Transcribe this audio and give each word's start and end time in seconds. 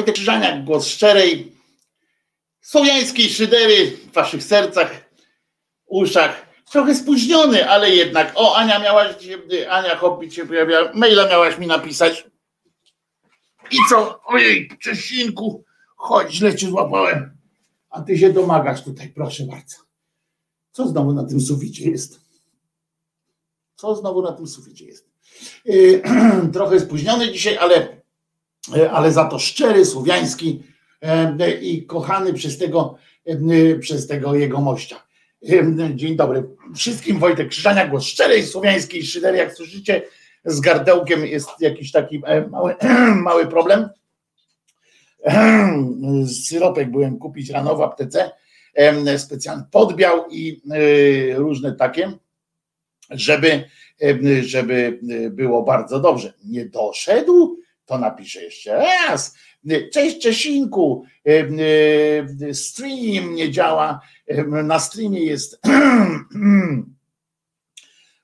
Wojtek 0.00 0.14
Krzyżaniak, 0.14 0.64
głos 0.64 0.86
szczerej, 0.86 1.52
słowiańskiej 2.60 3.28
szydery 3.28 3.90
w 3.90 4.12
waszych 4.12 4.44
sercach, 4.44 5.10
uszach. 5.86 6.46
Trochę 6.72 6.94
spóźniony, 6.94 7.70
ale 7.70 7.90
jednak. 7.90 8.32
O, 8.34 8.56
Ania 8.56 8.78
miałaś, 8.78 9.14
Ania 9.70 9.96
Hobbit 9.96 10.34
się 10.34 10.46
pojawia, 10.46 10.92
maila 10.94 11.28
miałaś 11.28 11.58
mi 11.58 11.66
napisać. 11.66 12.26
I 13.70 13.76
co? 13.90 14.20
Ojej, 14.24 14.70
Czesinku, 14.82 15.64
chodź, 15.96 16.32
źle 16.32 16.56
cię 16.56 16.68
złapałem. 16.68 17.36
A 17.90 18.02
ty 18.02 18.18
się 18.18 18.32
domagasz 18.32 18.84
tutaj, 18.84 19.08
proszę 19.08 19.44
bardzo. 19.44 19.76
Co 20.72 20.88
znowu 20.88 21.12
na 21.12 21.24
tym 21.24 21.40
suficie 21.40 21.90
jest? 21.90 22.20
Co 23.74 23.94
znowu 23.94 24.22
na 24.22 24.32
tym 24.32 24.46
suficie 24.46 24.84
jest? 24.84 25.10
Yy, 25.64 26.02
trochę 26.52 26.80
spóźniony 26.80 27.32
dzisiaj, 27.32 27.56
ale, 27.56 27.99
ale 28.92 29.12
za 29.12 29.24
to 29.24 29.38
szczery, 29.38 29.84
słowiański 29.84 30.62
yy, 31.38 31.52
i 31.60 31.86
kochany 31.86 32.32
przez 32.34 32.58
tego, 32.58 32.96
przez 33.80 34.06
tego 34.06 34.34
jego 34.34 34.60
mościa. 34.60 35.02
Dzień 35.94 36.16
dobry 36.16 36.44
wszystkim, 36.76 37.18
Wojtek 37.18 37.48
Krzyżania, 37.48 37.86
głos 37.86 38.04
szczerej 38.04 38.46
słowiańskiej 38.46 39.02
szydery, 39.02 39.38
jak 39.38 39.54
słyszycie, 39.54 40.02
z 40.44 40.60
gardełkiem 40.60 41.26
jest 41.26 41.48
jakiś 41.60 41.92
taki 41.92 42.22
mały, 42.50 42.74
mały 43.22 43.46
problem. 43.46 43.88
Syropek 46.46 46.90
byłem 46.90 47.18
kupić 47.18 47.50
rano 47.50 47.76
w 47.76 47.82
aptece, 47.82 48.30
specjalny 49.16 49.64
podbiał 49.70 50.24
i 50.30 50.62
różne 51.36 51.72
takie, 51.72 52.12
żeby 53.10 53.64
żeby 54.40 54.98
było 55.30 55.62
bardzo 55.62 56.00
dobrze. 56.00 56.32
Nie 56.44 56.64
doszedł? 56.64 57.60
To 57.90 57.98
napiszę 57.98 58.42
jeszcze 58.42 58.76
raz. 58.78 59.34
Cześć 59.92 60.22
Czesinku, 60.22 61.04
stream 62.52 63.34
nie 63.34 63.50
działa, 63.50 64.00
na 64.64 64.78
streamie 64.78 65.24
jest 65.24 65.60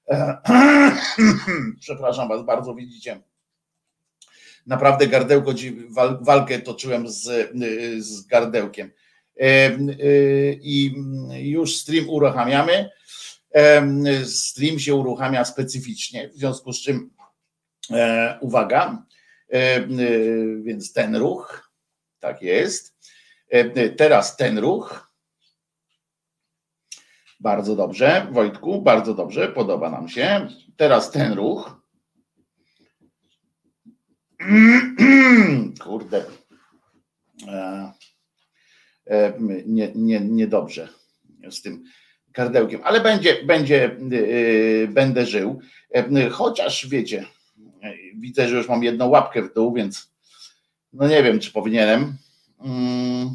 przepraszam 1.80 2.28
was 2.28 2.46
bardzo, 2.46 2.74
widzicie, 2.74 3.20
naprawdę 4.66 5.06
gardełko, 5.06 5.52
walkę 6.20 6.58
toczyłem 6.58 7.08
z, 7.08 7.50
z 7.98 8.26
gardełkiem. 8.26 8.90
I 10.62 10.94
już 11.30 11.76
stream 11.76 12.08
uruchamiamy. 12.08 12.90
Stream 14.24 14.78
się 14.78 14.94
uruchamia 14.94 15.44
specyficznie, 15.44 16.28
w 16.28 16.34
związku 16.34 16.72
z 16.72 16.82
czym 16.82 17.10
e, 17.90 18.38
uwaga, 18.40 18.90
e, 18.92 19.15
więc 20.62 20.92
ten 20.92 21.16
ruch, 21.16 21.70
tak 22.20 22.42
jest. 22.42 22.96
E, 23.48 23.90
teraz 23.90 24.36
ten 24.36 24.58
ruch. 24.58 25.12
Bardzo 27.40 27.76
dobrze, 27.76 28.26
Wojtku, 28.32 28.82
bardzo 28.82 29.14
dobrze, 29.14 29.48
podoba 29.48 29.90
nam 29.90 30.08
się. 30.08 30.48
Teraz 30.76 31.10
ten 31.10 31.32
ruch. 31.32 31.80
Kurde. 35.84 36.24
Nie, 39.66 39.92
nie, 39.94 40.20
niedobrze 40.20 40.88
z 41.50 41.62
tym 41.62 41.84
kardełkiem, 42.32 42.80
ale 42.84 43.00
będzie, 43.00 43.44
będzie, 43.44 43.96
będę 44.88 45.26
żył. 45.26 45.60
Chociaż 46.30 46.88
wiecie, 46.88 47.26
widzę, 48.18 48.48
że 48.48 48.56
już 48.56 48.68
mam 48.68 48.84
jedną 48.84 49.08
łapkę 49.08 49.42
w 49.42 49.54
dół, 49.54 49.74
więc 49.74 50.10
no 50.92 51.08
nie 51.08 51.22
wiem, 51.22 51.40
czy 51.40 51.52
powinienem. 51.52 52.16
Mm. 52.60 53.30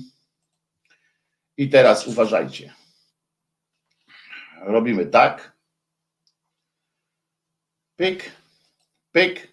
I 1.57 1.69
teraz 1.69 2.07
uważajcie. 2.07 2.73
Robimy 4.61 5.05
tak. 5.05 5.51
Pyk, 7.95 8.31
pyk. 9.11 9.51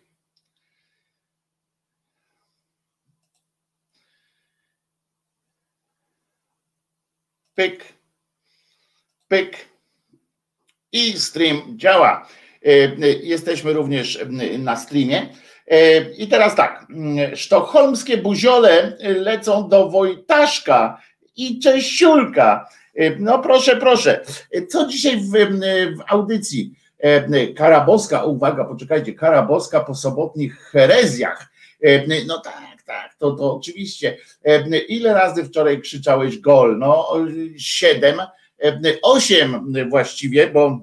Pyk 7.54 7.98
pyk 9.28 9.68
i 10.92 11.12
stream 11.20 11.78
działa. 11.78 12.28
E, 12.66 12.70
jesteśmy 13.22 13.72
również 13.72 14.18
na 14.58 14.76
streamie. 14.76 15.28
E, 15.66 16.00
I 16.00 16.28
teraz 16.28 16.56
tak, 16.56 16.86
sztokholmskie 17.34 18.16
buziole 18.16 18.96
lecą 19.00 19.68
do 19.68 19.90
Wojtaszka 19.90 21.02
i 21.36 21.58
Czesiulka. 21.58 22.68
E, 22.94 23.16
no 23.16 23.38
proszę, 23.38 23.76
proszę. 23.76 24.20
Co 24.68 24.86
dzisiaj 24.86 25.16
w, 25.16 25.30
w 25.96 26.02
audycji? 26.08 26.72
Karaboska, 27.56 28.24
uwaga, 28.24 28.64
poczekajcie, 28.64 29.14
Karaboska 29.14 29.80
po 29.80 29.94
sobotnich 29.94 30.58
herezjach. 30.58 31.50
No 32.26 32.38
tak, 32.38 32.82
tak, 32.86 33.14
to, 33.18 33.30
to 33.30 33.54
oczywiście. 33.54 34.16
Ile 34.88 35.14
razy 35.14 35.44
wczoraj 35.44 35.80
krzyczałeś 35.80 36.38
gol? 36.38 36.78
No, 36.78 37.14
siedem 37.58 38.20
osiem 39.02 39.74
właściwie, 39.90 40.46
bo 40.46 40.80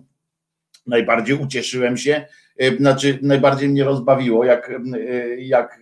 najbardziej 0.88 1.36
ucieszyłem 1.36 1.98
się, 1.98 2.26
znaczy 2.78 3.20
najbardziej 3.22 3.70
mnie 3.70 3.84
rozbawiło, 3.84 4.46
jak, 4.46 4.72
jak 5.38 5.80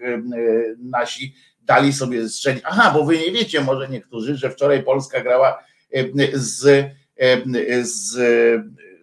nasi 0.77 1.35
dali 1.61 1.93
sobie 1.93 2.29
strzelić. 2.29 2.63
Aha, 2.65 2.91
bo 2.93 3.05
wy 3.05 3.17
nie 3.17 3.31
wiecie 3.31 3.61
może 3.61 3.89
niektórzy, 3.89 4.37
że 4.37 4.49
wczoraj 4.49 4.83
Polska 4.83 5.21
grała 5.21 5.63
z, 6.33 6.85
z 7.81 8.17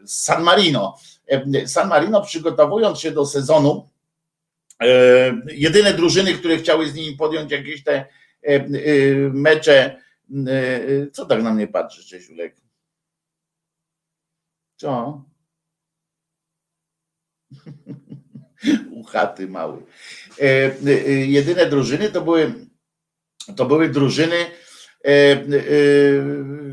San 0.07 0.43
Marino. 0.43 0.99
San 1.67 1.89
Marino 1.89 2.23
przygotowując 2.23 3.01
się 3.01 3.11
do 3.11 3.27
sezonu, 3.27 3.89
jedyne 5.53 5.95
drużyny, 5.95 6.35
które 6.35 6.57
chciały 6.57 6.89
z 6.89 6.95
nimi 6.95 7.17
podjąć 7.17 7.53
jakieś 7.53 7.85
te 7.85 8.07
mecze, 9.33 10.03
co 11.13 11.27
tak 11.27 11.43
na 11.43 11.55
mnie 11.55 11.67
patrzy, 11.67 12.07
Czesiulek? 12.07 12.57
Co? 14.77 15.25
U 18.91 19.05
chaty 19.05 19.49
mały. 19.49 19.83
E, 20.41 20.71
e, 20.87 20.91
jedyne 21.11 21.67
drużyny 21.67 22.11
to 22.11 22.21
były, 22.21 22.55
to 23.57 23.65
były 23.65 23.89
drużyny 23.89 24.37
e, 25.05 25.45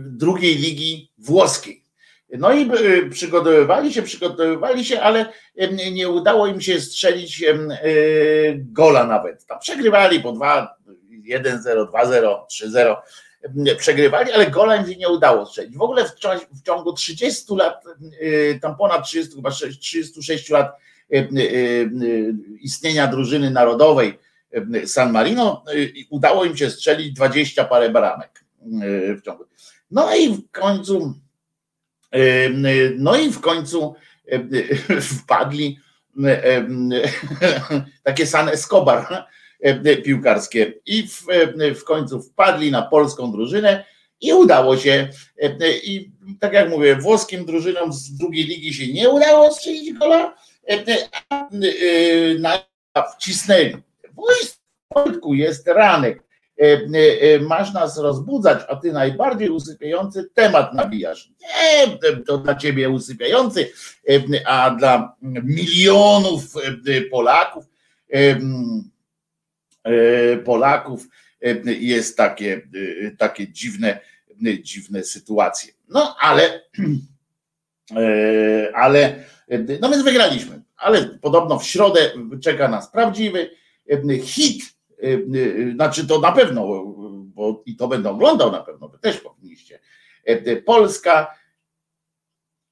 drugiej 0.01 0.55
ligi 0.55 1.11
włoskiej. 1.17 1.83
No 2.37 2.53
i 2.53 2.69
przygotowywali 3.09 3.93
się, 3.93 4.01
przygotowywali 4.01 4.85
się, 4.85 5.01
ale 5.01 5.25
nie 5.91 6.09
udało 6.09 6.47
im 6.47 6.61
się 6.61 6.81
strzelić 6.81 7.45
gola 8.55 9.03
nawet. 9.03 9.45
Tam 9.45 9.59
przegrywali 9.59 10.19
po 10.19 10.31
2, 10.31 10.77
1-0, 11.29 11.87
2-0, 11.91 12.35
3-0 12.51 12.95
przegrywali, 13.77 14.31
ale 14.31 14.51
gola 14.51 14.75
im 14.75 14.87
się 14.87 14.95
nie 14.95 15.09
udało 15.09 15.45
strzelić. 15.45 15.77
W 15.77 15.81
ogóle 15.81 16.05
w, 16.05 16.11
w 16.51 16.61
ciągu 16.61 16.93
30 16.93 17.55
lat, 17.55 17.83
y, 18.21 18.59
tam 18.61 18.77
ponad 18.77 19.05
30, 19.05 19.35
chyba 19.35 19.51
36 19.51 20.49
lat 20.49 20.77
y, 21.13 21.27
y, 21.37 21.89
istnienia 22.61 23.07
drużyny 23.07 23.51
narodowej 23.51 24.19
San 24.85 25.11
Marino, 25.11 25.63
udało 26.09 26.45
im 26.45 26.57
się 26.57 26.69
strzelić 26.69 27.13
20 27.13 27.63
parę 27.63 27.89
baramek 27.89 28.43
w 29.17 29.21
ciągu. 29.25 29.45
No 29.91 30.15
i 30.15 30.29
w 30.29 30.51
końcu, 30.51 31.13
no 32.97 33.17
i 33.17 33.31
w 33.31 33.39
końcu 33.39 33.95
wpadli 35.19 35.79
takie 38.03 38.27
San 38.27 38.49
Escobar, 38.49 39.25
piłkarskie 40.03 40.73
i 40.85 41.07
w, 41.07 41.29
e, 41.29 41.75
w 41.75 41.83
końcu 41.83 42.21
wpadli 42.21 42.71
na 42.71 42.81
polską 42.81 43.31
drużynę 43.31 43.85
i 44.21 44.33
udało 44.33 44.77
się. 44.77 45.09
E, 45.41 45.77
I 45.83 46.11
tak 46.39 46.53
jak 46.53 46.69
mówię, 46.69 46.95
włoskim 46.95 47.45
drużynom 47.45 47.93
z 47.93 48.17
drugiej 48.17 48.45
ligi 48.45 48.73
się 48.73 48.93
nie 48.93 49.09
udało 49.09 49.53
strzelić 49.53 49.93
gola, 49.93 50.35
a 52.93 53.01
wcisnęli. 53.01 53.75
Wojtku 54.95 55.33
jest 55.33 55.67
ranek. 55.67 56.23
Masz 57.41 57.73
nas 57.73 57.97
rozbudzać, 57.97 58.59
a 58.67 58.75
ty 58.75 58.91
najbardziej 58.91 59.49
usypiający 59.49 60.29
temat 60.33 60.73
nabijasz. 60.73 61.29
Nie, 61.41 61.97
to 62.27 62.37
dla 62.37 62.55
ciebie 62.55 62.89
usypiający, 62.89 63.71
a 64.45 64.69
dla 64.69 65.15
milionów 65.43 66.43
Polaków 67.11 67.65
E, 68.13 68.39
Polaków 70.45 71.07
e, 71.41 71.73
jest 71.73 72.17
takie, 72.17 72.61
e, 73.05 73.11
takie 73.11 73.47
dziwne, 73.47 73.99
dziwne 74.61 75.03
sytuacje. 75.03 75.73
No 75.89 76.15
ale, 76.19 76.61
ale, 78.73 79.23
no 79.81 79.89
więc 79.89 80.03
wygraliśmy, 80.03 80.61
ale 80.77 81.05
podobno 81.05 81.59
w 81.59 81.65
środę 81.65 82.11
czeka 82.41 82.67
nas 82.67 82.91
prawdziwy, 82.91 83.49
hit, 84.23 84.63
znaczy 85.73 86.07
to 86.07 86.19
na 86.19 86.31
pewno, 86.31 86.85
bo 87.23 87.63
i 87.65 87.75
to 87.75 87.87
będę 87.87 88.09
oglądał 88.09 88.51
na 88.51 88.63
pewno, 88.63 88.87
wy 88.87 88.99
też 88.99 89.17
powinniście. 89.17 89.79
Polska, 90.65 91.35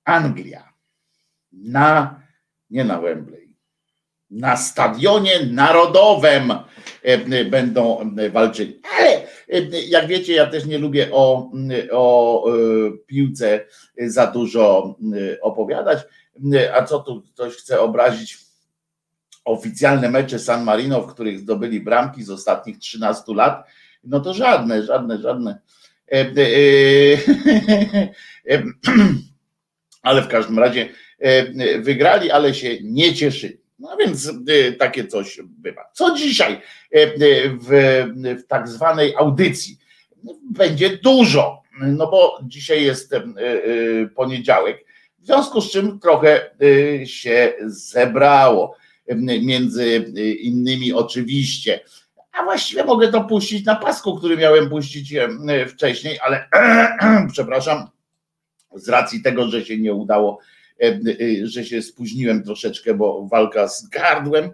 Anglia 0.04 0.74
na, 1.52 2.22
nie 2.70 2.84
na 2.84 3.02
Wembley, 3.02 3.45
na 4.36 4.58
stadionie 4.58 5.46
narodowym 5.46 6.54
będą 7.50 8.12
walczyli. 8.32 8.82
Ale 8.98 9.22
jak 9.88 10.08
wiecie, 10.08 10.34
ja 10.34 10.48
też 10.48 10.66
nie 10.66 10.78
lubię 10.78 11.08
o, 11.12 11.52
o 11.92 12.46
piłce 13.08 13.66
za 13.98 14.28
dużo 14.28 14.96
opowiadać. 15.42 16.00
A 16.74 16.84
co 16.84 17.00
tu 17.00 17.22
ktoś 17.22 17.54
chce 17.54 17.80
obrazić? 17.80 18.38
Oficjalne 19.46 20.10
mecze 20.10 20.40
San 20.40 20.64
Marino, 20.64 21.02
w 21.02 21.14
których 21.14 21.40
zdobyli 21.40 21.80
bramki 21.80 22.24
z 22.24 22.30
ostatnich 22.30 22.78
13 22.78 23.24
lat, 23.28 23.68
no 24.04 24.20
to 24.20 24.34
żadne, 24.34 24.84
żadne, 24.84 25.18
żadne. 25.18 25.60
Ale 30.02 30.22
w 30.22 30.28
każdym 30.28 30.60
razie 30.60 30.90
wygrali, 31.80 32.32
ale 32.32 32.54
się 32.54 32.78
nie 32.84 33.14
cieszyli. 33.14 33.65
No 33.80 33.98
więc 33.98 34.32
takie 34.80 35.08
coś 35.08 35.40
bywa. 35.48 35.82
Co 35.94 36.16
dzisiaj 36.16 36.62
w, 37.62 38.04
w 38.40 38.48
tak 38.48 38.68
zwanej 38.68 39.16
audycji? 39.16 39.78
Będzie 40.52 40.98
dużo, 40.98 41.62
no 41.82 42.08
bo 42.08 42.40
dzisiaj 42.44 42.84
jest 42.84 43.16
poniedziałek 44.16 44.86
w 45.26 45.28
związku 45.28 45.62
z 45.62 45.72
czym 45.72 46.00
trochę 46.00 46.50
y, 46.62 47.04
się 47.08 47.54
zebrało. 47.66 48.76
Między 49.42 50.14
innymi 50.40 50.94
oczywiście. 50.94 51.80
A 52.32 52.44
właściwie 52.44 52.84
mogę 52.84 53.12
to 53.12 53.24
puścić 53.24 53.66
na 53.66 53.76
pasku, 53.76 54.16
który 54.16 54.38
miałem 54.38 54.70
puścić 54.70 55.14
wcześniej, 55.68 56.20
ale 56.20 56.50
przepraszam, 57.34 57.88
z 58.76 58.90
racji 58.90 59.22
tego, 59.22 59.48
że 59.48 59.66
się 59.66 59.78
nie 59.78 59.94
udało, 59.94 60.40
y, 60.40 60.55
że 61.44 61.66
się 61.66 61.82
spóźniłem 61.82 62.44
troszeczkę, 62.44 62.94
bo 62.94 63.28
walka 63.28 63.68
z 63.68 63.88
gardłem 63.88 64.52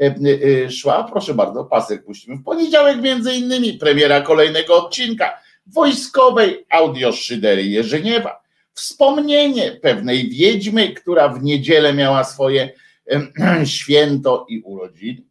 y, 0.00 0.68
szła. 0.70 1.04
Proszę 1.12 1.34
bardzo, 1.34 1.64
pasek 1.64 2.04
puścimy. 2.04 2.36
W 2.36 2.42
poniedziałek 2.42 3.02
między 3.02 3.34
innymi 3.34 3.72
premiera 3.72 4.20
kolejnego 4.20 4.86
odcinka 4.86 5.40
wojskowej 5.66 6.66
audioszydery 6.70 7.64
Jerzyniewa 7.64 8.40
wspomnienie 8.72 9.72
pewnej 9.72 10.28
wiedźmy, 10.28 10.94
która 10.94 11.28
w 11.28 11.42
niedzielę 11.42 11.94
miała 11.94 12.24
swoje 12.24 12.72
święto 13.64 14.46
i 14.48 14.60
urodziny. 14.60 15.22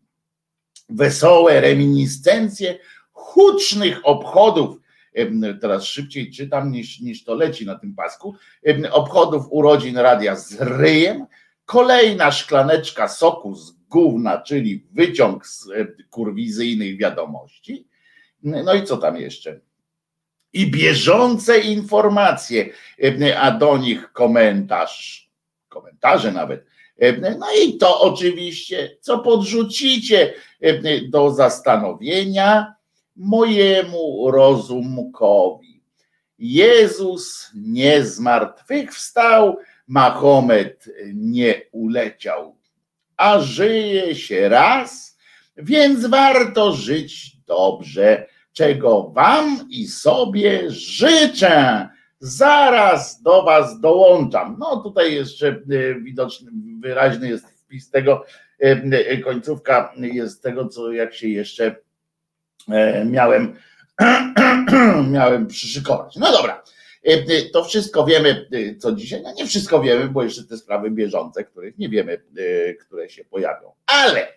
Wesołe 0.89 1.61
reminiscencje 1.61 2.79
hucznych 3.11 3.99
obchodów, 4.03 4.77
teraz 5.61 5.83
szybciej 5.83 6.31
czytam 6.31 6.71
niż, 6.71 6.99
niż 6.99 7.23
to 7.23 7.35
leci 7.35 7.65
na 7.65 7.75
tym 7.75 7.95
pasku, 7.95 8.35
obchodów 8.91 9.45
urodzin 9.49 9.97
radia 9.97 10.35
z 10.35 10.61
ryjem, 10.61 11.25
kolejna 11.65 12.31
szklaneczka 12.31 13.07
soku 13.07 13.55
z 13.55 13.71
gówna, 13.71 14.41
czyli 14.41 14.87
wyciąg 14.91 15.47
z 15.47 15.67
kurwizyjnych 16.09 16.97
wiadomości. 16.97 17.87
No 18.43 18.73
i 18.73 18.83
co 18.83 18.97
tam 18.97 19.17
jeszcze? 19.17 19.59
i 20.53 20.71
bieżące 20.71 21.59
informacje, 21.59 22.69
a 23.39 23.51
do 23.51 23.77
nich 23.77 24.11
komentarz, 24.13 25.29
komentarze 25.67 26.31
nawet. 26.31 26.65
No 27.39 27.47
i 27.63 27.77
to 27.77 28.01
oczywiście, 28.01 28.97
co 29.01 29.19
podrzucicie 29.19 30.33
do 31.09 31.33
zastanowienia 31.33 32.75
mojemu 33.19 34.31
rozumkowi. 34.31 35.83
Jezus 36.37 37.51
nie 37.55 38.05
zmartwychwstał, 38.05 39.57
Mahomet 39.87 40.85
nie 41.13 41.61
uleciał, 41.71 42.57
a 43.17 43.39
żyje 43.39 44.15
się 44.15 44.49
raz, 44.49 45.17
więc 45.57 46.05
warto 46.05 46.71
żyć 46.71 47.37
dobrze 47.47 48.27
czego 48.53 49.09
Wam 49.09 49.65
i 49.69 49.87
sobie 49.87 50.71
życzę. 50.71 51.89
Zaraz 52.19 53.21
do 53.21 53.43
Was 53.43 53.79
dołączam. 53.79 54.55
No 54.59 54.77
tutaj 54.77 55.15
jeszcze 55.15 55.47
e, 55.47 56.01
widoczny, 56.01 56.51
wyraźny 56.79 57.29
jest 57.29 57.49
wpis 57.49 57.89
tego, 57.89 58.25
e, 58.63 58.65
e, 58.91 59.17
końcówka 59.17 59.93
jest 59.97 60.43
tego, 60.43 60.67
co 60.67 60.91
jak 60.91 61.13
się 61.13 61.27
jeszcze 61.27 61.75
miałem, 63.05 63.55
miałem 65.11 65.47
przyszykować. 65.47 66.15
No 66.15 66.31
dobra, 66.31 66.63
to 67.53 67.63
wszystko 67.63 68.05
wiemy, 68.05 68.49
co 68.79 68.91
dzisiaj. 68.91 69.21
No 69.21 69.33
nie 69.33 69.47
wszystko 69.47 69.81
wiemy, 69.81 70.07
bo 70.07 70.23
jeszcze 70.23 70.43
te 70.43 70.57
sprawy 70.57 70.91
bieżące, 70.91 71.43
których 71.43 71.77
nie 71.77 71.89
wiemy, 71.89 72.21
które 72.79 73.09
się 73.09 73.25
pojawią. 73.25 73.71
Ale 73.85 74.27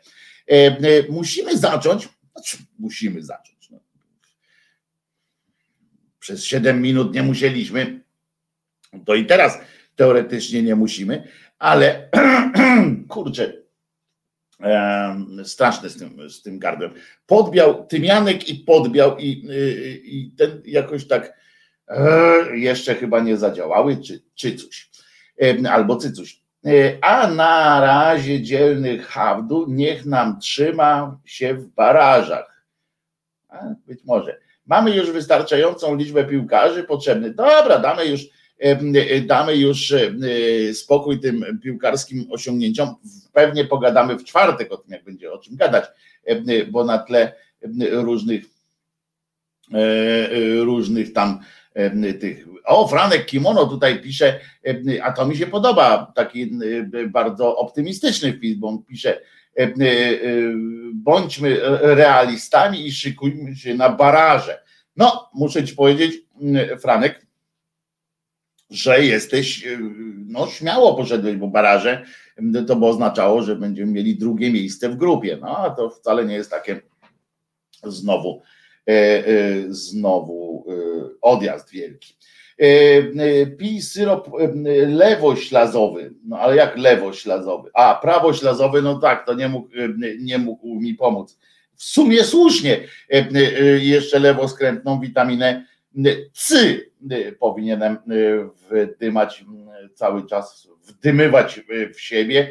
musimy 1.08 1.58
zacząć, 1.58 2.08
znaczy 2.32 2.56
musimy 2.78 3.22
zacząć 3.22 3.52
przez 6.22 6.44
7 6.44 6.82
minut 6.82 7.14
nie 7.14 7.22
musieliśmy, 7.22 8.00
to 9.06 9.14
i 9.14 9.26
teraz 9.26 9.58
teoretycznie 9.96 10.62
nie 10.62 10.74
musimy, 10.74 11.28
ale 11.58 12.08
kurczę, 13.08 13.61
straszne 15.44 15.88
z 15.88 15.98
tym, 15.98 16.30
z 16.30 16.42
tym 16.42 16.58
gardłem. 16.58 16.90
Podbiał, 17.26 17.86
tymianek 17.86 18.48
i 18.48 18.54
podbiał 18.54 19.18
i, 19.18 19.26
i, 19.26 20.18
i 20.18 20.30
ten 20.30 20.62
jakoś 20.64 21.06
tak 21.06 21.34
e, 21.88 22.56
jeszcze 22.56 22.94
chyba 22.94 23.20
nie 23.20 23.36
zadziałały, 23.36 23.96
czy, 23.96 24.22
czy 24.34 24.56
coś, 24.56 24.90
albo 25.70 25.96
cycuś. 25.96 26.42
E, 26.66 26.98
a 27.04 27.26
na 27.26 27.80
razie 27.80 28.42
dzielny 28.42 28.98
hawdu 28.98 29.66
niech 29.68 30.06
nam 30.06 30.40
trzyma 30.40 31.18
się 31.24 31.54
w 31.54 31.68
barażach. 31.68 32.64
A, 33.48 33.64
być 33.86 34.04
może. 34.04 34.38
Mamy 34.66 34.96
już 34.96 35.10
wystarczającą 35.10 35.96
liczbę 35.96 36.24
piłkarzy 36.24 36.84
potrzebnych. 36.84 37.34
Dobra, 37.34 37.78
damy 37.78 38.06
już, 38.06 38.20
damy 39.26 39.56
już 39.56 39.94
spokój 40.72 41.20
tym 41.20 41.60
piłkarskim 41.62 42.26
osiągnięciom. 42.30 42.94
Pewnie 43.32 43.64
pogadamy 43.64 44.18
w 44.18 44.24
czwartek 44.24 44.72
o 44.72 44.76
tym, 44.76 44.92
jak 44.92 45.04
będzie 45.04 45.32
o 45.32 45.38
czym 45.38 45.56
gadać, 45.56 45.84
bo 46.70 46.84
na 46.84 46.98
tle 46.98 47.32
różnych 47.90 48.44
e, 49.74 50.64
różnych 50.64 51.12
tam 51.12 51.40
tych. 52.20 52.46
O, 52.64 52.88
Franek 52.88 53.26
Kimono 53.26 53.66
tutaj 53.66 54.02
pisze, 54.02 54.40
a 55.02 55.12
to 55.12 55.26
mi 55.26 55.36
się 55.36 55.46
podoba, 55.46 56.12
taki 56.14 56.50
bardzo 57.08 57.56
optymistyczny 57.56 58.32
wpis, 58.32 58.56
bo 58.56 58.68
on 58.68 58.82
pisze, 58.82 59.20
E, 59.56 59.62
e, 59.62 59.70
bądźmy 60.94 61.60
realistami 61.80 62.86
i 62.86 62.92
szykujmy 62.92 63.56
się 63.56 63.74
na 63.74 63.88
baraże. 63.88 64.62
No, 64.96 65.30
muszę 65.34 65.64
ci 65.64 65.74
powiedzieć, 65.74 66.14
Franek, 66.80 67.21
że 68.72 69.04
jesteś, 69.04 69.66
e, 69.66 69.78
no 70.26 70.46
śmiało 70.46 70.94
poszedłeś, 70.94 71.36
bo 71.36 71.48
baraże 71.48 72.04
to 72.66 72.76
by 72.76 72.86
oznaczało, 72.86 73.42
że 73.42 73.56
będziemy 73.56 73.92
mieli 73.92 74.16
drugie 74.16 74.52
miejsce 74.52 74.88
w 74.88 74.96
grupie. 74.96 75.38
No, 75.40 75.58
a 75.58 75.70
to 75.70 75.90
wcale 75.90 76.24
nie 76.24 76.34
jest 76.34 76.50
takie 76.50 76.80
znowu, 77.84 78.42
znowu 79.68 80.66
odjazd 81.20 81.70
wielki. 81.70 82.14
E, 82.62 82.64
e, 82.64 83.46
pij 83.46 83.82
syrop 83.82 84.28
e, 84.28 84.86
lewoślazowy. 84.86 86.14
No 86.24 86.38
ale 86.38 86.56
jak 86.56 86.78
lewoślazowy? 86.78 87.70
A, 87.74 87.94
prawoślazowy, 87.94 88.82
no 88.82 88.98
tak, 88.98 89.26
to 89.26 89.34
nie 89.34 89.48
mógł, 89.48 89.68
nie 90.18 90.38
mógł 90.38 90.80
mi 90.80 90.94
pomóc. 90.94 91.38
W 91.76 91.84
sumie 91.84 92.24
słusznie 92.24 92.80
jeszcze 93.78 94.18
lewoskrętną 94.18 95.00
witaminę 95.00 95.66
C 96.32 96.76
powinienem 97.38 97.98
wdymać 98.70 99.44
cały 99.94 100.26
czas, 100.26 100.68
wdymywać 100.84 101.60
w 101.94 102.00
siebie, 102.00 102.50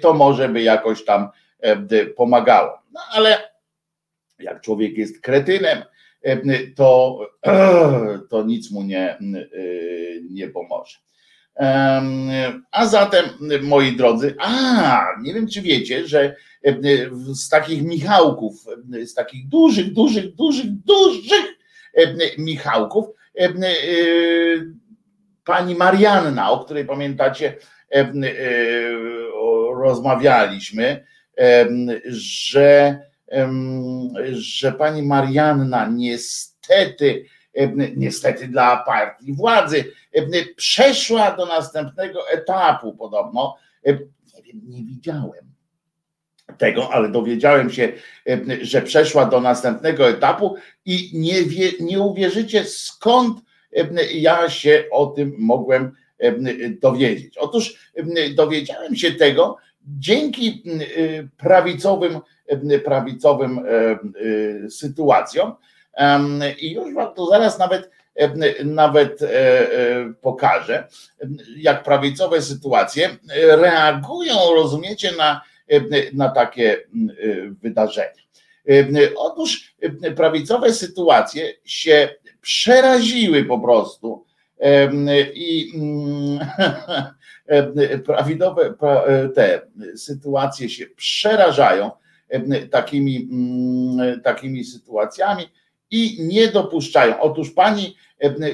to 0.00 0.14
może 0.14 0.48
by 0.48 0.62
jakoś 0.62 1.04
tam 1.04 1.28
pomagało. 2.16 2.78
No 2.92 3.00
ale 3.10 3.38
jak 4.38 4.60
człowiek 4.60 4.98
jest 4.98 5.20
kretynem, 5.20 5.82
to, 6.76 7.20
to 8.30 8.42
nic 8.42 8.70
mu 8.70 8.82
nie, 8.82 9.18
nie 10.30 10.48
pomoże. 10.48 10.98
A 12.70 12.86
zatem, 12.86 13.24
moi 13.62 13.96
drodzy, 13.96 14.34
a 14.38 15.06
nie 15.22 15.34
wiem, 15.34 15.48
czy 15.48 15.62
wiecie, 15.62 16.06
że 16.06 16.36
z 17.34 17.48
takich 17.48 17.82
Michałków, 17.82 18.54
z 19.04 19.14
takich 19.14 19.48
dużych, 19.48 19.92
dużych, 19.92 20.34
dużych, 20.34 20.70
dużych 20.70 21.57
Michałków, 22.38 23.06
pani 25.44 25.74
Marianna, 25.74 26.50
o 26.50 26.64
której 26.64 26.84
pamiętacie, 26.84 27.56
rozmawialiśmy, 29.74 31.04
że 32.06 32.98
że 34.32 34.72
pani 34.72 35.02
Marianna 35.02 35.86
niestety, 35.86 37.24
niestety 37.96 38.48
dla 38.48 38.76
partii 38.76 39.32
władzy, 39.32 39.84
przeszła 40.56 41.36
do 41.36 41.46
następnego 41.46 42.30
etapu 42.30 42.96
podobno. 42.96 43.56
Nie 43.86 44.78
nie 44.78 44.84
widziałem 44.84 45.57
tego, 46.58 46.92
ale 46.92 47.08
dowiedziałem 47.08 47.70
się, 47.70 47.92
że 48.62 48.82
przeszła 48.82 49.26
do 49.26 49.40
następnego 49.40 50.08
etapu 50.08 50.56
i 50.84 51.10
nie, 51.14 51.42
wie, 51.42 51.70
nie 51.80 52.00
uwierzycie 52.00 52.64
skąd 52.64 53.38
ja 54.14 54.50
się 54.50 54.84
o 54.90 55.06
tym 55.06 55.34
mogłem 55.38 55.92
dowiedzieć. 56.80 57.38
Otóż 57.38 57.92
dowiedziałem 58.34 58.96
się 58.96 59.12
tego 59.12 59.56
dzięki 59.86 60.62
prawicowym, 61.36 62.18
prawicowym 62.84 63.60
sytuacjom 64.70 65.52
i 66.60 66.72
już 66.72 66.94
wam 66.94 67.14
to 67.14 67.26
zaraz 67.26 67.58
nawet 67.58 67.90
nawet 68.64 69.22
e, 69.22 69.26
e, 69.28 70.12
pokażę, 70.20 70.88
jak 71.56 71.82
prawicowe 71.82 72.42
sytuacje 72.42 73.16
reagują, 73.48 74.34
rozumiecie, 74.54 75.12
na, 75.18 75.40
na 76.12 76.28
takie 76.28 76.76
wydarzenia. 77.62 78.28
Otóż 79.16 79.76
prawicowe 80.16 80.72
sytuacje 80.72 81.52
się 81.64 82.08
przeraziły 82.40 83.44
po 83.44 83.58
prostu 83.58 84.24
i 85.34 85.72
prawidowe 88.06 88.74
te 89.34 89.60
sytuacje 89.96 90.68
się 90.68 90.86
przerażają 90.86 91.90
takimi, 92.70 93.28
takimi 94.24 94.64
sytuacjami 94.64 95.44
i 95.90 96.16
nie 96.20 96.48
dopuszczają. 96.48 97.20
Otóż 97.20 97.50
pani, 97.50 97.96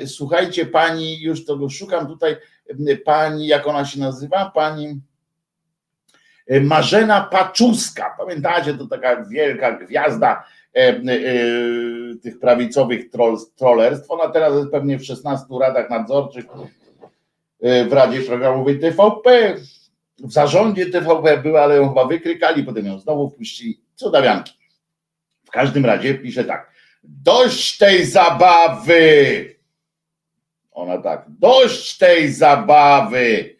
słuchajcie, 0.06 0.66
pani, 0.66 1.22
już 1.22 1.44
to 1.44 1.68
szukam 1.68 2.06
tutaj, 2.06 2.36
pani, 3.04 3.46
jak 3.46 3.66
ona 3.66 3.84
się 3.84 4.00
nazywa, 4.00 4.50
pani 4.54 5.00
Marzena 6.48 7.20
Paczuska. 7.20 8.14
Pamiętacie, 8.18 8.74
to 8.74 8.86
taka 8.86 9.24
wielka 9.24 9.72
gwiazda 9.72 10.44
e, 10.74 10.78
e, 10.78 11.02
tych 12.22 12.40
prawicowych 12.40 13.10
trollerstw. 13.56 14.10
Ona 14.10 14.28
teraz 14.28 14.54
jest 14.54 14.70
pewnie 14.70 14.98
w 14.98 15.04
16 15.04 15.46
radach 15.60 15.90
nadzorczych 15.90 16.44
e, 17.62 17.84
w 17.84 17.92
Radzie 17.92 18.20
Programowej 18.20 18.80
TVP. 18.80 19.54
W 20.18 20.32
zarządzie 20.32 20.86
TVP 20.86 21.38
była, 21.38 21.62
ale 21.62 21.76
ją 21.76 21.88
chyba 21.88 22.04
wykrykali, 22.04 22.64
potem 22.64 22.86
ją 22.86 22.98
znowu 22.98 23.30
wpuścili. 23.30 23.80
Co 23.94 24.10
dawianki. 24.10 24.52
W 25.44 25.50
każdym 25.50 25.86
razie 25.86 26.14
pisze 26.14 26.44
tak. 26.44 26.70
Dość 27.04 27.78
tej 27.78 28.04
zabawy. 28.04 29.54
Ona 30.72 30.98
tak. 30.98 31.24
Dość 31.28 31.98
tej 31.98 32.32
zabawy. 32.32 33.56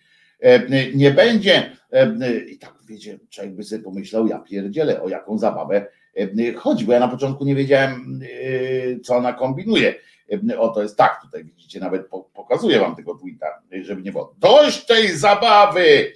Nie 0.95 1.11
będzie. 1.11 1.76
I 2.49 2.59
tak 2.59 2.74
wiecie, 2.87 3.19
człowiek 3.31 3.55
by 3.55 3.64
sobie 3.64 3.83
pomyślał, 3.83 4.26
ja 4.26 4.38
pierdzielę, 4.38 5.03
o 5.03 5.09
jaką 5.09 5.38
zabawę 5.38 5.87
chodzi, 6.57 6.85
bo 6.85 6.93
ja 6.93 7.00
na 7.00 7.09
początku 7.09 7.45
nie 7.45 7.55
wiedziałem, 7.55 8.21
e, 8.23 9.00
co 9.00 9.17
ona 9.17 9.33
kombinuje. 9.33 9.95
O, 10.59 10.69
to 10.69 10.83
jest 10.83 10.97
tak, 10.97 11.21
tutaj 11.23 11.45
widzicie, 11.45 11.81
nawet 11.81 12.09
pokazuję 12.35 12.81
wam 12.81 12.97
tego 12.97 13.14
tweeta, 13.14 13.47
żeby 13.83 14.03
nie 14.03 14.12
było. 14.12 14.35
Dość 14.38 14.85
tej 14.85 15.17
zabawy! 15.17 16.12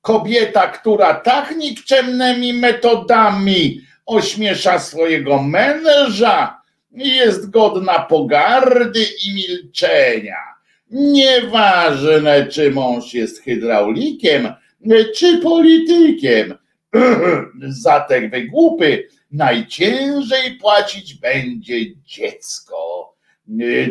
Kobieta, 0.00 0.68
która 0.68 1.14
tak 1.14 1.56
nikczemnymi 1.56 2.52
metodami 2.52 3.80
ośmiesza 4.06 4.78
swojego 4.78 5.42
męża, 5.42 6.62
jest 6.90 7.50
godna 7.50 7.98
pogardy 7.98 9.00
i 9.26 9.34
milczenia. 9.34 10.36
Nieważne, 10.90 12.46
czy 12.46 12.70
mąż 12.70 13.14
jest 13.14 13.42
hydraulikiem, 13.42 14.48
czy 15.14 15.38
politykiem. 15.38 16.54
Za 17.68 18.00
te 18.00 18.28
wygłupy 18.28 19.08
najciężej 19.30 20.58
płacić 20.60 21.14
będzie 21.14 21.96
dziecko. 21.96 22.76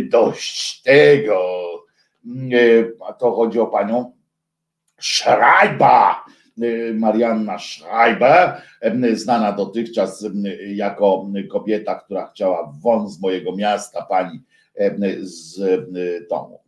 Dość 0.09 0.81
tego. 0.81 1.61
A 3.07 3.13
to 3.13 3.31
chodzi 3.31 3.59
o 3.59 3.67
panią 3.67 4.11
Schreiber. 5.01 6.15
Marianna 6.93 7.59
Schreiber, 7.59 8.61
znana 9.13 9.51
dotychczas 9.51 10.25
jako 10.67 11.29
kobieta, 11.51 11.95
która 11.95 12.27
chciała 12.27 12.73
won 12.81 13.09
z 13.09 13.21
mojego 13.21 13.55
miasta, 13.55 14.01
pani 14.01 14.43
z 15.21 15.59
tą 16.29 16.59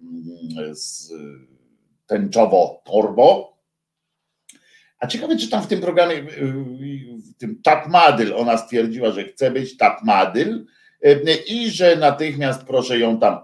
z 0.72 1.14
tęczowo-torbo, 2.08 3.57
a 5.00 5.08
ciekawe, 5.08 5.38
czy 5.38 5.50
tam 5.50 5.62
w 5.64 5.68
tym 5.68 5.82
programie, 5.82 6.22
w 6.22 7.38
tym 7.38 7.62
Tatmadyl, 7.64 8.34
ona 8.36 8.58
stwierdziła, 8.58 9.12
że 9.12 9.24
chce 9.24 9.52
być 9.52 9.78
Tatmadyl 9.78 10.66
i 11.48 11.70
że 11.72 11.96
natychmiast 11.96 12.64
proszę 12.64 13.00
ją 13.00 13.20
tam 13.20 13.40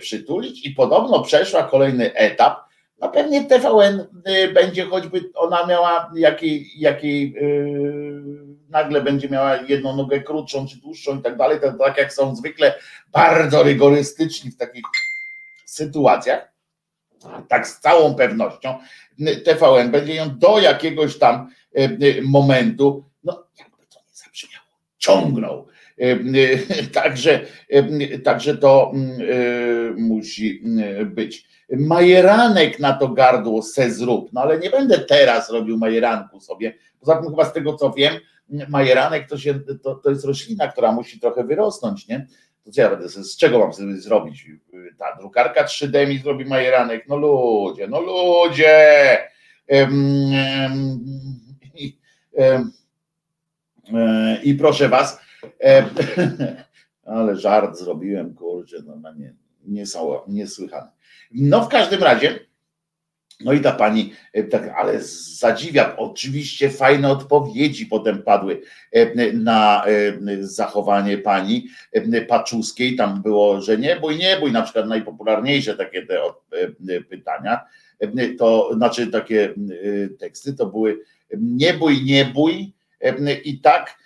przytulić 0.00 0.66
i 0.66 0.70
podobno 0.70 1.22
przeszła 1.22 1.62
kolejny 1.62 2.14
etap. 2.14 2.66
No 3.00 3.08
pewnie 3.08 3.44
TVN 3.44 4.06
będzie 4.54 4.84
choćby 4.84 5.30
ona 5.34 5.66
miała 5.66 6.12
jakiej, 6.16 6.70
jakiej 6.76 7.34
nagle 8.68 9.00
będzie 9.00 9.28
miała 9.28 9.56
jedną 9.56 9.96
nogę 9.96 10.20
krótszą 10.20 10.66
czy 10.66 10.76
dłuższą 10.76 11.18
i 11.18 11.22
tak 11.22 11.36
dalej, 11.36 11.58
tak 11.78 11.98
jak 11.98 12.12
są 12.12 12.36
zwykle 12.36 12.74
bardzo 13.12 13.62
rygorystyczni 13.62 14.50
w 14.50 14.56
takich 14.56 14.84
sytuacjach, 15.64 16.55
tak 17.48 17.68
z 17.68 17.80
całą 17.80 18.14
pewnością 18.14 18.78
TVN 19.44 19.90
będzie 19.90 20.14
ją 20.14 20.38
do 20.38 20.60
jakiegoś 20.60 21.18
tam 21.18 21.50
e, 21.76 21.78
e, 21.78 22.22
momentu, 22.22 23.04
no 23.24 23.46
jakby 23.58 23.86
to 23.86 24.00
nie 24.00 24.14
zabrzmiało, 24.14 24.66
ciągnął. 24.98 25.66
E, 25.98 26.16
także, 27.02 27.40
także 28.24 28.58
to 28.58 28.92
musi 29.96 30.62
być. 31.04 31.56
Majeranek 31.70 32.80
na 32.80 32.92
to 32.92 33.08
gardło 33.08 33.62
se 33.62 33.90
zrób, 33.90 34.32
no 34.32 34.40
ale 34.40 34.58
nie 34.58 34.70
będę 34.70 34.98
teraz 34.98 35.50
robił 35.50 35.78
majeranku 35.78 36.40
sobie. 36.40 36.74
Poza 37.00 37.16
tym 37.16 37.30
chyba 37.30 37.44
z 37.44 37.52
tego 37.52 37.74
co 37.74 37.90
wiem, 37.90 38.14
majeranek 38.68 39.28
to, 39.28 39.38
się, 39.38 39.60
to, 39.82 39.94
to 39.94 40.10
jest 40.10 40.24
roślina, 40.24 40.68
która 40.68 40.92
musi 40.92 41.20
trochę 41.20 41.44
wyrosnąć, 41.44 42.08
nie? 42.08 42.26
To 42.66 42.72
co 42.72 42.80
ja 42.80 42.90
będę, 42.90 43.08
z 43.08 43.36
czego 43.36 43.58
mam 43.58 43.72
sobie 43.72 43.96
zrobić? 43.96 44.46
Ta 44.98 45.16
drukarka 45.18 45.64
3D 45.64 46.08
mi 46.08 46.18
zrobi 46.18 46.44
majeranek, 46.44 47.08
no 47.08 47.16
ludzie, 47.16 47.88
no 47.88 48.00
ludzie! 48.00 49.18
I, 51.74 51.98
i 54.42 54.54
proszę 54.54 54.88
was, 54.88 55.20
ale 57.04 57.36
żart 57.36 57.78
zrobiłem, 57.78 58.34
kurczę, 58.34 58.76
no, 58.86 58.96
no 58.96 59.14
nie, 59.14 59.34
nie 59.64 59.84
niesłychane. 60.28 60.90
No 61.30 61.64
w 61.64 61.68
każdym 61.68 62.02
razie, 62.02 62.38
no 63.40 63.52
i 63.52 63.60
ta 63.60 63.72
pani, 63.72 64.12
e, 64.32 64.42
tak, 64.42 64.74
ale 64.76 65.00
zadziwia, 65.38 65.96
oczywiście 65.96 66.70
fajne 66.70 67.08
odpowiedzi 67.08 67.86
potem 67.86 68.22
padły 68.22 68.60
e, 68.92 69.32
na 69.32 69.84
e, 69.86 69.90
zachowanie 70.40 71.18
pani 71.18 71.68
Paczuskiej. 72.28 72.96
Tam 72.96 73.22
było, 73.22 73.60
że 73.60 73.78
nie 73.78 73.96
bój, 73.96 74.16
nie 74.16 74.36
bój, 74.36 74.52
na 74.52 74.62
przykład 74.62 74.88
najpopularniejsze 74.88 75.76
takie 75.76 76.06
te 76.06 76.20
pytania, 77.08 77.60
to 78.38 78.70
znaczy 78.74 79.06
takie 79.06 79.54
teksty, 80.18 80.54
to 80.54 80.66
były 80.66 80.98
nie 81.38 81.74
bój, 81.74 82.04
nie 82.04 82.24
bój. 82.24 82.72
I 83.44 83.60
tak 83.60 83.98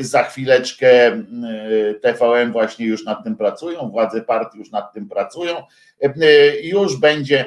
za 0.00 0.22
chwileczkę 0.22 1.22
TVN 2.02 2.52
właśnie 2.52 2.86
już 2.86 3.04
nad 3.04 3.24
tym 3.24 3.36
pracują, 3.36 3.90
władze 3.90 4.22
partii 4.22 4.58
już 4.58 4.70
nad 4.70 4.92
tym 4.92 5.08
pracują, 5.08 5.54
już 6.62 6.96
będzie 6.96 7.44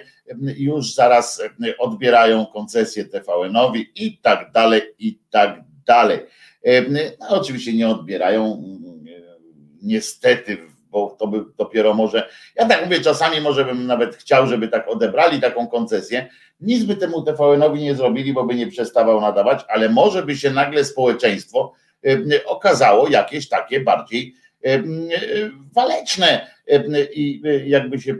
już 0.57 0.93
zaraz 0.93 1.39
e, 1.39 1.77
odbierają 1.77 2.45
koncesję 2.45 3.05
TVN-owi 3.05 3.91
i 3.95 4.17
tak 4.17 4.51
dalej, 4.51 4.81
i 4.99 5.19
tak 5.29 5.63
dalej. 5.85 6.19
E, 6.63 6.81
no, 6.81 6.99
oczywiście 7.29 7.73
nie 7.73 7.89
odbierają, 7.89 8.53
mm, 8.53 9.05
niestety, 9.81 10.57
bo 10.89 11.15
to 11.19 11.27
by 11.27 11.43
dopiero 11.57 11.93
może, 11.93 12.29
ja 12.55 12.67
tak 12.67 12.83
mówię, 12.83 13.01
czasami 13.01 13.41
może 13.41 13.65
bym 13.65 13.87
nawet 13.87 14.15
chciał, 14.15 14.47
żeby 14.47 14.67
tak 14.67 14.87
odebrali 14.87 15.41
taką 15.41 15.67
koncesję, 15.67 16.29
nic 16.59 16.83
by 16.83 16.95
temu 16.95 17.21
TVN-owi 17.21 17.83
nie 17.83 17.95
zrobili, 17.95 18.33
bo 18.33 18.43
by 18.43 18.55
nie 18.55 18.67
przestawał 18.67 19.21
nadawać, 19.21 19.65
ale 19.67 19.89
może 19.89 20.25
by 20.25 20.37
się 20.37 20.51
nagle 20.51 20.85
społeczeństwo 20.85 21.73
e, 22.05 22.45
okazało 22.45 23.07
jakieś 23.09 23.49
takie 23.49 23.79
bardziej 23.79 24.35
waleczne 25.75 26.50
i 27.13 27.41
jakby 27.65 28.01
się 28.01 28.17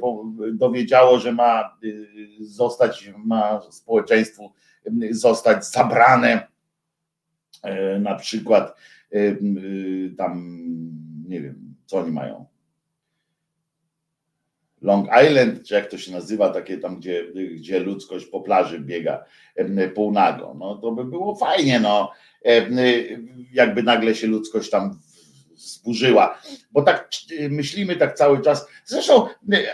dowiedziało, 0.54 1.20
że 1.20 1.32
ma 1.32 1.78
y, 1.84 2.08
zostać, 2.40 3.12
ma 3.18 3.62
społeczeństwu 3.72 4.52
zostać 5.12 5.66
zabrane 5.66 6.48
e, 7.64 8.00
na 8.00 8.16
przykład 8.16 8.76
tam 10.18 10.62
nie 11.28 11.42
wiem, 11.42 11.76
co 11.86 11.98
oni 11.98 12.12
mają. 12.12 12.46
Long 14.82 15.08
Island, 15.28 15.68
czy 15.68 15.74
jak 15.74 15.88
to 15.88 15.98
się 15.98 16.12
nazywa, 16.12 16.50
takie 16.50 16.78
tam, 16.78 17.00
gdzie, 17.00 17.26
gdzie 17.56 17.80
ludzkość 17.80 18.26
po 18.26 18.42
plaży 18.42 18.80
biega 18.80 19.26
półnago. 19.96 20.56
No 20.60 20.76
to 20.76 20.92
by 20.92 21.06
było 21.06 21.36
fajnie, 21.36 21.80
no, 21.80 22.12
jakby 23.54 23.84
nagle 23.84 24.16
się 24.16 24.28
ludzkość 24.28 24.70
tam 24.70 25.00
zburzyła, 25.62 26.42
bo 26.72 26.82
tak 26.82 27.10
myślimy 27.50 27.96
tak 27.96 28.16
cały 28.16 28.42
czas. 28.42 28.68
Zresztą 28.86 29.28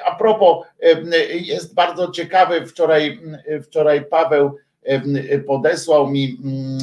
a 0.06 0.16
propos, 0.16 0.68
jest 1.42 1.74
bardzo 1.74 2.12
ciekawy, 2.12 2.66
wczoraj, 2.66 3.20
wczoraj 3.64 4.06
Paweł 4.06 4.56
podesłał 5.48 6.10
mi 6.10 6.38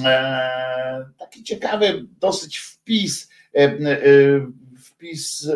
e, 0.04 1.04
taki 1.18 1.42
ciekawy 1.42 2.04
dosyć 2.20 2.58
wpis, 2.58 3.28
wpis 4.84 5.50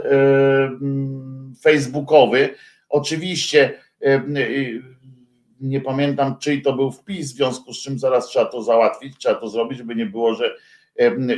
facebookowy. 1.62 2.54
Oczywiście 2.88 3.80
nie 5.60 5.80
pamiętam, 5.80 6.38
czyj 6.38 6.62
to 6.62 6.72
był 6.72 6.92
wpis, 6.92 7.32
w 7.32 7.36
związku 7.36 7.74
z 7.74 7.82
czym 7.82 7.98
zaraz 7.98 8.26
trzeba 8.26 8.44
to 8.44 8.62
załatwić, 8.62 9.16
trzeba 9.18 9.34
to 9.34 9.48
zrobić, 9.48 9.78
żeby 9.78 9.94
nie 9.94 10.06
było, 10.06 10.34
że, 10.34 10.54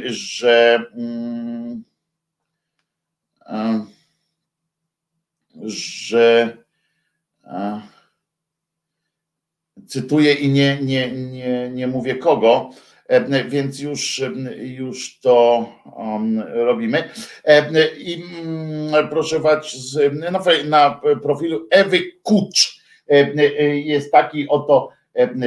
że 0.04 0.84
że 5.64 6.56
cytuję 9.86 10.34
i 10.34 10.48
nie, 10.48 10.78
nie, 10.82 11.10
nie, 11.12 11.70
nie 11.70 11.86
mówię 11.86 12.14
kogo, 12.14 12.70
więc 13.48 13.80
już, 13.80 14.22
już 14.56 15.20
to 15.20 15.68
robimy. 16.54 17.08
I 17.98 18.22
mm, 18.42 19.08
proszę 19.08 19.38
was, 19.38 19.98
na, 20.30 20.42
na 20.64 21.00
profilu 21.22 21.66
Ewy 21.70 22.12
Kucz 22.22 22.80
jest 23.84 24.12
taki 24.12 24.48
oto 24.48 24.92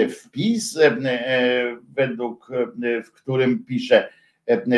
wpis, 0.10 0.80
według 1.96 2.48
w 3.06 3.12
którym 3.12 3.66
pisze 3.66 4.10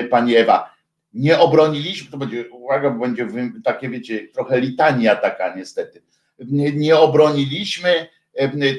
pani 0.10 0.36
Ewa 0.36 0.75
nie 1.16 1.40
obroniliśmy, 1.40 2.12
to 2.12 2.18
będzie, 2.18 2.50
uwaga, 2.50 2.90
bo 2.90 3.00
będzie 3.00 3.28
takie, 3.64 3.90
wiecie, 3.90 4.28
trochę 4.28 4.60
litania 4.60 5.16
taka 5.16 5.56
niestety. 5.56 6.02
Nie, 6.40 6.72
nie 6.72 6.98
obroniliśmy 6.98 8.08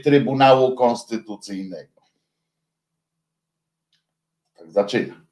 Trybunału 0.05 0.77
Konstytucyjnego. 0.77 2.03
Tak 4.57 4.73
zaczyna. 4.73 5.27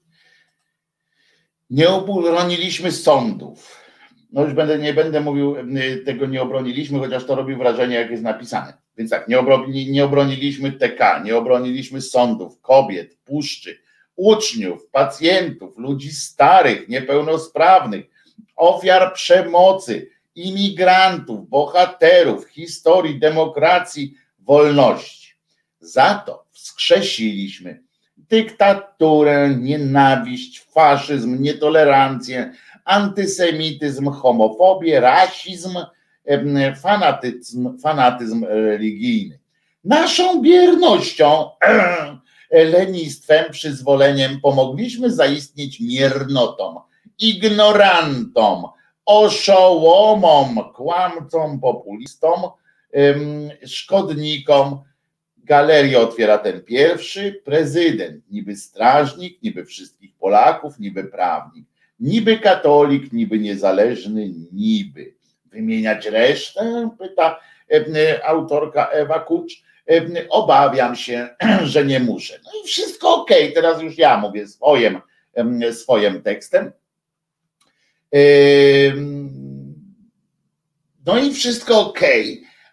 Nie 1.71 1.89
obroniliśmy 1.89 2.93
sądów. 2.93 3.85
No 4.33 4.45
już 4.45 4.55
będę, 4.55 4.79
nie 4.79 4.95
będę 4.95 5.21
mówił, 5.21 5.57
tego 6.07 6.27
nie 6.27 6.43
obroniliśmy, 6.43 6.99
chociaż 6.99 7.27
to 7.27 7.35
robi 7.35 7.55
wrażenie, 7.55 7.95
jak 7.95 8.11
jest 8.11 8.23
napisane. 8.23 8.73
Więc 8.97 9.11
tak, 9.11 9.29
nie, 9.29 9.39
obronili, 9.39 9.91
nie 9.91 10.05
obroniliśmy 10.05 10.73
TK, 10.73 11.23
nie 11.25 11.37
obroniliśmy 11.37 12.01
sądów, 12.01 12.61
kobiet, 12.61 13.19
puszczy, 13.25 13.84
uczniów, 14.17 14.89
pacjentów, 14.93 15.79
ludzi 15.79 16.13
starych, 16.13 16.89
niepełnosprawnych, 16.89 18.05
ofiar 18.57 19.15
przemocy, 19.15 20.11
imigrantów, 20.35 21.49
bohaterów 21.49 22.49
historii 22.49 23.19
demokracji, 23.19 24.15
wolności. 24.39 25.35
Za 25.81 26.23
to 26.27 26.45
wskrzesiliśmy 26.51 27.85
dyktaturę, 28.17 29.57
nienawiść, 29.61 30.61
faszyzm, 30.61 31.43
nietolerancję, 31.43 32.53
antysemityzm, 32.85 34.11
homofobię, 34.11 35.01
rasizm, 35.01 35.79
fanatyzm, 36.83 37.79
fanatyzm 37.79 38.45
religijny. 38.45 39.39
Naszą 39.85 40.43
biernością 40.43 41.51
lenistwem, 42.55 43.45
przyzwoleniem 43.51 44.41
pomogliśmy 44.41 45.11
zaistnieć 45.11 45.81
miernotom, 45.81 46.79
ignorantom, 47.19 48.65
oszołomom, 49.07 50.73
kłamcom, 50.75 51.61
populistom, 51.61 52.41
szkodnikom. 53.67 54.79
Galerię 55.37 56.01
otwiera 56.01 56.39
ten 56.39 56.63
pierwszy 56.63 57.43
prezydent, 57.45 58.31
niby 58.31 58.57
strażnik, 58.57 59.43
niby 59.43 59.65
wszystkich 59.65 60.15
Polaków, 60.15 60.79
niby 60.79 61.05
prawnik, 61.05 61.67
niby 62.01 62.39
katolik, 62.39 63.13
niby 63.13 63.39
niezależny, 63.39 64.31
niby. 64.53 65.15
Wymieniać 65.45 66.07
resztę? 66.07 66.91
Pyta 66.99 67.41
autorka 68.25 68.87
Ewa 68.87 69.21
Kucz 69.21 69.63
Obawiam 70.29 70.97
się, 70.97 71.29
że 71.65 71.85
nie 71.85 72.01
muszę. 72.01 72.41
No 72.45 72.51
i 72.65 72.67
wszystko 72.67 73.15
ok, 73.15 73.31
teraz 73.55 73.83
już 73.83 73.99
ja 73.99 74.19
mówię 74.19 74.49
swoim, 74.49 75.01
swoim 75.73 76.23
tekstem. 76.23 76.73
No 81.07 81.19
i 81.19 81.35
wszystko 81.35 81.81
ok, 81.81 82.01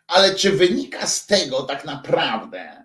ale 0.08 0.36
czy 0.36 0.52
wynika 0.52 1.08
z 1.08 1.26
tego 1.26 1.62
tak 1.64 1.86
naprawdę 1.86 2.82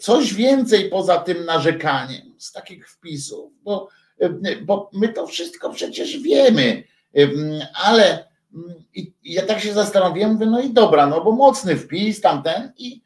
coś 0.00 0.34
więcej 0.34 0.90
poza 0.90 1.18
tym 1.18 1.44
narzekaniem 1.44 2.34
z 2.38 2.52
takich 2.52 2.90
wpisów? 2.90 3.52
Bo, 3.62 3.88
bo 4.62 4.90
my 4.92 5.08
to 5.08 5.26
wszystko 5.26 5.70
przecież 5.70 6.18
wiemy, 6.18 6.84
ale 7.74 8.28
i 8.94 9.12
ja 9.24 9.42
tak 9.42 9.60
się 9.60 9.72
zastanowiłem, 9.72 10.32
mówię, 10.32 10.46
no 10.46 10.60
i 10.60 10.70
dobra, 10.70 11.06
no 11.06 11.24
bo 11.24 11.32
mocny 11.32 11.76
wpis 11.76 12.20
tamten 12.20 12.72
i 12.76 13.02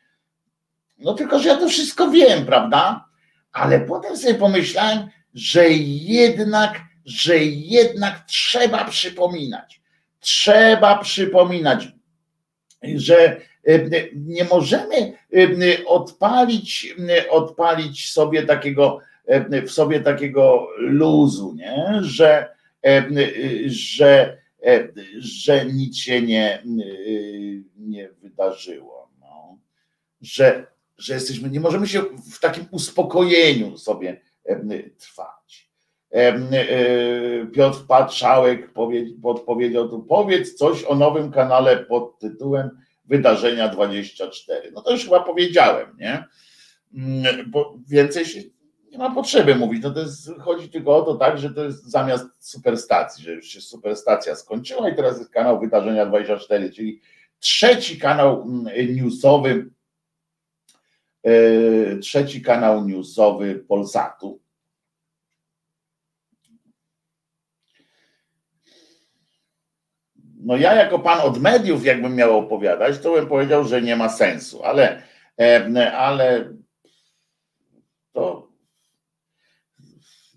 no 1.05 1.15
tylko, 1.15 1.39
że 1.39 1.49
ja 1.49 1.57
to 1.57 1.69
wszystko 1.69 2.11
wiem, 2.11 2.47
prawda? 2.47 3.05
Ale 3.53 3.81
potem 3.81 4.17
sobie 4.17 4.35
pomyślałem, 4.35 5.09
że 5.35 5.69
jednak, 5.71 6.81
że 7.05 7.39
jednak 7.45 8.25
trzeba 8.27 8.85
przypominać. 8.85 9.81
Trzeba 10.21 10.99
przypominać, 10.99 11.89
że 12.83 13.37
e, 13.67 13.79
nie 14.15 14.45
możemy 14.45 14.97
e, 14.97 15.85
odpalić, 15.87 16.95
e, 17.09 17.31
odpalić 17.31 18.13
sobie 18.13 18.43
takiego, 18.43 18.99
w 19.67 19.71
sobie 19.71 20.01
takiego 20.01 20.69
luzu, 20.79 21.55
nie? 21.57 22.01
Że, 22.01 22.49
że, 23.67 24.39
że 25.19 25.67
nic 25.67 25.99
się 25.99 26.23
nie, 26.23 26.63
nie 27.77 28.09
wydarzyło. 28.23 29.11
No. 29.21 29.59
Że 30.21 30.67
że 31.03 31.15
jesteśmy, 31.15 31.51
nie 31.51 31.61
możemy 31.61 31.87
się 31.87 32.03
w 32.33 32.41
takim 32.41 32.65
uspokojeniu 32.71 33.79
sobie 33.79 34.21
trwać. 34.99 35.71
E, 36.13 37.47
Piotr 37.47 37.79
Patrzałek 37.89 38.73
podpowiedział 39.23 39.89
tu, 39.89 40.03
powiedz 40.03 40.55
coś 40.55 40.85
o 40.85 40.95
nowym 40.95 41.33
kanale 41.33 41.77
pod 41.77 42.19
tytułem 42.19 42.71
Wydarzenia 43.05 43.69
24. 43.69 44.73
No 44.73 44.83
to 44.83 44.93
już 44.93 45.05
chyba 45.05 45.21
powiedziałem, 45.21 45.97
nie? 45.99 46.25
Mm, 46.95 47.51
bo 47.51 47.79
więcej 47.89 48.25
się 48.27 48.41
nie 48.91 48.99
ma 48.99 49.15
potrzeby 49.15 49.55
mówić. 49.55 49.83
No 49.83 49.91
to 49.91 50.01
jest, 50.01 50.31
chodzi 50.41 50.69
tylko 50.69 50.97
o 50.97 51.03
to 51.03 51.15
tak, 51.15 51.39
że 51.39 51.51
to 51.51 51.65
jest 51.65 51.85
zamiast 51.85 52.27
superstacji, 52.39 53.25
że 53.25 53.33
już 53.33 53.47
się 53.47 53.61
superstacja 53.61 54.37
skończyła 54.37 54.91
i 54.91 54.97
teraz 54.97 55.19
jest 55.19 55.31
kanał 55.31 55.61
Wydarzenia 55.61 56.07
24, 56.07 56.71
czyli 56.71 57.01
trzeci 57.39 57.99
kanał 57.99 58.43
mm, 58.43 58.97
newsowy 58.97 59.71
trzeci 62.03 62.43
kanał 62.43 62.89
newsowy 62.89 63.55
Polsatu. 63.55 64.41
No 70.45 70.57
ja 70.57 70.75
jako 70.75 70.99
pan 70.99 71.21
od 71.21 71.41
mediów, 71.41 71.85
jakbym 71.85 72.15
miał 72.15 72.39
opowiadać, 72.39 72.99
to 72.99 73.13
bym 73.13 73.27
powiedział, 73.27 73.65
że 73.65 73.83
nie 73.83 73.97
ma 73.97 74.09
sensu, 74.09 74.65
ale, 74.65 75.03
e, 75.41 75.93
ale 75.93 76.53
to 78.13 78.49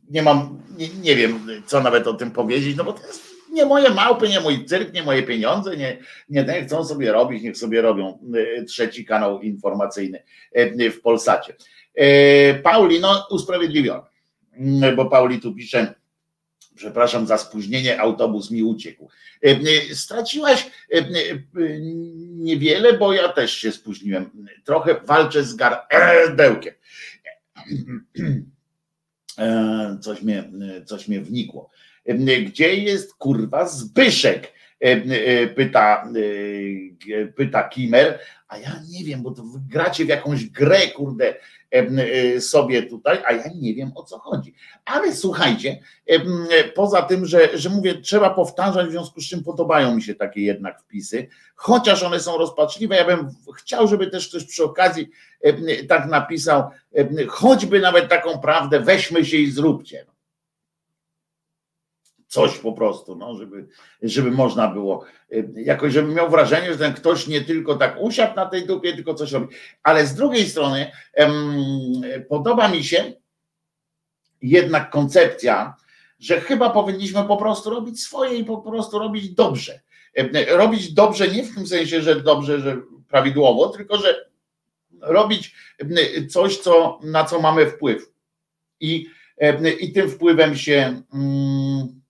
nie 0.09 0.23
mam, 0.23 0.61
nie, 0.77 0.89
nie 0.89 1.15
wiem, 1.15 1.47
co 1.65 1.81
nawet 1.81 2.07
o 2.07 2.13
tym 2.13 2.31
powiedzieć, 2.31 2.77
no 2.77 2.83
bo 2.83 2.93
to 2.93 3.07
jest 3.07 3.34
nie 3.55 3.65
moje 3.65 3.89
małpy, 3.89 4.29
nie 4.29 4.39
mój 4.39 4.65
cyrk, 4.65 4.93
nie 4.93 5.03
moje 5.03 5.23
pieniądze, 5.23 5.77
nie, 5.77 5.97
nie 6.29 6.63
chcą 6.65 6.85
sobie 6.85 7.11
robić, 7.11 7.43
niech 7.43 7.57
sobie 7.57 7.81
robią 7.81 8.19
e, 8.59 8.63
trzeci 8.63 9.05
kanał 9.05 9.41
informacyjny 9.41 10.23
e, 10.51 10.91
w 10.91 11.01
Polsacie. 11.01 11.55
Pauli, 12.63 12.99
no 12.99 13.27
usprawiedliwiony, 13.31 14.01
bo 14.95 15.05
Pauli 15.05 15.39
tu 15.39 15.53
pisze, 15.53 15.93
przepraszam 16.75 17.27
za 17.27 17.37
spóźnienie, 17.37 17.99
autobus 17.99 18.51
mi 18.51 18.63
uciekł. 18.63 19.09
Straciłaś 19.93 20.71
niewiele, 22.33 22.93
bo 22.93 23.13
ja 23.13 23.29
też 23.29 23.51
się 23.57 23.71
spóźniłem. 23.71 24.47
Trochę 24.63 25.01
walczę 25.05 25.43
z 25.43 25.55
gardełkiem. 25.55 26.73
E, 29.37 29.97
coś 30.01 30.21
mnie, 30.21 30.51
coś 30.85 31.07
mnie 31.07 31.21
wnikło. 31.21 31.69
Gdzie 32.45 32.75
jest 32.75 33.13
kurwa 33.13 33.67
Zbyszek? 33.67 34.53
Pyta, 35.55 36.11
pyta 37.35 37.63
Kimer, 37.63 38.19
a 38.47 38.57
ja 38.57 38.71
nie 38.89 39.03
wiem, 39.03 39.23
bo 39.23 39.31
to 39.31 39.43
gracie 39.69 40.05
w 40.05 40.07
jakąś 40.07 40.45
grę, 40.45 40.87
kurde, 40.87 41.35
Y, 42.35 42.41
sobie 42.41 42.83
tutaj, 42.83 43.17
a 43.25 43.33
ja 43.33 43.43
nie 43.55 43.73
wiem 43.73 43.91
o 43.95 44.03
co 44.03 44.19
chodzi. 44.19 44.53
Ale 44.85 45.15
słuchajcie, 45.15 45.79
poza 46.75 47.01
tym, 47.01 47.25
że, 47.25 47.57
że 47.57 47.69
mówię, 47.69 48.01
trzeba 48.01 48.29
powtarzać, 48.29 48.87
w 48.87 48.91
związku 48.91 49.21
z 49.21 49.29
czym 49.29 49.43
podobają 49.43 49.95
mi 49.95 50.01
się 50.01 50.15
takie 50.15 50.41
jednak 50.41 50.81
wpisy, 50.81 51.27
chociaż 51.55 52.03
one 52.03 52.19
są 52.19 52.37
rozpaczliwe, 52.37 52.95
ja 52.95 53.05
bym 53.05 53.29
chciał, 53.57 53.87
żeby 53.87 54.07
też 54.07 54.29
ktoś 54.29 54.43
przy 54.43 54.63
okazji 54.63 55.09
tak 55.89 56.07
napisał, 56.07 56.69
choćby 57.27 57.79
nawet 57.79 58.09
taką 58.09 58.39
prawdę, 58.39 58.79
weźmy 58.79 59.25
się 59.25 59.37
i 59.37 59.51
zróbcie 59.51 60.05
coś 62.35 62.57
po 62.57 62.73
prostu, 62.73 63.15
no, 63.15 63.35
żeby, 63.35 63.67
żeby 64.01 64.31
można 64.31 64.67
było 64.67 65.05
y, 65.33 65.53
jakoś, 65.55 65.93
żeby 65.93 66.13
miał 66.13 66.29
wrażenie, 66.29 66.73
że 66.73 66.77
ten 66.77 66.93
ktoś 66.93 67.27
nie 67.27 67.41
tylko 67.41 67.75
tak 67.75 67.97
usiadł 67.99 68.35
na 68.35 68.45
tej 68.45 68.65
dupie, 68.67 68.93
tylko 68.93 69.13
coś 69.13 69.31
robi. 69.31 69.47
Ale 69.83 70.05
z 70.05 70.15
drugiej 70.15 70.49
strony 70.49 70.91
em, 71.13 71.55
podoba 72.29 72.67
mi 72.67 72.83
się 72.83 73.13
jednak 74.41 74.89
koncepcja, 74.89 75.75
że 76.19 76.41
chyba 76.41 76.69
powinniśmy 76.69 77.23
po 77.23 77.37
prostu 77.37 77.69
robić 77.69 78.01
swoje 78.01 78.37
i 78.37 78.43
po 78.43 78.57
prostu 78.57 78.99
robić 78.99 79.29
dobrze. 79.29 79.81
Robić 80.47 80.93
dobrze 80.93 81.27
nie 81.27 81.43
w 81.43 81.55
tym 81.55 81.67
sensie, 81.67 82.01
że 82.01 82.21
dobrze, 82.21 82.59
że 82.59 82.81
prawidłowo, 83.07 83.69
tylko 83.69 83.97
że 83.97 84.25
robić 85.01 85.55
coś, 86.29 86.57
co, 86.57 86.99
na 87.03 87.23
co 87.23 87.41
mamy 87.41 87.65
wpływ. 87.65 88.11
I, 88.79 89.07
i 89.79 89.91
tym 89.91 90.09
wpływem 90.09 90.55
się. 90.55 91.01
Mm, 91.13 92.04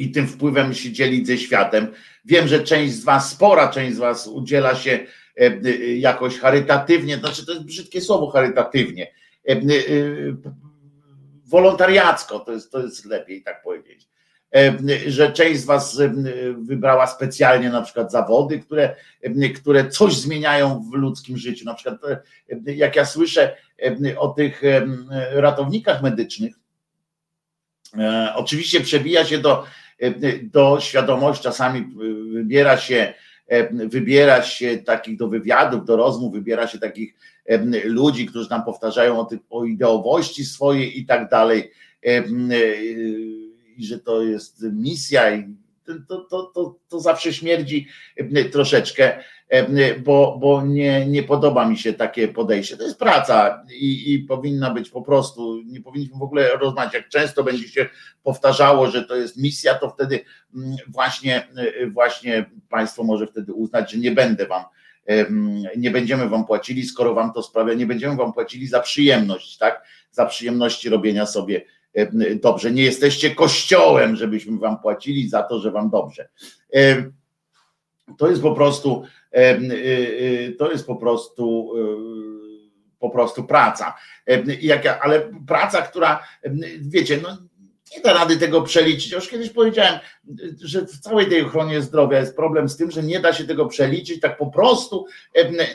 i 0.00 0.10
tym 0.10 0.26
wpływem 0.26 0.74
się 0.74 0.92
dzielić 0.92 1.26
ze 1.26 1.38
światem. 1.38 1.86
Wiem, 2.24 2.48
że 2.48 2.60
część 2.60 2.94
z 2.94 3.04
Was, 3.04 3.30
spora 3.30 3.68
część 3.68 3.96
z 3.96 3.98
Was 3.98 4.26
udziela 4.26 4.74
się 4.74 4.90
e, 4.90 5.06
e, 5.36 5.96
jakoś 5.96 6.38
charytatywnie, 6.38 7.16
znaczy 7.16 7.46
to 7.46 7.52
jest 7.52 7.64
brzydkie 7.64 8.00
słowo 8.00 8.30
charytatywnie, 8.30 9.12
e, 9.48 9.56
wolontariacko, 11.44 12.40
to 12.40 12.52
jest, 12.52 12.72
to 12.72 12.80
jest 12.80 13.04
lepiej 13.04 13.42
tak 13.42 13.62
powiedzieć, 13.62 14.08
że 15.06 15.32
część 15.32 15.60
z 15.60 15.64
Was 15.64 16.00
wybrała 16.58 17.06
specjalnie 17.06 17.70
na 17.70 17.82
przykład 17.82 18.12
zawody, 18.12 18.58
które, 18.58 18.96
które 19.56 19.88
coś 19.88 20.16
zmieniają 20.16 20.90
w 20.92 20.94
ludzkim 20.94 21.36
życiu. 21.38 21.64
Na 21.64 21.74
przykład 21.74 22.00
jak 22.66 22.96
ja 22.96 23.04
słyszę 23.04 23.56
o 24.18 24.28
tych 24.28 24.62
ratownikach 25.32 26.02
medycznych, 26.02 26.54
oczywiście 28.34 28.80
przebija 28.80 29.24
się 29.24 29.38
do 29.38 29.66
do 30.42 30.80
świadomości, 30.80 31.44
czasami 31.44 31.84
wybiera 32.32 32.76
się, 32.76 33.14
wybiera 33.72 34.42
się 34.42 34.78
takich 34.78 35.18
do 35.18 35.28
wywiadów, 35.28 35.84
do 35.84 35.96
rozmów, 35.96 36.32
wybiera 36.32 36.66
się 36.66 36.78
takich 36.78 37.14
ludzi, 37.84 38.26
którzy 38.26 38.50
nam 38.50 38.64
powtarzają 38.64 39.20
o, 39.20 39.24
tych, 39.24 39.40
o 39.50 39.64
ideowości 39.64 40.44
swojej 40.44 41.00
i 41.00 41.06
tak 41.06 41.30
dalej, 41.30 41.70
i 43.76 43.84
że 43.84 43.98
to 43.98 44.22
jest 44.22 44.62
misja 44.72 45.34
i 45.34 45.54
to, 46.08 46.20
to, 46.30 46.42
to, 46.54 46.78
to 46.88 47.00
zawsze 47.00 47.32
śmierdzi 47.32 47.88
troszeczkę. 48.52 49.24
E, 49.48 49.98
bo, 49.98 50.38
bo 50.40 50.62
nie, 50.62 51.06
nie 51.06 51.22
podoba 51.22 51.68
mi 51.68 51.78
się 51.78 51.92
takie 51.92 52.28
podejście. 52.28 52.76
To 52.76 52.82
jest 52.82 52.98
praca 52.98 53.64
i, 53.74 54.14
i 54.14 54.18
powinna 54.18 54.70
być 54.70 54.90
po 54.90 55.02
prostu, 55.02 55.62
nie 55.66 55.80
powinniśmy 55.80 56.18
w 56.18 56.22
ogóle 56.22 56.56
rozmawiać, 56.56 56.94
jak 56.94 57.08
często 57.08 57.44
będzie 57.44 57.68
się 57.68 57.88
powtarzało, 58.22 58.90
że 58.90 59.04
to 59.04 59.16
jest 59.16 59.36
misja, 59.36 59.74
to 59.74 59.90
wtedy 59.90 60.20
mm, 60.54 60.76
właśnie, 60.88 61.48
e, 61.56 61.86
właśnie 61.86 62.50
Państwo 62.68 63.04
może 63.04 63.26
wtedy 63.26 63.52
uznać, 63.52 63.92
że 63.92 63.98
nie 63.98 64.10
będę 64.10 64.46
Wam 64.46 64.64
nie 65.76 65.90
będziemy 65.90 66.28
wam 66.28 66.46
płacili, 66.46 66.84
skoro 66.84 67.14
wam 67.14 67.32
to 67.32 67.42
sprawia, 67.42 67.74
nie 67.74 67.86
będziemy 67.86 68.16
wam 68.16 68.32
płacili 68.32 68.66
za 68.66 68.80
przyjemność, 68.80 69.58
tak? 69.58 69.82
Za 70.10 70.26
przyjemności 70.26 70.88
robienia 70.88 71.26
sobie 71.26 71.64
dobrze. 72.42 72.70
Nie 72.70 72.82
jesteście 72.82 73.34
kościołem, 73.34 74.16
żebyśmy 74.16 74.58
wam 74.58 74.80
płacili 74.80 75.28
za 75.28 75.42
to, 75.42 75.60
że 75.60 75.70
wam 75.70 75.90
dobrze. 75.90 76.28
To 78.18 78.30
jest 78.30 78.42
po 78.42 78.54
prostu 78.54 79.02
y, 79.36 80.56
to 80.58 80.72
jest 80.72 80.86
po 80.86 80.96
prostu 80.96 81.72
po 82.98 83.10
prostu 83.10 83.44
praca. 83.44 83.94
ale 85.02 85.30
praca, 85.46 85.82
która, 85.82 86.26
wiecie, 86.80 87.20
no 87.22 87.36
nie 87.96 88.02
da 88.02 88.12
rady 88.12 88.36
tego 88.36 88.62
przeliczyć. 88.62 89.12
Już 89.12 89.28
kiedyś 89.28 89.50
powiedziałem, 89.50 89.98
że 90.62 90.86
w 90.86 90.98
całej 90.98 91.28
tej 91.28 91.42
ochronie 91.42 91.82
zdrowia 91.82 92.18
jest 92.18 92.36
problem 92.36 92.68
z 92.68 92.76
tym, 92.76 92.90
że 92.90 93.02
nie 93.02 93.20
da 93.20 93.32
się 93.32 93.44
tego 93.44 93.66
przeliczyć 93.66 94.20
tak 94.20 94.38
po 94.38 94.46
prostu 94.46 95.06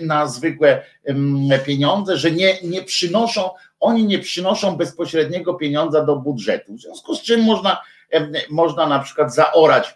na 0.01 0.27
zwykłe 0.27 0.81
pieniądze, 1.65 2.17
że 2.17 2.31
nie, 2.31 2.61
nie 2.63 2.83
przynoszą, 2.83 3.49
oni 3.79 4.05
nie 4.05 4.19
przynoszą 4.19 4.75
bezpośredniego 4.75 5.53
pieniądza 5.53 6.05
do 6.05 6.15
budżetu. 6.15 6.73
W 6.73 6.81
związku 6.81 7.15
z 7.15 7.21
czym 7.21 7.43
można, 7.43 7.81
można 8.49 8.87
na 8.87 8.99
przykład 8.99 9.33
zaorać 9.33 9.93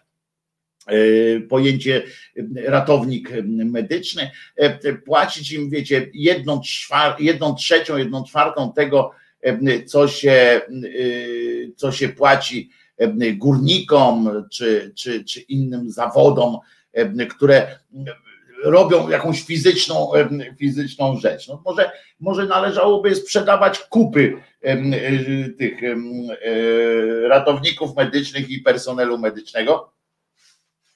E, 0.90 1.40
pojęcie 1.40 2.04
e, 2.38 2.72
ratownik 2.72 3.30
medyczny, 3.46 4.32
e, 4.56 4.94
płacić 4.94 5.52
im, 5.52 5.70
wiecie, 5.70 6.10
jedną, 6.14 6.62
jedną 7.20 7.56
trzecią, 7.56 7.98
jedną 7.98 8.24
czwartą 8.24 8.74
tego, 8.74 9.12
co 9.86 10.08
się, 10.08 10.62
co 11.76 11.92
się 11.92 12.10
płaci 12.10 12.70
górnikom 13.38 14.46
czy, 14.52 14.94
czy, 14.96 15.24
czy 15.24 15.40
innym 15.40 15.92
zawodom, 15.92 16.58
które 17.30 17.80
robią 18.64 19.10
jakąś 19.10 19.44
fizyczną, 19.44 20.12
fizyczną 20.60 21.18
rzecz. 21.18 21.48
No 21.48 21.62
może, 21.66 21.92
może 22.20 22.46
należałoby 22.46 23.16
sprzedawać 23.16 23.80
kupy 23.80 24.38
tych 25.58 25.76
ratowników 27.28 27.96
medycznych 27.96 28.50
i 28.50 28.60
personelu 28.60 29.18
medycznego 29.18 29.92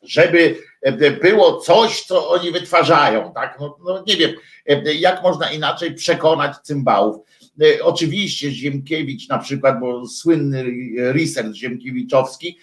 żeby 0.03 0.55
e, 0.81 1.11
było 1.11 1.57
coś, 1.57 2.01
co 2.01 2.29
oni 2.29 2.51
wytwarzają, 2.51 3.31
tak? 3.35 3.57
No, 3.59 3.77
no 3.85 4.03
nie 4.07 4.17
wiem, 4.17 4.31
e, 4.65 4.93
jak 4.93 5.23
można 5.23 5.51
inaczej 5.51 5.93
przekonać 5.93 6.57
cymbałów. 6.57 7.17
E, 7.61 7.83
oczywiście 7.83 8.51
Ziemkiewicz 8.51 9.29
na 9.29 9.37
przykład, 9.37 9.79
bo 9.79 10.07
słynny 10.07 10.65
research 10.97 11.55
Ziemkiewiczowski, 11.55 12.57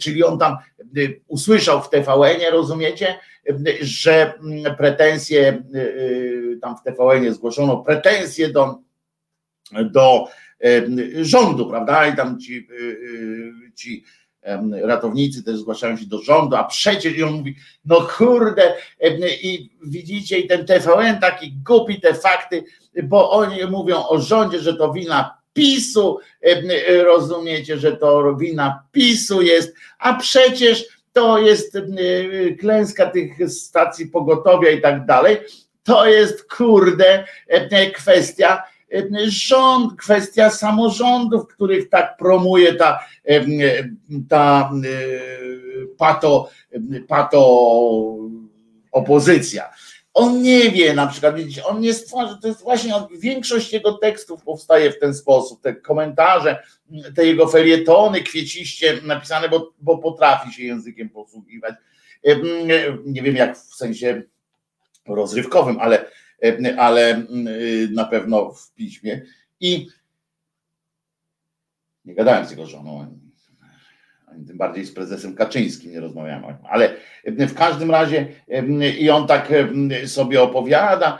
czyli 0.00 0.24
on 0.24 0.38
tam 0.38 0.56
usłyszał 1.26 1.82
w 1.82 1.90
TVN-ie, 1.90 2.50
rozumiecie, 2.50 3.18
że 3.80 4.34
mm, 4.34 4.76
pretensje, 4.76 5.62
tam 6.62 6.76
w 6.76 6.82
TVN-ie 6.82 7.32
zgłoszono 7.32 7.76
pretensje 7.76 8.48
do, 8.48 8.78
do 9.90 10.24
rządu, 11.22 11.66
prawda? 11.66 12.06
I 12.06 12.16
tam 12.16 12.40
ci, 12.40 12.68
ci 13.74 14.04
ratownicy 14.82 15.44
też 15.44 15.56
zgłaszają 15.58 15.96
się 15.96 16.06
do 16.06 16.22
rządu, 16.22 16.56
a 16.56 16.64
przecież 16.64 17.22
on 17.22 17.32
mówi, 17.32 17.56
no 17.84 18.00
kurde, 18.00 18.74
i 19.42 19.70
widzicie, 19.84 20.38
i 20.38 20.48
ten 20.48 20.66
TVN 20.66 21.20
taki 21.20 21.52
głupi 21.52 22.00
te 22.00 22.14
fakty, 22.14 22.64
bo 23.02 23.30
oni 23.30 23.64
mówią 23.66 24.06
o 24.08 24.20
rządzie, 24.20 24.60
że 24.60 24.74
to 24.74 24.92
wina 24.92 25.38
PiSu, 25.52 26.18
rozumiecie, 27.04 27.78
że 27.78 27.96
to 27.96 28.36
wina 28.36 28.82
PiSu 28.92 29.42
jest, 29.42 29.74
a 29.98 30.14
przecież 30.14 30.97
to 31.12 31.38
jest 31.38 31.78
klęska 32.60 33.06
tych 33.06 33.50
stacji 33.50 34.06
pogotowia 34.06 34.70
i 34.70 34.80
tak 34.80 35.06
dalej. 35.06 35.36
To 35.82 36.06
jest 36.06 36.48
kurde 36.56 37.24
kwestia 37.94 38.62
rząd, 39.26 40.00
kwestia 40.00 40.50
samorządów, 40.50 41.46
których 41.46 41.88
tak 41.88 42.16
promuje 42.16 42.74
ta, 42.74 43.04
ta 44.28 44.70
pato, 45.98 46.50
pato 47.08 47.58
opozycja. 48.92 49.70
On 50.18 50.42
nie 50.42 50.70
wie, 50.70 50.94
na 50.94 51.06
przykład, 51.06 51.34
widzicie, 51.34 51.64
on 51.64 51.80
nie 51.80 51.94
stwarza, 51.94 52.38
to 52.42 52.48
jest 52.48 52.62
właśnie 52.62 52.94
większość 53.18 53.72
jego 53.72 53.92
tekstów 53.92 54.42
powstaje 54.42 54.92
w 54.92 54.98
ten 54.98 55.14
sposób, 55.14 55.62
te 55.62 55.74
komentarze, 55.74 56.62
te 57.16 57.26
jego 57.26 57.48
felietony 57.48 58.22
kwieciście 58.22 59.00
napisane, 59.02 59.48
bo, 59.48 59.72
bo 59.80 59.98
potrafi 59.98 60.52
się 60.52 60.64
językiem 60.64 61.08
posługiwać. 61.08 61.74
Nie 63.04 63.22
wiem 63.22 63.36
jak 63.36 63.58
w 63.58 63.74
sensie 63.74 64.22
rozrywkowym, 65.06 65.80
ale 65.80 66.04
ale 66.78 67.18
y, 67.18 67.88
na 67.92 68.04
pewno 68.04 68.52
w 68.52 68.74
piśmie. 68.74 69.22
I 69.60 69.88
nie 72.04 72.14
gadałem 72.14 72.46
z 72.46 72.50
jego 72.50 72.66
żoną, 72.66 73.18
tym 74.46 74.58
bardziej 74.58 74.84
z 74.84 74.92
prezesem 74.92 75.34
Kaczyńskim 75.34 75.92
nie 75.92 76.00
rozmawiałem, 76.00 76.44
ale 76.70 76.94
w 77.24 77.54
każdym 77.54 77.90
razie 77.90 78.26
i 78.98 79.10
on 79.10 79.26
tak 79.26 79.52
sobie 80.06 80.42
opowiada, 80.42 81.18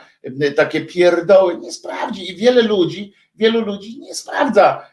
takie 0.57 0.81
pierdoły. 0.81 1.59
Nie 1.59 1.73
sprawdzi. 1.73 2.31
I 2.31 2.37
wiele 2.37 2.63
ludzi, 2.63 3.13
wielu 3.35 3.61
ludzi 3.61 3.99
nie 4.01 4.15
sprawdza 4.15 4.87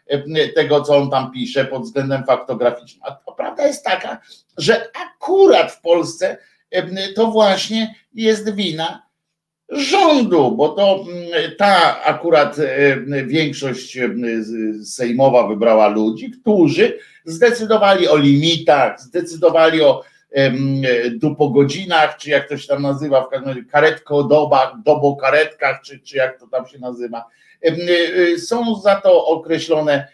tego, 0.55 0.81
co 0.81 0.97
on 0.97 1.09
tam 1.09 1.31
pisze 1.31 1.65
pod 1.65 1.83
względem 1.83 2.23
faktograficznym. 2.25 3.03
A 3.05 3.31
prawda 3.31 3.67
jest 3.67 3.85
taka, 3.85 4.21
że 4.57 4.89
akurat 5.05 5.71
w 5.71 5.81
Polsce 5.81 6.37
to 7.15 7.27
właśnie 7.27 7.95
jest 8.13 8.55
wina 8.55 9.05
rządu, 9.69 10.51
bo 10.51 10.69
to 10.69 11.05
mm, 11.07 11.51
ta 11.57 12.03
akurat 12.03 12.59
e, 12.59 13.25
większość 13.25 13.97
e, 13.97 14.09
sejmowa 14.83 15.47
wybrała 15.47 15.87
ludzi, 15.87 16.31
którzy 16.31 16.99
zdecydowali 17.25 18.07
o 18.07 18.17
limitach, 18.17 19.01
zdecydowali 19.01 19.81
o 19.81 20.03
dupogodzinach, 21.11 22.17
czy 22.17 22.29
jak 22.29 22.49
to 22.49 22.57
się 22.57 22.67
tam 22.67 22.81
nazywa, 22.81 23.23
w 23.23 23.29
każdym 23.29 23.49
razie 23.49 23.63
karetkodobach, 23.63 24.73
dobokaretkach, 24.85 25.81
czy, 25.81 25.99
czy 25.99 26.17
jak 26.17 26.39
to 26.39 26.47
tam 26.47 26.67
się 26.67 26.79
nazywa. 26.79 27.25
E, 27.61 28.37
są 28.37 28.81
za 28.81 28.95
to 28.95 29.25
określone 29.25 30.07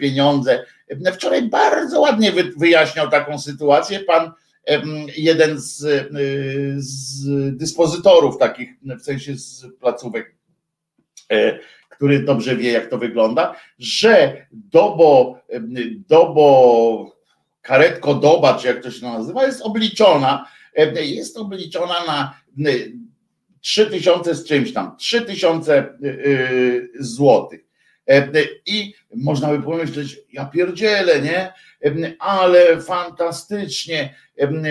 pieniądze. 0.00 0.64
Wczoraj 1.12 1.42
bardzo 1.42 2.00
ładnie 2.00 2.32
wyjaśniał 2.56 3.10
taką 3.10 3.38
sytuację 3.38 4.00
pan 4.00 4.32
jeden 5.16 5.60
z, 5.60 5.82
y, 5.82 6.74
z 6.76 7.26
dyspozytorów 7.56 8.38
takich, 8.38 8.70
w 8.82 9.02
sensie 9.02 9.36
z 9.36 9.66
placówek, 9.80 10.34
e, 11.32 11.58
który 12.00 12.22
dobrze 12.22 12.56
wie, 12.56 12.72
jak 12.72 12.86
to 12.86 12.98
wygląda, 12.98 13.56
że 13.78 14.46
dobo, 14.52 15.38
dobo 16.08 17.16
karetko 17.62 18.14
doba, 18.14 18.54
czy 18.54 18.66
jak 18.66 18.82
to 18.82 18.90
się 18.90 19.06
nazywa, 19.06 19.46
jest 19.46 19.62
obliczona, 19.62 20.46
jest 21.02 21.36
obliczona 21.36 21.94
na 22.06 22.34
3000 23.60 24.34
z 24.34 24.44
czymś 24.44 24.72
tam, 24.72 24.96
3000 24.96 25.94
y, 26.04 26.06
y, 26.06 26.90
złotych. 27.00 27.60
I 28.66 28.94
można 29.14 29.48
by 29.48 29.62
pomyśleć, 29.62 30.18
ja 30.32 30.44
pierdzielę, 30.46 31.20
nie? 31.22 31.52
Ale 32.18 32.80
fantastycznie 32.80 34.14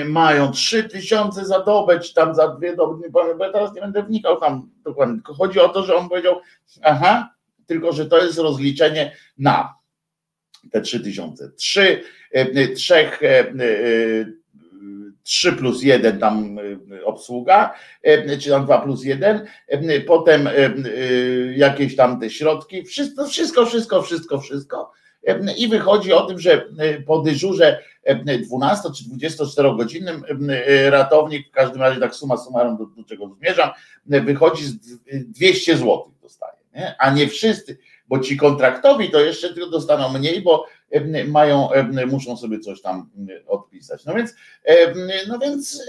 mają 0.06 0.52
trzy 0.52 0.84
tysiące 0.84 1.46
za 1.46 1.60
dobę, 1.60 2.00
czy 2.00 2.14
tam 2.14 2.36
za 2.36 2.48
dwie 2.48 2.76
doby, 2.76 3.10
bo 3.10 3.28
ja 3.28 3.52
teraz 3.52 3.74
nie 3.74 3.82
będę 3.82 4.04
wnikał 4.04 4.40
tam 4.40 4.70
dokładnie, 4.84 5.16
tylko 5.16 5.34
chodzi 5.34 5.60
o 5.60 5.70
to, 5.70 5.84
że 5.84 5.96
on 5.96 6.10
powiedział, 6.10 6.42
aha, 6.82 7.34
tylko 7.66 7.92
że 7.94 8.06
to 8.06 8.26
jest 8.26 8.38
rozliczenie 8.38 9.16
na 9.38 9.76
te 10.72 10.82
trzy 10.82 11.00
tysiące. 11.00 11.52
Trzy, 11.52 12.04
trzech, 12.76 13.22
trzy 15.30 15.54
plus 15.54 15.84
jeden 15.84 16.20
tam 16.20 16.60
obsługa, 17.06 17.74
czy 18.40 18.50
tam 18.50 18.66
dwa 18.66 18.82
plus 18.82 19.04
jeden, 19.04 19.46
potem 20.08 20.50
jakieś 21.56 21.96
tam 21.96 22.20
te 22.20 22.30
środki, 22.30 22.84
wszystko, 22.84 23.28
wszystko, 23.28 23.66
wszystko, 23.66 24.02
wszystko, 24.02 24.40
wszystko 24.40 24.92
i 25.58 25.68
wychodzi 25.68 26.14
o 26.14 26.22
tym, 26.22 26.40
że 26.40 26.66
po 27.06 27.20
dyżurze 27.20 27.84
12 28.48 28.90
czy 28.98 29.04
24 29.10 29.76
godzinnym 29.78 30.24
ratownik, 30.90 31.48
w 31.48 31.52
każdym 31.52 31.82
razie 31.82 32.00
tak 32.00 32.16
suma 32.16 32.38
summarum 32.38 32.78
do, 32.78 32.86
do 32.86 33.04
czego 33.04 33.36
zmierzam, 33.40 33.70
wychodzi 34.06 34.66
z 34.66 34.78
200 35.12 35.78
zł 35.78 36.12
dostaje, 36.22 36.58
nie? 36.76 36.96
a 37.00 37.14
nie 37.14 37.28
wszyscy, 37.28 37.78
bo 38.08 38.20
ci 38.20 38.38
kontraktowi 38.38 39.10
to 39.10 39.20
jeszcze 39.20 39.54
tylko 39.54 39.70
dostaną 39.70 40.10
mniej, 40.10 40.42
bo 40.42 40.66
mają, 41.28 41.70
muszą 42.08 42.38
sobie 42.38 42.60
coś 42.60 42.82
tam 42.82 43.10
odpisać. 43.48 44.06
No 44.06 44.16
więc, 44.16 44.34
no 45.28 45.40
więc, 45.40 45.84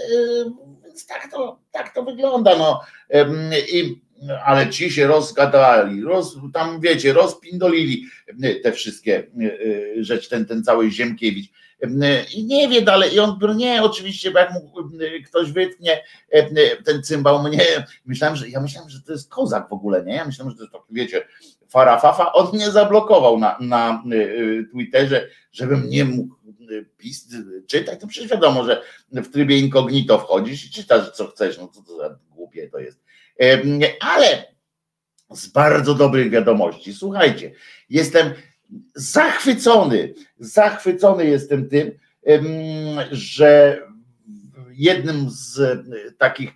więc 0.83 1.05
tak, 1.05 1.31
to, 1.31 1.59
tak 1.71 1.95
to 1.95 2.03
wygląda. 2.03 2.57
No. 2.57 2.81
I 3.73 4.01
ale 4.45 4.69
ci 4.69 4.91
się 4.91 5.07
rozgadali, 5.07 6.01
roz, 6.03 6.37
tam 6.53 6.81
wiecie, 6.81 7.13
rozpindolili 7.13 8.05
te 8.63 8.71
wszystkie 8.71 9.27
rzeczy, 9.99 10.29
ten, 10.29 10.45
ten 10.45 10.63
cały 10.63 10.91
Ziemkiewicz. 10.91 11.51
I 12.35 12.45
nie 12.45 12.69
wie 12.69 12.81
dalej, 12.81 13.13
i 13.13 13.19
on 13.19 13.39
nie, 13.55 13.83
oczywiście, 13.83 14.31
bo 14.31 14.39
jak 14.39 14.53
mu 14.53 14.73
ktoś 15.27 15.51
wytnie 15.51 16.03
ten 16.85 17.03
cymbał 17.03 17.43
mnie, 17.43 17.65
myślałem, 18.05 18.35
że 18.35 18.49
ja 18.49 18.61
myślałem, 18.61 18.89
że 18.89 19.01
to 19.01 19.11
jest 19.11 19.29
kozak 19.29 19.69
w 19.69 19.73
ogóle, 19.73 20.03
nie? 20.03 20.15
Ja 20.15 20.25
myślałem, 20.25 20.51
że 20.51 20.57
to 20.57 20.63
jest 20.63 20.87
wiecie, 20.91 21.27
farafafa, 21.71 22.33
on 22.33 22.47
mnie 22.53 22.71
zablokował 22.71 23.39
na, 23.39 23.57
na 23.61 24.03
Twitterze, 24.71 25.27
żebym 25.51 25.89
nie 25.89 26.05
mógł 26.05 26.35
pis, 26.97 27.27
czytać, 27.67 27.99
to 27.99 28.07
przecież 28.07 28.31
wiadomo, 28.31 28.65
że 28.65 28.81
w 29.11 29.27
trybie 29.27 29.59
incognito 29.59 30.19
wchodzisz 30.19 30.65
i 30.65 30.71
czytasz 30.71 31.11
co 31.11 31.27
chcesz, 31.27 31.57
no 31.57 31.67
co 31.67 31.81
to 31.81 31.97
za 31.97 32.19
głupie 32.29 32.69
to 32.69 32.79
jest. 32.79 33.03
Ale 33.99 34.45
z 35.29 35.47
bardzo 35.47 35.95
dobrych 35.95 36.29
wiadomości. 36.29 36.93
Słuchajcie, 36.93 37.51
jestem 37.89 38.33
zachwycony, 38.95 40.13
zachwycony 40.39 41.25
jestem 41.25 41.69
tym, 41.69 41.91
że 43.11 43.81
jednym 44.71 45.29
z 45.29 45.79
takich 46.17 46.51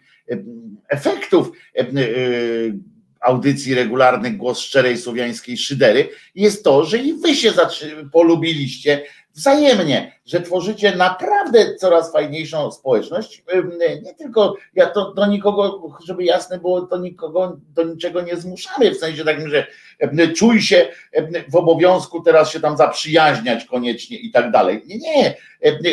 efektów 0.90 1.52
audycji 3.26 3.74
regularnych 3.74 4.38
Głos 4.38 4.60
Szczerej 4.60 4.98
Słowiańskiej 4.98 5.58
Szydery 5.58 6.10
jest 6.36 6.64
to, 6.64 6.84
że 6.84 6.98
i 6.98 7.14
wy 7.14 7.36
się 7.36 7.52
polubiliście 8.12 9.04
wzajemnie, 9.34 10.20
że 10.26 10.42
tworzycie 10.42 10.96
naprawdę 10.96 11.76
coraz 11.76 12.12
fajniejszą 12.12 12.72
społeczność. 12.72 13.44
Nie 14.04 14.14
tylko, 14.14 14.56
ja 14.74 14.90
to 14.90 15.14
do 15.14 15.26
nikogo, 15.26 15.82
żeby 16.06 16.24
jasne 16.24 16.60
było, 16.60 16.82
to 16.82 16.98
nikogo 16.98 17.58
do 17.74 17.84
niczego 17.84 18.22
nie 18.22 18.38
zmuszamy, 18.38 18.92
w 18.92 18.98
sensie 18.98 19.26
takim, 19.26 19.50
że 19.50 19.68
czuj 20.36 20.62
się 20.62 20.88
w 21.48 21.56
obowiązku 21.56 22.22
teraz 22.22 22.52
się 22.52 22.60
tam 22.60 22.78
zaprzyjaźniać 22.78 23.66
koniecznie 23.66 24.18
i 24.18 24.32
tak 24.32 24.52
dalej. 24.52 24.84
Nie, 24.86 24.98
nie. 24.98 25.36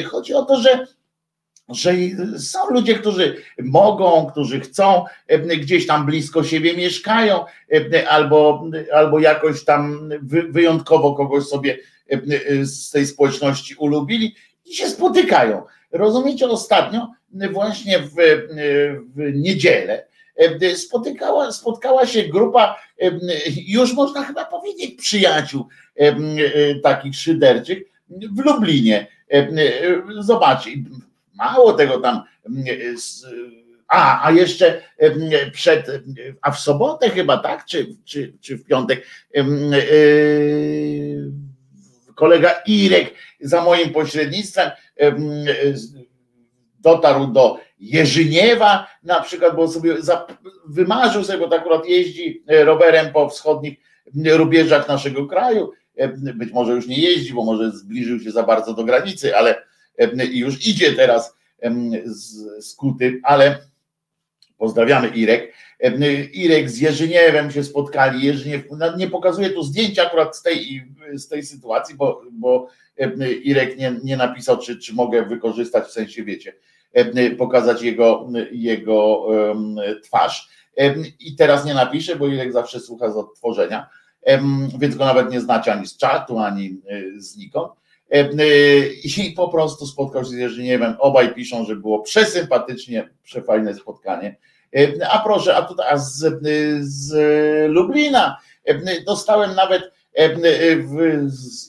Chodzi 0.03 0.35
o 0.35 0.43
to, 0.43 0.61
że 0.61 0.87
że 1.75 1.95
są 2.39 2.59
ludzie, 2.71 2.95
którzy 2.95 3.37
mogą, 3.63 4.27
którzy 4.27 4.61
chcą, 4.61 5.05
gdzieś 5.61 5.87
tam 5.87 6.07
blisko 6.07 6.45
siebie 6.45 6.77
mieszkają, 6.77 7.45
albo, 8.09 8.65
albo 8.95 9.19
jakoś 9.19 9.65
tam 9.65 10.11
wyjątkowo 10.51 11.15
kogoś 11.15 11.45
sobie 11.45 11.79
z 12.63 12.91
tej 12.91 13.07
społeczności 13.07 13.75
ulubili 13.75 14.35
i 14.67 14.75
się 14.75 14.89
spotykają. 14.89 15.63
Rozumiecie, 15.93 16.49
ostatnio 16.49 17.09
właśnie 17.53 17.99
w, 17.99 18.13
w 19.15 19.33
niedzielę 19.35 20.07
spotykała, 20.75 21.53
spotkała 21.53 22.07
się 22.07 22.23
grupa, 22.23 22.79
już 23.67 23.93
można 23.93 24.25
chyba 24.25 24.45
powiedzieć, 24.45 24.95
przyjaciół 24.95 25.67
takich 26.83 27.17
szyderczych 27.17 27.79
w 28.09 28.45
Lublinie. 28.45 29.07
Zobaczcie, 30.19 30.71
mało 31.45 31.73
tego 31.73 32.01
tam. 32.01 32.23
A, 33.89 34.27
a 34.27 34.31
jeszcze 34.31 34.83
przed, 35.53 35.87
a 36.43 36.51
w 36.51 36.59
sobotę 36.59 37.11
chyba, 37.11 37.39
tak? 37.39 37.65
Czy, 37.65 37.87
czy, 38.05 38.33
czy 38.41 38.57
w 38.57 38.65
piątek 38.65 39.07
kolega 42.15 42.63
Irek 42.67 43.15
za 43.41 43.63
moim 43.63 43.91
pośrednictwem 43.91 44.71
dotarł 46.81 47.27
do 47.27 47.59
Jerzyniewa 47.79 48.87
na 49.03 49.21
przykład, 49.21 49.57
bo 49.57 49.69
sobie 49.69 49.95
wymarzył 50.69 51.25
sobie, 51.25 51.39
bo 51.39 51.49
tak 51.49 51.61
akurat 51.61 51.87
jeździ 51.87 52.43
e, 52.47 52.65
rowerem 52.65 53.13
po 53.13 53.29
wschodnich 53.29 53.79
rubieżach 54.15 54.89
naszego 54.89 55.27
kraju. 55.27 55.71
Być 56.35 56.53
może 56.53 56.73
już 56.73 56.87
nie 56.87 56.99
jeździ, 56.99 57.33
bo 57.35 57.45
może 57.45 57.71
zbliżył 57.71 58.21
się 58.21 58.31
za 58.31 58.43
bardzo 58.43 58.75
do 58.75 58.85
granicy, 58.85 59.37
ale 59.37 59.63
już 60.33 60.67
idzie 60.67 60.93
teraz 60.93 61.37
skuty, 62.61 63.21
ale 63.23 63.59
pozdrawiamy 64.59 65.09
Irek. 65.09 65.55
Irek 66.33 66.71
z 66.71 66.81
Jerzyniewem 66.81 67.51
się 67.51 67.65
spotkali. 67.65 68.27
Jerzyniew, 68.27 68.63
nie 68.97 69.11
pokazuję 69.11 69.51
tu 69.51 69.63
zdjęcia 69.63 70.07
akurat 70.07 70.37
z 70.37 70.43
tej, 70.43 70.85
z 71.15 71.29
tej 71.29 71.43
sytuacji, 71.43 71.95
bo, 71.95 72.23
bo 72.33 72.69
Irek 73.43 73.79
nie, 73.79 73.95
nie 74.05 74.17
napisał, 74.17 74.59
czy, 74.59 74.79
czy 74.79 74.95
mogę 74.95 75.27
wykorzystać, 75.27 75.85
w 75.85 75.93
sensie 75.93 76.25
wiecie, 76.25 76.55
pokazać 77.39 77.83
jego, 77.83 78.29
jego 78.53 79.27
twarz. 80.03 80.49
I 81.21 81.37
teraz 81.37 81.65
nie 81.65 81.75
napiszę, 81.75 82.17
bo 82.17 82.29
Irek 82.29 82.53
zawsze 82.53 82.81
słucha 82.81 83.11
z 83.11 83.17
odtworzenia, 83.17 83.89
więc 84.79 84.97
go 84.97 85.05
nawet 85.05 85.31
nie 85.31 85.41
znacie 85.41 85.73
ani 85.73 85.87
z 85.87 85.97
czatu, 85.97 86.39
ani 86.39 86.81
znikąd. 87.17 87.73
I 89.05 89.33
po 89.37 89.49
prostu 89.49 89.87
spotkał 89.87 90.25
się 90.25 90.31
z 90.31 90.33
Jerzyniewem. 90.33 90.97
Obaj 90.99 91.35
piszą, 91.35 91.65
że 91.65 91.77
było 91.77 92.01
przesympatycznie, 92.01 93.09
przefajne 93.23 93.75
spotkanie 93.75 94.37
a 95.11 95.19
proszę, 95.19 95.57
a 95.57 95.63
tutaj 95.63 95.99
z, 95.99 96.41
z 96.81 97.15
Lublina 97.71 98.39
dostałem 99.07 99.55
nawet 99.55 99.93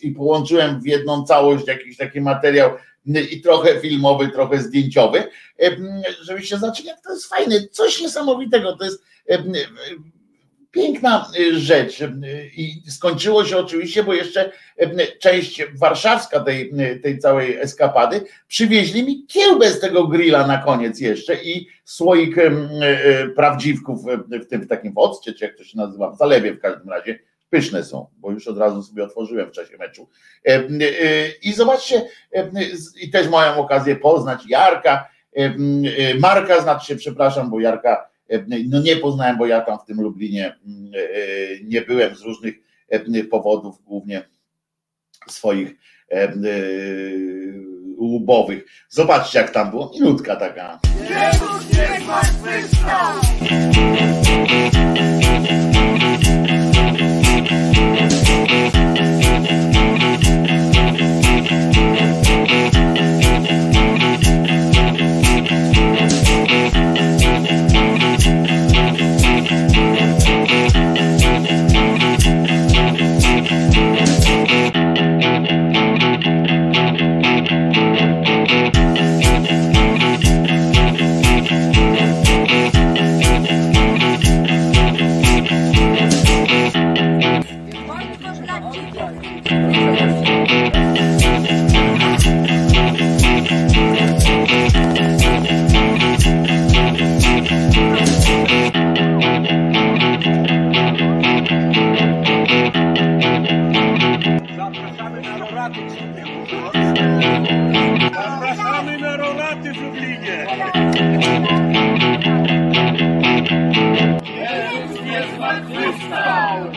i 0.01 0.11
połączyłem 0.11 0.81
w 0.81 0.87
jedną 0.87 1.23
całość 1.23 1.67
jakiś 1.67 1.97
taki 1.97 2.21
materiał 2.21 2.71
i 3.31 3.41
trochę 3.41 3.79
filmowy, 3.79 4.29
trochę 4.29 4.61
zdjęciowy, 4.61 5.23
żebyście 6.21 6.57
zobaczyli, 6.57 6.87
jak 6.87 7.01
to 7.01 7.13
jest 7.13 7.25
fajne, 7.25 7.67
coś 7.67 8.01
niesamowitego. 8.01 8.77
To 8.77 8.85
jest 8.85 9.03
Piękna 10.73 11.31
rzecz 11.51 11.99
i 12.55 12.81
skończyło 12.91 13.45
się 13.45 13.57
oczywiście, 13.57 14.03
bo 14.03 14.13
jeszcze 14.13 14.51
część 15.19 15.63
warszawska 15.79 16.39
tej, 16.39 16.73
tej 17.03 17.19
całej 17.19 17.57
eskapady 17.57 18.21
przywieźli 18.47 19.03
mi 19.03 19.25
kiełbę 19.25 19.71
z 19.71 19.79
tego 19.79 20.07
grilla 20.07 20.47
na 20.47 20.57
koniec 20.57 20.99
jeszcze 20.99 21.35
i 21.35 21.67
słoik 21.85 22.35
prawdziwków 23.35 23.99
w 24.29 24.47
tym 24.49 24.61
w 24.61 24.67
takim 24.67 24.93
woccie, 24.93 25.33
czy 25.33 25.45
jak 25.45 25.57
to 25.57 25.63
się 25.63 25.77
nazywa, 25.77 26.11
w 26.11 26.17
zalewie 26.17 26.53
w 26.53 26.59
każdym 26.59 26.89
razie, 26.89 27.19
pyszne 27.49 27.83
są, 27.83 28.07
bo 28.17 28.31
już 28.31 28.47
od 28.47 28.57
razu 28.57 28.83
sobie 28.83 29.03
otworzyłem 29.03 29.49
w 29.49 29.51
czasie 29.51 29.77
meczu. 29.77 30.09
I 31.43 31.53
zobaczcie, 31.53 32.01
i 33.01 33.09
też 33.09 33.29
miałem 33.29 33.59
okazję 33.59 33.95
poznać 33.95 34.39
Jarka, 34.47 35.09
Marka, 36.19 36.61
znaczy 36.61 36.85
się, 36.85 36.95
przepraszam, 36.95 37.49
bo 37.49 37.59
Jarka 37.59 38.09
no 38.69 38.81
nie 38.81 38.95
poznałem, 38.95 39.37
bo 39.37 39.45
ja 39.45 39.61
tam 39.61 39.79
w 39.79 39.85
tym 39.85 40.01
Lublinie 40.01 40.59
nie 41.63 41.81
byłem 41.81 42.15
z 42.15 42.21
różnych 42.21 42.55
powodów, 43.31 43.83
głównie 43.83 44.29
swoich 45.29 45.75
łubowych. 47.97 48.65
Zobaczcie, 48.89 49.39
jak 49.39 49.51
tam 49.51 49.69
było. 49.69 49.91
Minutka 49.93 50.35
taka. 50.35 50.79
Jezus 50.99 51.63
Jezus 114.25 115.01
nie 115.05 115.23
zmartwychwstał! 115.35 116.71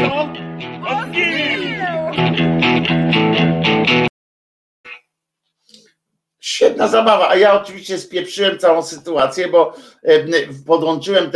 Co? 0.00 0.51
Świetna 6.40 6.88
zabawa, 6.88 7.28
a 7.28 7.36
ja 7.36 7.62
oczywiście 7.62 7.98
spieprzyłem 7.98 8.58
całą 8.58 8.82
sytuację, 8.82 9.48
bo 9.48 9.74
podłączyłem 10.66 11.30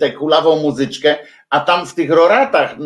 tę 0.00 0.12
kulawą 0.12 0.62
muzyczkę, 0.62 1.16
a 1.50 1.60
tam 1.60 1.86
w 1.86 1.94
tych 1.94 2.10
roratach, 2.10 2.76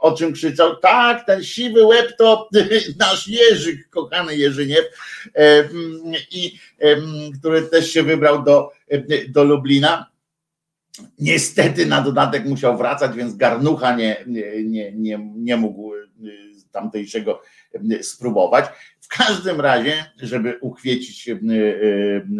o 0.00 0.12
czym 0.12 0.32
krzyczał, 0.32 0.76
tak, 0.76 1.26
ten 1.26 1.44
siwy 1.44 1.86
łeb 1.86 2.16
to 2.18 2.48
nasz 2.98 3.28
Jerzyk, 3.28 3.88
kochany 3.88 4.36
Jerzyniew, 4.36 4.84
i, 6.30 6.58
który 7.38 7.62
też 7.62 7.90
się 7.90 8.02
wybrał 8.02 8.42
do, 8.42 8.70
do 9.28 9.44
Lublina. 9.44 10.10
Niestety 11.18 11.86
na 11.86 12.00
dodatek 12.00 12.44
musiał 12.44 12.78
wracać, 12.78 13.16
więc 13.16 13.36
garnucha 13.36 13.96
nie, 13.96 14.24
nie, 14.64 14.92
nie, 14.92 15.30
nie 15.36 15.56
mógł 15.56 15.89
tamtejszego 16.72 17.42
spróbować. 18.02 18.64
W 19.00 19.08
każdym 19.08 19.60
razie, 19.60 20.04
żeby 20.22 20.58
uchwycić 20.60 21.28
e, 21.28 21.38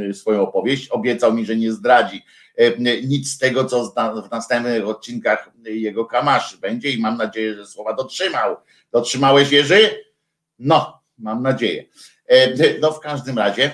e, 0.08 0.14
swoją 0.14 0.42
opowieść, 0.42 0.88
obiecał 0.88 1.34
mi, 1.34 1.46
że 1.46 1.56
nie 1.56 1.72
zdradzi 1.72 2.24
e, 2.56 2.78
nic 3.02 3.30
z 3.30 3.38
tego, 3.38 3.64
co 3.64 3.94
w 4.28 4.30
następnych 4.30 4.88
odcinkach 4.88 5.50
jego 5.64 6.04
kamaszy 6.04 6.58
będzie 6.58 6.90
i 6.90 7.00
mam 7.00 7.16
nadzieję, 7.16 7.54
że 7.54 7.66
słowa 7.66 7.94
dotrzymał. 7.94 8.56
Dotrzymałeś 8.92 9.52
Jerzy? 9.52 10.04
No, 10.58 11.02
mam 11.18 11.42
nadzieję. 11.42 11.84
No 12.80 12.92
w 12.92 13.00
każdym 13.00 13.38
razie 13.38 13.70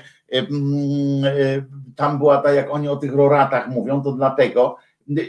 tam 1.96 2.18
była 2.18 2.42
ta, 2.42 2.52
jak 2.52 2.70
oni 2.70 2.88
o 2.88 2.96
tych 2.96 3.14
roratach 3.14 3.68
mówią, 3.68 4.02
to 4.02 4.12
dlatego, 4.12 4.76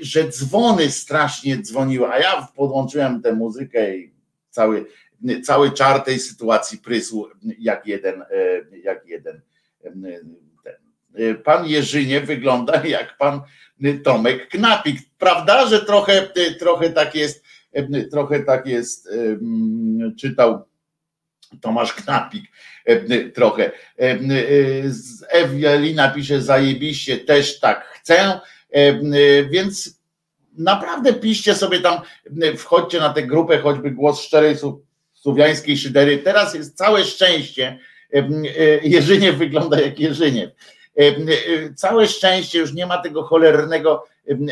że 0.02 0.30
dzwony 0.30 0.92
strasznie 0.92 1.62
dzwoniły, 1.62 2.08
a 2.08 2.20
ja 2.20 2.48
podłączyłem 2.56 3.22
tę 3.22 3.34
muzykę 3.34 3.98
i 3.98 4.14
cały 4.50 4.86
cały 5.44 5.72
czar 5.72 6.02
tej 6.02 6.20
sytuacji 6.20 6.78
prysł 6.78 7.30
jak 7.60 7.88
jeden, 7.88 8.22
e, 8.22 8.26
jak 8.84 9.08
jeden 9.08 9.42
e. 9.86 9.90
E, 11.18 11.36
pan 11.36 11.68
Jerzynie 11.68 12.22
wygląda 12.22 12.86
jak 12.86 13.18
pan 13.18 13.42
Tomek 14.04 14.50
Knapik. 14.50 15.00
Prawda, 15.18 15.68
że 15.68 15.86
trochę, 15.86 16.30
trochę 16.60 16.90
tak 16.90 17.16
jest, 17.16 17.44
trochę 18.12 18.40
tak 18.40 18.68
jest, 18.68 19.10
czytał 20.20 20.66
Tomasz 21.62 21.94
Knapik 21.94 22.46
trochę. 23.34 23.72
Ewelina 25.30 26.10
pisze 26.10 26.42
zajebiście, 26.42 27.18
też 27.18 27.60
tak 27.60 27.86
chcę, 27.86 28.40
więc 29.50 30.00
naprawdę 30.58 31.14
piszcie 31.14 31.56
sobie 31.56 31.80
tam, 31.80 32.02
wchodźcie 32.58 33.00
na 33.00 33.14
tę 33.14 33.24
grupę, 33.24 33.60
choćby 33.60 33.92
głos 33.92 34.22
szczerej 34.22 34.56
słowiańskiej 35.22 35.78
szydery. 35.78 36.18
Teraz 36.18 36.54
jest 36.54 36.78
całe 36.78 37.04
szczęście. 37.04 37.80
E, 38.14 38.28
Jerzyniew 38.84 39.36
wygląda 39.36 39.82
jak 39.82 40.00
Jerzyniew. 40.00 40.52
E, 40.98 41.04
całe 41.76 42.08
szczęście 42.08 42.60
już 42.60 42.74
nie 42.74 42.86
ma 42.86 42.98
tego 42.98 43.24
cholernego, 43.24 44.04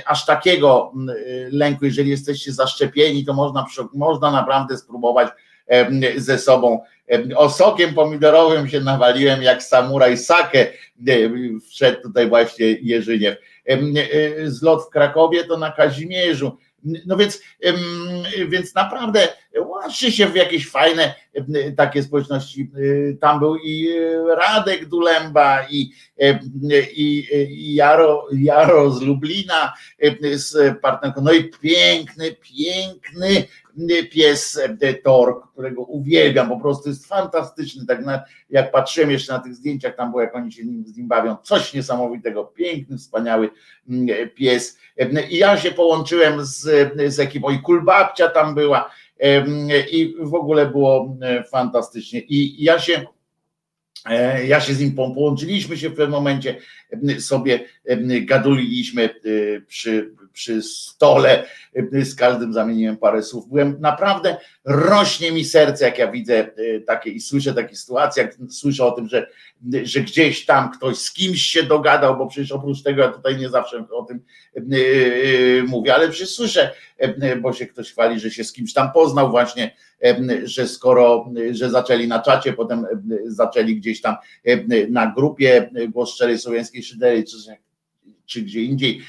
aż 0.05 0.25
takiego 0.25 0.93
lęku. 1.51 1.85
Jeżeli 1.85 2.09
jesteście 2.09 2.53
zaszczepieni, 2.53 3.25
to 3.25 3.33
można, 3.33 3.65
można 3.93 4.31
naprawdę 4.31 4.77
spróbować 4.77 5.27
ze 6.15 6.39
sobą. 6.39 6.79
O 7.35 7.49
sokiem 7.49 7.93
pomidorowym 7.93 8.69
się 8.69 8.81
nawaliłem 8.81 9.43
jak 9.43 9.63
samuraj 9.63 10.17
sake. 10.17 10.67
Wszedł 11.69 12.01
tutaj 12.01 12.29
właśnie 12.29 12.65
Jerzyniew. 12.65 13.35
Zlot 14.45 14.83
w 14.83 14.89
Krakowie 14.89 15.43
to 15.43 15.57
na 15.57 15.71
Kazimierzu. 15.71 16.57
No 17.05 17.17
więc, 17.17 17.41
więc 18.47 18.75
naprawdę 18.75 19.27
łączy 19.59 20.11
się 20.11 20.27
w 20.27 20.35
jakieś 20.35 20.69
fajne 20.69 21.15
takie 21.77 22.03
społeczności. 22.03 22.71
Tam 23.21 23.39
był 23.39 23.55
i 23.55 23.89
Radek 24.37 24.85
Dulemba, 24.85 25.67
i, 25.69 25.91
i, 26.95 27.27
i 27.49 27.73
Jaro, 27.73 28.27
Jaro 28.31 28.91
z 28.91 29.01
Lublina 29.01 29.73
z 30.33 30.79
partnerką. 30.81 31.21
No 31.21 31.31
i 31.31 31.49
piękny, 31.49 32.35
piękny 32.41 33.47
pies 34.11 34.59
Tork, 35.03 35.51
którego 35.51 35.81
uwielbiam, 35.81 36.49
po 36.49 36.59
prostu 36.59 36.89
jest 36.89 37.07
fantastyczny. 37.07 37.85
Tak 37.85 38.05
na, 38.05 38.23
jak 38.49 38.71
patrzyłem 38.71 39.11
jeszcze 39.11 39.33
na 39.33 39.39
tych 39.39 39.55
zdjęciach, 39.55 39.95
tam 39.95 40.09
było 40.09 40.21
jak 40.21 40.35
oni 40.35 40.51
się 40.51 40.63
z 40.63 40.97
nim 40.97 41.07
bawią, 41.07 41.35
coś 41.43 41.73
niesamowitego, 41.73 42.43
piękny, 42.43 42.97
wspaniały 42.97 43.49
pies. 44.35 44.77
I 45.29 45.37
ja 45.37 45.57
się 45.57 45.71
połączyłem 45.71 46.45
z, 46.45 46.61
z 47.07 47.19
ekipą 47.19 47.49
i 47.49 47.59
Kulbabcia 47.59 48.29
tam 48.29 48.55
była 48.55 48.91
i 49.91 50.15
w 50.19 50.33
ogóle 50.33 50.65
było 50.65 51.17
fantastycznie. 51.51 52.19
I 52.19 52.63
ja 52.63 52.79
się 52.79 53.05
e, 54.09 54.45
ja 54.47 54.61
się 54.61 54.73
z 54.73 54.79
nim 54.79 54.95
połączyliśmy 54.95 55.77
się 55.77 55.89
w 55.89 55.95
pewnym 55.95 56.11
momencie, 56.11 56.57
sobie 57.19 57.65
gaduliliśmy 58.21 59.09
przy, 59.67 60.15
przy 60.35 60.61
stole, 60.61 61.43
z 61.91 62.15
każdym 62.15 62.53
zamieniłem 62.53 62.97
parę 62.97 63.23
słów. 63.23 63.47
Byłem 63.49 63.77
naprawdę, 63.79 64.37
rośnie 64.65 65.31
mi 65.31 65.45
serce, 65.45 65.85
jak 65.85 65.97
ja 65.97 66.11
widzę 66.11 66.51
takie 66.87 67.09
i 67.09 67.19
słyszę 67.19 67.53
takie 67.53 67.75
sytuacje, 67.75 68.23
jak 68.23 68.35
słyszę 68.49 68.85
o 68.85 68.91
tym, 68.91 69.07
że, 69.07 69.27
że 69.83 69.99
gdzieś 69.99 70.45
tam 70.45 70.71
ktoś 70.71 70.97
z 70.97 71.13
kimś 71.13 71.41
się 71.41 71.63
dogadał, 71.63 72.17
bo 72.17 72.27
przecież 72.27 72.51
oprócz 72.51 72.83
tego 72.83 73.01
ja 73.01 73.07
tutaj 73.07 73.37
nie 73.37 73.49
zawsze 73.49 73.85
o 73.91 74.03
tym 74.03 74.21
mówię, 75.67 75.95
ale 75.95 76.09
przecież 76.09 76.29
słyszę, 76.29 76.71
bo 77.41 77.53
się 77.53 77.65
ktoś 77.65 77.91
chwali, 77.91 78.19
że 78.19 78.31
się 78.31 78.43
z 78.43 78.53
kimś 78.53 78.73
tam 78.73 78.91
poznał 78.91 79.31
właśnie, 79.31 79.75
że 80.43 80.67
skoro, 80.67 81.31
że 81.51 81.69
zaczęli 81.69 82.07
na 82.07 82.19
czacie, 82.19 82.53
potem 82.53 82.85
zaczęli 83.25 83.75
gdzieś 83.75 84.01
tam 84.01 84.15
na 84.89 85.13
grupie 85.15 85.69
Głos 85.89 86.13
Szczerej 86.13 86.39
Słowiańskiej 86.39 86.83
Szydery, 86.83 87.23
czy 87.23 87.37
czy 88.25 88.41
gdzie 88.41 88.61
indziej 88.61 89.01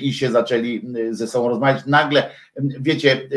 i 0.00 0.12
się 0.12 0.30
zaczęli 0.30 0.86
ze 1.10 1.26
sobą 1.26 1.48
rozmawiać. 1.48 1.86
Nagle, 1.86 2.30
wiecie, 2.56 3.28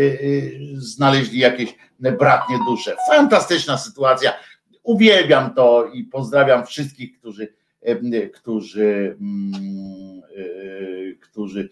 znaleźli 0.76 1.40
jakieś 1.40 1.76
bratnie 2.00 2.58
dusze. 2.68 2.96
Fantastyczna 3.10 3.78
sytuacja. 3.78 4.34
Uwielbiam 4.84 5.54
to 5.54 5.86
i 5.94 6.04
pozdrawiam 6.04 6.66
wszystkich, 6.66 7.20
którzy, 7.20 7.54
którzy, 8.34 9.18
mm, 9.22 10.22
którzy 11.22 11.70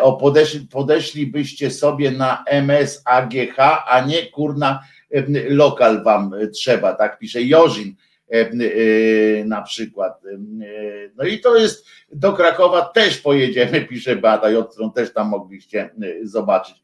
o 0.00 0.12
podeszli, 0.12 0.60
podeszlibyście 0.60 1.70
sobie 1.70 2.10
na 2.10 2.44
MSAGH, 2.46 3.56
a 3.88 4.04
nie 4.06 4.26
kurna 4.26 4.82
lokal 5.48 6.04
wam 6.04 6.34
trzeba, 6.52 6.94
tak 6.94 7.18
pisze 7.18 7.42
Jorzin 7.42 7.94
E, 7.94 7.96
e, 7.96 8.07
na 9.44 9.62
przykład. 9.62 10.20
E, 10.24 10.38
no 11.16 11.24
i 11.24 11.40
to 11.40 11.56
jest 11.56 11.86
do 12.12 12.32
Krakowa 12.32 12.82
też 12.82 13.18
pojedziemy, 13.18 13.80
pisze 13.90 14.16
Bata 14.16 14.50
J, 14.50 14.70
którą 14.70 14.92
też 14.92 15.12
tam 15.12 15.28
mogliście 15.28 15.90
zobaczyć. 16.22 16.82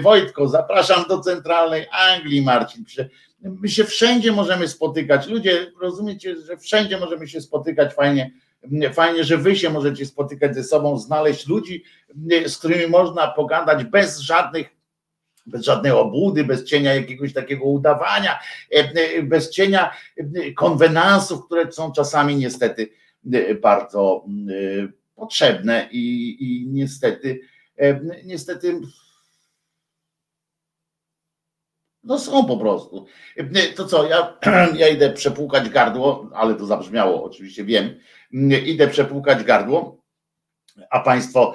Wojtko, 0.00 0.48
zapraszam 0.48 1.04
do 1.08 1.20
centralnej 1.20 1.86
Anglii, 1.92 2.42
Marcin 2.42 2.84
pisze. 2.84 3.08
My 3.42 3.68
się 3.68 3.84
wszędzie 3.84 4.32
możemy 4.32 4.68
spotykać. 4.68 5.28
Ludzie, 5.28 5.72
rozumiecie, 5.80 6.36
że 6.36 6.56
wszędzie 6.56 6.98
możemy 6.98 7.28
się 7.28 7.40
spotykać 7.40 7.94
fajnie. 7.94 8.30
Fajnie, 8.92 9.24
że 9.24 9.36
wy 9.36 9.56
się 9.56 9.70
możecie 9.70 10.06
spotykać 10.06 10.54
ze 10.54 10.64
sobą, 10.64 10.98
znaleźć 10.98 11.46
ludzi, 11.46 11.84
z 12.46 12.58
którymi 12.58 12.86
można 12.86 13.28
pogadać 13.28 13.84
bez 13.84 14.18
żadnych 14.18 14.77
bez 15.48 15.64
żadnej 15.64 15.92
obłudy, 15.92 16.44
bez 16.44 16.64
cienia 16.64 16.94
jakiegoś 16.94 17.32
takiego 17.32 17.64
udawania, 17.64 18.38
e, 18.72 18.76
e, 18.76 19.22
bez 19.22 19.50
cienia 19.50 19.90
e, 20.16 20.52
konwenansów, 20.52 21.46
które 21.46 21.72
są 21.72 21.92
czasami 21.92 22.36
niestety 22.36 22.88
bardzo 23.62 24.24
potrzebne 25.14 25.88
i, 25.92 26.36
i 26.40 26.66
niestety, 26.68 27.40
niestety 28.24 28.80
no 32.04 32.18
są 32.18 32.44
po 32.44 32.56
prostu. 32.56 33.06
To 33.76 33.84
co, 33.84 34.08
ja, 34.08 34.38
ja 34.80 34.88
idę 34.88 35.10
przepłukać 35.10 35.68
gardło, 35.68 36.30
ale 36.34 36.54
to 36.54 36.66
zabrzmiało, 36.66 37.24
oczywiście 37.24 37.64
wiem. 37.64 38.00
Idę 38.66 38.88
przepłukać 38.88 39.44
gardło, 39.44 39.97
a 40.90 41.00
Państwo 41.00 41.54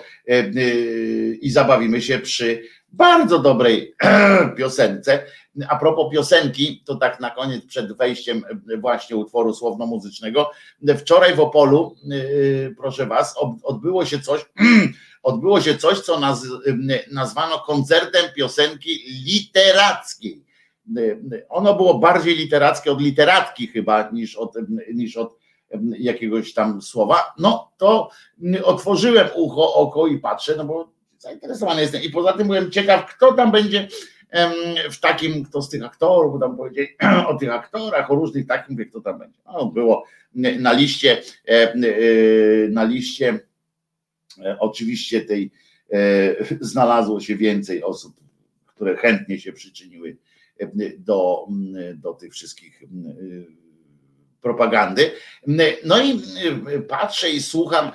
i 1.41 1.51
zabawimy 1.51 2.01
się 2.01 2.19
przy 2.19 2.63
bardzo 2.93 3.39
dobrej 3.39 3.95
piosence. 4.57 5.23
A 5.69 5.75
propos 5.75 6.11
piosenki, 6.13 6.83
to 6.85 6.95
tak 6.95 7.19
na 7.19 7.29
koniec 7.29 7.65
przed 7.65 7.97
wejściem 7.97 8.43
właśnie 8.81 9.15
utworu 9.15 9.53
słowno-muzycznego. 9.53 10.51
Wczoraj 10.97 11.35
w 11.35 11.39
Opolu, 11.39 11.95
proszę 12.77 13.05
Was, 13.05 13.35
odbyło 13.63 14.05
się 14.05 14.19
coś, 14.19 14.45
odbyło 15.23 15.61
się 15.61 15.77
coś, 15.77 15.99
co 15.99 16.19
naz, 16.19 16.45
nazwano 17.11 17.59
koncertem 17.59 18.25
piosenki 18.35 18.99
literackiej. 19.25 20.43
Ono 21.49 21.75
było 21.75 21.99
bardziej 21.99 22.35
literackie 22.35 22.91
od 22.91 23.01
literatki 23.01 23.67
chyba 23.67 24.09
niż 24.11 24.35
od, 24.35 24.53
niż 24.93 25.17
od 25.17 25.42
jakiegoś 25.97 26.53
tam 26.53 26.81
słowa. 26.81 27.33
No 27.39 27.71
to 27.77 28.09
otworzyłem 28.63 29.27
ucho, 29.35 29.73
oko 29.73 30.07
i 30.07 30.19
patrzę, 30.19 30.55
no 30.57 30.65
bo 30.65 30.93
zainteresowany 31.17 31.81
jestem. 31.81 32.01
I 32.03 32.09
poza 32.09 32.33
tym 32.33 32.47
byłem 32.47 32.71
ciekaw, 32.71 33.15
kto 33.15 33.33
tam 33.33 33.51
będzie 33.51 33.87
w 34.91 34.99
takim, 34.99 35.43
kto 35.43 35.61
z 35.61 35.69
tych 35.69 35.83
aktorów, 35.83 36.39
tam 36.39 36.57
powiedzieli 36.57 36.87
o 37.29 37.37
tych 37.37 37.51
aktorach, 37.51 38.11
o 38.11 38.15
różnych 38.15 38.47
takim, 38.47 38.75
wie 38.75 38.85
kto 38.85 39.01
tam 39.01 39.19
będzie. 39.19 39.39
No, 39.45 39.65
było 39.65 40.05
na 40.59 40.73
liście, 40.73 41.21
e, 41.45 41.73
na 42.69 42.83
liście 42.83 43.39
e, 44.39 44.59
oczywiście 44.59 45.21
tej 45.21 45.51
e, 45.91 46.35
znalazło 46.71 47.19
się 47.19 47.35
więcej 47.35 47.83
osób, 47.83 48.15
które 48.65 48.97
chętnie 48.97 49.39
się 49.39 49.53
przyczyniły 49.53 50.17
do, 50.97 51.47
do 51.95 52.13
tych 52.13 52.33
wszystkich 52.33 52.83
propagandy. 54.43 55.11
No 55.85 56.03
i 56.03 56.21
patrzę 56.87 57.29
i 57.29 57.41
słucham 57.41 57.91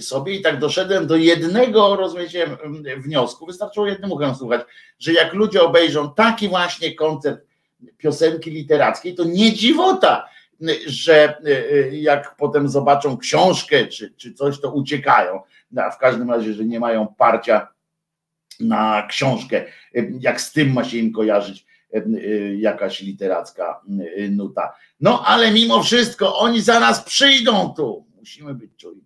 sobie 0.00 0.34
i 0.34 0.42
tak 0.42 0.58
doszedłem 0.58 1.06
do 1.06 1.16
jednego, 1.16 1.96
rozumiecie, 1.96 2.46
wniosku. 2.96 3.46
Wystarczyło 3.46 3.86
jednym 3.86 4.12
uchem 4.12 4.34
słuchać, 4.34 4.60
że 4.98 5.12
jak 5.12 5.34
ludzie 5.34 5.62
obejrzą 5.62 6.14
taki 6.14 6.48
właśnie 6.48 6.94
koncert 6.94 7.40
piosenki 7.98 8.50
literackiej, 8.50 9.14
to 9.14 9.24
nie 9.24 9.52
dziwota, 9.52 10.28
że 10.86 11.42
jak 11.92 12.36
potem 12.36 12.68
zobaczą 12.68 13.16
książkę 13.16 13.86
czy, 13.86 14.14
czy 14.16 14.34
coś, 14.34 14.60
to 14.60 14.72
uciekają. 14.72 15.40
No, 15.72 15.90
w 15.90 15.98
każdym 15.98 16.30
razie, 16.30 16.54
że 16.54 16.64
nie 16.64 16.80
mają 16.80 17.06
parcia 17.18 17.68
na 18.60 19.06
książkę, 19.08 19.64
jak 20.20 20.40
z 20.40 20.52
tym 20.52 20.72
ma 20.72 20.84
się 20.84 20.98
im 20.98 21.12
kojarzyć 21.12 21.66
E, 21.94 21.98
e, 21.98 22.54
jakaś 22.54 23.00
literacka 23.00 23.80
e, 24.16 24.28
nuta. 24.28 24.72
No 25.00 25.22
ale 25.26 25.50
mimo 25.50 25.82
wszystko 25.82 26.38
oni 26.38 26.60
za 26.60 26.80
nas 26.80 27.04
przyjdą 27.04 27.74
tu. 27.76 28.06
Musimy 28.16 28.54
być 28.54 28.70
czujni. 28.76 29.04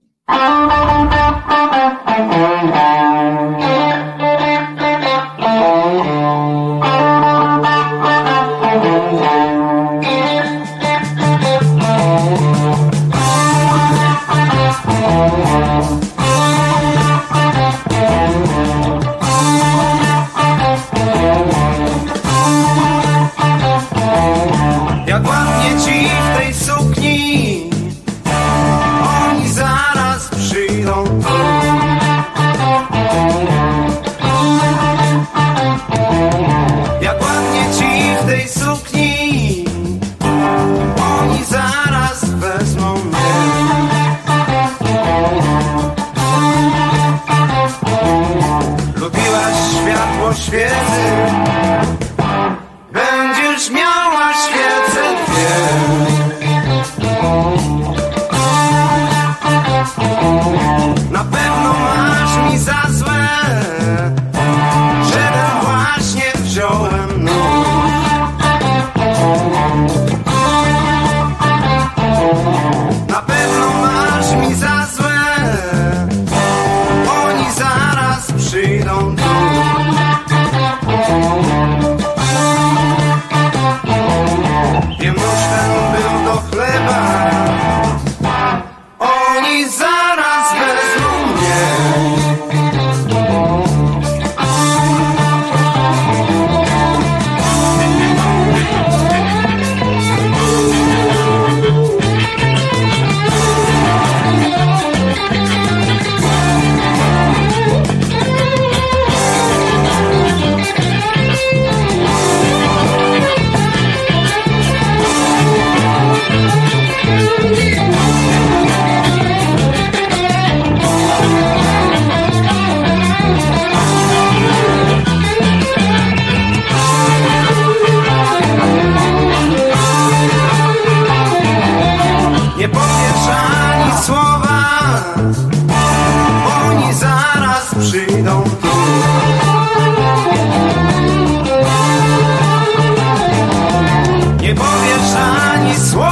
nie 144.49 144.55
powiesz 144.55 145.15
ani 145.17 145.75
słowa. 145.75 146.08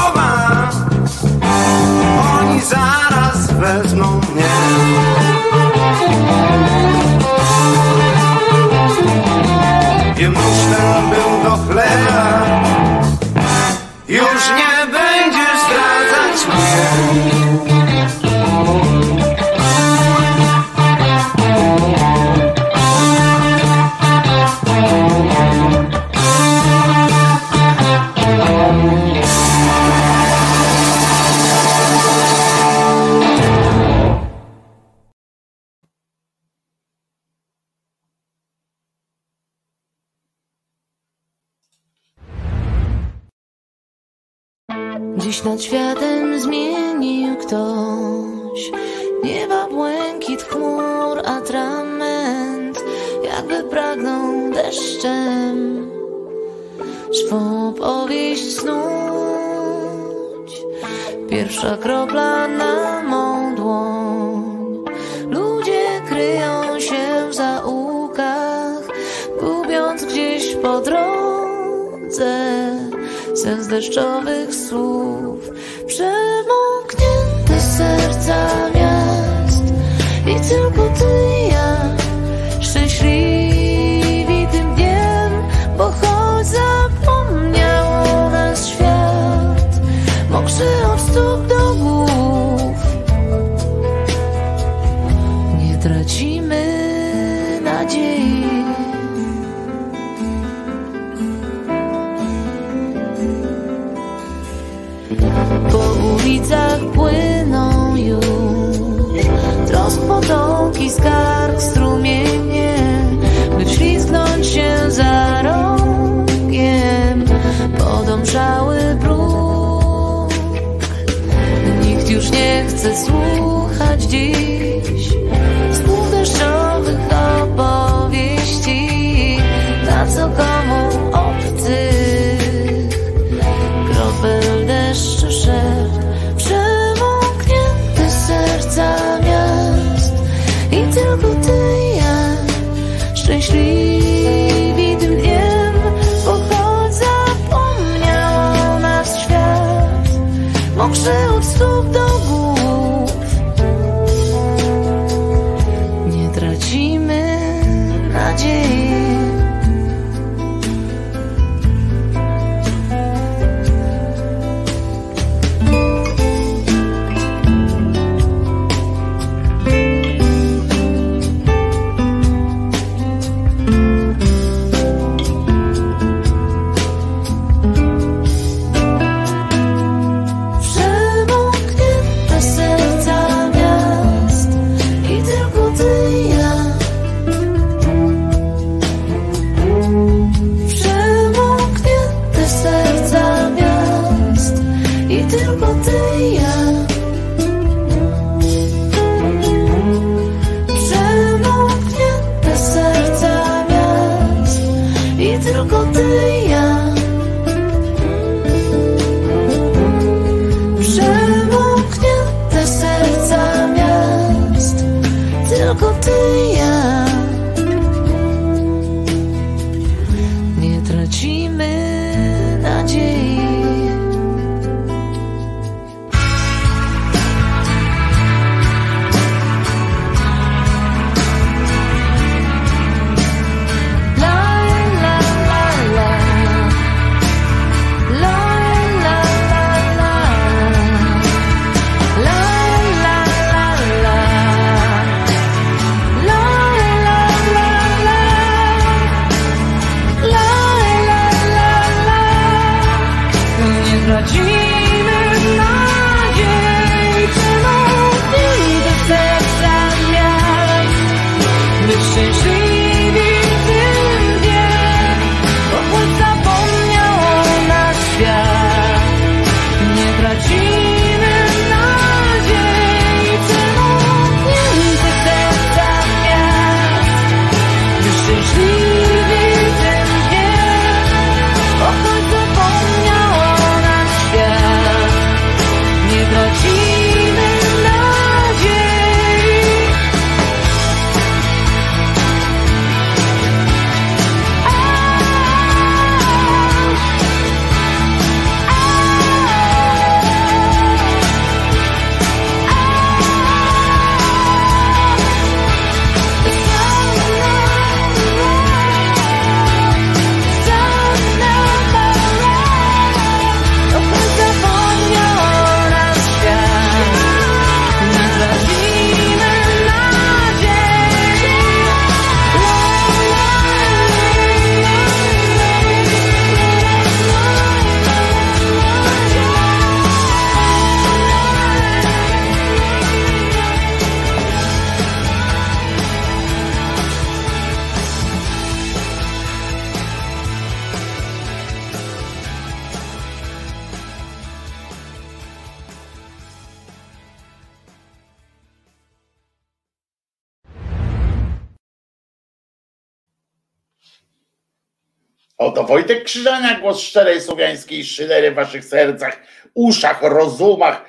Oto 355.59 355.85
Wojtek 355.85 356.25
Krzyżania, 356.25 356.81
głos 356.81 357.01
szczerej 357.01 357.41
słowiańskiej 357.41 358.05
szydery 358.05 358.51
w 358.51 358.55
waszych 358.55 358.85
sercach, 358.85 359.41
uszach, 359.75 360.23
rozumach 360.23 361.05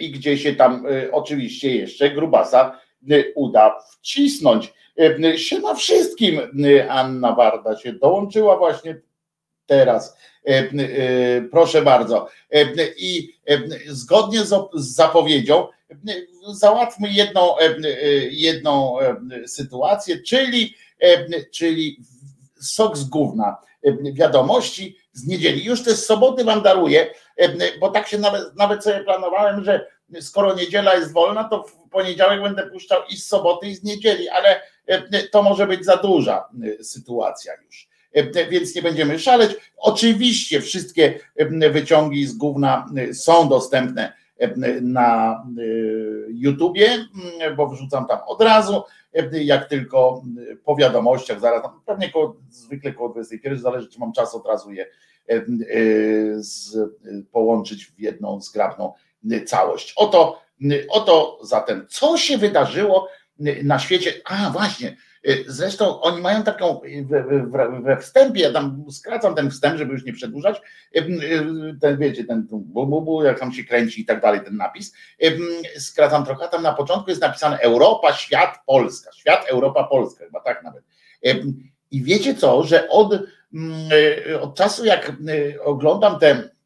i 0.00 0.10
gdzie 0.10 0.38
się 0.38 0.54
tam 0.54 0.86
oczywiście 1.12 1.76
jeszcze 1.76 2.10
grubasa 2.10 2.80
uda 3.34 3.78
wcisnąć. 3.90 4.72
Siema 5.36 5.74
wszystkim. 5.74 6.40
Anna 6.88 7.34
Warda 7.34 7.76
się 7.76 7.92
dołączyła 7.92 8.56
właśnie 8.56 9.00
teraz. 9.66 10.16
Proszę 11.50 11.82
bardzo. 11.82 12.28
I 12.96 13.32
zgodnie 13.86 14.38
z 14.40 14.54
zapowiedzią 14.74 15.68
załatwmy 16.52 17.08
jedną, 17.12 17.54
jedną 18.30 18.96
sytuację, 19.46 20.22
czyli, 20.22 20.74
czyli 21.52 22.00
sok 22.60 22.96
z 22.96 23.04
gówna 23.04 23.56
wiadomości 24.12 24.96
z 25.12 25.26
niedzieli. 25.26 25.64
Już 25.64 25.84
te 25.84 25.96
soboty 25.96 26.44
wam 26.44 26.62
daruję, 26.62 27.10
bo 27.80 27.90
tak 27.90 28.08
się 28.08 28.18
nawet, 28.18 28.56
nawet 28.56 28.84
sobie 28.84 29.04
planowałem, 29.04 29.64
że 29.64 29.86
skoro 30.20 30.54
niedziela 30.54 30.94
jest 30.94 31.12
wolna, 31.12 31.44
to 31.44 31.62
w 31.62 31.88
poniedziałek 31.90 32.42
będę 32.42 32.70
puszczał 32.70 33.02
i 33.10 33.16
z 33.16 33.28
soboty, 33.28 33.66
i 33.66 33.74
z 33.74 33.84
niedzieli, 33.84 34.28
ale 34.28 34.60
to 35.30 35.42
może 35.42 35.66
być 35.66 35.84
za 35.84 35.96
duża 35.96 36.48
sytuacja 36.82 37.52
już. 37.64 37.88
Więc 38.50 38.74
nie 38.74 38.82
będziemy 38.82 39.18
szaleć. 39.18 39.56
Oczywiście 39.76 40.60
wszystkie 40.60 41.20
wyciągi 41.72 42.26
z 42.26 42.32
gówna 42.32 42.86
są 43.12 43.48
dostępne 43.48 44.12
na 44.82 45.42
YouTubie, 46.28 47.06
bo 47.56 47.66
wrzucam 47.66 48.06
tam 48.06 48.18
od 48.26 48.42
razu, 48.42 48.82
jak 49.32 49.68
tylko 49.68 50.22
po 50.64 50.76
wiadomościach, 50.76 51.40
zaraz 51.40 51.62
tam 51.62 51.80
pewnie 51.86 52.10
koło, 52.10 52.36
zwykle 52.50 52.92
koło 52.92 53.08
21, 53.08 53.58
zależy 53.58 53.88
czy 53.88 54.00
mam 54.00 54.12
czas, 54.12 54.34
od 54.34 54.46
razu 54.46 54.72
je 54.72 54.86
z, 56.36 56.76
połączyć 57.32 57.86
w 57.86 58.00
jedną 58.00 58.40
zgrabną 58.40 58.92
całość. 59.46 59.92
Oto, 59.96 60.42
oto 60.88 61.38
zatem, 61.42 61.86
co 61.88 62.16
się 62.16 62.38
wydarzyło 62.38 63.08
na 63.64 63.78
świecie? 63.78 64.12
A 64.24 64.50
właśnie, 64.50 64.96
zresztą 65.46 66.00
oni 66.00 66.22
mają 66.22 66.42
taką 66.42 66.80
we, 67.46 67.80
we 67.82 67.96
wstępie, 67.96 68.40
ja 68.40 68.52
tam 68.52 68.84
skracam 68.90 69.34
ten 69.34 69.50
wstęp, 69.50 69.78
żeby 69.78 69.92
już 69.92 70.04
nie 70.04 70.12
przedłużać, 70.12 70.60
ten 71.80 71.98
wiecie, 71.98 72.24
ten 72.24 72.46
bu, 72.50 72.86
bu, 72.86 73.02
bu, 73.02 73.24
jak 73.24 73.40
tam 73.40 73.52
się 73.52 73.64
kręci 73.64 74.00
i 74.00 74.04
tak 74.04 74.20
dalej, 74.20 74.40
ten 74.44 74.56
napis, 74.56 74.94
skracam 75.78 76.24
trochę, 76.24 76.48
tam 76.48 76.62
na 76.62 76.72
początku 76.72 77.10
jest 77.10 77.22
napisane 77.22 77.58
Europa, 77.58 78.12
świat, 78.12 78.58
Polska, 78.66 79.12
świat, 79.12 79.46
Europa, 79.48 79.84
Polska, 79.84 80.24
chyba 80.24 80.40
tak 80.40 80.62
nawet. 80.62 80.84
I 81.90 82.02
wiecie 82.02 82.34
co, 82.34 82.62
że 82.62 82.88
od, 82.88 83.14
od 84.40 84.56
czasu 84.56 84.84
jak 84.84 85.12
oglądam 85.64 86.18
te 86.18 86.56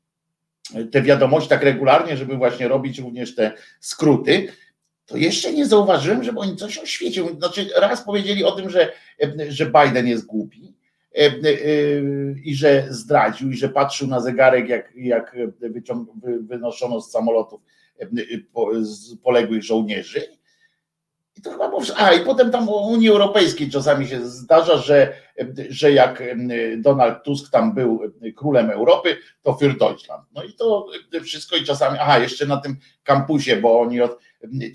te 0.93 1.03
wiadomości 1.03 1.49
tak 1.49 1.63
regularnie, 1.63 2.17
żeby 2.17 2.37
właśnie 2.37 2.69
robić 2.69 2.99
również 2.99 3.35
te 3.35 3.53
skróty, 3.81 4.49
to 5.11 5.17
jeszcze 5.17 5.53
nie 5.53 5.67
zauważyłem, 5.67 6.25
żeby 6.25 6.41
oni 6.41 6.57
coś 6.57 6.79
o. 6.79 7.37
Znaczy, 7.39 7.71
raz 7.77 8.05
powiedzieli 8.05 8.45
o 8.45 8.53
tym, 8.53 8.71
że, 8.71 8.93
że 9.49 9.67
Biden 9.67 10.07
jest 10.07 10.27
głupi 10.27 10.75
e, 11.15 11.27
e, 11.27 11.33
i 12.45 12.55
że 12.55 12.87
zdradził, 12.91 13.51
i 13.51 13.57
że 13.57 13.69
patrzył 13.69 14.09
na 14.09 14.21
zegarek, 14.21 14.69
jak, 14.69 14.93
jak 14.97 15.37
wyciąg, 15.61 16.09
wynoszono 16.41 17.01
z 17.01 17.11
samolotów 17.11 17.61
e, 17.99 18.07
poległych 19.23 19.63
żołnierzy. 19.63 20.23
I 21.37 21.43
to 21.43 21.51
chyba 21.51 21.69
było, 21.69 21.83
a 21.97 22.13
i 22.13 22.25
potem 22.25 22.51
tam 22.51 22.69
o 22.69 22.87
Unii 22.87 23.09
Europejskiej 23.09 23.71
czasami 23.71 24.09
się 24.09 24.27
zdarza, 24.27 24.77
że, 24.77 25.13
że 25.69 25.93
jak 25.93 26.23
Donald 26.77 27.23
Tusk 27.25 27.53
tam 27.53 27.75
był 27.75 28.01
królem 28.37 28.71
Europy, 28.71 29.17
to 29.43 29.53
für 29.53 29.79
Deutschland. 29.79 30.25
No 30.35 30.43
i 30.43 30.53
to 30.53 30.87
wszystko 31.23 31.57
i 31.57 31.65
czasami, 31.65 31.99
aha, 32.01 32.19
jeszcze 32.19 32.47
na 32.47 32.57
tym 32.57 32.77
kampusie, 33.03 33.57
bo 33.57 33.81
oni 33.81 34.01
od, 34.01 34.19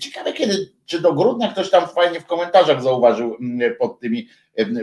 ciekawe 0.00 0.32
kiedy, 0.32 0.72
czy 0.86 1.00
do 1.00 1.12
grudnia 1.12 1.52
ktoś 1.52 1.70
tam 1.70 1.88
fajnie 1.88 2.20
w 2.20 2.26
komentarzach 2.26 2.82
zauważył 2.82 3.36
pod 3.78 4.00
tymi 4.00 4.28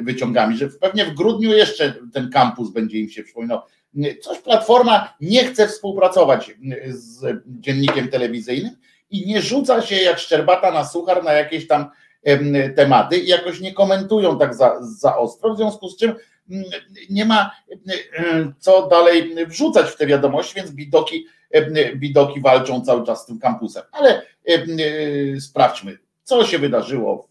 wyciągami, 0.01 0.57
że 0.57 0.69
pewnie 0.69 1.05
w 1.05 1.13
grudniu 1.13 1.51
jeszcze 1.51 1.93
ten 2.13 2.29
kampus 2.29 2.69
będzie 2.69 2.99
im 2.99 3.09
się 3.09 3.23
przypominał. 3.23 3.61
Coś 4.21 4.39
Platforma 4.39 5.13
nie 5.21 5.45
chce 5.45 5.67
współpracować 5.67 6.51
z 6.89 7.43
dziennikiem 7.45 8.07
telewizyjnym, 8.07 8.75
i 9.13 9.27
nie 9.27 9.41
rzuca 9.41 9.81
się 9.81 9.95
jak 9.95 10.19
szczerbata 10.19 10.71
na 10.71 10.85
suchar 10.85 11.23
na 11.23 11.33
jakieś 11.33 11.67
tam 11.67 11.89
tematy 12.75 13.17
i 13.17 13.27
jakoś 13.27 13.59
nie 13.59 13.73
komentują 13.73 14.39
tak 14.39 14.55
za, 14.55 14.77
za 14.81 15.17
ostro, 15.17 15.53
w 15.53 15.57
związku 15.57 15.89
z 15.89 15.97
czym 15.97 16.15
mm, 16.49 16.63
nie 17.09 17.25
ma 17.25 17.51
co 18.59 18.87
dalej 18.87 19.35
wrzucać 19.47 19.89
w 19.89 19.97
te 19.97 20.07
wiadomości, 20.07 20.55
więc 20.55 20.71
bidoki, 20.71 21.25
bidoki 21.95 22.41
walczą 22.41 22.81
cały 22.81 23.05
czas 23.05 23.23
z 23.23 23.25
tym 23.25 23.39
kampusem. 23.39 23.83
Ale 23.91 24.21
sprawdźmy, 25.39 25.97
co 26.23 26.45
się 26.45 26.59
wydarzyło. 26.59 27.27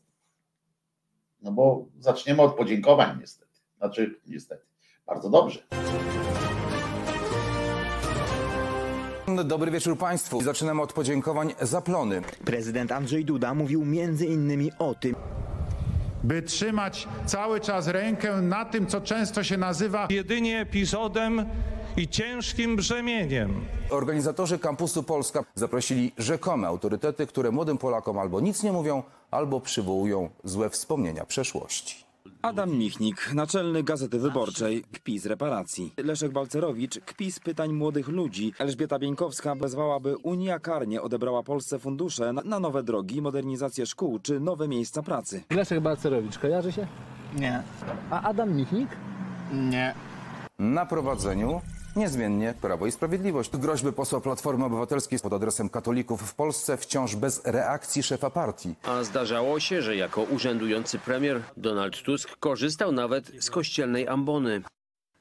No 1.42 1.52
bo 1.52 1.86
zaczniemy 1.98 2.42
od 2.42 2.56
podziękowań 2.56 3.18
niestety. 3.20 3.52
Znaczy 3.78 4.20
niestety. 4.26 4.62
Bardzo 5.06 5.30
dobrze. 5.30 5.58
Dobry 9.44 9.70
wieczór 9.70 9.98
Państwu. 9.98 10.42
Zaczynamy 10.42 10.82
od 10.82 10.92
podziękowań 10.92 11.54
za 11.60 11.80
plony. 11.80 12.22
Prezydent 12.44 12.92
Andrzej 12.92 13.24
Duda 13.24 13.54
mówił 13.54 13.84
między 13.84 14.26
innymi 14.26 14.70
o 14.78 14.94
tym, 14.94 15.14
by 16.24 16.42
trzymać 16.42 17.08
cały 17.26 17.60
czas 17.60 17.88
rękę 17.88 18.42
na 18.42 18.64
tym, 18.64 18.86
co 18.86 19.00
często 19.00 19.44
się 19.44 19.56
nazywa 19.56 20.06
jedynie 20.10 20.60
epizodem 20.60 21.46
i 21.96 22.08
ciężkim 22.08 22.76
brzemieniem. 22.76 23.64
Organizatorzy 23.90 24.58
kampusu 24.58 25.02
Polska 25.02 25.44
zaprosili 25.54 26.12
rzekome 26.18 26.68
autorytety, 26.68 27.26
które 27.26 27.50
młodym 27.50 27.78
Polakom 27.78 28.18
albo 28.18 28.40
nic 28.40 28.62
nie 28.62 28.72
mówią, 28.72 29.02
albo 29.30 29.60
przywołują 29.60 30.30
złe 30.44 30.70
wspomnienia 30.70 31.24
przeszłości. 31.24 32.04
Adam 32.42 32.70
Michnik, 32.70 33.30
naczelny 33.34 33.82
Gazety 33.82 34.18
Wyborczej, 34.18 34.84
kpi 34.92 35.18
z 35.18 35.26
reparacji. 35.26 35.94
Leszek 35.96 36.32
Balcerowicz, 36.32 37.00
kpi 37.00 37.32
z 37.32 37.40
pytań 37.40 37.72
młodych 37.72 38.08
ludzi. 38.08 38.52
Elżbieta 38.58 38.98
Bieńkowska 38.98 39.54
wezwała, 39.54 40.00
by 40.00 40.16
Unia 40.16 40.58
karnie 40.58 41.02
odebrała 41.02 41.42
Polsce 41.42 41.78
fundusze 41.78 42.32
na 42.32 42.60
nowe 42.60 42.82
drogi, 42.82 43.22
modernizację 43.22 43.86
szkół 43.86 44.18
czy 44.18 44.40
nowe 44.40 44.68
miejsca 44.68 45.02
pracy. 45.02 45.42
Leszek 45.50 45.80
Balcerowicz, 45.80 46.38
kojarzy 46.38 46.72
się? 46.72 46.86
Nie. 47.36 47.62
A 48.10 48.22
Adam 48.22 48.56
Michnik? 48.56 48.88
Nie. 49.52 49.94
Na 50.58 50.86
prowadzeniu 50.86 51.60
Niezmiennie 51.96 52.54
Prawo 52.60 52.86
i 52.86 52.92
Sprawiedliwość. 52.92 53.56
Groźby 53.56 53.92
posła 53.92 54.20
Platformy 54.20 54.64
Obywatelskiej 54.64 55.18
pod 55.18 55.32
adresem 55.32 55.68
katolików 55.68 56.22
w 56.22 56.34
Polsce 56.34 56.76
wciąż 56.76 57.16
bez 57.16 57.42
reakcji 57.44 58.02
szefa 58.02 58.30
partii. 58.30 58.74
A 58.82 59.04
zdarzało 59.04 59.60
się, 59.60 59.82
że 59.82 59.96
jako 59.96 60.22
urzędujący 60.22 60.98
premier 60.98 61.42
Donald 61.56 62.02
Tusk 62.02 62.36
korzystał 62.40 62.92
nawet 62.92 63.32
z 63.40 63.50
kościelnej 63.50 64.08
ambony. 64.08 64.62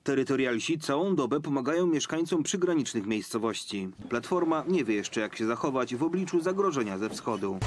Terytorialsi 0.03 0.79
całą 0.79 1.15
dobę 1.15 1.41
pomagają 1.41 1.87
mieszkańcom 1.87 2.43
przygranicznych 2.43 3.05
miejscowości. 3.05 3.89
Platforma 4.09 4.63
nie 4.67 4.83
wie 4.85 4.95
jeszcze 4.95 5.21
jak 5.21 5.35
się 5.35 5.45
zachować 5.45 5.95
w 5.95 6.03
obliczu 6.03 6.41
zagrożenia 6.41 6.97
ze 6.97 7.09
wschodu. 7.09 7.59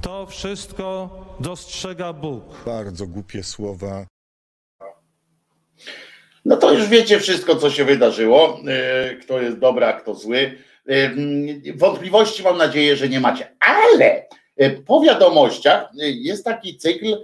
To 0.00 0.26
wszystko 0.26 1.10
dostrzega 1.40 2.12
Bóg. 2.12 2.42
Bardzo 2.66 3.06
głupie 3.06 3.42
słowa. 3.42 4.06
No 6.46 6.56
to 6.56 6.72
już 6.72 6.88
wiecie 6.88 7.20
wszystko, 7.20 7.56
co 7.56 7.70
się 7.70 7.84
wydarzyło. 7.84 8.60
Kto 9.22 9.40
jest 9.42 9.58
dobry, 9.58 9.86
a 9.86 9.92
kto 9.92 10.14
zły. 10.14 10.58
Wątpliwości 11.74 12.42
mam 12.42 12.56
nadzieję, 12.56 12.96
że 12.96 13.08
nie 13.08 13.20
macie. 13.20 13.56
Ale 13.60 14.26
po 14.86 15.00
wiadomościach 15.00 15.88
jest 16.00 16.44
taki 16.44 16.76
cykl 16.76 17.16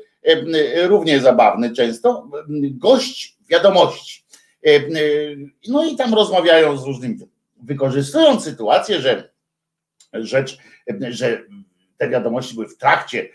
równie 0.85 1.21
zabawny 1.21 1.75
często. 1.75 2.29
Gość 2.61 3.37
wiadomości. 3.49 4.25
No 5.69 5.85
i 5.85 5.97
tam 5.97 6.15
rozmawiają 6.15 6.77
z 6.77 6.85
różnymi, 6.85 7.19
wykorzystując 7.63 8.45
sytuację, 8.45 9.01
że 9.01 9.33
rzecz, 10.13 10.59
że 11.09 11.43
te 11.97 12.09
wiadomości 12.09 12.55
były 12.55 12.69
w 12.69 12.77
trakcie 12.77 13.29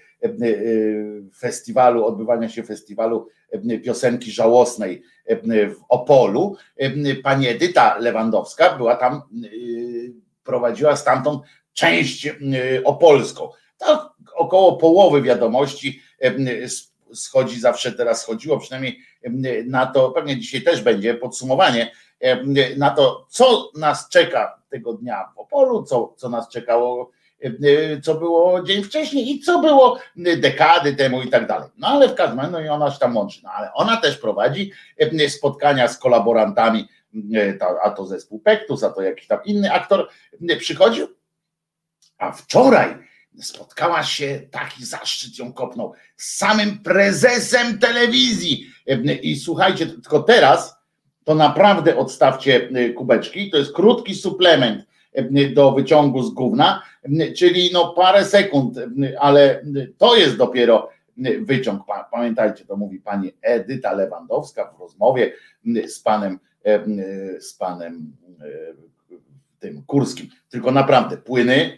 festiwalu, 1.40 2.06
odbywania 2.06 2.50
się 2.50 2.64
festiwalu 2.64 3.28
piosenki 3.86 4.32
żałosnej 4.32 5.04
w 5.46 5.76
Opolu. 5.90 6.56
Pani 7.24 7.48
Edyta 7.48 7.98
Lewandowska 7.98 8.78
była 8.78 8.96
tam, 8.96 9.22
prowadziła 10.44 10.96
stamtąd 10.96 11.44
część 11.74 12.36
opolską. 12.84 13.50
To 13.78 14.14
około 14.36 14.78
połowy 14.78 15.22
wiadomości 15.22 16.02
schodzi 17.14 17.60
zawsze 17.60 17.92
teraz 17.92 18.22
schodziło, 18.22 18.60
przynajmniej 18.60 19.00
na 19.66 19.86
to, 19.86 20.12
pewnie 20.12 20.40
dzisiaj 20.40 20.62
też 20.62 20.82
będzie 20.82 21.14
podsumowanie, 21.14 21.92
na 22.78 22.90
to, 22.90 23.26
co 23.30 23.72
nas 23.76 24.10
czeka 24.10 24.62
tego 24.70 24.94
dnia 24.94 25.32
w 25.36 25.40
Opolu, 25.40 25.84
co, 25.84 26.14
co 26.18 26.30
nas 26.30 26.50
czekało 26.50 27.12
co 28.04 28.16
było 28.16 28.64
dzień 28.64 28.84
wcześniej 28.84 29.32
i 29.32 29.40
co 29.40 29.60
było 29.60 30.00
dekady 30.38 30.96
temu 30.96 31.22
i 31.22 31.30
tak 31.30 31.48
dalej. 31.48 31.70
No 31.78 31.88
ale 31.88 32.10
w 32.10 32.16
każdym 32.16 32.40
razie, 32.40 32.52
no 32.52 32.60
i 32.60 32.68
ona 32.68 32.92
się 32.92 33.00
tam 33.00 33.18
łączy. 33.18 33.40
No 33.44 33.50
ale 33.52 33.74
ona 33.74 33.98
też 33.98 34.18
prowadzi 34.18 34.72
spotkania 35.28 35.88
z 35.88 35.98
kolaborantami, 35.98 36.88
a 37.84 37.90
to 37.90 38.06
zespół 38.06 38.40
Pektus, 38.40 38.84
a 38.84 38.90
to 38.90 39.02
jakiś 39.02 39.28
tam 39.28 39.40
inny 39.46 39.74
aktor 39.74 40.10
przychodził, 40.60 41.08
a 42.18 42.32
wczoraj 42.32 43.08
spotkała 43.42 44.04
się, 44.04 44.42
taki 44.52 44.86
zaszczyt 44.86 45.40
ją 45.40 45.54
kopnął, 45.54 45.94
z 46.16 46.38
samym 46.38 46.80
prezesem 46.80 47.80
telewizji. 47.80 48.68
I 49.22 49.36
słuchajcie, 49.36 49.88
tylko 49.88 50.20
teraz 50.20 50.76
to 51.24 51.36
naprawdę 51.36 51.98
odstawcie 51.98 52.70
kubeczki, 52.96 53.52
to 53.52 53.58
jest 53.58 53.74
krótki 53.74 54.16
suplement 54.16 54.88
do 55.54 55.72
wyciągu 55.72 56.24
z 56.24 56.34
gówna, 56.34 56.84
czyli 57.36 57.70
no 57.74 57.94
parę 57.94 58.26
sekund, 58.26 58.78
ale 59.20 59.66
to 59.98 60.16
jest 60.16 60.38
dopiero 60.38 60.90
wyciąg. 61.42 61.84
Pamiętajcie, 62.12 62.66
to 62.66 62.78
mówi 62.78 63.00
pani 63.00 63.34
Edyta 63.42 63.94
Lewandowska 63.94 64.74
w 64.78 64.80
rozmowie 64.80 65.34
z 65.88 66.00
panem, 66.00 66.40
z 67.40 67.54
panem 67.54 68.16
tym 69.60 69.84
Kurskim. 69.88 70.28
Tylko 70.50 70.72
naprawdę 70.72 71.18
płyny 71.18 71.78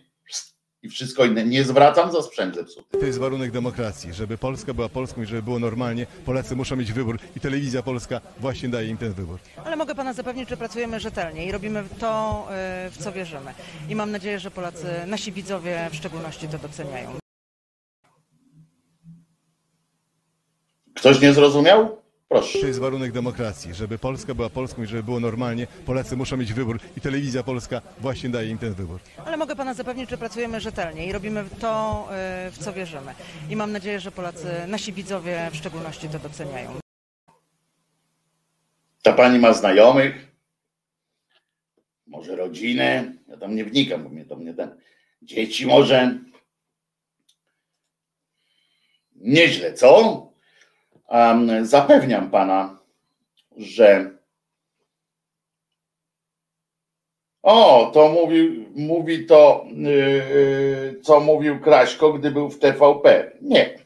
i 0.84 0.90
wszystko 0.90 1.26
inne. 1.26 1.46
Nie 1.46 1.64
zwracam 1.64 2.12
za 2.12 2.22
sprzęt 2.22 2.56
zepsuty. 2.56 2.98
To 3.00 3.06
jest 3.06 3.20
warunek 3.20 3.52
demokracji. 3.52 4.14
Żeby 4.14 4.38
Polska 4.38 4.74
była 4.74 4.90
Polską 4.90 5.22
i 5.22 5.26
żeby 5.26 5.44
było 5.44 5.60
normalnie, 5.60 6.08
Polacy 6.26 6.56
muszą 6.56 6.76
mieć 6.76 6.94
wybór 6.94 7.20
i 7.36 7.40
telewizja 7.40 7.84
polska 7.84 8.22
właśnie 8.40 8.70
daje 8.70 8.88
im 8.90 8.98
ten 8.98 9.14
wybór. 9.14 9.40
Ale 9.66 9.76
mogę 9.76 9.96
pana 9.96 10.14
zapewnić, 10.14 10.50
że 10.50 10.58
pracujemy 10.58 11.00
rzetelnie 11.00 11.46
i 11.46 11.52
robimy 11.52 11.84
to, 12.00 12.48
y, 12.88 12.92
w 12.92 12.98
co 12.98 13.12
wierzymy. 13.12 13.54
I 13.90 13.96
mam 13.96 14.12
nadzieję, 14.12 14.40
że 14.40 14.52
Polacy, 14.52 14.88
nasi 15.08 15.32
widzowie 15.32 15.90
w 15.92 15.96
szczególności 15.96 16.48
to 16.48 16.58
doceniają. 16.58 17.20
Ktoś 20.96 21.22
nie 21.22 21.34
zrozumiał? 21.34 21.99
Proszę. 22.30 22.60
To 22.60 22.68
jest 22.68 22.80
warunek 22.80 23.12
demokracji. 23.12 23.74
Żeby 23.74 23.98
Polska 23.98 24.34
była 24.34 24.50
Polską 24.50 24.84
i 24.84 24.88
żeby 24.88 25.04
było 25.04 25.20
normalnie, 25.20 25.68
Polacy 25.86 26.18
muszą 26.18 26.38
mieć 26.38 26.54
wybór 26.54 26.80
i 26.98 27.02
telewizja 27.02 27.44
polska 27.44 27.82
właśnie 28.00 28.30
daje 28.30 28.50
im 28.50 28.58
ten 28.58 28.74
wybór. 28.74 29.00
Ale 29.26 29.38
mogę 29.38 29.56
pana 29.56 29.74
zapewnić, 29.74 30.10
że 30.10 30.18
pracujemy 30.18 30.62
rzetelnie 30.62 31.06
i 31.08 31.12
robimy 31.12 31.46
to, 31.60 32.08
y, 32.48 32.52
w 32.52 32.58
co 32.58 32.74
wierzymy. 32.74 33.14
I 33.50 33.56
mam 33.56 33.72
nadzieję, 33.72 34.00
że 34.00 34.12
Polacy, 34.12 34.48
nasi 34.68 34.94
widzowie 34.94 35.50
w 35.52 35.56
szczególności 35.56 36.10
to 36.10 36.20
doceniają. 36.20 36.80
Ta 39.02 39.14
pani 39.14 39.40
ma 39.40 39.54
znajomych, 39.54 40.28
może 42.08 42.36
rodzinę, 42.36 43.14
ja 43.28 43.38
tam 43.38 43.56
nie 43.56 43.66
wnikam, 43.66 44.04
bo 44.04 44.10
mnie 44.10 44.26
to 44.26 44.36
mnie 44.36 44.54
ten. 44.54 44.76
Dzieci 45.22 45.66
może. 45.68 46.20
Nieźle, 49.16 49.74
co? 49.74 50.29
Zapewniam 51.62 52.32
pana, 52.32 52.80
że. 53.58 54.20
O, 57.42 57.92
to 57.94 58.10
mówi, 58.10 58.68
mówi 58.76 59.26
to, 59.26 59.66
yy, 59.72 61.00
co 61.02 61.20
mówił 61.20 61.60
Kraśko, 61.60 62.14
gdy 62.14 62.32
był 62.32 62.50
w 62.50 62.60
TVP. 62.60 63.32
Nie. 63.42 63.80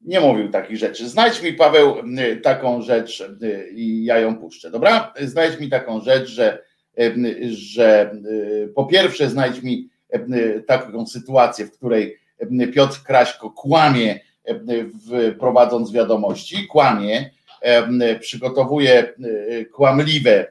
Nie 0.00 0.20
mówił 0.20 0.50
takich 0.50 0.76
rzeczy. 0.76 1.08
Znajdź 1.08 1.42
mi, 1.42 1.52
Paweł, 1.52 1.96
y, 2.18 2.36
taką 2.36 2.82
rzecz 2.82 3.20
y, 3.20 3.70
i 3.74 4.04
ja 4.04 4.18
ją 4.18 4.36
puszczę, 4.36 4.70
dobra? 4.70 5.14
Znajdź 5.20 5.60
mi 5.60 5.68
taką 5.68 6.00
rzecz, 6.00 6.28
że, 6.28 6.62
że 7.50 8.16
po 8.74 8.86
pierwsze 8.86 9.28
znajdź 9.28 9.62
mi 9.62 9.90
taką 10.66 11.06
sytuację, 11.06 11.66
w 11.66 11.72
której 11.72 12.18
Piotr 12.74 13.02
Kraśko 13.02 13.50
kłamie, 13.50 14.20
prowadząc 15.38 15.92
wiadomości, 15.92 16.66
kłamie, 16.66 17.30
y, 18.12 18.18
przygotowuje 18.18 19.14
y, 19.50 19.66
kłamliwe 19.72 20.46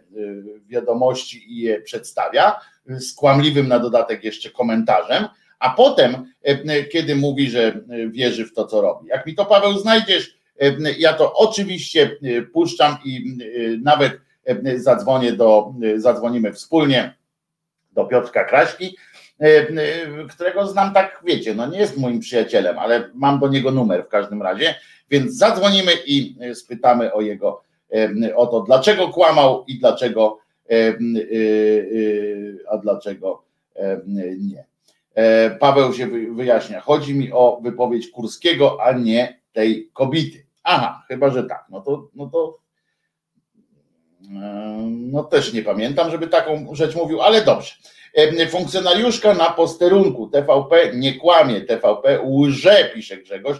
wiadomości 0.68 1.54
i 1.54 1.62
je 1.62 1.82
przedstawia, 1.82 2.60
z 2.86 3.14
kłamliwym 3.14 3.68
na 3.68 3.80
dodatek 3.80 4.24
jeszcze 4.24 4.50
komentarzem, 4.50 5.28
a 5.60 5.70
potem, 5.70 6.34
e, 6.44 6.84
kiedy 6.84 7.16
mówi, 7.16 7.50
że 7.50 7.68
e, 7.68 8.10
wierzy 8.10 8.46
w 8.46 8.54
to, 8.54 8.66
co 8.66 8.82
robi. 8.82 9.08
Jak 9.08 9.26
mi 9.26 9.36
to 9.36 9.46
Paweł 9.46 9.80
znajdziesz, 9.80 10.38
e, 10.62 10.76
ja 10.98 11.14
to 11.14 11.34
oczywiście 11.34 12.18
puszczam 12.54 12.98
i 13.06 13.38
nawet 13.84 14.14
zadzwonię 14.76 15.34
do, 15.34 15.74
zadzwonimy 15.96 16.54
wspólnie 16.54 17.14
do 17.92 18.06
Piotrka 18.06 18.44
Kraśki, 18.44 18.98
którego 20.30 20.68
znam 20.68 20.94
tak, 20.94 21.22
wiecie, 21.26 21.56
no 21.56 21.68
nie 21.68 21.80
jest 21.80 21.98
moim 21.98 22.20
przyjacielem, 22.20 22.80
ale 22.80 23.10
mam 23.14 23.40
do 23.40 23.48
niego 23.48 23.72
numer 23.72 24.06
w 24.06 24.10
każdym 24.10 24.42
razie, 24.42 24.76
więc 25.10 25.38
zadzwonimy 25.38 25.92
i 26.06 26.36
spytamy 26.54 27.14
o 27.14 27.22
jego, 27.22 27.62
o 28.36 28.48
to, 28.48 28.62
dlaczego 28.62 29.08
kłamał 29.10 29.66
i 29.68 29.80
dlaczego, 29.80 30.40
a 32.70 32.78
dlaczego 32.78 33.44
nie. 34.38 34.70
E, 35.20 35.50
Paweł 35.50 35.94
się 35.94 36.08
wyjaśnia. 36.36 36.82
Chodzi 36.82 37.16
mi 37.16 37.32
o 37.32 37.60
wypowiedź 37.64 38.10
Kurskiego, 38.10 38.78
a 38.84 38.92
nie 38.92 39.40
tej 39.54 39.90
kobiety. 39.94 40.46
Aha, 40.64 41.04
chyba, 41.08 41.30
że 41.30 41.44
tak. 41.44 41.66
No 41.70 41.82
to, 41.82 42.10
no 42.16 42.26
to 42.26 42.60
e, 44.36 44.88
no 44.90 45.24
też 45.24 45.54
nie 45.54 45.62
pamiętam, 45.62 46.12
żeby 46.12 46.28
taką 46.28 46.76
rzecz 46.76 46.96
mówił, 46.96 47.22
ale 47.22 47.42
dobrze. 47.42 47.74
E, 48.20 48.48
funkcjonariuszka 48.48 49.34
na 49.34 49.50
posterunku 49.50 50.28
TVP 50.28 50.92
nie 50.94 51.14
kłamie, 51.14 51.62
TVP 51.62 52.20
łże, 52.24 52.92
pisze 52.94 53.18
Grzegorz, 53.18 53.58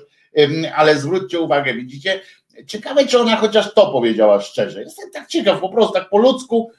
ale 0.76 0.96
zwróćcie 0.96 1.40
uwagę, 1.40 1.74
widzicie, 1.74 2.22
ciekawe, 2.68 3.08
czy 3.08 3.20
ona 3.20 3.36
chociaż 3.36 3.74
to 3.74 3.92
powiedziała 3.92 4.42
szczerze. 4.42 4.82
Jestem 4.82 5.12
tak 5.12 5.28
ciekaw, 5.28 5.60
po 5.60 5.70
prostu 5.70 5.94
tak 5.94 6.10
po 6.10 6.18
ludzku 6.18 6.72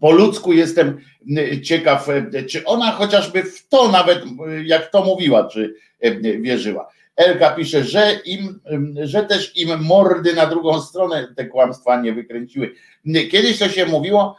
po 0.00 0.10
ludzku 0.10 0.52
jestem 0.52 1.00
ciekaw, 1.62 2.08
czy 2.50 2.64
ona 2.64 2.92
chociażby 2.92 3.42
w 3.42 3.68
to 3.68 3.88
nawet, 3.88 4.22
jak 4.64 4.90
to 4.90 5.04
mówiła, 5.04 5.48
czy 5.48 5.74
wierzyła. 6.40 6.88
Elka 7.16 7.50
pisze, 7.50 7.84
że 7.84 8.12
im, 8.24 8.60
że 9.02 9.22
też 9.22 9.56
im 9.56 9.84
mordy 9.84 10.34
na 10.34 10.46
drugą 10.46 10.80
stronę 10.80 11.28
te 11.36 11.44
kłamstwa 11.46 12.00
nie 12.00 12.12
wykręciły. 12.12 12.74
Kiedyś 13.30 13.58
to 13.58 13.68
się 13.68 13.86
mówiło, 13.86 14.36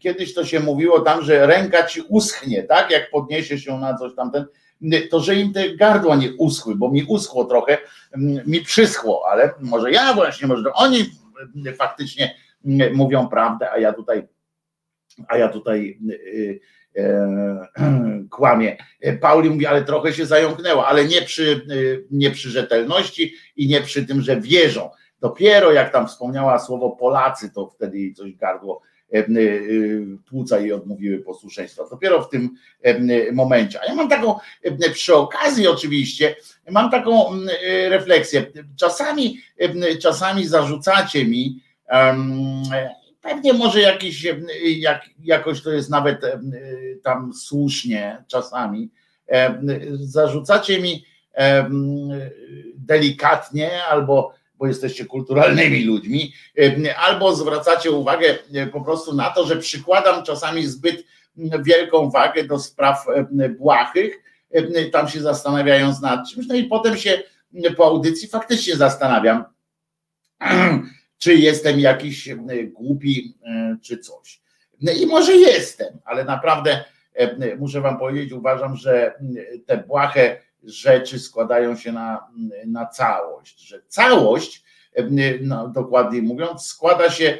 kiedyś 0.00 0.34
to 0.34 0.44
się 0.44 0.60
mówiło 0.60 1.00
tam, 1.00 1.22
że 1.22 1.46
ręka 1.46 1.86
ci 1.86 2.02
uschnie, 2.08 2.62
tak? 2.62 2.90
Jak 2.90 3.10
podniesie 3.10 3.58
się 3.58 3.78
na 3.78 3.98
coś 3.98 4.14
tamten, 4.14 4.44
to 5.10 5.20
że 5.20 5.34
im 5.34 5.52
te 5.52 5.76
gardła 5.76 6.16
nie 6.16 6.32
uschły, 6.32 6.76
bo 6.76 6.90
mi 6.90 7.04
uschło 7.04 7.44
trochę, 7.44 7.78
mi 8.46 8.60
przyschło, 8.60 9.22
ale 9.30 9.54
może 9.60 9.92
ja 9.92 10.14
właśnie, 10.14 10.48
może 10.48 10.72
oni 10.72 11.10
faktycznie 11.78 12.34
mówią 12.94 13.28
prawdę, 13.28 13.70
a 13.70 13.78
ja 13.78 13.92
tutaj, 13.92 14.28
a 15.28 15.36
ja 15.36 15.48
tutaj 15.48 15.98
yy, 16.02 16.60
kłamie. 18.30 18.76
Pauli 19.20 19.50
mówi, 19.50 19.66
ale 19.66 19.84
trochę 19.84 20.12
się 20.12 20.26
zająknęła, 20.26 20.86
ale 20.86 21.04
nie 21.04 21.22
przy, 21.22 21.66
nie 22.10 22.30
przy 22.30 22.50
rzetelności 22.50 23.34
i 23.56 23.68
nie 23.68 23.80
przy 23.80 24.06
tym, 24.06 24.22
że 24.22 24.40
wierzą. 24.40 24.90
Dopiero 25.24 25.72
jak 25.72 25.92
tam 25.92 26.08
wspomniała 26.08 26.58
słowo 26.58 26.90
Polacy, 26.90 27.50
to 27.50 27.66
wtedy 27.66 27.98
jej 27.98 28.14
coś 28.14 28.34
gardło 28.34 28.80
płuca 30.28 30.60
i 30.60 30.72
odmówiły 30.72 31.18
posłuszeństwa. 31.18 31.88
Dopiero 31.90 32.22
w 32.22 32.28
tym 32.28 32.50
momencie. 33.32 33.80
A 33.82 33.86
ja 33.86 33.94
mam 33.94 34.08
taką, 34.08 34.38
przy 34.92 35.14
okazji 35.14 35.68
oczywiście, 35.68 36.36
mam 36.70 36.90
taką 36.90 37.30
refleksję. 37.88 38.46
Czasami, 38.76 39.40
czasami 40.00 40.46
zarzucacie 40.46 41.24
mi, 41.24 41.60
Pewnie 43.24 43.52
może 43.52 43.80
jakiś, 43.80 44.26
jak, 44.76 45.04
jakoś 45.22 45.62
to 45.62 45.70
jest 45.70 45.90
nawet 45.90 46.20
tam 47.02 47.34
słusznie 47.34 48.24
czasami. 48.26 48.90
Zarzucacie 49.94 50.80
mi 50.80 51.04
delikatnie 52.74 53.84
albo 53.84 54.34
bo 54.58 54.66
jesteście 54.66 55.04
kulturalnymi 55.04 55.84
ludźmi, 55.84 56.32
albo 56.96 57.36
zwracacie 57.36 57.90
uwagę 57.90 58.38
po 58.72 58.80
prostu 58.80 59.14
na 59.14 59.30
to, 59.30 59.46
że 59.46 59.56
przykładam 59.56 60.24
czasami 60.24 60.66
zbyt 60.66 61.04
wielką 61.62 62.10
wagę 62.10 62.44
do 62.44 62.58
spraw 62.58 63.06
błahych, 63.58 64.22
tam 64.92 65.08
się 65.08 65.20
zastanawiając 65.20 66.00
nad 66.00 66.28
czymś, 66.28 66.46
no 66.46 66.54
i 66.54 66.64
potem 66.64 66.96
się 66.96 67.22
po 67.76 67.86
audycji 67.86 68.28
faktycznie 68.28 68.76
zastanawiam, 68.76 69.44
czy 71.18 71.34
jestem 71.34 71.80
jakiś 71.80 72.28
e, 72.28 72.36
głupi, 72.64 73.38
e, 73.46 73.76
czy 73.82 73.98
coś. 73.98 74.42
No 74.80 74.92
I 74.92 75.06
może 75.06 75.32
jestem, 75.32 75.98
ale 76.04 76.24
naprawdę 76.24 76.84
e, 77.14 77.56
muszę 77.56 77.80
Wam 77.80 77.98
powiedzieć, 77.98 78.32
uważam, 78.32 78.76
że 78.76 79.14
te 79.66 79.76
błahe 79.76 80.40
rzeczy 80.64 81.18
składają 81.18 81.76
się 81.76 81.92
na, 81.92 82.26
na 82.66 82.86
całość, 82.86 83.60
że 83.60 83.82
całość, 83.88 84.64
no, 85.40 85.68
dokładniej 85.68 86.22
mówiąc, 86.22 86.66
składa 86.66 87.10
się 87.10 87.38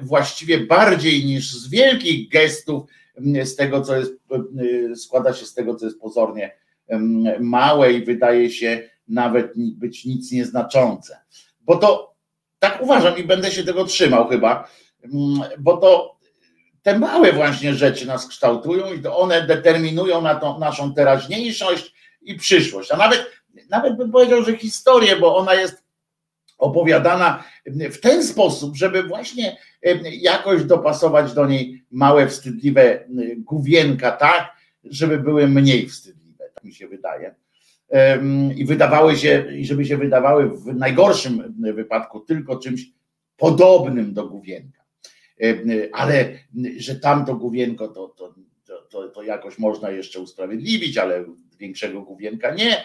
właściwie 0.00 0.58
bardziej 0.58 1.24
niż 1.24 1.52
z 1.52 1.68
wielkich 1.68 2.28
gestów 2.28 2.84
z 3.44 3.56
tego, 3.56 3.80
co 3.80 3.96
jest, 3.96 4.12
składa 4.96 5.32
się 5.32 5.46
z 5.46 5.54
tego, 5.54 5.74
co 5.74 5.84
jest 5.84 6.00
pozornie 6.00 6.56
małe 7.40 7.92
i 7.92 8.04
wydaje 8.04 8.50
się 8.50 8.88
nawet 9.08 9.52
być 9.56 10.04
nic 10.04 10.32
nieznaczące. 10.32 11.18
Bo 11.60 11.76
to 11.76 12.14
tak 12.58 12.82
uważam 12.82 13.18
i 13.18 13.24
będę 13.24 13.50
się 13.50 13.64
tego 13.64 13.84
trzymał 13.84 14.28
chyba, 14.28 14.68
bo 15.58 15.76
to 15.76 16.16
te 16.82 16.98
małe 16.98 17.32
właśnie 17.32 17.74
rzeczy 17.74 18.06
nas 18.06 18.26
kształtują 18.26 18.92
i 18.92 19.02
to 19.02 19.18
one 19.18 19.46
determinują 19.46 20.22
na 20.22 20.34
tą 20.34 20.58
naszą 20.58 20.94
teraźniejszość 20.94 21.91
i 22.24 22.34
przyszłość. 22.34 22.90
A 22.90 22.96
nawet, 22.96 23.26
nawet 23.70 23.96
bym 23.96 24.12
powiedział, 24.12 24.44
że 24.44 24.56
historię, 24.56 25.16
bo 25.16 25.36
ona 25.36 25.54
jest 25.54 25.82
opowiadana 26.58 27.44
w 27.66 28.00
ten 28.00 28.24
sposób, 28.24 28.76
żeby 28.76 29.02
właśnie 29.02 29.56
jakoś 30.02 30.64
dopasować 30.64 31.32
do 31.32 31.46
niej 31.46 31.84
małe, 31.90 32.28
wstydliwe 32.28 33.08
główienka, 33.38 34.12
tak, 34.12 34.56
żeby 34.84 35.18
były 35.18 35.48
mniej 35.48 35.88
wstydliwe, 35.88 36.44
tak 36.54 36.64
mi 36.64 36.74
się 36.74 36.88
wydaje. 36.88 37.34
I 38.56 38.64
wydawały 38.64 39.16
się, 39.16 39.46
i 39.56 39.66
żeby 39.66 39.84
się 39.84 39.96
wydawały 39.96 40.50
w 40.50 40.66
najgorszym 40.66 41.54
wypadku 41.74 42.20
tylko 42.20 42.58
czymś 42.58 42.86
podobnym 43.36 44.14
do 44.14 44.28
główienka. 44.28 44.82
Ale 45.92 46.38
że 46.76 46.96
tamto 46.96 47.34
główienko 47.34 47.88
to, 47.88 48.08
to, 48.08 48.34
to, 48.92 49.08
to 49.08 49.22
jakoś 49.22 49.58
można 49.58 49.90
jeszcze 49.90 50.20
usprawiedliwić, 50.20 50.98
ale 50.98 51.24
większego 51.58 52.02
główienka 52.02 52.54
nie. 52.54 52.84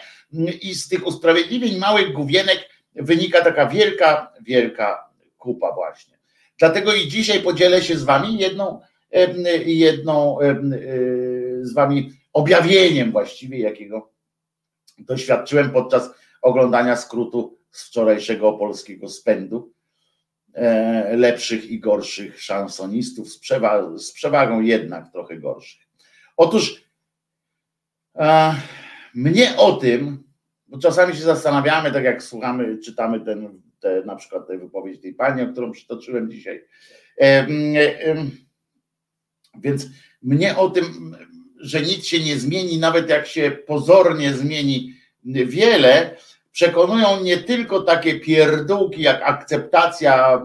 I 0.62 0.74
z 0.74 0.88
tych 0.88 1.06
usprawiedliwień 1.06 1.78
małych 1.78 2.12
główienek 2.12 2.68
wynika 2.94 3.44
taka 3.44 3.66
wielka, 3.66 4.32
wielka 4.42 5.10
kupa 5.38 5.72
właśnie. 5.72 6.18
Dlatego 6.58 6.94
i 6.94 7.08
dzisiaj 7.08 7.42
podzielę 7.42 7.82
się 7.82 7.96
z 7.96 8.04
wami 8.04 8.38
jedną, 8.38 8.80
jedną 9.66 10.38
z 11.60 11.74
wami 11.74 12.12
objawieniem 12.32 13.12
właściwie, 13.12 13.58
jakiego 13.58 14.12
doświadczyłem 14.98 15.70
podczas 15.70 16.10
oglądania 16.42 16.96
skrótu 16.96 17.58
z 17.70 17.88
wczorajszego 17.88 18.52
polskiego 18.52 19.08
spędu 19.08 19.72
e, 20.54 21.16
lepszych 21.16 21.70
i 21.70 21.80
gorszych 21.80 22.42
szansonistów, 22.42 23.32
z, 23.32 23.38
przewa 23.38 23.98
z 23.98 24.12
przewagą 24.12 24.60
jednak 24.60 25.12
trochę 25.12 25.36
gorszych. 25.36 25.87
Otóż 26.38 26.84
a, 28.14 28.54
mnie 29.14 29.56
o 29.56 29.72
tym, 29.72 30.24
bo 30.66 30.78
czasami 30.78 31.16
się 31.16 31.22
zastanawiamy, 31.22 31.92
tak 31.92 32.04
jak 32.04 32.22
słuchamy, 32.22 32.78
czytamy 32.78 33.20
ten, 33.20 33.62
te, 33.80 34.02
na 34.04 34.16
przykład 34.16 34.46
tę 34.46 34.58
wypowiedź 34.58 35.00
tej 35.02 35.14
pani, 35.14 35.42
o 35.42 35.52
którą 35.52 35.72
przytoczyłem 35.72 36.30
dzisiaj. 36.30 36.64
E, 37.20 37.24
e, 37.24 37.46
więc 39.60 39.86
mnie 40.22 40.56
o 40.56 40.70
tym, 40.70 41.16
że 41.60 41.82
nic 41.82 42.06
się 42.06 42.20
nie 42.20 42.36
zmieni, 42.36 42.78
nawet 42.78 43.08
jak 43.08 43.26
się 43.26 43.50
pozornie 43.50 44.34
zmieni 44.34 44.94
wiele, 45.24 46.16
przekonują 46.52 47.22
nie 47.22 47.36
tylko 47.36 47.82
takie 47.82 48.20
pierdółki 48.20 49.02
jak 49.02 49.22
akceptacja 49.22 50.42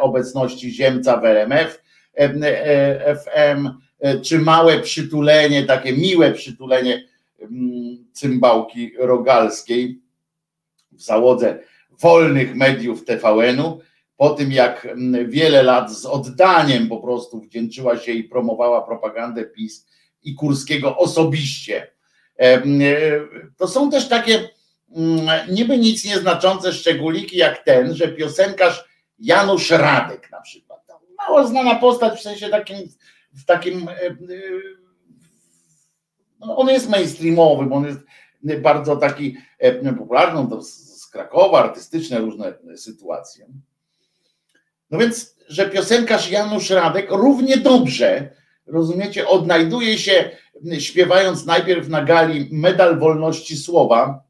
obecności 0.00 0.70
Ziemca 0.70 1.16
w 1.16 1.24
RMF, 1.24 1.82
FM, 3.24 3.68
czy 4.22 4.38
małe 4.38 4.80
przytulenie, 4.80 5.64
takie 5.64 5.92
miłe 5.92 6.32
przytulenie 6.32 7.08
mm, 7.40 8.04
cymbałki 8.12 8.92
rogalskiej 8.98 10.00
w 10.92 11.02
załodze 11.02 11.58
wolnych 12.00 12.54
mediów 12.54 13.04
TVN-u, 13.04 13.80
po 14.16 14.30
tym 14.30 14.52
jak 14.52 14.86
mm, 14.86 15.30
wiele 15.30 15.62
lat 15.62 15.92
z 15.92 16.06
oddaniem 16.06 16.88
po 16.88 16.96
prostu 16.96 17.40
wdzięczyła 17.40 17.98
się 17.98 18.12
i 18.12 18.24
promowała 18.24 18.82
propagandę 18.82 19.44
PiS 19.44 19.86
i 20.22 20.34
Kurskiego 20.34 20.96
osobiście. 20.96 21.90
E, 22.38 22.62
to 23.56 23.68
są 23.68 23.90
też 23.90 24.08
takie 24.08 24.48
mm, 24.96 25.54
niby 25.54 25.78
nic 25.78 26.04
nieznaczące 26.04 26.72
szczególiki 26.72 27.36
jak 27.36 27.64
ten, 27.64 27.94
że 27.94 28.08
piosenkarz 28.08 28.84
Janusz 29.18 29.70
Radek 29.70 30.30
na 30.30 30.40
przykład, 30.40 30.82
mało 31.28 31.46
znana 31.46 31.74
postać 31.74 32.18
w 32.18 32.22
sensie 32.22 32.48
takim, 32.48 32.76
w 33.34 33.44
takim 33.44 33.88
e, 33.88 34.06
e, 34.06 34.16
no 36.40 36.56
on 36.56 36.68
jest 36.68 36.90
mainstreamowy, 36.90 37.66
bo 37.66 37.76
on 37.76 37.84
jest 37.84 37.98
bardzo 38.62 38.96
taki 38.96 39.36
popularny, 39.98 40.50
to 40.50 40.62
z 40.62 41.06
Krakowa, 41.12 41.64
artystyczne 41.64 42.18
różne 42.18 42.54
sytuacje. 42.76 43.46
No 44.90 44.98
więc, 44.98 45.36
że 45.48 45.70
piosenkarz 45.70 46.30
Janusz 46.30 46.70
Radek 46.70 47.10
równie 47.10 47.56
dobrze, 47.56 48.30
rozumiecie, 48.66 49.28
odnajduje 49.28 49.98
się 49.98 50.30
śpiewając 50.78 51.46
najpierw 51.46 51.88
na 51.88 52.04
gali 52.04 52.48
Medal 52.52 52.98
Wolności 52.98 53.56
Słowa, 53.56 54.24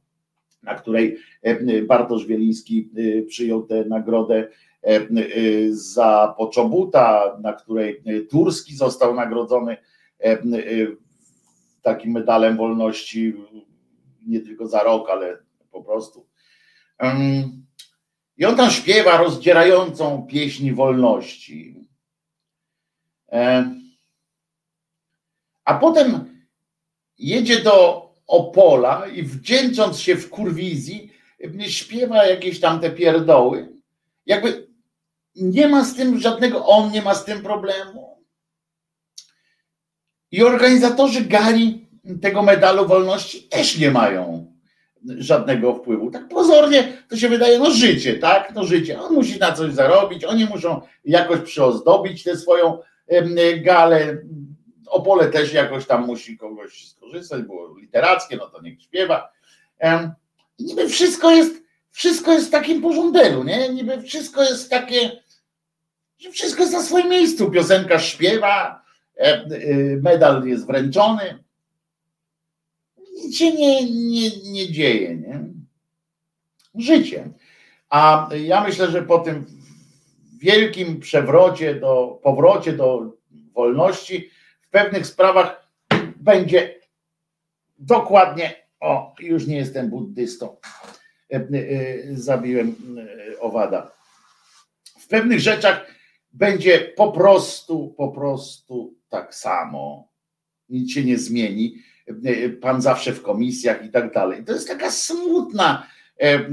na 0.62 0.74
której 0.74 1.18
Bartosz 1.86 2.26
Wieliński 2.26 2.90
przyjął 3.28 3.66
tę 3.66 3.84
nagrodę 3.84 4.48
za 5.70 6.34
Poczobuta, 6.38 7.38
na 7.40 7.52
której 7.52 8.02
Turski 8.30 8.76
został 8.76 9.14
nagrodzony 9.14 9.76
takim 11.82 12.12
medalem 12.12 12.56
wolności 12.56 13.34
nie 14.26 14.40
tylko 14.40 14.68
za 14.68 14.82
rok, 14.82 15.10
ale 15.10 15.38
po 15.70 15.82
prostu. 15.82 16.26
I 18.36 18.44
on 18.44 18.56
tam 18.56 18.70
śpiewa 18.70 19.16
rozdzierającą 19.16 20.26
pieśń 20.30 20.70
wolności. 20.70 21.86
A 25.64 25.74
potem 25.74 26.36
jedzie 27.18 27.62
do 27.62 28.02
Opola 28.26 29.06
i 29.06 29.22
wdzięcząc 29.22 29.98
się 29.98 30.16
w 30.16 30.30
kurwizji, 30.30 31.12
śpiewa 31.68 32.26
jakieś 32.26 32.60
tam 32.60 32.80
te 32.80 32.90
pierdoły. 32.90 33.72
Jakby 34.26 34.61
nie 35.34 35.68
ma 35.68 35.84
z 35.84 35.94
tym 35.94 36.20
żadnego, 36.20 36.66
on 36.66 36.90
nie 36.90 37.02
ma 37.02 37.14
z 37.14 37.24
tym 37.24 37.42
problemu. 37.42 38.24
I 40.30 40.42
organizatorzy 40.42 41.20
gali 41.20 41.88
tego 42.22 42.42
medalu 42.42 42.86
wolności 42.86 43.42
też 43.42 43.78
nie 43.78 43.90
mają 43.90 44.52
żadnego 45.18 45.74
wpływu. 45.74 46.10
Tak 46.10 46.28
pozornie 46.28 47.02
to 47.08 47.16
się 47.16 47.28
wydaje, 47.28 47.58
no 47.58 47.70
życie, 47.70 48.14
tak? 48.18 48.54
No 48.54 48.64
życie. 48.64 49.00
On 49.00 49.14
musi 49.14 49.38
na 49.38 49.52
coś 49.52 49.72
zarobić, 49.72 50.24
oni 50.24 50.44
muszą 50.44 50.80
jakoś 51.04 51.40
przyozdobić 51.40 52.22
tę 52.22 52.36
swoją 52.36 52.78
galę. 53.62 54.18
Opole 54.86 55.28
też 55.28 55.52
jakoś 55.52 55.86
tam 55.86 56.06
musi 56.06 56.38
kogoś 56.38 56.88
skorzystać, 56.88 57.42
było 57.42 57.78
literackie, 57.78 58.36
no 58.36 58.46
to 58.46 58.62
niech 58.62 58.82
śpiewa. 58.82 59.32
I 60.58 60.64
niby 60.64 60.88
wszystko 60.88 61.30
jest, 61.30 61.62
wszystko 61.90 62.32
jest 62.32 62.48
w 62.48 62.50
takim 62.50 62.82
porządku, 62.82 63.44
nie? 63.44 63.68
Niby 63.68 64.02
wszystko 64.02 64.42
jest 64.42 64.70
takie, 64.70 65.21
wszystko 66.30 66.62
jest 66.62 66.72
na 66.72 66.82
swoim 66.82 67.08
miejscu. 67.08 67.50
Piosenkarz 67.50 68.12
śpiewa, 68.12 68.82
y, 69.52 70.00
medal 70.02 70.46
jest 70.46 70.66
wręczony, 70.66 71.44
nic 73.24 73.36
się 73.36 73.52
nie, 73.52 73.90
nie, 73.90 74.30
nie 74.52 74.72
dzieje, 74.72 75.16
nie? 75.16 75.40
Życie. 76.74 77.30
A 77.90 78.28
ja 78.44 78.60
myślę, 78.60 78.90
że 78.90 79.02
po 79.02 79.18
tym 79.18 79.46
wielkim 80.38 81.00
przewrocie, 81.00 81.74
do, 81.74 82.20
powrocie 82.22 82.72
do 82.72 83.12
wolności, 83.54 84.30
w 84.60 84.68
pewnych 84.70 85.06
sprawach 85.06 85.68
będzie 86.16 86.80
dokładnie, 87.78 88.54
o, 88.80 89.14
już 89.20 89.46
nie 89.46 89.56
jestem 89.56 89.90
buddystą, 89.90 90.56
e, 91.32 91.36
e, 91.36 91.46
zabiłem 92.10 92.76
e, 93.34 93.40
owada. 93.40 93.92
W 95.00 95.08
pewnych 95.08 95.40
rzeczach 95.40 95.91
będzie 96.32 96.92
po 96.96 97.12
prostu, 97.12 97.94
po 97.96 98.08
prostu 98.08 98.94
tak 99.08 99.34
samo. 99.34 100.08
Nic 100.68 100.92
się 100.92 101.04
nie 101.04 101.18
zmieni 101.18 101.82
pan 102.60 102.82
zawsze 102.82 103.12
w 103.12 103.22
komisjach 103.22 103.84
i 103.84 103.90
tak 103.90 104.14
dalej. 104.14 104.44
To 104.44 104.52
jest 104.52 104.68
taka 104.68 104.90
smutna, 104.90 105.86
e, 106.20 106.24
e, 106.24 106.46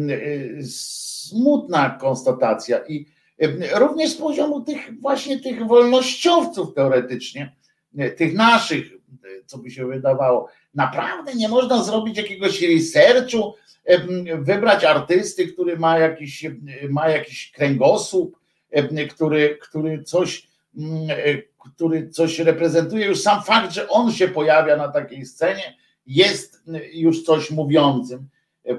smutna 0.63 1.89
konstatacja 1.89 2.79
i 2.87 3.05
e, 3.41 3.79
również 3.79 4.09
z 4.09 4.15
poziomu 4.15 4.61
tych 4.61 5.01
właśnie 5.01 5.39
tych 5.39 5.67
wolnościowców 5.67 6.73
teoretycznie, 6.73 7.55
tych 8.17 8.33
naszych, 8.33 8.91
co 9.45 9.57
by 9.57 9.71
się 9.71 9.87
wydawało, 9.87 10.49
naprawdę 10.73 11.35
nie 11.35 11.49
można 11.49 11.83
zrobić 11.83 12.17
jakiegoś 12.17 12.61
researchu, 12.61 13.53
wybrać 14.39 14.83
artysty, 14.83 15.47
który 15.47 15.79
ma 15.79 15.99
jakiś, 15.99 16.45
ma 16.89 17.09
jakiś 17.09 17.51
kręgosłup, 17.51 18.38
który, 19.09 19.57
który 19.61 20.03
coś 20.03 20.49
który 21.75 22.09
coś 22.09 22.39
reprezentuje, 22.39 23.05
już 23.05 23.21
sam 23.21 23.43
fakt, 23.43 23.73
że 23.73 23.89
on 23.89 24.11
się 24.11 24.27
pojawia 24.27 24.77
na 24.77 24.87
takiej 24.87 25.25
scenie, 25.25 25.77
jest 26.05 26.63
już 26.93 27.23
coś 27.23 27.51
mówiącym. 27.51 28.29
E, 28.65 28.71
e, 28.71 28.75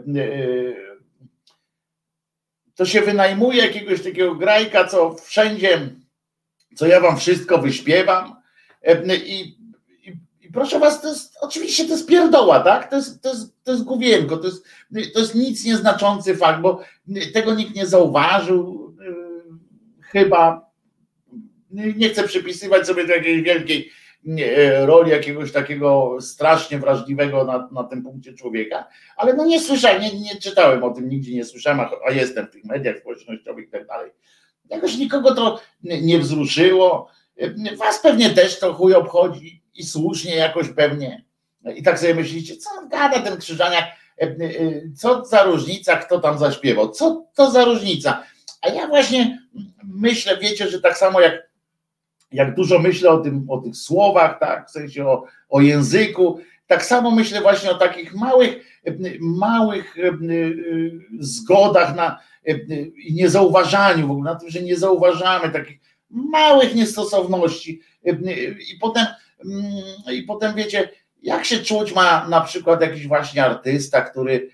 to 2.74 2.86
się 2.86 3.00
wynajmuje 3.00 3.62
jakiegoś 3.62 4.02
takiego 4.02 4.34
grajka, 4.34 4.86
co 4.86 5.14
wszędzie, 5.14 5.88
co 6.76 6.86
ja 6.86 7.00
wam 7.00 7.16
wszystko 7.18 7.58
wyśpiewam, 7.58 8.36
e, 8.82 9.16
i, 9.16 9.40
i, 9.40 10.16
i 10.40 10.52
proszę 10.52 10.78
was, 10.78 11.02
to 11.02 11.08
jest 11.08 11.36
oczywiście 11.40 11.84
to 11.84 11.90
jest 11.90 12.08
pierdoła, 12.08 12.60
tak? 12.60 12.90
To 12.90 12.96
jest, 12.96 13.22
to 13.22 13.28
jest, 13.28 13.64
to 13.64 13.72
jest 13.72 13.84
główienko, 13.84 14.36
to 14.36 14.46
jest, 14.46 14.64
to 15.14 15.20
jest 15.20 15.34
nic 15.34 15.64
nieznaczący 15.64 16.36
fakt, 16.36 16.60
bo 16.60 16.82
tego 17.32 17.54
nikt 17.54 17.74
nie 17.74 17.86
zauważył 17.86 18.89
chyba. 20.12 20.70
Nie 21.70 22.08
chcę 22.08 22.24
przypisywać 22.28 22.86
sobie 22.86 23.06
do 23.06 23.14
jakiejś 23.14 23.42
wielkiej 23.42 23.90
nie, 24.24 24.86
roli 24.86 25.10
jakiegoś 25.10 25.52
takiego 25.52 26.16
strasznie 26.20 26.78
wrażliwego 26.78 27.44
na, 27.44 27.68
na 27.72 27.84
tym 27.84 28.02
punkcie 28.02 28.34
człowieka, 28.34 28.88
ale 29.16 29.34
no 29.34 29.44
nie 29.44 29.60
słyszałem, 29.60 30.02
nie, 30.02 30.20
nie 30.20 30.36
czytałem 30.36 30.84
o 30.84 30.90
tym, 30.90 31.08
nigdzie 31.08 31.34
nie 31.34 31.44
słyszałem, 31.44 31.80
a, 31.80 31.90
a 32.08 32.10
jestem 32.10 32.46
w 32.46 32.50
tych 32.50 32.64
mediach 32.64 32.98
społecznościowych 32.98 33.68
i 33.68 33.70
tak 33.70 33.86
dalej. 33.86 34.10
Jakoś 34.68 34.96
nikogo 34.96 35.34
to 35.34 35.60
nie, 35.82 36.18
wzruszyło. 36.18 37.08
Was 37.76 38.02
pewnie 38.02 38.30
też 38.30 38.58
to 38.58 38.74
chuj 38.74 38.94
obchodzi 38.94 39.62
i 39.74 39.84
słusznie 39.84 40.36
jakoś 40.36 40.68
pewnie. 40.68 41.24
I 41.76 41.82
tak 41.82 41.98
sobie 41.98 42.14
myślicie, 42.14 42.56
co 42.56 42.70
gada 42.90 43.20
ten 43.20 43.38
krzyżaniak, 43.38 43.84
co 44.96 45.24
za 45.24 45.42
różnica, 45.42 45.96
kto 45.96 46.20
tam 46.20 46.38
zaśpiewał, 46.38 46.90
co 46.90 47.26
to 47.34 47.50
za 47.50 47.64
różnica. 47.64 48.22
A 48.60 48.68
ja 48.68 48.88
właśnie 48.88 49.38
myślę, 49.84 50.38
wiecie, 50.38 50.68
że 50.68 50.80
tak 50.80 50.98
samo 50.98 51.20
jak 51.20 51.50
jak 52.32 52.54
dużo 52.54 52.78
myślę 52.78 53.10
o, 53.10 53.18
tym, 53.18 53.46
o 53.48 53.58
tych 53.58 53.76
słowach, 53.76 54.38
tak, 54.40 54.68
w 54.68 54.70
sensie 54.70 55.06
o, 55.06 55.24
o 55.48 55.60
języku, 55.60 56.40
tak 56.66 56.84
samo 56.84 57.10
myślę 57.10 57.40
właśnie 57.40 57.70
o 57.70 57.74
takich 57.74 58.14
małych, 58.14 58.80
małych 59.20 59.96
zgodach 61.18 61.96
na, 61.96 62.18
i 62.96 63.14
niezauważaniu 63.14 64.08
w 64.08 64.10
ogóle, 64.10 64.32
na 64.32 64.38
tym, 64.38 64.50
że 64.50 64.62
nie 64.62 64.76
zauważamy 64.76 65.52
takich 65.52 65.80
małych 66.10 66.74
niestosowności. 66.74 67.80
I 68.72 68.78
potem, 68.80 69.06
i 70.12 70.22
potem 70.22 70.54
wiecie, 70.54 70.88
jak 71.22 71.44
się 71.44 71.58
czuć 71.58 71.94
ma 71.94 72.28
na 72.28 72.40
przykład 72.40 72.80
jakiś 72.80 73.06
właśnie 73.06 73.44
artysta, 73.44 74.00
który 74.00 74.50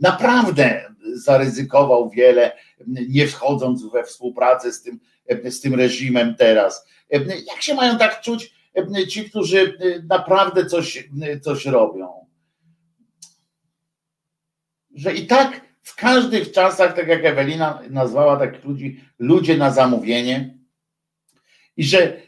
naprawdę 0.00 0.94
zaryzykował 1.14 2.10
wiele, 2.10 2.52
nie 2.86 3.26
wchodząc 3.26 3.90
we 3.92 4.04
współpracę 4.04 4.72
z 4.72 4.82
tym, 4.82 5.00
z 5.44 5.60
tym 5.60 5.74
reżimem 5.74 6.34
teraz. 6.34 6.86
Jak 7.52 7.62
się 7.62 7.74
mają 7.74 7.98
tak 7.98 8.20
czuć 8.20 8.56
ci, 9.08 9.30
którzy 9.30 9.78
naprawdę 10.08 10.66
coś, 10.66 11.08
coś 11.42 11.66
robią? 11.66 12.26
Że 14.94 15.14
i 15.14 15.26
tak 15.26 15.60
w 15.82 15.96
każdych 15.96 16.52
czasach, 16.52 16.96
tak 16.96 17.08
jak 17.08 17.24
Ewelina 17.24 17.82
nazwała 17.90 18.36
takich 18.36 18.64
ludzi, 18.64 19.00
ludzie 19.18 19.56
na 19.56 19.70
zamówienie, 19.70 20.58
i 21.76 21.84
że, 21.84 22.22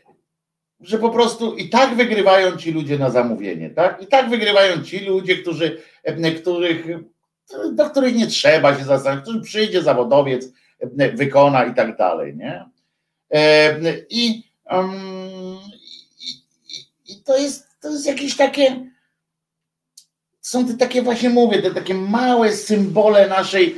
że 0.81 0.99
po 0.99 1.11
prostu 1.11 1.57
i 1.57 1.68
tak 1.68 1.97
wygrywają 1.97 2.57
ci 2.57 2.72
ludzie 2.72 2.99
na 2.99 3.11
zamówienie, 3.11 3.70
tak? 3.70 4.03
I 4.03 4.07
tak 4.07 4.31
wygrywają 4.31 4.83
ci 4.83 4.99
ludzie, 4.99 5.37
którzy, 5.37 5.83
których, 6.41 6.87
do 7.72 7.91
których 7.91 8.14
nie 8.14 8.26
trzeba 8.26 8.79
się 8.79 8.85
zastanawiać, 8.85 9.22
którzy 9.22 9.41
przyjdzie 9.41 9.83
zawodowiec, 9.83 10.53
wykona 11.14 11.64
i 11.64 11.74
tak 11.74 11.97
dalej, 11.97 12.37
nie? 12.37 12.64
I, 14.11 14.45
um, 14.70 14.93
i, 16.20 17.12
i 17.12 17.22
to, 17.22 17.39
jest, 17.39 17.66
to 17.81 17.91
jest 17.91 18.07
jakieś 18.07 18.37
takie, 18.37 18.91
są 20.41 20.66
te 20.66 20.74
takie 20.74 21.03
właśnie 21.03 21.31
mówię, 21.31 21.62
te 21.62 21.70
takie 21.70 21.95
małe 21.95 22.53
symbole 22.53 23.29
naszej, 23.29 23.76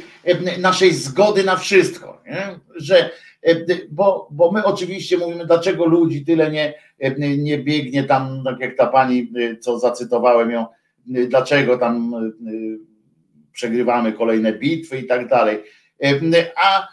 naszej 0.59 0.95
zgody 0.95 1.45
na 1.45 1.57
wszystko, 1.57 2.23
nie? 2.27 2.59
że 2.77 3.11
bo, 3.91 4.29
bo 4.31 4.53
my 4.53 4.65
oczywiście 4.65 5.19
mówimy, 5.19 5.47
dlaczego 5.47 5.87
ludzi 5.87 6.25
tyle 6.25 6.51
nie, 6.51 6.75
nie 7.39 7.59
biegnie 7.59 8.05
tam, 8.05 8.43
tak 8.45 8.61
jak 8.61 8.77
ta 8.77 8.87
pani, 8.87 9.33
co 9.61 9.79
zacytowałem 9.79 10.51
ją, 10.51 10.67
dlaczego 11.07 11.79
tam 11.79 12.15
przegrywamy 13.53 14.13
kolejne 14.13 14.53
bitwy 14.53 14.99
i 14.99 15.07
tak 15.07 15.29
dalej. 15.29 15.63
A, 16.57 16.89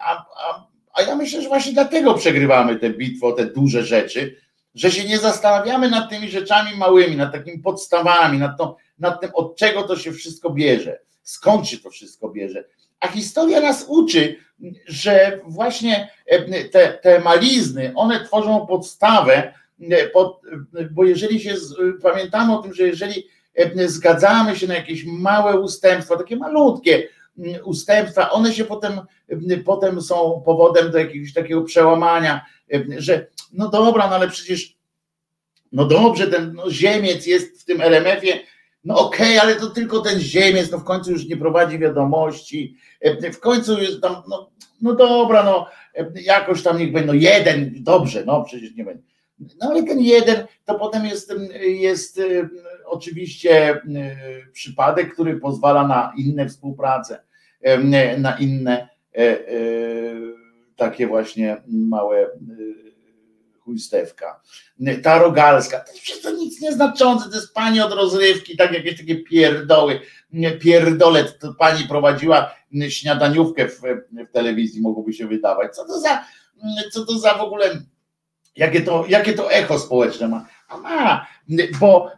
a, 0.00 0.26
a, 0.36 0.66
a 0.92 1.02
ja 1.02 1.16
myślę, 1.16 1.42
że 1.42 1.48
właśnie 1.48 1.72
dlatego 1.72 2.14
przegrywamy 2.14 2.76
te 2.76 2.90
bitwy 2.90 3.26
o 3.26 3.32
te 3.32 3.46
duże 3.46 3.84
rzeczy, 3.84 4.36
że 4.74 4.90
się 4.90 5.08
nie 5.08 5.18
zastanawiamy 5.18 5.90
nad 5.90 6.10
tymi 6.10 6.28
rzeczami 6.28 6.76
małymi, 6.76 7.16
nad 7.16 7.32
takimi 7.32 7.58
podstawami, 7.58 8.38
nad, 8.38 8.58
to, 8.58 8.76
nad 8.98 9.20
tym, 9.20 9.30
od 9.34 9.56
czego 9.56 9.82
to 9.82 9.96
się 9.96 10.12
wszystko 10.12 10.50
bierze, 10.50 10.98
skąd 11.22 11.68
się 11.68 11.78
to 11.78 11.90
wszystko 11.90 12.28
bierze. 12.28 12.64
A 13.00 13.08
historia 13.08 13.60
nas 13.60 13.84
uczy, 13.88 14.36
że 14.86 15.40
właśnie 15.44 16.10
e, 16.26 16.64
te, 16.64 16.98
te 17.02 17.20
malizny, 17.20 17.92
one 17.94 18.24
tworzą 18.24 18.66
podstawę, 18.66 19.54
e, 19.90 20.06
pod, 20.06 20.40
e, 20.76 20.84
bo 20.84 21.04
jeżeli 21.04 21.40
się 21.40 21.54
pamiętamy 22.02 22.58
o 22.58 22.62
tym, 22.62 22.74
że 22.74 22.82
jeżeli 22.82 23.26
zgadzamy 23.86 24.56
się 24.56 24.66
na 24.66 24.74
jakieś 24.74 25.04
małe 25.04 25.60
ustępstwa, 25.60 26.16
takie 26.16 26.36
malutkie, 26.36 27.08
ustępstwa, 27.64 28.30
one 28.30 28.54
się 28.54 28.64
potem, 28.64 29.00
potem 29.64 30.02
są 30.02 30.42
powodem 30.44 30.90
do 30.90 30.98
jakiegoś 30.98 31.32
takiego 31.32 31.62
przełamania, 31.62 32.46
że 32.98 33.26
no 33.52 33.68
dobra, 33.68 34.08
no 34.08 34.14
ale 34.14 34.28
przecież 34.28 34.76
no 35.72 35.84
dobrze, 35.84 36.26
ten 36.26 36.52
no, 36.54 36.70
ziemiec 36.70 37.26
jest 37.26 37.62
w 37.62 37.64
tym 37.64 37.80
LMF-ie, 37.80 38.40
no 38.84 38.98
okej, 38.98 39.38
okay, 39.38 39.40
ale 39.40 39.60
to 39.60 39.70
tylko 39.70 40.00
ten 40.00 40.20
ziemiec, 40.20 40.70
no 40.70 40.78
w 40.78 40.84
końcu 40.84 41.12
już 41.12 41.28
nie 41.28 41.36
prowadzi 41.36 41.78
wiadomości, 41.78 42.76
w 43.32 43.40
końcu 43.40 43.78
już 43.78 44.00
tam, 44.00 44.22
no, 44.28 44.50
no 44.82 44.94
dobra, 44.94 45.42
no 45.42 45.66
jakoś 46.22 46.62
tam 46.62 46.78
niech 46.78 46.92
będzie, 46.92 47.06
no 47.06 47.14
jeden, 47.14 47.72
dobrze, 47.80 48.24
no 48.24 48.44
przecież 48.44 48.74
nie 48.74 48.84
będzie. 48.84 49.02
No 49.38 49.70
ale 49.70 49.82
ten 49.82 50.00
jeden 50.00 50.46
to 50.64 50.74
potem 50.74 51.06
jest, 51.06 51.34
jest 51.60 52.20
oczywiście 52.84 53.80
przypadek, 54.52 55.12
który 55.14 55.36
pozwala 55.36 55.86
na 55.86 56.12
inne 56.16 56.48
współpracę 56.48 57.20
na 58.18 58.38
inne 58.38 58.88
e, 59.14 59.18
e, 59.18 59.54
takie 60.76 61.06
właśnie 61.06 61.62
małe 61.68 62.18
e, 62.18 62.28
chujstewka. 63.70 64.40
Ta 65.02 65.18
rogalska, 65.18 65.80
to 65.80 65.92
jest 65.92 66.22
to 66.22 66.30
nic 66.30 66.60
nieznaczące, 66.60 67.30
to 67.30 67.36
jest 67.36 67.54
pani 67.54 67.80
od 67.80 67.92
rozrywki, 67.92 68.56
tak 68.56 68.72
jakieś 68.72 68.98
takie 68.98 69.16
pierdoły, 69.16 70.00
pierdolet, 70.60 71.38
to 71.38 71.54
pani 71.54 71.88
prowadziła 71.88 72.54
śniadaniówkę 72.88 73.68
w, 73.68 73.80
w 74.12 74.32
telewizji, 74.32 74.80
mogłoby 74.80 75.12
się 75.12 75.26
wydawać. 75.26 75.74
Co 75.74 75.84
to 75.84 76.00
za, 76.00 76.24
co 76.92 77.06
to 77.06 77.18
za 77.18 77.34
w 77.34 77.40
ogóle, 77.40 77.80
jakie 78.56 78.80
to, 78.80 79.04
jakie 79.08 79.32
to 79.32 79.52
echo 79.52 79.78
społeczne 79.78 80.28
ma? 80.28 80.46
A 80.68 80.76
ma, 80.76 81.26
bo 81.80 82.10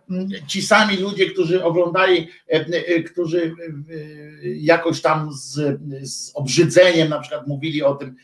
ci 0.47 0.63
sami 0.63 0.97
ludzie, 0.97 1.31
którzy 1.31 1.65
oglądali, 1.65 2.29
e, 2.49 2.55
e, 2.55 3.03
którzy 3.03 3.45
e, 3.45 3.53
jakoś 4.43 5.01
tam 5.01 5.33
z, 5.33 5.81
z 6.03 6.33
obrzydzeniem 6.35 7.09
na 7.09 7.21
przykład 7.21 7.47
mówili 7.47 7.83
o 7.83 7.95
tym, 7.95 8.17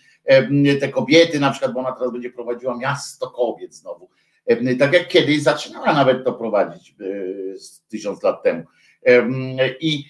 te 0.81 0.89
kobiety, 0.89 1.41
na 1.41 1.51
przykład, 1.51 1.73
bo 1.73 1.81
ona 1.81 1.93
teraz 1.93 2.13
będzie 2.13 2.31
prowadziła 2.31 2.77
miasto 2.77 3.31
kobiet 3.31 3.75
znowu. 3.75 4.09
Tak 4.79 4.93
jak 4.93 5.09
kiedyś 5.09 5.43
zaczynała 5.43 5.93
nawet 5.93 6.25
to 6.25 6.33
prowadzić 6.33 6.95
tysiąc 7.89 8.23
lat 8.23 8.43
temu. 8.43 8.65
I 9.81 10.05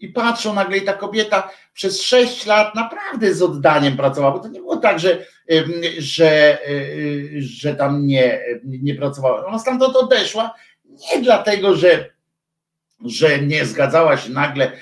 i 0.00 0.08
patrzą 0.08 0.54
nagle 0.54 0.78
i 0.78 0.82
ta 0.82 0.92
kobieta 0.92 1.50
przez 1.72 2.02
sześć 2.02 2.46
lat 2.46 2.74
naprawdę 2.74 3.34
z 3.34 3.42
oddaniem 3.42 3.96
pracowała, 3.96 4.32
bo 4.32 4.38
to 4.38 4.48
nie 4.48 4.60
było 4.60 4.76
tak, 4.76 5.00
że, 5.00 5.26
że, 5.98 6.58
że 7.38 7.74
tam 7.74 8.06
nie, 8.06 8.40
nie 8.64 8.94
pracowała. 8.94 9.46
Ona 9.46 9.58
stamtąd 9.58 9.96
odeszła 9.96 10.54
nie 10.84 11.22
dlatego, 11.22 11.76
że, 11.76 12.10
że 13.04 13.38
nie 13.38 13.66
zgadzała 13.66 14.16
się 14.16 14.30
nagle 14.30 14.72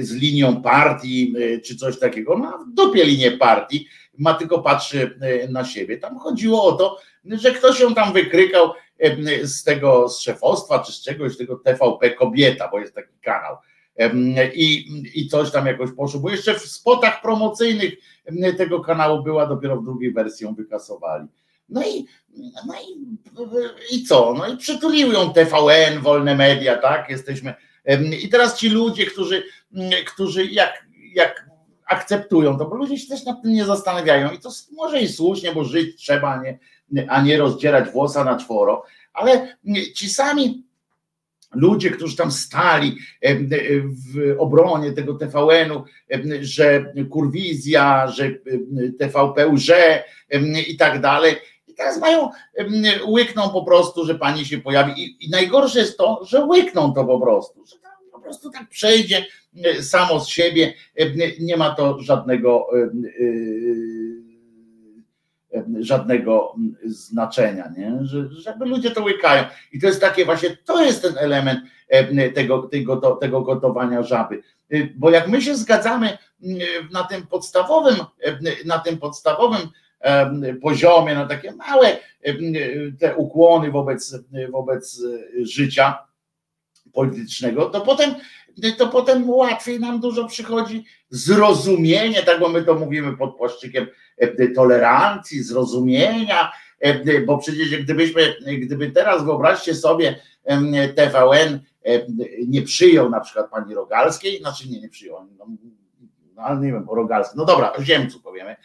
z 0.00 0.12
linią 0.12 0.62
partii 0.62 1.34
czy 1.64 1.76
coś 1.76 1.98
takiego. 1.98 2.36
Ma 2.36 2.58
w 2.58 2.74
dupie 2.74 3.04
linię 3.04 3.30
partii, 3.30 3.86
ma 4.18 4.34
tylko 4.34 4.62
patrzy 4.62 5.18
na 5.50 5.64
siebie. 5.64 5.98
Tam 5.98 6.18
chodziło 6.18 6.64
o 6.64 6.72
to, 6.72 6.98
że 7.24 7.52
ktoś 7.52 7.80
ją 7.80 7.94
tam 7.94 8.12
wykrykał 8.12 8.70
z 9.42 9.64
tego 9.64 10.08
z 10.08 10.20
szefostwa 10.20 10.78
czy 10.78 10.92
z 10.92 11.02
czegoś, 11.02 11.32
z 11.32 11.38
tego 11.38 11.56
TVP 11.56 12.10
Kobieta, 12.10 12.68
bo 12.68 12.78
jest 12.78 12.94
taki 12.94 13.18
kanał 13.22 13.56
i, 14.54 14.86
i 15.14 15.28
coś 15.28 15.50
tam 15.50 15.66
jakoś 15.66 15.90
poszło, 15.96 16.20
bo 16.20 16.30
jeszcze 16.30 16.54
w 16.54 16.62
spotach 16.62 17.22
promocyjnych 17.22 17.94
tego 18.56 18.80
kanału 18.80 19.22
była, 19.22 19.46
dopiero 19.46 19.76
w 19.76 19.84
drugiej 19.84 20.12
wersji 20.12 20.46
ją 20.46 20.54
wykasowali. 20.54 21.26
No 21.68 21.82
i, 21.82 22.06
no 22.66 22.74
i, 22.80 23.16
i 23.96 24.04
co? 24.04 24.34
No 24.38 24.48
i 24.48 24.56
przytulił 24.56 25.12
ją 25.12 25.32
TVN, 25.32 26.00
wolne 26.00 26.34
media, 26.34 26.76
tak? 26.76 27.10
Jesteśmy. 27.10 27.54
I 28.22 28.28
teraz 28.28 28.58
ci 28.58 28.68
ludzie, 28.68 29.06
którzy, 29.06 29.42
którzy 30.06 30.44
jak, 30.44 30.86
jak 31.14 31.50
akceptują 31.86 32.58
to, 32.58 32.64
bo 32.64 32.76
ludzie 32.76 32.98
się 32.98 33.08
też 33.08 33.24
nad 33.24 33.42
tym 33.42 33.52
nie 33.52 33.64
zastanawiają 33.64 34.30
i 34.30 34.38
to 34.38 34.50
może 34.72 35.00
i 35.00 35.08
słusznie, 35.08 35.52
bo 35.52 35.64
żyć 35.64 35.96
trzeba, 35.96 36.28
a 36.28 36.42
nie, 36.42 36.58
a 37.10 37.22
nie 37.22 37.38
rozdzierać 37.38 37.90
włosa 37.90 38.24
na 38.24 38.38
czworo, 38.38 38.84
ale 39.12 39.56
ci 39.94 40.10
sami 40.10 40.64
ludzie, 41.54 41.90
którzy 41.90 42.16
tam 42.16 42.32
stali 42.32 42.96
w 43.82 44.34
obronie 44.38 44.92
tego 44.92 45.14
TVN-u, 45.14 45.84
że 46.40 46.92
kurwizja, 47.10 48.08
że 48.08 48.30
TVP 48.98 49.46
łże 49.46 50.04
i 50.68 50.76
tak 50.76 51.00
dalej. 51.00 51.36
I 51.66 51.74
teraz 51.74 52.00
mają, 52.00 52.28
łykną 53.06 53.50
po 53.50 53.64
prostu, 53.64 54.04
że 54.04 54.14
pani 54.14 54.44
się 54.44 54.58
pojawi 54.58 55.02
i, 55.02 55.26
i 55.26 55.30
najgorsze 55.30 55.78
jest 55.78 55.98
to, 55.98 56.20
że 56.24 56.44
łykną 56.44 56.92
to 56.92 57.04
po 57.04 57.20
prostu, 57.20 57.66
że 57.66 57.76
prostu 58.30 58.50
tak 58.50 58.68
przejdzie 58.68 59.26
samo 59.80 60.20
z 60.20 60.28
siebie, 60.28 60.74
nie 61.40 61.56
ma 61.56 61.74
to 61.74 61.98
żadnego 61.98 62.66
żadnego 65.80 66.54
znaczenia, 66.84 67.72
nie? 67.78 67.98
Że, 68.02 68.28
żeby 68.32 68.64
ludzie 68.66 68.90
to 68.90 69.02
łykają. 69.02 69.44
I 69.72 69.80
to 69.80 69.86
jest 69.86 70.00
takie 70.00 70.24
właśnie, 70.24 70.56
to 70.64 70.84
jest 70.84 71.02
ten 71.02 71.18
element 71.18 71.60
tego, 72.34 72.62
tego, 72.62 72.96
tego 72.96 73.40
gotowania 73.40 74.02
żaby. 74.02 74.42
Bo 74.96 75.10
jak 75.10 75.28
my 75.28 75.42
się 75.42 75.56
zgadzamy 75.56 76.18
na 76.92 77.04
tym 77.04 77.26
podstawowym, 77.26 77.96
na 78.64 78.78
tym 78.78 78.98
podstawowym 78.98 79.60
poziomie, 80.62 81.14
na 81.14 81.26
takie 81.26 81.52
małe 81.52 81.96
te 83.00 83.16
ukłony 83.16 83.70
wobec, 83.70 84.16
wobec 84.50 85.02
życia 85.42 85.98
politycznego, 86.92 87.70
to 87.70 87.80
potem, 87.80 88.14
to 88.78 88.88
potem 88.88 89.30
łatwiej 89.30 89.80
nam 89.80 90.00
dużo 90.00 90.26
przychodzi 90.26 90.84
zrozumienie, 91.10 92.22
tak 92.22 92.40
bo 92.40 92.48
my 92.48 92.64
to 92.64 92.74
mówimy 92.74 93.16
pod 93.16 93.36
płaszczykiem 93.36 93.86
tolerancji, 94.54 95.42
zrozumienia, 95.42 96.52
bo 97.26 97.38
przecież 97.38 97.76
gdybyśmy, 97.76 98.34
gdyby 98.58 98.90
teraz 98.90 99.24
wyobraźcie 99.24 99.74
sobie 99.74 100.20
TVN 100.94 101.60
nie 102.46 102.62
przyjął 102.62 103.10
na 103.10 103.20
przykład 103.20 103.50
pani 103.50 103.74
Rogalskiej, 103.74 104.38
znaczy 104.38 104.68
nie, 104.68 104.80
nie 104.80 104.88
przyjął, 104.88 105.28
no, 106.40 106.46
ale 106.46 106.60
nie 106.60 106.72
wiem, 106.72 106.88
o 106.88 107.08
no 107.36 107.44
dobra, 107.44 107.72
o 107.72 107.82
Ziemcu 107.82 108.20
powiemy, 108.20 108.56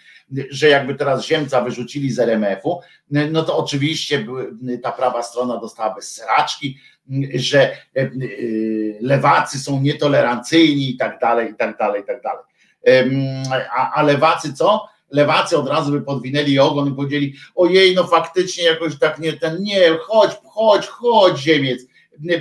że 0.49 0.69
jakby 0.69 0.95
teraz 0.95 1.25
Ziemca 1.25 1.61
wyrzucili 1.61 2.11
z 2.11 2.19
RMF-u, 2.19 2.81
no 3.31 3.43
to 3.43 3.57
oczywiście 3.57 4.25
ta 4.83 4.91
prawa 4.91 5.23
strona 5.23 5.57
dostała 5.57 5.95
bez 5.95 6.15
sraczki, 6.15 6.77
że 7.35 7.77
lewacy 9.01 9.59
są 9.59 9.81
nietolerancyjni 9.81 10.89
i 10.89 10.97
tak 10.97 11.19
dalej, 11.19 11.51
i 11.51 11.55
tak 11.55 11.77
dalej, 11.77 12.01
i 12.01 12.05
tak 12.05 12.21
dalej. 12.21 12.43
A, 13.75 13.91
a 13.93 14.01
lewacy 14.01 14.53
co? 14.53 14.85
Lewacy 15.11 15.57
od 15.57 15.67
razu 15.67 15.91
by 15.91 16.01
podwinęli 16.01 16.59
ogon 16.59 16.87
i 16.87 16.95
powiedzieli, 16.95 17.33
ojej, 17.55 17.95
no 17.95 18.03
faktycznie 18.03 18.63
jakoś 18.63 18.99
tak 18.99 19.19
nie 19.19 19.33
ten, 19.33 19.63
nie, 19.63 19.97
chodź, 20.01 20.31
chodź, 20.43 20.87
chodź 20.87 21.39
Ziemiec, 21.39 21.85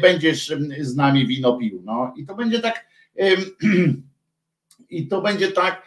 będziesz 0.01 0.53
z 0.81 0.97
nami 0.97 1.27
wino 1.27 1.57
pił. 1.57 1.83
No 1.85 2.15
i 2.17 2.27
to 2.27 2.35
będzie 2.35 2.61
tak, 2.61 2.87
i 4.99 5.09
to 5.09 5.23
będzie 5.23 5.53
tak, 5.53 5.83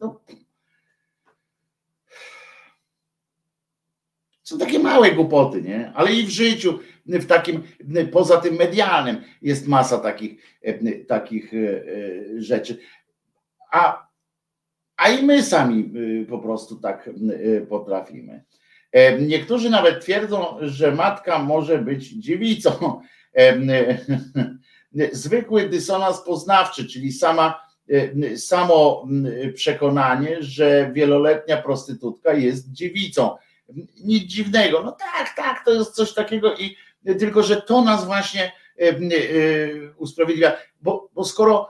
no, 0.00 0.20
są 4.42 4.58
takie 4.58 4.78
małe 4.78 5.12
głupoty, 5.12 5.62
nie? 5.62 5.92
Ale 5.94 6.12
i 6.12 6.26
w 6.26 6.30
życiu, 6.30 6.78
w 7.06 7.26
takim, 7.26 7.62
poza 8.12 8.36
tym 8.40 8.54
medialnym 8.54 9.22
jest 9.42 9.68
masa 9.68 9.98
takich, 9.98 10.60
takich 11.08 11.52
rzeczy. 12.36 12.78
A, 13.72 14.08
a 14.96 15.08
i 15.08 15.22
my 15.22 15.42
sami 15.42 15.92
po 16.28 16.38
prostu 16.38 16.76
tak 16.76 17.10
potrafimy. 17.68 18.44
Niektórzy 19.20 19.70
nawet 19.70 20.00
twierdzą, 20.00 20.56
że 20.60 20.92
matka 20.92 21.38
może 21.38 21.78
być 21.78 22.08
dziewicą. 22.08 23.00
Zwykły 25.12 25.68
dysonans 25.68 26.20
poznawczy, 26.20 26.88
czyli 26.88 27.12
sama, 27.12 27.60
samo 28.36 29.06
przekonanie, 29.54 30.36
że 30.40 30.90
wieloletnia 30.92 31.62
prostytutka 31.62 32.32
jest 32.34 32.72
dziewicą. 32.72 33.36
Nic 34.04 34.24
dziwnego. 34.24 34.82
No 34.82 34.92
tak, 34.92 35.36
tak, 35.36 35.64
to 35.64 35.70
jest 35.70 35.94
coś 35.94 36.14
takiego 36.14 36.54
i 36.54 36.76
tylko, 37.18 37.42
że 37.42 37.62
to 37.62 37.82
nas 37.82 38.04
właśnie 38.04 38.52
usprawiedliwia, 39.96 40.56
bo, 40.82 41.08
bo 41.14 41.24
skoro 41.24 41.68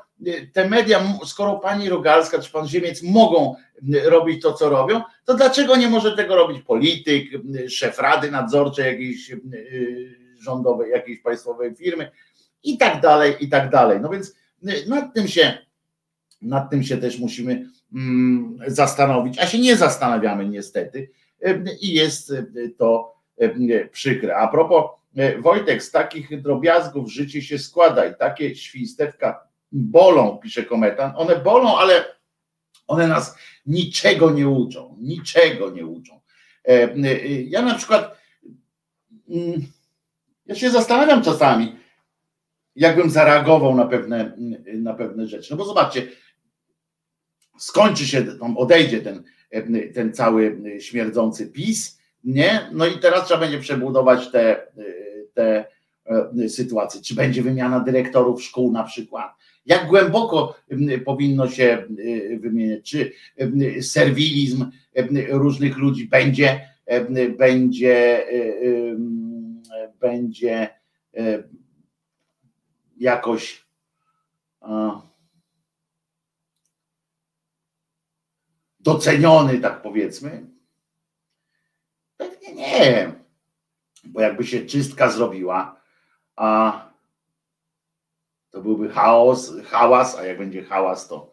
te 0.52 0.68
media, 0.68 1.18
skoro 1.24 1.56
pani 1.56 1.88
Rogalska 1.88 2.38
czy 2.38 2.52
pan 2.52 2.68
Ziemiec 2.68 3.02
mogą 3.02 3.54
robić 4.04 4.42
to, 4.42 4.52
co 4.52 4.68
robią, 4.68 5.02
to 5.24 5.34
dlaczego 5.34 5.76
nie 5.76 5.88
może 5.88 6.16
tego 6.16 6.36
robić 6.36 6.62
polityk, 6.62 7.24
szef 7.68 7.98
rady 7.98 8.30
nadzorczej 8.30 8.86
jakiejś 8.86 9.32
rządowej, 10.40 10.90
jakiejś 10.90 11.20
państwowej 11.20 11.74
firmy 11.74 12.10
i 12.62 12.78
tak 12.78 13.00
dalej, 13.00 13.34
i 13.40 13.48
tak 13.48 13.70
dalej. 13.70 14.00
No 14.00 14.08
więc 14.08 14.36
nad 14.86 15.14
tym 15.14 15.28
się, 15.28 15.58
nad 16.42 16.70
tym 16.70 16.82
się 16.82 16.96
też 16.96 17.18
musimy 17.18 17.66
zastanowić, 18.66 19.38
a 19.38 19.46
się 19.46 19.58
nie 19.58 19.76
zastanawiamy 19.76 20.48
niestety 20.48 21.10
i 21.80 21.94
jest 21.94 22.32
to 22.78 23.14
przykre. 23.92 24.36
A 24.36 24.48
propos 24.48 24.84
Wojtek, 25.38 25.82
z 25.82 25.90
takich 25.90 26.42
drobiazgów 26.42 27.12
życie 27.12 27.42
się 27.42 27.58
składa 27.58 28.06
i 28.06 28.14
takie 28.14 28.56
świństewka 28.56 29.48
bolą, 29.72 30.38
pisze 30.38 30.62
kometan. 30.62 31.12
One 31.16 31.36
bolą, 31.36 31.78
ale 31.78 32.04
one 32.86 33.08
nas 33.08 33.38
niczego 33.66 34.30
nie 34.30 34.48
uczą. 34.48 34.96
Niczego 35.00 35.70
nie 35.70 35.86
uczą. 35.86 36.20
Ja 37.46 37.62
na 37.62 37.74
przykład 37.74 38.18
ja 40.46 40.54
się 40.54 40.70
zastanawiam 40.70 41.22
czasami, 41.22 41.76
jakbym 42.76 43.10
zareagował 43.10 43.74
na 43.74 43.86
pewne, 43.86 44.36
na 44.74 44.94
pewne 44.94 45.26
rzeczy. 45.26 45.50
No 45.50 45.56
bo 45.56 45.64
zobaczcie, 45.64 46.08
skończy 47.58 48.06
się, 48.06 48.26
odejdzie 48.56 49.00
ten, 49.00 49.22
ten 49.94 50.12
cały 50.12 50.62
śmierdzący 50.78 51.46
PiS, 51.46 51.98
nie? 52.24 52.70
No 52.72 52.86
i 52.86 52.98
teraz 52.98 53.26
trzeba 53.26 53.40
będzie 53.40 53.58
przebudować 53.58 54.30
te, 54.30 54.66
te 55.34 55.64
sytuacje. 56.48 57.00
Czy 57.00 57.14
będzie 57.14 57.42
wymiana 57.42 57.80
dyrektorów 57.80 58.42
szkół 58.42 58.72
na 58.72 58.84
przykład? 58.84 59.32
Jak 59.66 59.86
głęboko 59.86 60.56
powinno 61.04 61.48
się 61.48 61.84
wymieniać? 62.40 62.90
Czy 62.90 63.12
serwilizm 63.80 64.70
różnych 65.30 65.76
ludzi 65.76 66.08
będzie, 66.08 66.60
będzie, 67.38 68.26
będzie 70.00 70.70
jakoś 73.02 73.66
doceniony, 78.80 79.58
tak 79.58 79.82
powiedzmy? 79.82 80.46
Pewnie 82.16 82.54
nie, 82.54 83.12
bo 84.04 84.20
jakby 84.20 84.44
się 84.44 84.66
czystka 84.66 85.10
zrobiła, 85.10 85.80
a 86.36 86.80
to 88.50 88.60
byłby 88.60 88.88
chaos, 88.88 89.52
hałas, 89.64 90.18
a 90.18 90.26
jak 90.26 90.38
będzie 90.38 90.62
hałas, 90.62 91.08
to, 91.08 91.32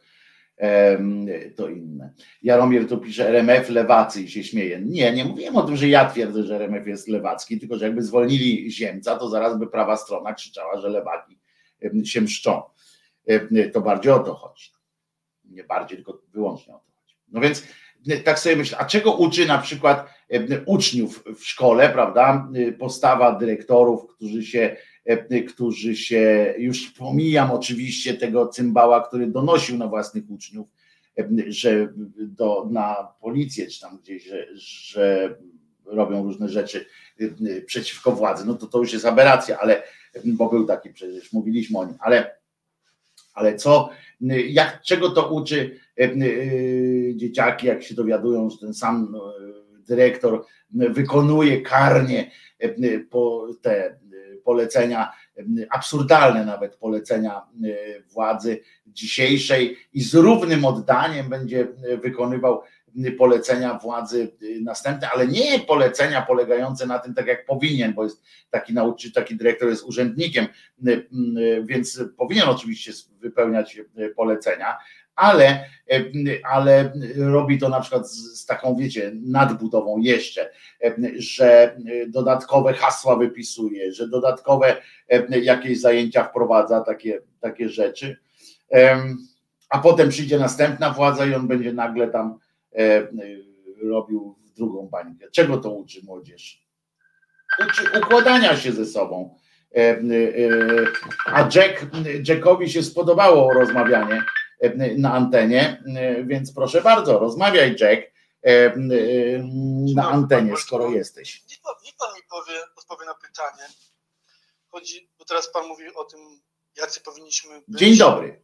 to 1.56 1.70
inne. 1.70 2.14
Jaromir 2.44 2.88
tu 2.88 2.98
pisze 2.98 3.28
RMF 3.28 3.70
lewacy 3.70 4.22
i 4.22 4.30
się 4.30 4.44
śmieje. 4.44 4.82
Nie, 4.82 5.14
nie 5.14 5.26
mówiłem 5.26 5.58
o 5.58 5.64
tym, 5.64 5.76
że 5.76 5.88
ja 5.88 6.10
twierdzę, 6.10 6.44
że 6.44 6.56
RMF 6.56 6.88
jest 6.88 7.08
lewacki, 7.08 7.60
tylko 7.60 7.78
że 7.78 7.86
jakby 7.86 8.02
zwolnili 8.02 8.72
Ziemca, 8.72 9.16
to 9.16 9.30
zaraz 9.30 9.60
by 9.60 9.68
prawa 9.68 9.98
strona 9.98 10.34
krzyczała, 10.34 10.82
że 10.82 10.90
lewaki 10.90 11.40
się 12.04 12.22
mszczą. 12.22 12.62
To 13.74 13.82
bardziej 13.82 14.12
o 14.12 14.20
to 14.20 14.34
chodzi. 14.34 14.72
Nie 15.46 15.64
bardziej, 15.64 15.98
tylko 15.98 16.22
wyłącznie 16.34 16.76
o 16.76 16.78
to 16.78 16.92
chodzi. 17.02 17.16
No 17.28 17.42
więc 17.42 17.64
tak 18.24 18.40
sobie 18.40 18.56
myślę, 18.56 18.78
a 18.78 18.86
czego 18.86 19.14
uczy 19.14 19.46
na 19.46 19.58
przykład 19.58 20.10
uczniów 20.66 21.24
w 21.36 21.46
szkole, 21.46 21.90
prawda? 21.90 22.50
Postawa 22.80 23.36
dyrektorów, 23.36 24.08
którzy 24.08 24.44
się, 24.44 24.76
którzy 25.50 25.96
się, 25.96 26.54
już 26.58 26.92
pomijam 26.92 27.52
oczywiście 27.52 28.14
tego 28.14 28.48
cymbała, 28.48 29.08
który 29.08 29.28
donosił 29.28 29.78
na 29.78 29.88
własnych 29.88 30.24
uczniów, 30.30 30.68
że 31.48 31.94
do, 32.18 32.68
na 32.72 33.14
policję 33.22 33.68
czy 33.68 33.82
tam 33.82 33.98
gdzieś, 33.98 34.26
że, 34.26 34.48
że 34.54 35.36
robią 35.86 36.24
różne 36.24 36.50
rzeczy 36.50 36.86
przeciwko 37.66 38.12
władzy, 38.12 38.46
no 38.46 38.54
to 38.54 38.68
to 38.68 38.80
już 38.80 38.94
jest 38.94 39.06
aberracja, 39.06 39.60
ale 39.60 39.84
bo 40.26 40.50
był 40.50 40.66
taki 40.66 40.90
przecież, 40.90 41.34
mówiliśmy 41.34 41.80
o 41.80 41.86
nim, 41.86 41.96
ale, 42.00 42.36
ale 43.34 43.56
co, 43.56 43.90
jak, 44.48 44.82
czego 44.82 45.10
to 45.10 45.30
uczy 45.30 45.80
dzieciaki, 47.16 47.68
jak 47.68 47.84
się 47.84 47.96
dowiadują, 47.96 48.50
że 48.50 48.58
ten 48.58 48.74
sam 48.74 49.16
dyrektor 49.88 50.46
wykonuje 50.72 51.62
karnie 51.62 52.32
te 53.62 54.00
polecenia, 54.44 55.12
absurdalne 55.70 56.46
nawet 56.46 56.76
polecenia 56.76 57.42
władzy 58.14 58.62
dzisiejszej 58.88 59.78
i 59.94 60.02
z 60.02 60.14
równym 60.14 60.66
oddaniem 60.66 61.30
będzie 61.30 61.68
wykonywał 62.04 62.62
polecenia 63.18 63.74
władzy 63.74 64.32
następne, 64.62 65.10
ale 65.10 65.28
nie 65.28 65.60
polecenia 65.60 66.22
polegające 66.22 66.88
na 66.88 67.00
tym, 67.00 67.14
tak 67.14 67.28
jak 67.28 67.46
powinien, 67.46 67.94
bo 67.94 68.04
jest 68.04 68.24
taki 68.50 68.74
nauczyciel, 68.74 69.24
taki 69.24 69.36
dyrektor 69.36 69.70
jest 69.70 69.84
urzędnikiem, 69.84 70.46
więc 71.64 72.04
powinien 72.18 72.50
oczywiście 72.50 72.92
wypełniać 73.20 73.82
polecenia, 74.16 74.78
ale, 75.16 75.66
ale 76.44 76.94
robi 77.18 77.60
to 77.60 77.70
na 77.70 77.80
przykład 77.80 78.12
z, 78.12 78.40
z 78.40 78.46
taką, 78.46 78.76
wiecie, 78.76 79.12
nadbudową 79.16 79.98
jeszcze, 79.98 80.50
że 81.18 81.78
dodatkowe 82.08 82.74
hasła 82.74 83.16
wypisuje, 83.16 83.94
że 83.94 84.08
dodatkowe 84.08 84.78
jakieś 85.42 85.82
zajęcia 85.82 86.24
wprowadza, 86.24 86.82
takie, 86.82 87.22
takie 87.40 87.70
rzeczy. 87.70 88.18
A 89.70 89.80
potem 89.80 90.10
przyjdzie 90.10 90.40
następna 90.40 90.90
władza 90.90 91.26
i 91.26 91.34
on 91.34 91.48
będzie 91.48 91.74
nagle 91.74 92.08
tam 92.08 92.40
robił 93.84 94.36
w 94.46 94.52
drugą 94.52 94.88
bańkę. 94.88 95.32
Czego 95.32 95.58
to 95.58 95.72
uczy 95.72 96.00
młodzież? 96.04 96.66
Uczy 97.60 98.00
układania 98.00 98.58
się 98.58 98.72
ze 98.72 98.86
sobą. 98.86 99.40
E, 99.76 99.80
e, 99.80 100.02
A 101.26 101.42
Jack, 101.42 101.86
Jackowi 102.28 102.70
się 102.70 102.84
spodobało 102.84 103.54
rozmawianie 103.54 104.24
e, 104.60 104.96
na 104.98 105.14
antenie, 105.14 105.84
więc 106.24 106.54
proszę 106.54 106.82
bardzo, 106.82 107.20
rozmawiaj 107.20 107.76
Jack 107.80 108.12
na 109.96 110.10
antenie, 110.10 110.58
skoro 110.58 110.90
jesteś. 110.90 111.44
Niech 111.50 111.62
pan, 111.62 111.74
niech 111.86 111.96
pan 111.96 112.16
mi 112.16 112.22
powie, 112.30 112.60
odpowie 112.76 113.06
na 113.06 113.16
pytanie. 113.16 113.64
Chodzi, 114.68 115.10
bo 115.20 115.26
teraz 115.26 115.52
pan 115.52 115.68
mówi 115.68 115.84
o 115.96 116.04
tym, 116.04 116.20
jacy 116.78 117.02
powinniśmy 117.02 117.62
być. 117.68 117.80
Dzień 117.80 117.98
dobry. 117.98 118.44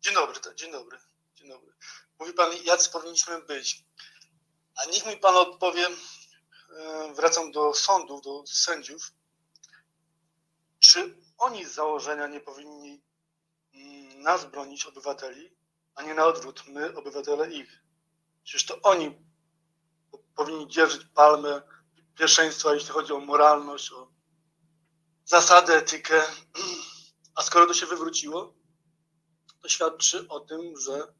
Dzień 0.00 0.14
dobry, 0.14 0.40
tak. 0.40 0.54
Dzień 0.54 0.72
dobry. 0.72 0.98
Mówi 2.24 2.36
pan, 2.36 2.52
jacy 2.64 2.90
powinniśmy 2.90 3.42
być. 3.42 3.84
A 4.76 4.90
niech 4.90 5.06
mi 5.06 5.16
pan 5.16 5.34
odpowie, 5.34 5.86
e, 6.76 7.14
wracam 7.14 7.52
do 7.52 7.74
sądów, 7.74 8.22
do 8.22 8.44
sędziów, 8.46 9.12
czy 10.78 11.18
oni 11.38 11.64
z 11.64 11.74
założenia 11.74 12.26
nie 12.26 12.40
powinni 12.40 13.02
mm, 13.74 14.22
nas 14.22 14.44
bronić, 14.44 14.86
obywateli, 14.86 15.56
a 15.94 16.02
nie 16.02 16.14
na 16.14 16.26
odwrót, 16.26 16.66
my, 16.66 16.96
obywatele, 16.96 17.52
ich. 17.52 17.82
Przecież 18.44 18.66
to 18.66 18.80
oni 18.82 19.18
po- 20.10 20.18
powinni 20.36 20.68
dzierżyć 20.68 21.04
palmę 21.14 21.62
pierwszeństwa, 22.18 22.74
jeśli 22.74 22.90
chodzi 22.90 23.12
o 23.12 23.20
moralność, 23.20 23.92
o 23.92 24.12
zasadę, 25.24 25.76
etykę. 25.76 26.22
A 27.36 27.42
skoro 27.42 27.66
to 27.66 27.74
się 27.74 27.86
wywróciło, 27.86 28.54
to 29.62 29.68
świadczy 29.68 30.28
o 30.28 30.40
tym, 30.40 30.80
że 30.80 31.14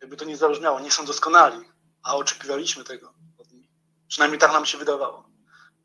jakby 0.00 0.16
to 0.16 0.24
nie 0.24 0.36
zabrzmiało, 0.36 0.80
nie 0.80 0.90
są 0.90 1.04
doskonali, 1.04 1.58
a 2.02 2.16
oczekiwaliśmy 2.16 2.84
tego 2.84 3.14
od 3.38 3.52
nich. 3.52 3.70
Przynajmniej 4.08 4.40
tak 4.40 4.52
nam 4.52 4.66
się 4.66 4.78
wydawało. 4.78 5.28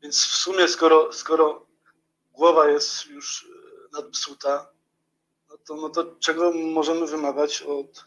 Więc 0.02 0.24
w 0.24 0.36
sumie, 0.36 0.68
skoro, 0.68 1.12
skoro 1.12 1.66
głowa 2.32 2.68
jest 2.68 3.06
już 3.06 3.44
e, 3.44 3.48
nadpsuta, 3.92 4.72
no 5.48 5.58
to, 5.58 5.74
no 5.76 5.88
to 5.88 6.16
czego 6.16 6.52
możemy 6.52 7.06
wymagać 7.06 7.62
od, 7.62 8.04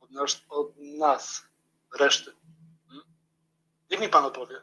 od, 0.00 0.10
nas, 0.10 0.42
od 0.48 0.76
nas, 0.76 1.42
reszty? 1.98 2.32
Hmm? 2.88 3.06
Niech 3.90 4.00
mi 4.00 4.08
pan 4.08 4.24
opowie. 4.24 4.62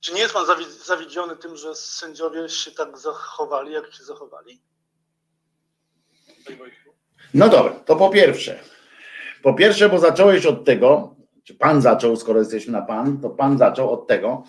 Czy 0.00 0.12
nie 0.14 0.20
jest 0.20 0.34
pan 0.34 0.46
zawi- 0.46 0.84
zawiedziony 0.84 1.36
tym, 1.36 1.56
że 1.56 1.74
sędziowie 1.74 2.48
się 2.48 2.70
tak 2.70 2.98
zachowali, 2.98 3.72
jak 3.72 3.94
się 3.94 4.04
zachowali? 4.04 4.62
Panie 6.44 6.56
Wojtku? 6.58 6.83
No 7.34 7.48
dobra, 7.48 7.72
to 7.72 7.96
po 7.96 8.10
pierwsze. 8.10 8.58
Po 9.42 9.54
pierwsze, 9.54 9.88
bo 9.88 9.98
zacząłeś 9.98 10.46
od 10.46 10.64
tego, 10.64 11.16
czy 11.44 11.54
pan 11.54 11.82
zaczął, 11.82 12.16
skoro 12.16 12.38
jesteśmy 12.38 12.72
na 12.72 12.82
pan, 12.82 13.20
to 13.20 13.30
pan 13.30 13.58
zaczął 13.58 13.92
od 13.92 14.06
tego, 14.06 14.42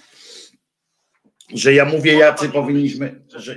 że 1.53 1.74
ja 1.74 1.86
mówię, 1.86 2.14
jacy 2.14 2.49
powinniśmy, 2.49 3.22
że, 3.36 3.56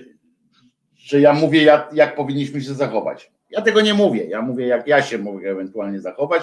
że 0.97 1.21
ja 1.21 1.33
mówię, 1.33 1.63
jak, 1.63 1.91
jak 1.93 2.17
powinniśmy 2.17 2.61
się 2.63 2.75
zachować. 2.75 3.31
Ja 3.51 3.63
tego 3.63 3.81
nie 3.81 3.95
mówię. 3.95 4.25
Ja 4.25 4.43
mówię, 4.43 4.67
jak 4.67 4.87
ja 4.87 5.03
się 5.03 5.19
mogę 5.19 5.51
ewentualnie 5.51 6.01
zachować. 6.01 6.43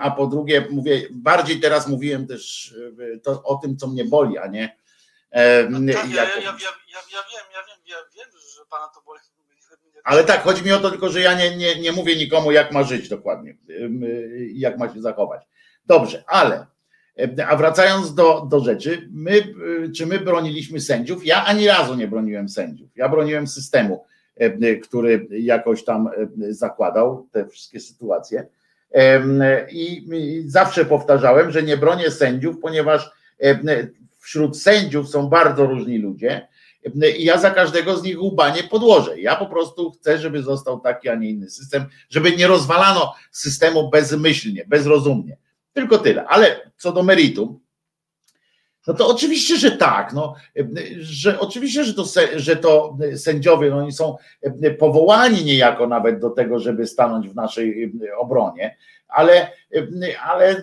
A 0.00 0.10
po 0.10 0.26
drugie, 0.26 0.66
mówię, 0.70 1.02
bardziej 1.10 1.60
teraz 1.60 1.88
mówiłem 1.88 2.26
też 2.26 2.74
e, 3.14 3.18
to, 3.18 3.42
o 3.42 3.54
tym, 3.56 3.76
co 3.76 3.86
mnie 3.86 4.04
boli, 4.04 4.38
a 4.38 4.46
nie. 4.46 4.76
em, 5.30 5.86
Tak, 5.86 6.10
ja, 6.10 6.24
jak- 6.24 6.36
ja, 6.36 6.40
ja, 6.42 6.50
ja, 6.50 6.50
ja, 6.92 7.00
ja 7.12 7.22
wiem, 7.32 7.46
ja 7.54 7.60
wiem, 7.68 7.78
ja 7.86 7.96
wiem, 8.16 8.30
że 8.56 8.62
pana 8.70 8.88
to 8.94 9.02
boli. 9.06 9.20
Ale 10.04 10.24
tak, 10.24 10.42
chodzi 10.42 10.64
mi 10.64 10.72
o 10.72 10.78
to 10.78 10.90
tylko, 10.90 11.08
że 11.08 11.20
ja 11.20 11.38
nie, 11.38 11.56
nie, 11.56 11.80
nie 11.80 11.92
mówię 11.92 12.16
nikomu, 12.16 12.52
jak 12.52 12.72
ma 12.72 12.82
żyć 12.82 13.08
dokładnie, 13.08 13.56
y, 13.70 14.50
jak 14.54 14.78
ma 14.78 14.94
się 14.94 15.00
zachować. 15.00 15.42
Dobrze, 15.86 16.24
ale 16.26 16.66
y, 17.20 17.46
a 17.46 17.56
wracając 17.56 18.14
do, 18.14 18.46
do 18.50 18.60
rzeczy, 18.60 19.08
my, 19.12 19.32
y, 19.84 19.92
czy 19.96 20.06
my 20.06 20.18
broniliśmy 20.18 20.80
sędziów? 20.80 21.26
Ja 21.26 21.44
ani 21.44 21.66
razu 21.66 21.94
nie 21.94 22.08
broniłem 22.08 22.48
sędziów. 22.48 22.90
Ja 22.96 23.08
broniłem 23.08 23.46
systemu, 23.46 24.04
który 24.82 25.26
jakoś 25.30 25.84
tam 25.84 26.10
zakładał 26.48 27.28
te 27.32 27.46
wszystkie 27.46 27.80
sytuacje. 27.80 28.46
I 29.70 30.04
zawsze 30.46 30.84
powtarzałem, 30.84 31.50
że 31.50 31.62
nie 31.62 31.76
bronię 31.76 32.10
sędziów, 32.10 32.56
ponieważ 32.62 33.10
wśród 34.18 34.60
sędziów 34.60 35.08
są 35.08 35.28
bardzo 35.28 35.66
różni 35.66 35.98
ludzie. 35.98 36.48
I 37.18 37.24
ja 37.24 37.38
za 37.38 37.50
każdego 37.50 37.96
z 37.96 38.02
nich 38.02 38.22
łba 38.22 38.50
nie 38.56 38.62
podłożę. 38.62 39.20
Ja 39.20 39.36
po 39.36 39.46
prostu 39.46 39.90
chcę, 39.90 40.18
żeby 40.18 40.42
został 40.42 40.80
taki, 40.80 41.08
a 41.08 41.14
nie 41.14 41.30
inny 41.30 41.50
system, 41.50 41.84
żeby 42.10 42.36
nie 42.36 42.46
rozwalano 42.46 43.14
systemu 43.30 43.90
bezmyślnie, 43.90 44.64
bezrozumnie. 44.66 45.36
Tylko 45.72 45.98
tyle. 45.98 46.26
Ale 46.26 46.70
co 46.76 46.92
do 46.92 47.02
meritum, 47.02 47.60
no 48.86 48.94
to 48.94 49.08
oczywiście, 49.08 49.56
że 49.56 49.70
tak. 49.70 50.12
No, 50.12 50.34
że 50.98 51.40
oczywiście, 51.40 51.84
że 51.84 51.94
to, 51.94 52.04
że 52.36 52.56
to 52.56 52.98
sędziowie, 53.16 53.70
no 53.70 53.76
oni 53.76 53.92
są 53.92 54.16
powołani 54.78 55.44
niejako 55.44 55.86
nawet 55.86 56.20
do 56.20 56.30
tego, 56.30 56.58
żeby 56.58 56.86
stanąć 56.86 57.28
w 57.28 57.34
naszej 57.34 57.92
obronie, 58.18 58.76
ale, 59.08 59.50
ale 60.24 60.62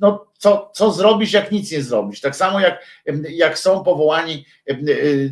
no, 0.00 0.26
co, 0.38 0.70
co 0.74 0.92
zrobisz, 0.92 1.32
jak 1.32 1.52
nic 1.52 1.72
nie 1.72 1.82
zrobisz? 1.82 2.20
Tak 2.20 2.36
samo 2.36 2.60
jak, 2.60 2.84
jak 3.30 3.58
są 3.58 3.84
powołani 3.84 4.46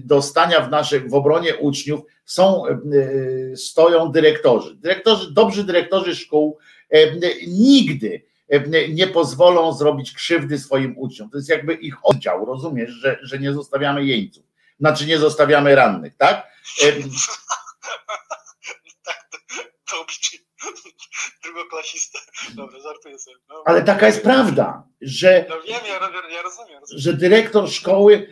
do 0.05 0.23
stania 0.23 0.61
w 0.61 0.71
naszej 0.71 1.01
w 1.09 1.15
obronie 1.15 1.57
uczniów, 1.57 2.01
są, 2.25 2.63
stoją 3.57 4.13
dyrektorzy. 4.13 4.77
Dyrektorzy, 4.77 5.35
dobrzy 5.35 5.65
dyrektorzy 5.65 6.17
szkół 6.17 6.59
nigdy 7.47 8.23
nie 8.89 9.07
pozwolą 9.07 9.73
zrobić 9.73 10.13
krzywdy 10.13 10.59
swoim 10.59 10.99
uczniom. 10.99 11.31
To 11.31 11.37
jest 11.37 11.49
jakby 11.49 11.75
ich 11.75 11.95
oddział, 12.03 12.45
rozumiesz, 12.45 12.91
że, 12.91 13.19
że 13.23 13.39
nie 13.39 13.53
zostawiamy 13.53 14.05
jeńców. 14.05 14.45
Znaczy 14.81 15.07
nie 15.07 15.19
zostawiamy 15.19 15.75
rannych, 15.75 16.17
tak? 16.17 16.47
Dobrze. 16.87 17.33
Drugoklasista. 21.45 22.19
Dobra, 22.55 22.81
żartuję 22.81 23.19
sobie. 23.19 23.37
No, 23.49 23.63
Ale 23.67 23.83
taka 23.83 24.07
jest 24.07 24.23
prawda, 24.23 24.89
że 25.01 25.47
No 25.49 25.57
wiem, 25.63 25.81
ja, 25.87 25.93
ja 25.93 26.43
rozumiem. 26.43 26.81
rozumiem. 26.81 26.81
że 27.01 27.13
dyrektor 27.13 27.71
szkoły 27.71 28.27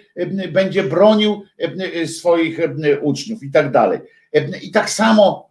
będzie 0.52 0.82
bronił 0.82 1.44
em, 1.59 2.09
swoich 2.09 2.59
uczniów 3.00 3.42
i 3.42 3.50
tak 3.50 3.70
dalej. 3.70 4.00
I 4.62 4.70
tak 4.70 4.90
samo 4.90 5.50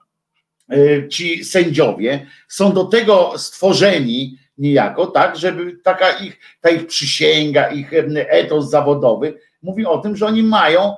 e, 0.71 1.09
ci 1.09 1.45
sędziowie 1.45 2.27
są 2.47 2.73
do 2.73 2.83
tego 2.85 3.33
stworzeni 3.37 4.37
niejako, 4.57 5.07
tak, 5.07 5.37
żeby 5.37 5.77
taka 5.83 6.11
ich, 6.11 6.39
ta 6.61 6.69
ich 6.69 6.87
przysięga, 6.87 7.69
ich 7.69 7.91
etos 8.15 8.69
zawodowy 8.69 9.39
mówi 9.61 9.85
o 9.85 9.97
tym, 9.97 10.15
że 10.15 10.25
oni 10.25 10.43
mają 10.43 10.95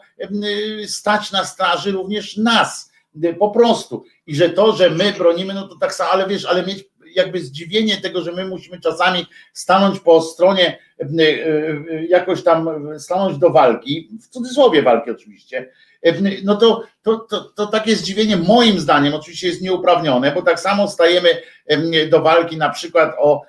stać 0.88 1.31
na 1.31 1.45
straży 1.45 1.91
również 1.91 2.38
nas, 2.38 2.91
e, 3.23 3.34
po 3.34 3.49
prostu. 3.51 4.05
I 4.28 4.36
że 4.36 4.50
to, 4.50 4.76
że 4.76 4.90
my 4.90 5.14
bronimy, 5.18 5.54
no 5.54 5.68
to 5.68 5.76
tak 5.76 5.94
samo, 5.94 6.12
ale 6.12 6.28
wiesz, 6.28 6.45
ale 6.45 6.66
mieć 6.66 6.86
jakby 7.16 7.40
zdziwienie 7.40 7.98
tego, 7.98 8.22
że 8.22 8.32
my 8.32 8.45
musimy 8.45 8.80
czasami 8.80 9.26
stanąć 9.54 10.00
po 10.00 10.22
stronie, 10.22 10.78
e, 11.00 11.06
e, 11.20 12.06
jakoś 12.06 12.44
tam 12.44 12.70
stanąć 13.00 13.38
do 13.38 13.50
walki, 13.50 14.10
w 14.22 14.28
cudzysłowie 14.28 14.82
walki 14.82 15.12
oczywiście, 15.12 15.70
e, 16.02 16.14
no 16.44 16.56
to, 16.56 16.84
to, 17.04 17.18
to, 17.18 17.44
to 17.44 17.68
takie 17.68 17.95
zdziwienie 17.95 18.38
moim 18.38 18.80
zdaniem 18.80 19.14
oczywiście 19.14 19.48
jest 19.48 19.62
nieuprawnione, 19.62 20.32
bo 20.32 20.41
tak 20.41 20.60
samo 20.60 20.88
stajemy 20.88 21.30
em, 21.68 21.91
do 22.10 22.22
walki 22.22 22.58
na 22.58 22.70
przykład 22.70 23.16
o, 23.20 23.41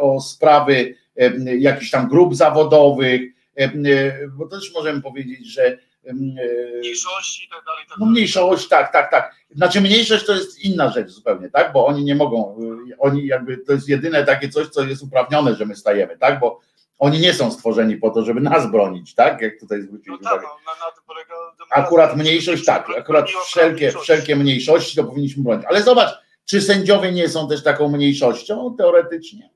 o 0.00 0.20
sprawy 0.20 0.94
jakichś 1.58 1.90
tam 1.90 2.08
grup 2.08 2.34
zawodowych, 2.34 3.20
bo 4.36 4.48
też 4.48 4.72
możemy 4.74 5.02
powiedzieć, 5.02 5.46
że 5.46 5.78
Mniejszości 6.12 7.44
i 7.44 7.48
tak 7.48 7.64
dalej. 7.64 7.84
tak 7.88 7.98
no 7.98 8.06
mniejszość, 8.06 8.68
tak, 8.68 8.92
tak, 8.92 9.10
tak. 9.10 9.34
Znaczy 9.50 9.80
mniejszość 9.80 10.26
to 10.26 10.32
jest 10.34 10.58
inna 10.64 10.90
rzecz 10.90 11.08
zupełnie, 11.10 11.50
tak? 11.50 11.72
Bo 11.72 11.86
oni 11.86 12.04
nie 12.04 12.14
mogą, 12.14 12.56
y, 12.90 12.98
oni 12.98 13.26
jakby 13.26 13.58
to 13.58 13.72
jest 13.72 13.88
jedyne 13.88 14.24
takie 14.24 14.48
coś, 14.48 14.68
co 14.68 14.82
jest 14.84 15.02
uprawnione, 15.02 15.54
że 15.54 15.66
my 15.66 15.76
stajemy, 15.76 16.18
tak? 16.18 16.40
Bo 16.40 16.60
oni 16.98 17.18
nie 17.18 17.34
są 17.34 17.50
stworzeni 17.52 17.96
po 17.96 18.10
to, 18.10 18.24
żeby 18.24 18.40
nas 18.40 18.70
bronić, 18.70 19.14
tak? 19.14 19.40
Jak 19.40 19.60
tutaj 19.60 19.82
zwróciłeś 19.82 20.20
No 20.22 20.30
tak, 20.30 20.38
uwagę. 20.42 20.54
no. 20.66 21.64
Akurat 21.70 22.16
mniejszość, 22.16 22.64
tak, 22.64 22.86
akurat 22.98 23.30
wszelkie, 23.30 23.92
wszelkie 23.92 24.36
mniejszości 24.36 24.96
to 24.96 25.04
powinniśmy 25.04 25.42
bronić. 25.42 25.64
Ale 25.68 25.82
zobacz, 25.82 26.10
czy 26.44 26.60
sędziowie 26.60 27.12
nie 27.12 27.28
są 27.28 27.48
też 27.48 27.62
taką 27.62 27.88
mniejszością 27.88 28.74
teoretycznie? 28.78 29.50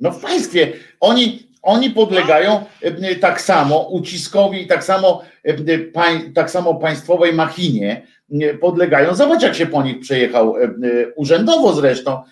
No 0.00 0.10
w 0.10 0.20
państwie 0.20 0.72
oni, 1.00 1.47
oni 1.62 1.90
podlegają 1.90 2.64
e, 2.82 3.14
tak 3.14 3.40
samo 3.40 3.88
uciskowi, 3.88 4.66
tak 4.66 4.84
samo, 4.84 5.22
e, 5.44 5.78
tak 6.34 6.50
samo 6.50 6.74
państwowej 6.74 7.32
machinie 7.32 8.06
podlegają. 8.60 9.14
Zobacz, 9.14 9.42
jak 9.42 9.54
się 9.54 9.66
po 9.66 9.82
nich 9.82 10.00
przejechał 10.00 10.56
e, 10.56 10.70
urzędowo 11.16 11.72
zresztą 11.72 12.22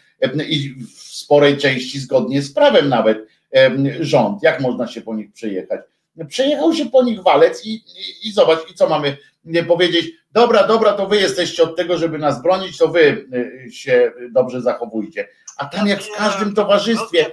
i 0.48 0.74
w 0.97 0.98
sporej 0.98 1.57
części 1.57 1.98
zgodnie 1.98 2.43
z 2.43 2.53
prawem 2.53 2.89
nawet 2.89 3.27
rząd. 4.01 4.43
Jak 4.43 4.61
można 4.61 4.86
się 4.86 5.01
po 5.01 5.15
nich 5.15 5.32
przejechać? 5.32 5.81
Przejechał 6.28 6.74
się 6.74 6.86
po 6.86 7.03
nich 7.03 7.23
walec 7.23 7.66
i, 7.66 7.74
i, 7.74 8.28
i 8.28 8.32
zobacz, 8.32 8.70
i 8.70 8.74
co 8.74 8.89
mamy 8.89 9.16
powiedzieć, 9.69 10.07
dobra, 10.32 10.66
dobra, 10.66 10.93
to 10.93 11.07
wy 11.07 11.16
jesteście 11.16 11.62
od 11.62 11.77
tego, 11.77 11.98
żeby 11.98 12.19
nas 12.19 12.43
bronić, 12.43 12.78
to 12.78 12.89
wy 12.89 13.27
się 13.70 14.12
dobrze 14.31 14.62
zachowujcie. 14.62 15.28
A 15.57 15.65
tam 15.65 15.86
jak 15.86 16.03
w 16.03 16.16
każdym 16.16 16.55
towarzystwie, 16.55 17.27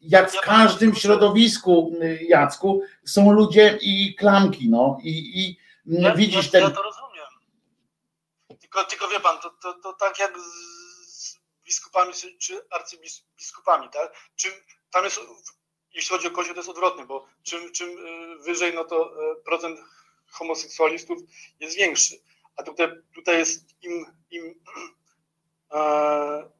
jak 0.00 0.32
w 0.32 0.40
każdym 0.40 0.94
środowisku, 0.94 1.92
y, 2.02 2.18
Jacku, 2.28 2.82
są 3.04 3.32
ludzie 3.32 3.78
i 3.82 4.14
klamki, 4.14 4.70
no 4.70 4.98
i, 5.02 5.40
i 5.40 5.58
Ja, 5.86 6.14
widzisz 6.14 6.50
ten... 6.50 6.62
ja 6.62 6.70
to 6.70 6.82
rozumiem. 6.82 7.26
Tylko, 8.60 8.84
tylko 8.84 9.08
wie 9.08 9.20
pan, 9.20 9.38
to, 9.38 9.50
to, 9.50 9.74
to 9.74 9.92
tak 9.92 10.18
jak 10.18 10.38
z 10.38 11.38
biskupami 11.64 12.12
czy- 12.38 12.68
arcybiskupami, 12.70 13.88
tak? 13.92 14.12
Czym 14.36 14.52
tam 14.90 15.04
jest, 15.04 15.20
jeśli 15.94 16.16
chodzi 16.16 16.28
o 16.28 16.30
Kościół, 16.30 16.54
to 16.54 16.60
jest 16.60 16.70
odwrotnie, 16.70 17.06
bo 17.06 17.26
czym, 17.42 17.72
czym 17.72 17.88
y, 17.88 18.38
wyżej, 18.44 18.74
no 18.74 18.84
to 18.84 19.12
y, 19.32 19.42
procent 19.44 19.78
homoseksualistów 20.30 21.18
jest 21.60 21.76
większy. 21.76 22.14
A 22.56 22.62
tutaj, 22.62 22.88
tutaj 23.14 23.38
jest 23.38 23.64
im, 23.82 24.06
im 24.30 24.54
e, 25.72 26.50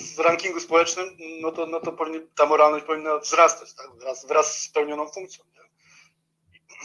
w, 0.00 0.18
rankingu 0.18 0.60
społecznym, 0.60 1.06
no 1.40 1.52
to, 1.52 1.66
no 1.66 1.80
to 1.80 1.96
ta 2.36 2.46
moralność 2.46 2.84
powinna 2.84 3.18
wzrastać, 3.18 3.74
tak? 3.74 3.86
Wraz, 4.00 4.26
wraz 4.26 4.58
z 4.58 4.62
spełnioną 4.62 5.08
funkcją. 5.08 5.44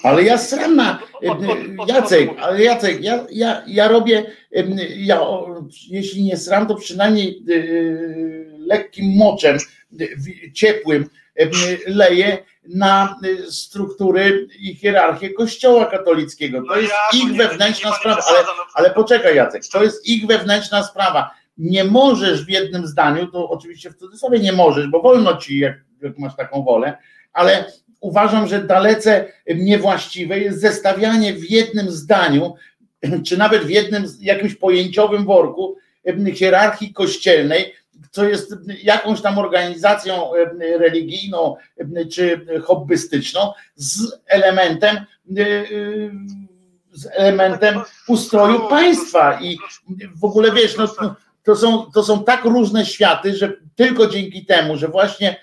Ale 0.03 0.23
ja 0.23 0.37
sram 0.37 0.75
na 0.75 0.99
Jacek, 1.87 2.29
ale 2.39 2.63
Jacek, 2.63 3.01
ja, 3.01 3.25
ja, 3.31 3.63
ja 3.67 3.87
robię, 3.87 4.31
ja, 4.95 5.21
jeśli 5.87 6.23
nie 6.23 6.37
sram, 6.37 6.67
to 6.67 6.75
przynajmniej 6.75 7.43
y, 7.49 8.57
lekkim 8.59 9.17
moczem, 9.17 9.57
y, 10.01 10.51
ciepłym 10.53 11.09
leję 11.87 12.37
na 12.67 13.19
y, 13.25 13.51
struktury 13.51 14.47
i 14.59 14.75
hierarchię 14.75 15.29
Kościoła 15.29 15.85
katolickiego. 15.85 16.63
To 16.67 16.79
jest 16.79 16.93
ich 17.13 17.35
wewnętrzna 17.35 17.93
sprawa, 17.93 18.21
ale, 18.27 18.39
ale 18.73 18.89
poczekaj 18.89 19.35
Jacek, 19.35 19.67
to 19.67 19.83
jest 19.83 20.07
ich 20.07 20.27
wewnętrzna 20.27 20.83
sprawa. 20.83 21.31
Nie 21.57 21.83
możesz 21.83 22.45
w 22.45 22.49
jednym 22.49 22.87
zdaniu, 22.87 23.27
to 23.27 23.49
oczywiście 23.49 23.89
w 23.91 23.95
cudzysłowie 23.95 24.39
nie 24.39 24.53
możesz, 24.53 24.87
bo 24.87 25.01
wolno 25.01 25.37
ci, 25.37 25.59
jak, 25.59 25.75
jak 26.01 26.17
masz 26.17 26.35
taką 26.35 26.63
wolę, 26.63 26.97
ale 27.33 27.65
uważam, 27.99 28.47
że 28.47 28.63
dalece 28.63 29.25
niewłaściwe 29.55 30.39
jest 30.39 30.61
zestawianie 30.61 31.33
w 31.33 31.51
jednym 31.51 31.91
zdaniu, 31.91 32.53
czy 33.25 33.37
nawet 33.37 33.63
w 33.63 33.69
jednym 33.69 34.05
jakimś 34.19 34.55
pojęciowym 34.55 35.25
worku 35.25 35.75
hierarchii 36.33 36.93
kościelnej, 36.93 37.73
co 38.11 38.25
jest 38.29 38.55
jakąś 38.83 39.21
tam 39.21 39.37
organizacją 39.37 40.31
religijną 40.79 41.55
czy 42.11 42.45
hobbystyczną 42.63 43.51
z 43.75 44.21
elementem 44.27 44.95
y, 45.37 45.41
y, 45.41 46.11
z 46.91 47.07
elementem 47.11 47.81
ustroju 48.07 48.67
państwa 48.69 49.39
i 49.41 49.57
w 50.15 50.25
ogóle 50.25 50.51
wiesz, 50.51 50.77
no, 50.77 51.15
to, 51.45 51.55
są, 51.55 51.91
to 51.91 52.03
są 52.03 52.23
tak 52.23 52.45
różne 52.45 52.85
światy, 52.85 53.35
że 53.35 53.53
tylko 53.75 54.07
dzięki 54.07 54.45
temu, 54.45 54.77
że 54.77 54.87
właśnie 54.87 55.35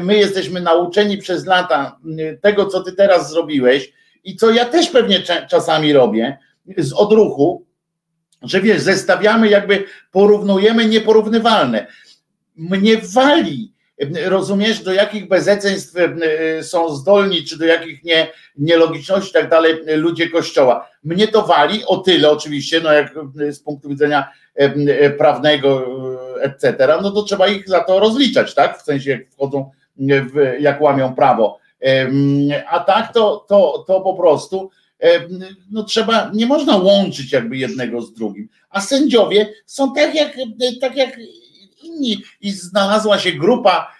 my 0.00 0.16
jesteśmy 0.16 0.60
nauczeni 0.60 1.18
przez 1.18 1.46
lata 1.46 1.98
tego, 2.40 2.66
co 2.66 2.80
ty 2.80 2.92
teraz 2.92 3.30
zrobiłeś 3.30 3.92
i 4.24 4.36
co 4.36 4.50
ja 4.50 4.64
też 4.64 4.90
pewnie 4.90 5.22
czasami 5.50 5.92
robię 5.92 6.38
z 6.78 6.92
odruchu, 6.92 7.66
że 8.42 8.60
wiesz, 8.60 8.80
zestawiamy 8.80 9.48
jakby, 9.48 9.84
porównujemy 10.10 10.86
nieporównywalne. 10.86 11.86
Mnie 12.56 12.98
wali, 13.14 13.72
rozumiesz, 14.24 14.82
do 14.82 14.92
jakich 14.92 15.28
bezeceństw 15.28 15.96
e, 15.96 16.62
są 16.62 16.94
zdolni, 16.96 17.44
czy 17.44 17.58
do 17.58 17.64
jakich 17.64 18.04
nie, 18.04 18.28
nielogiczności 18.58 19.30
i 19.30 19.32
tak 19.32 19.50
dalej 19.50 19.74
e, 19.86 19.96
ludzie 19.96 20.30
kościoła. 20.30 20.88
Mnie 21.04 21.28
to 21.28 21.42
wali 21.42 21.84
o 21.84 21.96
tyle 21.96 22.30
oczywiście, 22.30 22.80
no 22.80 22.92
jak 22.92 23.14
e, 23.40 23.52
z 23.52 23.60
punktu 23.60 23.88
widzenia 23.88 24.30
prawnego, 25.18 25.86
etc., 26.40 26.74
no 27.02 27.10
to 27.10 27.22
trzeba 27.22 27.48
ich 27.48 27.68
za 27.68 27.84
to 27.84 28.00
rozliczać, 28.00 28.54
tak? 28.54 28.78
W 28.78 28.82
sensie 28.82 29.10
jak 29.10 29.30
wchodzą, 29.30 29.70
w, 29.98 30.60
jak 30.60 30.80
łamią 30.80 31.14
prawo. 31.14 31.58
A 32.70 32.80
tak 32.80 33.12
to, 33.12 33.44
to, 33.48 33.84
to 33.86 34.00
po 34.00 34.14
prostu 34.14 34.70
no 35.70 35.84
trzeba, 35.84 36.30
nie 36.34 36.46
można 36.46 36.76
łączyć 36.76 37.32
jakby 37.32 37.56
jednego 37.56 38.02
z 38.02 38.14
drugim. 38.14 38.48
A 38.70 38.80
sędziowie 38.80 39.52
są 39.66 39.94
tak 39.94 40.14
jak, 40.14 40.36
tak 40.80 40.96
jak 40.96 41.16
inni 41.82 42.22
i 42.40 42.50
znalazła 42.50 43.18
się 43.18 43.32
grupa 43.32 43.92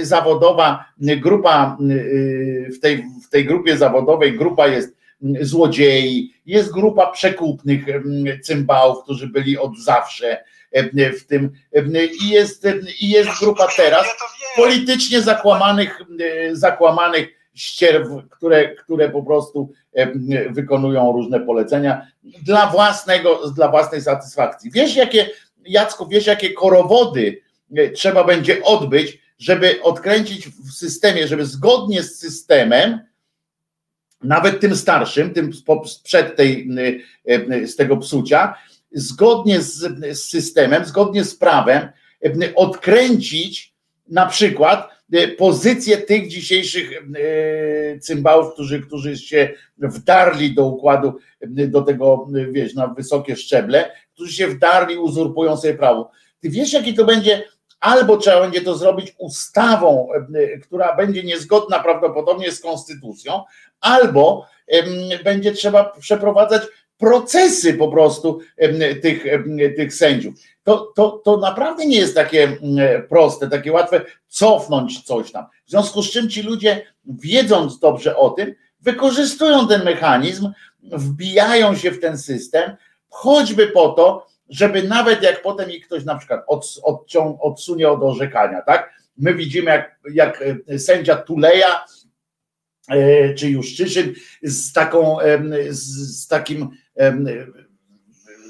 zawodowa, 0.00 0.84
grupa 0.98 1.76
y, 1.90 2.70
w 2.76 2.80
tej, 2.80 3.04
w 3.26 3.30
tej 3.30 3.44
grupie 3.44 3.76
zawodowej, 3.76 4.38
grupa 4.38 4.66
jest 4.66 4.96
złodziei, 5.40 6.34
jest 6.46 6.72
grupa 6.72 7.10
przekupnych 7.10 7.84
cymbałów, 8.42 9.04
którzy 9.04 9.26
byli 9.28 9.58
od 9.58 9.78
zawsze 9.78 10.44
w 10.94 11.24
tym 11.24 11.50
i 12.20 12.28
jest, 12.28 12.66
i 13.00 13.10
jest 13.10 13.30
grupa 13.40 13.68
teraz 13.76 14.06
politycznie 14.56 15.22
zakłamanych, 15.22 16.02
zakłamanych 16.52 17.28
ścierw, 17.54 18.08
które, 18.30 18.74
które 18.74 19.10
po 19.10 19.22
prostu 19.22 19.72
wykonują 20.50 21.12
różne 21.12 21.40
polecenia 21.40 22.06
dla 22.42 22.66
własnego, 22.66 23.50
dla 23.50 23.68
własnej 23.68 24.02
satysfakcji. 24.02 24.70
Wiesz, 24.70 24.96
jakie, 24.96 25.30
Jacku, 25.68 26.08
wiesz, 26.08 26.26
jakie 26.26 26.50
korowody 26.50 27.42
e, 27.76 27.90
trzeba 27.90 28.24
będzie 28.24 28.62
odbyć, 28.62 29.18
żeby 29.38 29.82
odkręcić 29.82 30.48
w 30.48 30.72
systemie, 30.72 31.28
żeby 31.28 31.46
zgodnie 31.46 32.02
z 32.02 32.18
systemem, 32.18 33.00
nawet 34.22 34.60
tym 34.60 34.76
starszym, 34.76 35.34
tym 35.34 35.50
sprzed 35.86 36.36
tej, 36.36 36.68
y, 37.28 37.54
y, 37.54 37.68
z 37.68 37.76
tego 37.76 37.96
psucia, 37.96 38.54
zgodnie 38.92 39.60
z, 39.60 39.94
systemem, 40.22 40.84
zgodnie 40.84 41.24
z 41.24 41.34
prawem, 41.34 41.88
odkręcić 42.54 43.74
na 44.08 44.26
przykład 44.26 44.88
pozycję 45.38 45.98
tych 45.98 46.28
dzisiejszych 46.28 47.02
cymbałów, 48.00 48.52
którzy, 48.52 48.82
którzy 48.82 49.16
się 49.16 49.48
wdarli 49.78 50.54
do 50.54 50.66
układu, 50.66 51.18
do 51.46 51.82
tego, 51.82 52.28
wiesz, 52.52 52.74
na 52.74 52.86
wysokie 52.86 53.36
szczeble, 53.36 53.90
którzy 54.16 54.32
się 54.32 54.48
wdarli, 54.48 54.98
uzurpują 54.98 55.56
sobie 55.56 55.74
prawo. 55.74 56.10
Ty 56.40 56.50
wiesz, 56.50 56.72
jaki 56.72 56.94
to 56.94 57.04
będzie 57.04 57.44
albo 57.80 58.16
trzeba 58.16 58.40
będzie 58.40 58.60
to 58.60 58.74
zrobić 58.74 59.14
ustawą, 59.18 60.08
e, 60.34 60.58
która 60.58 60.96
będzie 60.96 61.22
niezgodna 61.22 61.78
prawdopodobnie 61.78 62.52
z 62.52 62.60
konstytucją, 62.60 63.42
albo 63.80 64.46
będzie 65.24 65.52
trzeba 65.52 65.84
przeprowadzać 65.84 66.62
procesy 66.98 67.74
po 67.74 67.88
prostu 67.88 68.40
tych, 69.02 69.24
tych 69.76 69.94
sędziów. 69.94 70.34
To, 70.64 70.92
to, 70.96 71.10
to 71.24 71.36
naprawdę 71.36 71.86
nie 71.86 71.96
jest 71.96 72.14
takie 72.14 72.56
proste, 73.08 73.48
takie 73.48 73.72
łatwe 73.72 74.00
cofnąć 74.28 75.02
coś 75.02 75.32
tam. 75.32 75.44
W 75.66 75.70
związku 75.70 76.02
z 76.02 76.10
czym 76.10 76.28
ci 76.28 76.42
ludzie, 76.42 76.86
wiedząc 77.04 77.78
dobrze 77.78 78.16
o 78.16 78.30
tym, 78.30 78.54
wykorzystują 78.80 79.68
ten 79.68 79.84
mechanizm, 79.84 80.52
wbijają 80.82 81.76
się 81.76 81.90
w 81.90 82.00
ten 82.00 82.18
system, 82.18 82.76
choćby 83.16 83.66
po 83.68 83.88
to, 83.88 84.26
żeby 84.48 84.82
nawet 84.82 85.22
jak 85.22 85.42
potem 85.42 85.70
ich 85.70 85.86
ktoś 85.86 86.04
na 86.04 86.18
przykład 86.18 86.44
od, 86.46 86.78
odcią, 86.82 87.40
odsunie 87.40 87.88
od 87.88 88.02
orzekania, 88.02 88.62
tak? 88.62 88.90
My 89.18 89.34
widzimy, 89.34 89.70
jak, 89.70 90.00
jak 90.14 90.44
e, 90.68 90.78
sędzia 90.78 91.16
Tuleja 91.16 91.84
e, 92.88 93.34
czy 93.34 93.50
Juszczyszyn 93.50 94.14
z 94.42 94.72
taką, 94.72 95.20
em, 95.20 95.54
z, 95.70 96.28
takim 96.28 96.70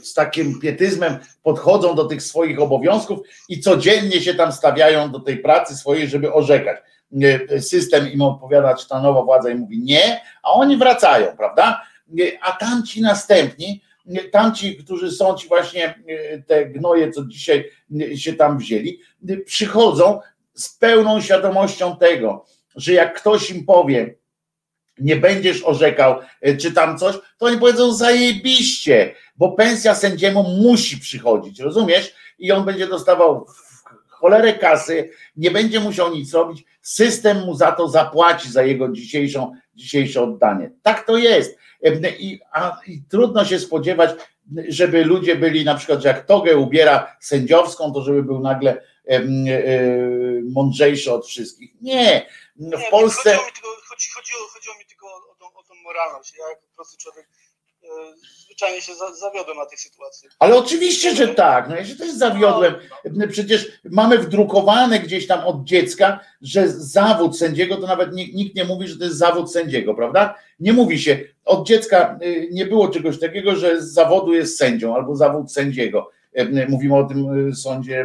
z 0.03 0.15
takim 0.15 0.61
pietyzmem 0.61 1.19
podchodzą 1.43 1.95
do 1.95 2.05
tych 2.05 2.23
swoich 2.23 2.61
obowiązków 2.61 3.19
i 3.49 3.61
codziennie 3.61 4.21
się 4.21 4.35
tam 4.35 4.53
stawiają 4.53 5.11
do 5.11 5.21
tej 5.21 5.39
pracy 5.39 5.77
swojej, 5.77 6.09
żeby 6.09 6.33
orzekać. 6.33 6.77
E, 7.51 7.61
System 7.61 8.13
im 8.13 8.23
odpowiada, 8.23 8.75
czy 8.75 8.89
ta 8.89 9.03
nowa 9.03 9.23
władza 9.23 9.51
im 9.51 9.59
mówi 9.59 9.83
nie, 9.83 10.21
a 10.43 10.53
oni 10.53 10.77
wracają, 10.77 11.37
prawda? 11.37 11.83
E, 12.21 12.23
A 12.43 12.53
tamci 12.53 13.01
następni, 13.01 13.83
e, 13.83 13.86
tamci, 14.33 14.77
którzy 14.77 15.11
są 15.11 15.35
ci 15.35 15.49
właśnie 15.49 15.95
e, 16.07 16.39
te 16.43 16.67
gnoje, 16.67 17.13
co 17.13 17.25
dzisiaj 17.25 17.71
e, 18.01 18.17
się 18.17 18.33
tam 18.33 18.59
wzięli, 18.59 19.01
e, 19.29 19.37
przychodzą 19.37 20.21
z 20.55 20.69
pełną 20.69 21.21
świadomością 21.21 21.97
tego, 21.97 22.45
że 22.77 22.93
jak 22.93 23.21
ktoś 23.21 23.51
im 23.51 23.65
powie, 23.65 24.15
nie 24.99 25.17
będziesz 25.17 25.63
orzekał, 25.65 26.19
czy 26.61 26.73
tam 26.73 26.99
coś, 26.99 27.15
to 27.39 27.47
oni 27.47 27.59
powiedzą 27.59 27.95
zajebiście, 27.95 29.15
bo 29.37 29.53
pensja 29.53 29.95
sędziemu 29.95 30.43
musi 30.43 31.01
przychodzić, 31.01 31.61
rozumiesz? 31.61 32.15
I 32.39 32.53
on 32.53 32.65
będzie 32.65 32.87
dostawał 32.87 33.47
cholerę 34.09 34.53
kasy, 34.53 35.11
nie 35.37 35.51
będzie 35.51 35.81
musiał 35.81 36.15
nic 36.15 36.35
robić, 36.35 36.65
system 36.81 37.41
mu 37.41 37.55
za 37.55 37.73
to 37.73 37.89
zapłaci, 37.89 38.51
za 38.51 38.63
jego 38.63 38.89
dzisiejszą, 38.89 39.53
dzisiejsze 39.75 40.23
oddanie. 40.23 40.71
Tak 40.83 41.07
to 41.07 41.17
jest. 41.17 41.59
I, 42.19 42.41
a, 42.53 42.81
I 42.87 43.03
trudno 43.11 43.45
się 43.45 43.59
spodziewać, 43.59 44.11
żeby 44.69 45.05
ludzie 45.05 45.37
byli 45.37 45.65
na 45.65 45.75
przykład, 45.75 46.03
że 46.03 46.09
jak 46.09 46.27
togę 46.27 46.57
ubiera 46.57 47.17
sędziowską, 47.21 47.93
to 47.93 48.03
żeby 48.03 48.23
był 48.23 48.41
nagle 48.41 48.83
e, 49.09 49.23
mądrzejszy 50.45 51.13
od 51.13 51.27
wszystkich. 51.27 51.71
Nie. 51.81 52.27
W 52.57 52.91
Polsce. 52.91 53.31
Chodziło 53.31 53.47
mi 53.47 53.53
tylko, 53.53 53.69
chodzi, 53.89 54.09
chodziło, 54.15 54.41
chodziło 54.49 54.75
mi 54.79 54.85
tylko 54.85 55.07
o, 55.07 55.35
tą, 55.39 55.47
o 55.55 55.63
tą 55.63 55.75
moralność. 55.75 56.35
Ja 56.39 56.49
jako 56.49 56.63
prosty 56.77 56.97
człowiek 56.97 57.29
zwyczajnie 58.57 58.81
się 58.83 58.95
za, 58.95 59.15
zawiodłem 59.15 59.57
na 59.57 59.67
tej 59.67 59.79
sytuacji. 59.79 60.29
Ale 60.39 60.57
oczywiście, 60.57 61.15
że 61.17 61.29
tak. 61.29 61.69
No 61.69 61.77
ja 61.77 61.85
się 61.85 61.97
też 61.97 62.13
zawiodłem. 62.13 62.75
Przecież 63.31 63.69
mamy 63.85 64.19
wdrukowane 64.19 65.01
gdzieś 65.01 65.27
tam 65.27 65.47
od 65.47 65.65
dziecka, 65.65 66.21
że 66.43 66.69
zawód 66.69 67.39
sędziego 67.39 67.77
to 67.77 67.87
nawet 67.87 68.13
nikt, 68.13 68.57
nie 68.57 68.65
mówi, 68.65 68.89
że 68.89 68.99
to 68.99 69.05
jest 69.05 69.17
zawód 69.17 69.53
sędziego, 69.53 69.95
prawda? 69.95 70.35
Nie 70.61 70.73
mówi 70.73 70.99
się. 70.99 71.19
Od 71.45 71.67
dziecka 71.67 72.19
y, 72.23 72.49
nie 72.53 72.67
było 72.67 72.89
czegoś 72.89 73.19
takiego, 73.21 73.57
że 73.57 73.83
z 73.83 73.93
zawodu 73.93 74.35
jest 74.35 74.59
sędzią 74.59 74.95
albo 74.97 75.17
zawód 75.17 75.53
sędziego. 75.53 76.11
Y, 76.39 76.67
Mówimy 76.69 76.97
o 76.97 77.05
tym 77.05 77.49
y, 77.49 77.55
sądzie, 77.55 78.03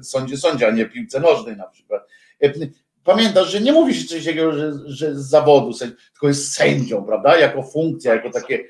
y, 0.00 0.04
sądzie 0.04 0.36
sądzia, 0.36 0.68
a 0.68 0.70
nie 0.70 0.86
piłce 0.86 1.20
nożnej 1.20 1.56
na 1.56 1.66
przykład. 1.66 2.06
Y, 2.44 2.72
Pamiętasz, 3.06 3.48
że 3.50 3.60
nie 3.60 3.72
mówi 3.72 3.94
się 3.94 4.08
coś 4.08 4.24
takiego, 4.24 4.52
że, 4.52 4.72
że 4.86 5.14
z 5.14 5.28
zawodu 5.28 5.78
tylko 6.12 6.28
jest 6.28 6.52
sędzią, 6.52 7.04
prawda? 7.04 7.38
Jako 7.38 7.62
funkcja, 7.62 8.14
jako 8.14 8.30
takie, 8.30 8.64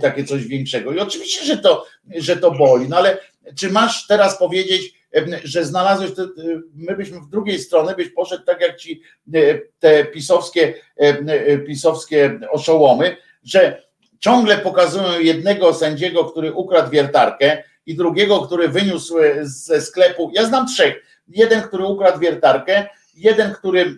takie 0.00 0.24
coś 0.24 0.46
większego. 0.46 0.92
I 0.92 0.98
oczywiście, 0.98 1.44
że 1.44 1.56
to, 1.56 1.86
że 2.16 2.36
to 2.36 2.50
boli, 2.50 2.88
no 2.88 2.96
ale 2.96 3.18
czy 3.54 3.70
masz 3.70 4.06
teraz 4.06 4.38
powiedzieć, 4.38 4.98
że 5.44 5.64
znalazłeś, 5.64 6.14
to, 6.14 6.22
y, 6.22 6.28
my 6.74 6.96
byśmy 6.96 7.20
w 7.20 7.28
drugiej 7.28 7.58
strony 7.58 7.94
byś 7.94 8.08
poszedł 8.08 8.44
tak 8.44 8.60
jak 8.60 8.76
ci 8.76 9.02
y, 9.34 9.70
te 9.78 10.04
pisowskie, 10.04 10.74
y, 11.02 11.64
pisowskie 11.66 12.40
oszołomy, 12.50 13.16
że 13.44 13.82
ciągle 14.18 14.58
pokazują 14.58 15.20
jednego 15.20 15.74
sędziego, 15.74 16.24
który 16.24 16.52
ukradł 16.52 16.90
wiertarkę 16.90 17.62
i 17.86 17.96
drugiego, 17.96 18.40
który 18.40 18.68
wyniósł 18.68 19.18
e, 19.18 19.34
ze 19.40 19.80
sklepu, 19.80 20.30
ja 20.34 20.44
znam 20.44 20.66
trzech, 20.66 21.02
jeden, 21.28 21.62
który 21.62 21.84
ukradł 21.84 22.18
wiertarkę, 22.18 22.86
jeden, 23.14 23.52
który 23.52 23.96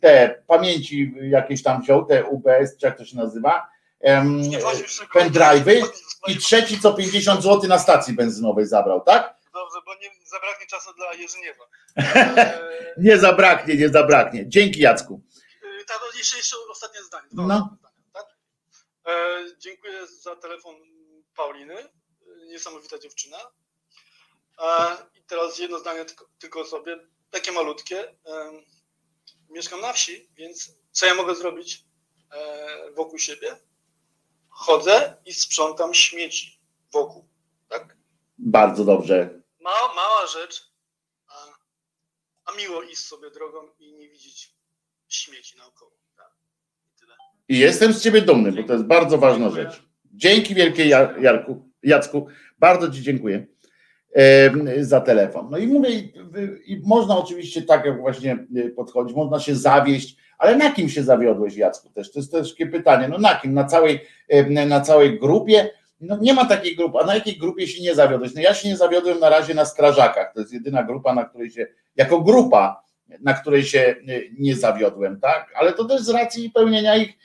te 0.00 0.42
pamięci 0.46 1.14
jakieś 1.22 1.62
tam 1.62 1.82
wziął, 1.82 2.06
te 2.06 2.24
UBS, 2.24 2.76
czy 2.80 2.86
jak 2.86 2.98
to 2.98 3.04
się 3.04 3.16
nazywa, 3.16 3.66
pendrive'y 5.14 5.82
i 6.28 6.36
trzeci 6.36 6.80
co 6.80 6.94
50 6.94 7.42
zł 7.42 7.68
na 7.68 7.78
stacji 7.78 8.14
benzynowej 8.14 8.66
zabrał, 8.66 9.00
tak? 9.00 9.34
Dobrze, 9.52 9.78
bo 9.86 9.94
nie 9.94 10.10
zabraknie 10.24 10.66
czasu 10.66 10.94
dla 10.94 11.12
Jerzyniewa. 11.14 11.64
Nie 12.98 13.18
zabraknie, 13.18 13.74
nie 13.76 13.88
zabraknie. 13.88 14.48
Dzięki 14.48 14.80
Jacku. 14.80 15.22
Tak, 15.86 16.00
jeszcze, 16.18 16.36
jeszcze 16.36 16.56
ostatnie 16.70 17.02
zdanie. 17.02 17.28
Dwa 17.32 17.42
No. 17.46 17.76
zdania, 17.78 17.94
tak? 18.12 18.26
E, 19.06 19.44
dziękuję 19.58 20.06
za 20.06 20.36
telefon 20.36 20.74
Pauliny. 21.36 21.74
Niesamowita 22.46 22.98
dziewczyna. 22.98 23.36
E, 24.58 24.96
I 25.14 25.22
teraz 25.22 25.58
jedno 25.58 25.78
zdanie 25.78 26.04
tylko, 26.04 26.26
tylko 26.38 26.60
o 26.60 26.64
sobie. 26.64 26.96
Takie 27.30 27.52
malutkie. 27.52 28.08
E, 28.10 28.14
mieszkam 29.50 29.80
na 29.80 29.92
wsi, 29.92 30.28
więc 30.36 30.72
co 30.90 31.06
ja 31.06 31.14
mogę 31.14 31.34
zrobić 31.34 31.84
e, 32.32 32.66
wokół 32.96 33.18
siebie? 33.18 33.56
Chodzę 34.56 35.16
i 35.26 35.32
sprzątam 35.34 35.94
śmieci 35.94 36.60
wokół. 36.92 37.28
Tak? 37.68 37.96
Bardzo 38.38 38.84
dobrze. 38.84 39.40
Mała, 39.60 39.94
mała 39.94 40.26
rzecz, 40.26 40.72
a, 41.28 41.34
a 42.44 42.56
miło 42.56 42.82
iść 42.82 42.98
sobie 43.06 43.30
drogą 43.30 43.68
i 43.78 43.92
nie 43.94 44.08
widzieć 44.08 44.54
śmieci 45.08 45.58
naokoło. 45.58 45.90
Tak? 46.16 46.30
I 47.48 47.58
jestem 47.58 47.92
z 47.92 48.02
ciebie 48.02 48.22
dumny, 48.22 48.52
bo 48.52 48.62
to 48.62 48.72
jest 48.72 48.84
bardzo 48.84 49.18
ważna 49.18 49.50
rzecz. 49.50 49.82
Dzięki 50.04 50.54
wielkie 50.54 50.84
Jar- 50.84 51.22
Jarku, 51.22 51.70
Jacku. 51.82 52.26
Bardzo 52.58 52.90
ci 52.90 53.02
dziękuję 53.02 53.46
za 54.80 55.00
telefon. 55.00 55.48
No 55.50 55.58
i 55.58 55.66
mówię, 55.66 55.90
i, 56.66 56.80
można 56.84 57.18
oczywiście 57.18 57.62
tak 57.62 57.84
jak 57.84 58.00
właśnie 58.00 58.46
y, 58.56 58.70
podchodzić, 58.70 59.16
można 59.16 59.40
się 59.40 59.54
zawieść, 59.54 60.16
ale 60.38 60.56
na 60.56 60.70
kim 60.70 60.88
się 60.88 61.02
zawiodłeś 61.02 61.56
Jacku 61.56 61.90
też? 61.90 62.12
To 62.12 62.18
jest 62.18 62.32
też 62.32 62.50
takie 62.50 62.66
pytanie. 62.66 63.08
No 63.08 63.18
na 63.18 63.34
kim? 63.34 63.54
Na 63.54 63.64
całej, 63.64 64.00
na 64.66 64.80
całej 64.80 65.18
grupie? 65.18 65.70
No 66.00 66.18
nie 66.20 66.34
ma 66.34 66.44
takiej 66.44 66.76
grupy. 66.76 66.98
A 66.98 67.06
na 67.06 67.14
jakiej 67.14 67.36
grupie 67.36 67.66
się 67.66 67.82
nie 67.82 67.94
zawiodłeś? 67.94 68.34
No 68.34 68.40
ja 68.40 68.54
się 68.54 68.68
nie 68.68 68.76
zawiodłem 68.76 69.20
na 69.20 69.28
razie 69.28 69.54
na 69.54 69.64
strażakach. 69.64 70.32
To 70.34 70.40
jest 70.40 70.52
jedyna 70.52 70.82
grupa, 70.82 71.14
na 71.14 71.24
której 71.24 71.50
się, 71.50 71.66
jako 71.96 72.20
grupa, 72.20 72.82
na 73.20 73.34
której 73.34 73.64
się 73.64 73.94
y, 74.08 74.30
nie 74.38 74.56
zawiodłem, 74.56 75.20
tak? 75.20 75.52
Ale 75.56 75.72
to 75.72 75.84
też 75.84 76.02
z 76.02 76.08
racji 76.08 76.50
pełnienia 76.50 76.96
ich, 76.96 77.18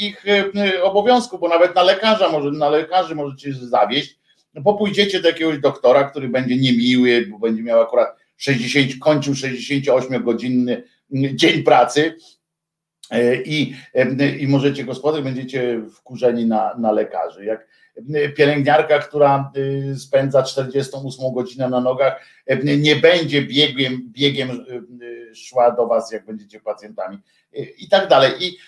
ich 0.00 0.28
em, 0.28 0.50
obowiązku, 0.82 1.38
bo 1.38 1.48
nawet 1.48 1.74
na 1.74 1.82
lekarza 1.82 2.28
może, 2.28 2.50
na 2.50 2.68
lekarzy 2.68 3.14
możecie 3.14 3.54
się 3.54 3.66
zawieść, 3.66 4.19
bo 4.54 4.74
pójdziecie 4.74 5.20
do 5.20 5.28
jakiegoś 5.28 5.58
doktora, 5.58 6.04
który 6.04 6.28
będzie 6.28 6.56
niemiły, 6.56 7.26
bo 7.26 7.38
będzie 7.38 7.62
miał 7.62 7.80
akurat 7.80 8.16
60, 8.36 8.92
kończył 9.00 9.34
68-godzinny 9.34 10.82
dzień 11.10 11.62
pracy 11.62 12.16
e, 13.10 13.42
i, 13.42 13.74
em, 13.92 14.18
i 14.38 14.46
możecie 14.46 14.84
go 14.84 14.94
spotkać, 14.94 15.24
będziecie 15.24 15.82
wkurzeni 15.94 16.46
na, 16.46 16.74
na 16.78 16.92
lekarzy. 16.92 17.44
Jak 17.44 17.66
pielęgniarka, 18.36 18.98
która 18.98 19.52
y, 19.56 19.98
spędza 19.98 20.42
48 20.42 21.34
godzinę 21.34 21.68
na 21.68 21.80
nogach, 21.80 22.26
em, 22.46 22.82
nie 22.82 22.96
będzie 22.96 23.42
biegiem, 23.42 24.02
biegiem 24.12 24.50
y, 24.50 25.34
szła 25.34 25.70
do 25.70 25.86
was, 25.86 26.12
jak 26.12 26.26
będziecie 26.26 26.60
pacjentami 26.60 27.18
y, 27.56 27.58
i 27.78 27.88
tak 27.88 28.08
dalej. 28.08 28.32
I, 28.40 28.58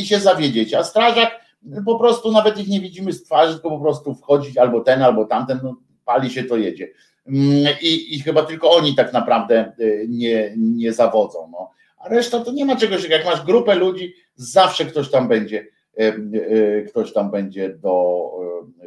i 0.00 0.06
się 0.06 0.20
zawiedziecie. 0.20 0.78
A 0.78 0.84
strażak 0.84 1.43
po 1.86 1.98
prostu 1.98 2.32
nawet 2.32 2.58
ich 2.58 2.68
nie 2.68 2.80
widzimy 2.80 3.12
z 3.12 3.22
twarzy, 3.22 3.52
tylko 3.52 3.70
po 3.70 3.80
prostu 3.80 4.14
wchodzić 4.14 4.58
albo 4.58 4.80
ten, 4.80 5.02
albo 5.02 5.24
tamten, 5.24 5.60
no, 5.62 5.76
pali 6.04 6.30
się 6.30 6.44
to 6.44 6.56
jedzie. 6.56 6.88
Mm, 7.26 7.74
I, 7.82 8.14
I 8.14 8.20
chyba 8.20 8.42
tylko 8.42 8.70
oni 8.70 8.94
tak 8.94 9.12
naprawdę 9.12 9.72
y, 9.80 10.06
nie, 10.08 10.54
nie 10.56 10.92
zawodzą. 10.92 11.48
No. 11.52 11.70
A 11.98 12.08
reszta 12.08 12.40
to 12.40 12.52
nie 12.52 12.64
ma 12.64 12.76
czegoś, 12.76 13.08
jak 13.08 13.24
masz 13.24 13.44
grupę 13.44 13.74
ludzi, 13.74 14.14
zawsze 14.34 14.84
ktoś 14.84 15.10
tam 15.10 15.28
będzie, 15.28 15.66
y, 16.00 16.04
y, 16.04 16.86
ktoś 16.88 17.12
tam 17.12 17.30
będzie 17.30 17.68
do, 17.68 18.30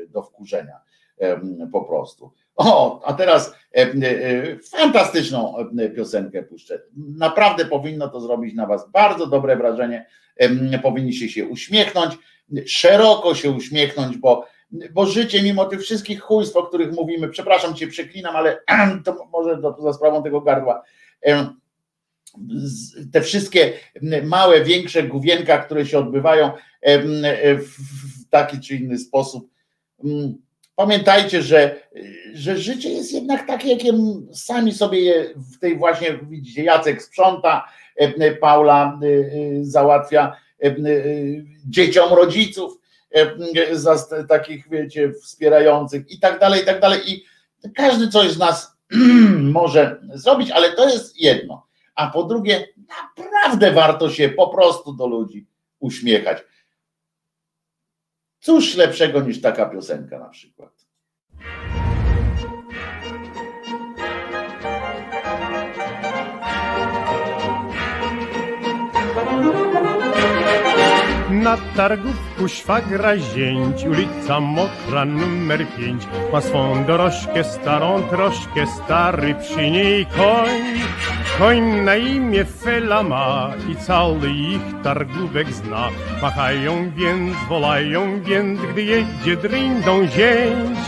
do 0.09 0.23
wkurzenia 0.23 0.87
po 1.71 1.81
prostu. 1.81 2.31
O, 2.55 3.01
a 3.05 3.13
teraz 3.13 3.55
fantastyczną 4.71 5.55
piosenkę 5.95 6.43
puszczę. 6.43 6.81
Naprawdę 7.17 7.65
powinno 7.65 8.07
to 8.07 8.21
zrobić 8.21 8.55
na 8.55 8.65
Was 8.65 8.91
bardzo 8.91 9.27
dobre 9.27 9.55
wrażenie. 9.55 10.05
Powinniście 10.83 11.29
się 11.29 11.45
uśmiechnąć, 11.45 12.17
szeroko 12.65 13.35
się 13.35 13.51
uśmiechnąć, 13.51 14.17
bo, 14.17 14.47
bo 14.91 15.05
życie, 15.05 15.43
mimo 15.43 15.65
tych 15.65 15.81
wszystkich 15.81 16.21
chujstw, 16.21 16.55
o 16.55 16.63
których 16.63 16.91
mówimy, 16.91 17.29
przepraszam 17.29 17.75
Cię, 17.75 17.87
przeklinam, 17.87 18.35
ale 18.35 18.61
to 19.05 19.25
może 19.31 19.57
to, 19.57 19.81
za 19.81 19.93
sprawą 19.93 20.23
tego 20.23 20.41
gardła. 20.41 20.83
Te 23.11 23.21
wszystkie 23.21 23.73
małe, 24.23 24.63
większe 24.63 25.03
główienka, 25.03 25.57
które 25.57 25.85
się 25.85 25.99
odbywają 25.99 26.51
w 27.59 28.29
taki 28.29 28.59
czy 28.59 28.75
inny 28.75 28.97
sposób. 28.97 29.49
Mm, 30.03 30.37
Pamiętajcie, 30.77 31.41
że, 31.41 31.75
że 32.33 32.57
życie 32.57 32.89
jest 32.89 33.13
jednak 33.13 33.47
takie, 33.47 33.69
jakim 33.69 34.27
sami 34.33 34.73
sobie 34.73 35.01
je 35.01 35.33
w 35.35 35.59
tej 35.59 35.77
właśnie, 35.77 36.19
widzicie, 36.29 36.63
Jacek 36.63 37.01
sprząta, 37.01 37.65
Paula 38.41 38.99
e, 39.03 39.07
e, 39.07 39.65
załatwia 39.65 40.37
dzieciom 41.65 42.13
rodziców, 42.13 42.79
e, 43.11 44.23
takich, 44.29 44.69
wiecie, 44.69 45.13
wspierających 45.13 46.11
i 46.11 46.19
tak 46.19 46.39
dalej, 46.39 46.61
i 46.61 46.65
tak 46.65 46.81
dalej. 46.81 47.01
I 47.11 47.25
każdy 47.75 48.07
coś 48.07 48.31
z 48.31 48.37
nas 48.37 48.77
może 49.57 50.01
zrobić, 50.13 50.51
ale 50.51 50.71
to 50.71 50.89
jest 50.89 51.21
jedno. 51.21 51.67
A 51.95 52.07
po 52.07 52.23
drugie, 52.23 52.67
naprawdę 53.17 53.71
warto 53.71 54.09
się 54.09 54.29
po 54.29 54.47
prostu 54.47 54.93
do 54.93 55.07
ludzi 55.07 55.47
uśmiechać. 55.79 56.37
Cóż 58.39 58.75
lepszego 58.75 59.21
niż 59.21 59.41
taka 59.41 59.65
piosenka 59.65 60.19
na 60.19 60.29
przykład. 60.29 60.87
Na 71.31 71.57
targówku 71.75 72.47
szwagra 72.47 73.17
zięć, 73.17 73.83
ulica 73.83 74.39
Mokra 74.39 75.05
numer 75.05 75.67
pięć. 75.77 76.07
Ma 76.33 76.41
swą 76.41 76.85
dorożkę 76.85 77.43
starą, 77.43 78.03
troszkę 78.09 78.67
stary 78.67 79.35
przy 79.35 79.71
niej 79.71 80.05
koń. 80.05 80.81
Koń 81.39 81.61
na 81.61 81.95
imię 81.95 82.45
Fela 82.45 83.03
ma 83.03 83.53
i 83.69 83.75
cały 83.75 84.29
ich 84.29 84.81
targówek 84.83 85.53
zna. 85.53 85.89
Machają 86.21 86.91
więc, 86.95 87.37
wolają 87.49 88.21
więc, 88.21 88.59
gdy 88.61 88.83
jedzie 88.83 89.37
drindą 89.37 90.07
zięć. 90.07 90.79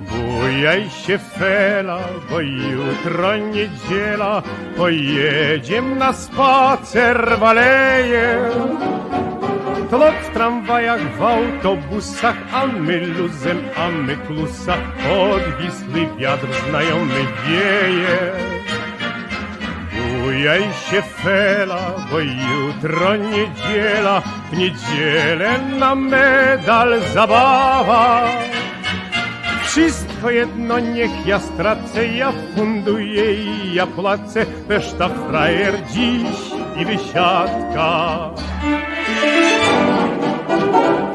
Bujaj 0.00 0.90
się 0.90 1.18
fela, 1.18 1.98
bo 2.30 2.40
jutro 2.40 3.36
niedziela, 3.36 4.42
pojedziem 4.76 5.98
na 5.98 6.12
spacer 6.12 7.38
w. 7.40 9.27
Tlok 9.90 10.14
w 10.14 10.34
tramwajach, 10.34 11.16
w 11.16 11.22
autobusach, 11.22 12.36
a 12.52 12.66
my 12.66 13.06
luzem, 13.06 13.58
a 13.76 13.88
my 13.88 14.16
klusa, 14.16 14.76
odwisły 15.10 16.16
wiatr 16.18 16.46
znajomy 16.68 17.20
wieje. 17.46 18.18
Bujaj 19.92 20.62
się 20.62 21.02
fela, 21.02 21.94
bo 22.10 22.18
jutro 22.20 23.16
niedziela, 23.16 24.22
w 24.52 24.56
niedzielę 24.56 25.58
na 25.78 25.94
medal 25.94 27.00
zabawa. 27.14 28.28
Wszystko 29.64 30.30
jedno 30.30 30.78
niech 30.78 31.26
ja 31.26 31.38
stracę, 31.38 32.06
ja 32.06 32.32
funduję 32.56 33.34
i 33.34 33.74
ja 33.74 33.86
płacę, 33.86 34.46
reszta 34.68 35.08
frajer 35.08 35.74
dziś 35.92 36.38
i 36.80 36.84
wysiadka. 36.84 38.30
Te 40.70 41.07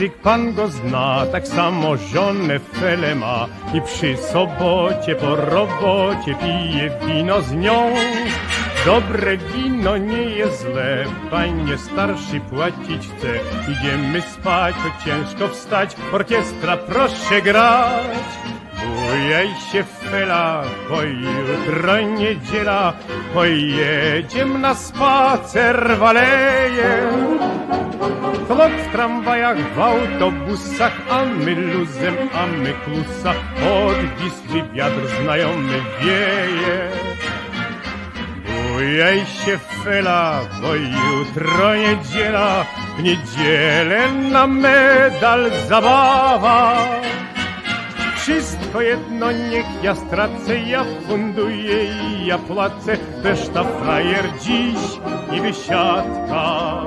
ośpiecyk 0.00 0.22
pan 0.22 0.54
go 0.54 0.68
zna, 0.68 1.26
tak 1.32 1.48
samo 1.48 1.96
żonę 1.96 2.58
fele 2.58 3.14
ma 3.14 3.46
i 3.74 3.80
przy 3.80 4.16
sobocie 4.16 5.14
po 5.14 5.36
robocie 5.36 6.34
pije 6.34 6.90
wino 7.06 7.42
z 7.42 7.52
nią. 7.52 7.94
Dobre 8.86 9.36
wino 9.36 9.96
nie 9.96 10.22
jest 10.22 10.62
złe, 10.62 11.04
panie 11.30 11.78
starszy 11.78 12.40
płacić 12.40 13.08
chce. 13.08 13.28
Idziemy 13.72 14.22
spać, 14.22 14.74
choć 14.74 15.04
ciężko 15.04 15.48
wstać, 15.48 15.96
orkiestra 16.12 16.76
proszę 16.76 17.42
grać. 17.42 18.59
Bujaj 19.10 19.48
się 19.72 19.82
fela, 19.84 20.62
bo 20.88 21.02
jutro 21.02 22.00
niedziela, 22.00 22.92
pojedziem 23.34 24.60
na 24.60 24.74
spacer 24.74 25.98
w 25.98 26.02
aleję. 26.02 26.92
Tlok 28.48 28.72
w 28.72 28.92
tramwajach, 28.92 29.74
w 29.74 29.80
autobusach, 29.80 30.92
a 31.10 31.24
my 31.24 31.54
luzem, 31.54 32.16
a 32.34 32.46
my 32.46 32.72
klusa, 32.84 33.34
odwisły 33.66 34.74
wiatr 34.74 35.06
znajomy 35.22 35.78
wieje. 36.00 36.78
Bujaj 38.46 39.18
się 39.26 39.58
fela, 39.58 40.40
bo 40.62 40.74
jutro 40.74 41.76
niedziela, 41.76 42.64
w 42.98 43.02
niedzielę 43.02 44.12
na 44.12 44.46
medal 44.46 45.50
zabawa. 45.68 46.76
Wszystko 48.30 48.80
jedno 48.80 49.32
niech 49.32 49.66
ja 49.82 49.94
stracę, 49.94 50.58
ja 50.58 50.84
funduję 51.08 51.84
i 51.84 52.26
ja 52.26 52.38
płacę, 52.38 52.96
reszta 53.22 53.64
frajer 53.64 54.24
dziś 54.40 54.78
i 55.36 55.40
wysiadka. 55.40 56.86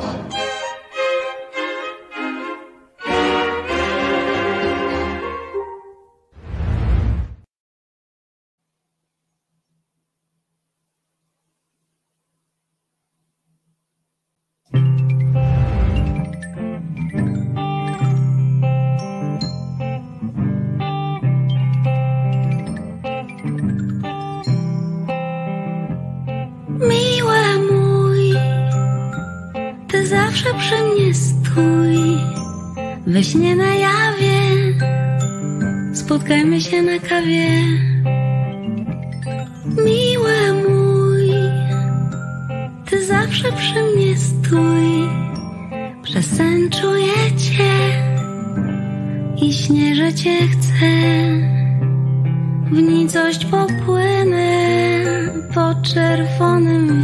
Na 36.85 36.99
kawie. 36.99 37.49
Miły 39.65 40.53
mój, 40.67 41.29
ty 42.85 43.05
zawsze 43.05 43.51
przy 43.51 43.83
mnie 43.83 44.17
stój. 44.17 45.09
Przez 46.03 46.25
sen 46.25 46.69
czuję 46.69 47.37
cię 47.37 47.73
i 49.45 49.53
śnię, 49.53 50.13
cię 50.13 50.47
chcę. 50.47 50.91
W 52.71 52.81
nicość 52.81 53.45
popłynę 53.45 54.73
po 55.53 55.75
czerwonym 55.81 57.02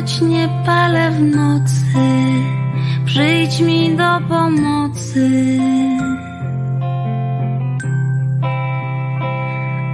choć 0.00 0.20
nie 0.20 0.48
palę 0.66 1.10
w 1.10 1.20
nocy. 1.20 2.08
Przyjdź 3.04 3.60
mi 3.60 3.96
do 3.96 4.20
pomocy. 4.28 5.30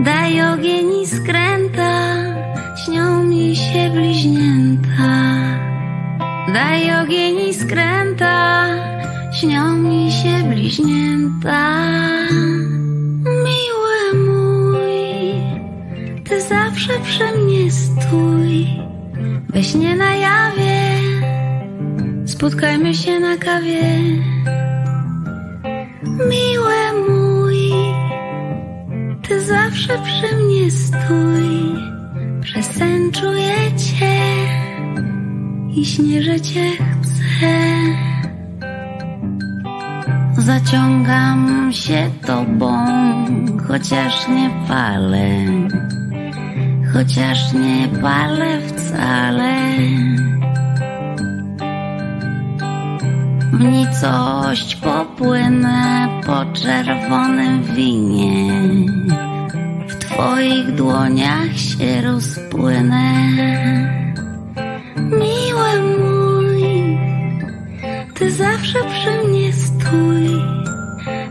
Daj 0.00 0.42
ogień 0.52 0.86
i 1.02 1.06
skręta, 1.06 1.92
śnią 2.84 3.24
mi 3.24 3.56
się 3.56 3.90
bliźnięta. 3.94 5.14
Daj 6.54 7.02
ogień 7.02 7.48
i 7.48 7.54
skręta, 7.54 8.66
śnią 9.40 9.76
mi 9.76 10.12
się 10.12 10.48
bliźnięta. 10.48 11.80
Miły 13.46 14.24
mój, 14.26 15.34
ty 16.24 16.40
zawsze 16.40 16.92
przy 17.04 17.24
mnie 17.24 17.70
stój. 17.70 17.85
Spotkajmy 22.46 22.94
się 22.94 23.20
na 23.20 23.36
kawie. 23.36 23.82
Miły 26.02 27.08
mój, 27.08 27.70
ty 29.22 29.40
zawsze 29.40 29.98
przy 29.98 30.36
mnie 30.36 30.70
stój. 30.70 31.76
Przez 32.42 32.66
sen 32.66 33.12
czuję 33.12 33.56
cię 33.76 34.18
i 35.74 35.84
śnię, 35.84 36.40
cię 36.40 36.70
chcę. 37.02 37.56
Zaciągam 40.38 41.70
się 41.72 42.10
tobą, 42.26 42.76
chociaż 43.68 44.28
nie 44.28 44.50
palę, 44.68 45.28
chociaż 46.92 47.52
nie 47.52 47.88
palę 48.02 48.60
wcale. 48.60 49.56
Nicość 53.58 54.76
popłynę 54.76 56.08
po 56.26 56.44
czerwonym 56.52 57.62
winie. 57.62 58.50
W 59.88 59.94
twoich 59.94 60.74
dłoniach 60.74 61.56
się 61.56 62.02
rozpłynę. 62.02 63.12
Miły 64.96 65.96
mój, 65.98 66.98
ty 68.14 68.30
zawsze 68.30 68.78
przy 68.78 69.28
mnie 69.28 69.52
stój. 69.52 70.42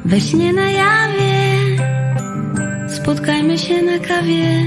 We 0.06 0.20
śnie 0.20 0.54
na 0.54 0.72
jawie, 0.72 1.46
spotkajmy 2.88 3.58
się 3.58 3.82
na 3.82 4.00
kawie. 4.08 4.64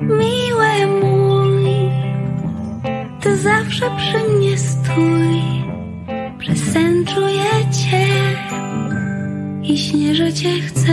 Miły 0.00 1.00
mój, 1.00 1.22
zawsze 3.42 3.90
przy 3.96 4.18
mnie 4.28 4.58
stój. 4.58 4.81
Przez 6.38 6.72
sen 6.72 7.04
czuję 7.06 7.50
cię 7.72 8.06
i 9.62 9.78
śnię, 9.78 10.14
że 10.14 10.32
cię 10.32 10.60
chcę. 10.60 10.92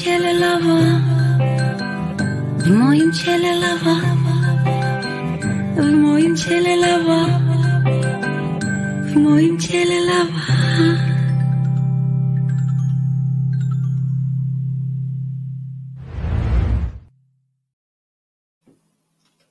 Ciele 0.00 0.32
lawa, 0.32 0.80
w 2.58 2.70
moim 2.70 3.12
ciele 3.12 3.52
lawa, 3.60 3.96
w 5.76 5.92
moim 5.92 6.36
ciele 6.36 6.76
lawa, 6.76 7.26
w 9.04 9.16
moim 9.16 9.60
ciele 9.60 10.00
lawa. 10.00 10.44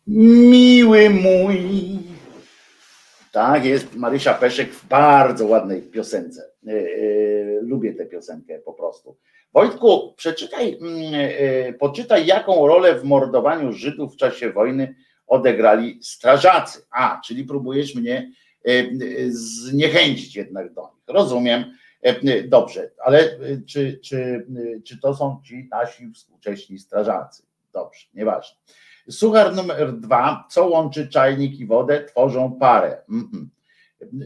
Miły 0.07 1.09
mój. 1.09 1.99
Tak 3.31 3.65
jest, 3.65 3.95
Marysia 3.95 4.33
Peszek 4.33 4.73
w 4.73 4.87
bardzo 4.87 5.45
ładnej 5.45 5.81
piosence. 5.81 6.48
E, 6.67 6.71
e, 6.71 7.61
lubię 7.61 7.93
tę 7.93 8.05
piosenkę 8.05 8.59
po 8.59 8.73
prostu. 8.73 9.17
Wojtku, 9.53 10.13
przeczytaj, 10.17 10.77
mm, 10.81 10.95
e, 11.13 11.73
poczytaj, 11.73 12.25
jaką 12.25 12.67
rolę 12.67 12.95
w 12.95 13.03
mordowaniu 13.03 13.73
Żydów 13.73 14.13
w 14.13 14.17
czasie 14.17 14.51
wojny 14.51 14.95
odegrali 15.27 15.99
strażacy. 16.03 16.81
A, 16.91 17.21
czyli 17.25 17.43
próbujesz 17.43 17.95
mnie 17.95 18.31
zniechęcić 19.29 20.35
jednak 20.35 20.73
do 20.73 20.81
nich. 20.81 21.03
Rozumiem. 21.07 21.63
E, 22.01 22.43
Dobrze, 22.43 22.91
ale 23.05 23.39
czy, 23.67 23.99
czy, 24.03 24.47
czy 24.85 24.99
to 24.99 25.15
są 25.15 25.41
ci 25.45 25.67
nasi 25.71 26.11
współcześni 26.11 26.79
strażacy? 26.79 27.43
Dobrze, 27.73 28.07
nieważne. 28.13 28.57
Suchar 29.09 29.55
numer 29.55 29.93
dwa. 29.93 30.47
Co 30.49 30.67
łączy 30.67 31.07
czajnik 31.07 31.59
i 31.59 31.65
wodę? 31.65 32.03
Tworzą 32.05 32.51
parę. 32.59 33.01
Mhm. 33.09 33.49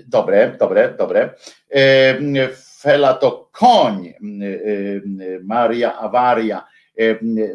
Dobre, 0.07 0.57
dobre, 0.59 0.95
dobre. 0.97 1.35
E, 1.69 2.49
Fela 2.53 3.13
to 3.13 3.49
koń. 3.51 4.07
E, 4.07 4.13
e, 4.13 5.39
Maria 5.43 5.97
Awaria. 5.97 6.65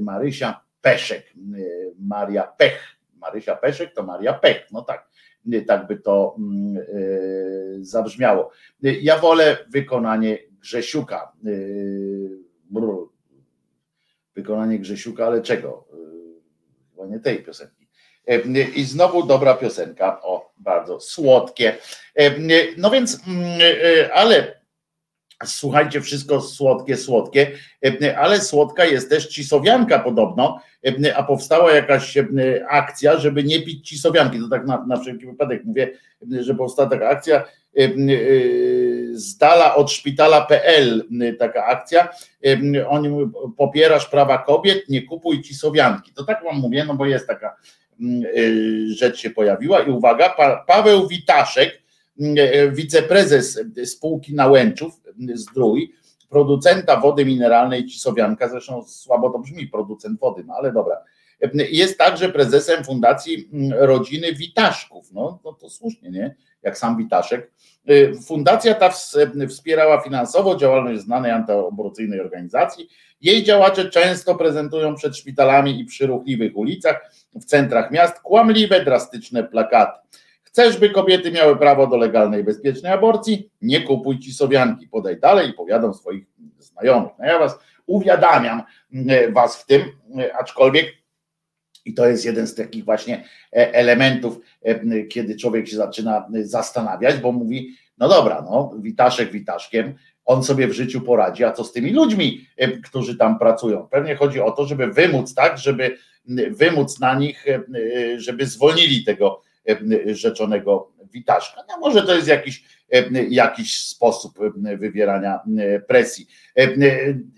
Marysia 0.01 0.61
Peszek. 0.81 1.35
Maria 1.99 2.43
Pech. 2.43 2.81
Marysia 3.17 3.57
Peszek 3.57 3.95
to 3.95 4.03
Maria 4.03 4.35
Pech. 4.35 4.67
No 4.73 4.83
tak. 4.83 5.09
Tak 5.67 5.87
by 5.87 5.97
to 5.97 6.37
mm, 6.39 6.77
zabrzmiało. 7.81 8.51
Ja 8.83 9.19
wolę 9.19 9.57
wykonanie 9.69 10.39
Grzesiuka. 10.61 11.33
Wykonanie 14.35 14.79
Grzesiuka, 14.79 15.27
ale 15.27 15.43
czego? 15.43 15.89
Chyba 16.91 17.07
nie 17.07 17.21
tej 17.21 17.45
piosenki. 17.45 17.78
I 18.75 18.85
znowu 18.85 19.27
dobra 19.27 19.55
piosenka, 19.55 20.23
o, 20.23 20.53
bardzo 20.57 21.01
słodkie. 21.01 21.77
No 22.77 22.91
więc, 22.91 23.21
mm, 23.27 23.61
e, 23.61 24.13
ale 24.13 24.59
słuchajcie, 25.45 26.01
wszystko 26.01 26.41
słodkie, 26.41 26.97
słodkie, 26.97 27.51
ale 28.17 28.41
słodka 28.41 28.85
jest 28.85 29.11
też 29.11 29.27
cisowianka 29.27 29.99
podobno, 29.99 30.61
a 31.17 31.23
powstała 31.23 31.73
jakaś 31.73 32.19
akcja, 32.69 33.19
żeby 33.19 33.45
nie 33.45 33.63
pić 33.63 33.89
cisowianki. 33.89 34.39
To 34.41 34.49
tak 34.49 34.67
na, 34.67 34.85
na 34.87 34.97
wszelki 34.97 35.27
wypadek 35.27 35.65
mówię, 35.65 35.91
że 36.41 36.55
powstała 36.55 36.89
taka 36.89 37.09
akcja 37.09 37.37
e, 37.37 37.89
z 39.13 39.37
dala 39.37 39.75
od 39.75 39.93
szpitala.pl 39.93 41.05
taka 41.39 41.65
akcja. 41.65 42.09
Oni 42.89 43.09
mówią, 43.09 43.31
popierasz 43.57 44.07
prawa 44.07 44.39
kobiet, 44.39 44.89
nie 44.89 45.03
kupuj 45.03 45.43
cisowianki. 45.43 46.13
To 46.13 46.25
tak 46.25 46.45
wam 46.45 46.57
mówię, 46.57 46.85
no 46.85 46.95
bo 46.95 47.07
jest 47.07 47.27
taka 47.27 47.57
rzecz 48.89 49.19
się 49.19 49.31
pojawiła 49.31 49.81
i 49.81 49.91
uwaga, 49.91 50.29
pa, 50.29 50.65
Paweł 50.67 51.09
Witaszek, 51.09 51.83
mm, 52.21 52.75
wiceprezes 52.75 53.61
spółki 53.85 54.35
Nałęczów 54.35 54.95
Zdrój, 55.35 55.93
producenta 56.29 57.01
wody 57.01 57.25
mineralnej 57.25 57.87
Cisowianka, 57.87 58.49
zresztą 58.49 58.85
słabo 58.85 59.31
to 59.31 59.39
brzmi, 59.39 59.67
producent 59.67 60.21
wody, 60.21 60.45
no 60.47 60.55
ale 60.55 60.73
dobra. 60.73 60.97
Jest 61.55 61.99
także 61.99 62.29
prezesem 62.29 62.85
Fundacji 62.85 63.49
Rodziny 63.71 64.33
Witaszków. 64.33 65.13
No, 65.13 65.41
no 65.45 65.53
to 65.53 65.71
słusznie, 65.71 66.11
nie? 66.11 66.35
Jak 66.63 66.79
sam 66.79 66.97
Witaszek. 66.97 67.51
Fundacja 68.27 68.75
ta 68.75 68.89
ws- 68.89 69.17
wspierała 69.49 70.01
finansowo 70.01 70.57
działalność 70.57 71.01
znanej 71.01 71.31
antyaborcyjnej 71.31 72.21
organizacji. 72.21 72.89
Jej 73.21 73.45
działacze 73.45 73.91
często 73.91 74.35
prezentują 74.35 74.95
przed 74.95 75.17
szpitalami 75.17 75.81
i 75.81 75.85
przy 75.85 76.07
ruchliwych 76.07 76.57
ulicach 76.57 77.13
w 77.41 77.45
centrach 77.45 77.91
miast 77.91 78.21
kłamliwe, 78.21 78.85
drastyczne 78.85 79.45
plakaty. 79.45 79.99
Chcesz, 80.43 80.79
by 80.79 80.91
kobiety 80.91 81.33
miały 81.33 81.57
prawo 81.57 81.87
do 81.87 81.97
legalnej, 81.97 82.45
bezpiecznej 82.45 82.93
aborcji? 82.93 83.51
Nie 83.63 83.81
kupuj 83.81 84.19
ci 84.19 84.33
sowianki. 84.33 84.89
Podaj 84.89 85.21
dalej 85.21 85.51
i 85.51 85.53
powiadam 85.53 85.95
swoich 85.95 86.27
znajomych. 86.59 87.13
No 87.19 87.27
ja 87.27 87.39
was 87.39 87.59
uwiadamiam 87.89 88.63
e, 89.09 89.33
was 89.33 89.57
w 89.57 89.67
tym, 89.67 89.83
e, 90.19 90.37
aczkolwiek 90.37 90.87
i 91.85 91.95
to 91.95 92.07
jest 92.07 92.25
jeden 92.25 92.47
z 92.47 92.55
takich 92.55 92.85
właśnie 92.85 93.25
e, 93.53 93.75
elementów, 93.75 94.39
kiedy 95.11 95.37
człowiek 95.37 95.69
się 95.69 95.77
zaczyna 95.77 96.29
zastanawiać, 96.43 97.17
bo 97.17 97.33
mówi, 97.33 97.75
no 97.99 98.09
dobra, 98.09 98.43
no 98.43 98.75
Witaszek 98.79 99.31
Witaszkiem, 99.31 99.95
on 100.25 100.45
sobie 100.45 100.69
w 100.69 100.73
życiu 100.73 101.01
poradzi, 101.01 101.45
a 101.45 101.53
co 101.53 101.65
z 101.65 101.73
tymi 101.73 101.91
ludźmi, 101.91 102.47
którzy 102.85 103.17
tam 103.17 103.39
pracują? 103.39 103.89
Pewnie 103.91 104.17
chodzi 104.17 104.41
o 104.41 104.51
to, 104.51 104.67
żeby 104.67 104.87
wymóc 104.87 105.35
tak, 105.35 105.59
żeby 105.59 105.99
wymóc 106.51 107.01
na 107.01 107.15
nich, 107.15 107.49
e, 107.49 107.61
żeby 108.17 108.47
zwolnili 108.47 109.05
tego 109.05 109.43
e, 109.69 110.15
rzeczonego 110.15 110.93
Witaszka. 111.13 111.65
No 111.69 111.79
może 111.79 112.03
to 112.03 112.15
jest 112.15 112.29
jakiś, 112.29 112.65
e, 112.93 113.25
jakiś 113.29 113.81
sposób 113.81 114.39
wywierania 114.79 115.41
presji. 115.89 116.27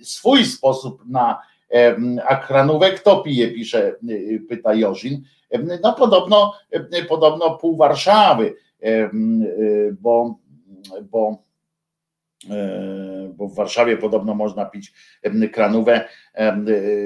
Swój 0.03 0.45
sposób 0.45 1.03
na 1.09 1.43
e, 1.75 1.97
a 2.27 2.37
kranówek 2.37 3.01
kto 3.01 3.23
pije, 3.23 3.49
pisze, 3.49 3.95
pyta 4.49 4.75
Jorzin. 4.75 5.23
No 5.83 5.93
podobno, 5.93 6.55
podobno 7.09 7.51
pół 7.51 7.77
Warszawy, 7.77 8.55
bo, 10.01 10.39
bo 11.11 11.51
bo 13.35 13.49
w 13.49 13.55
Warszawie 13.55 13.97
podobno 13.97 14.35
można 14.35 14.65
pić 14.65 14.93
kranówę. 15.53 16.09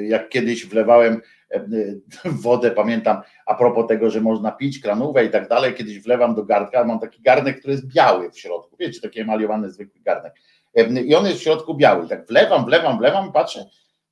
Jak 0.02 0.28
kiedyś 0.28 0.66
wlewałem 0.66 1.12
em, 1.12 1.20
wodę, 2.24 2.70
pamiętam, 2.70 3.22
a 3.46 3.54
propos 3.54 3.88
tego, 3.88 4.10
że 4.10 4.20
można 4.20 4.52
pić 4.52 4.78
kranówę 4.78 5.24
i 5.24 5.30
tak 5.30 5.48
dalej, 5.48 5.74
kiedyś 5.74 6.00
wlewam 6.00 6.34
do 6.34 6.44
garnka, 6.44 6.84
mam 6.84 7.00
taki 7.00 7.22
garnek, 7.22 7.58
który 7.58 7.72
jest 7.72 7.86
biały 7.94 8.30
w 8.30 8.38
środku, 8.38 8.76
wiecie, 8.76 9.00
taki 9.00 9.20
emalowany 9.20 9.70
zwykły 9.70 10.00
garnek. 10.00 10.34
Em, 10.74 10.98
I 11.06 11.14
on 11.14 11.26
jest 11.26 11.38
w 11.38 11.42
środku 11.42 11.74
biały. 11.74 12.08
Tak 12.08 12.26
wlewam, 12.26 12.64
wlewam, 12.64 12.98
wlewam, 12.98 13.32
patrzę, 13.32 13.66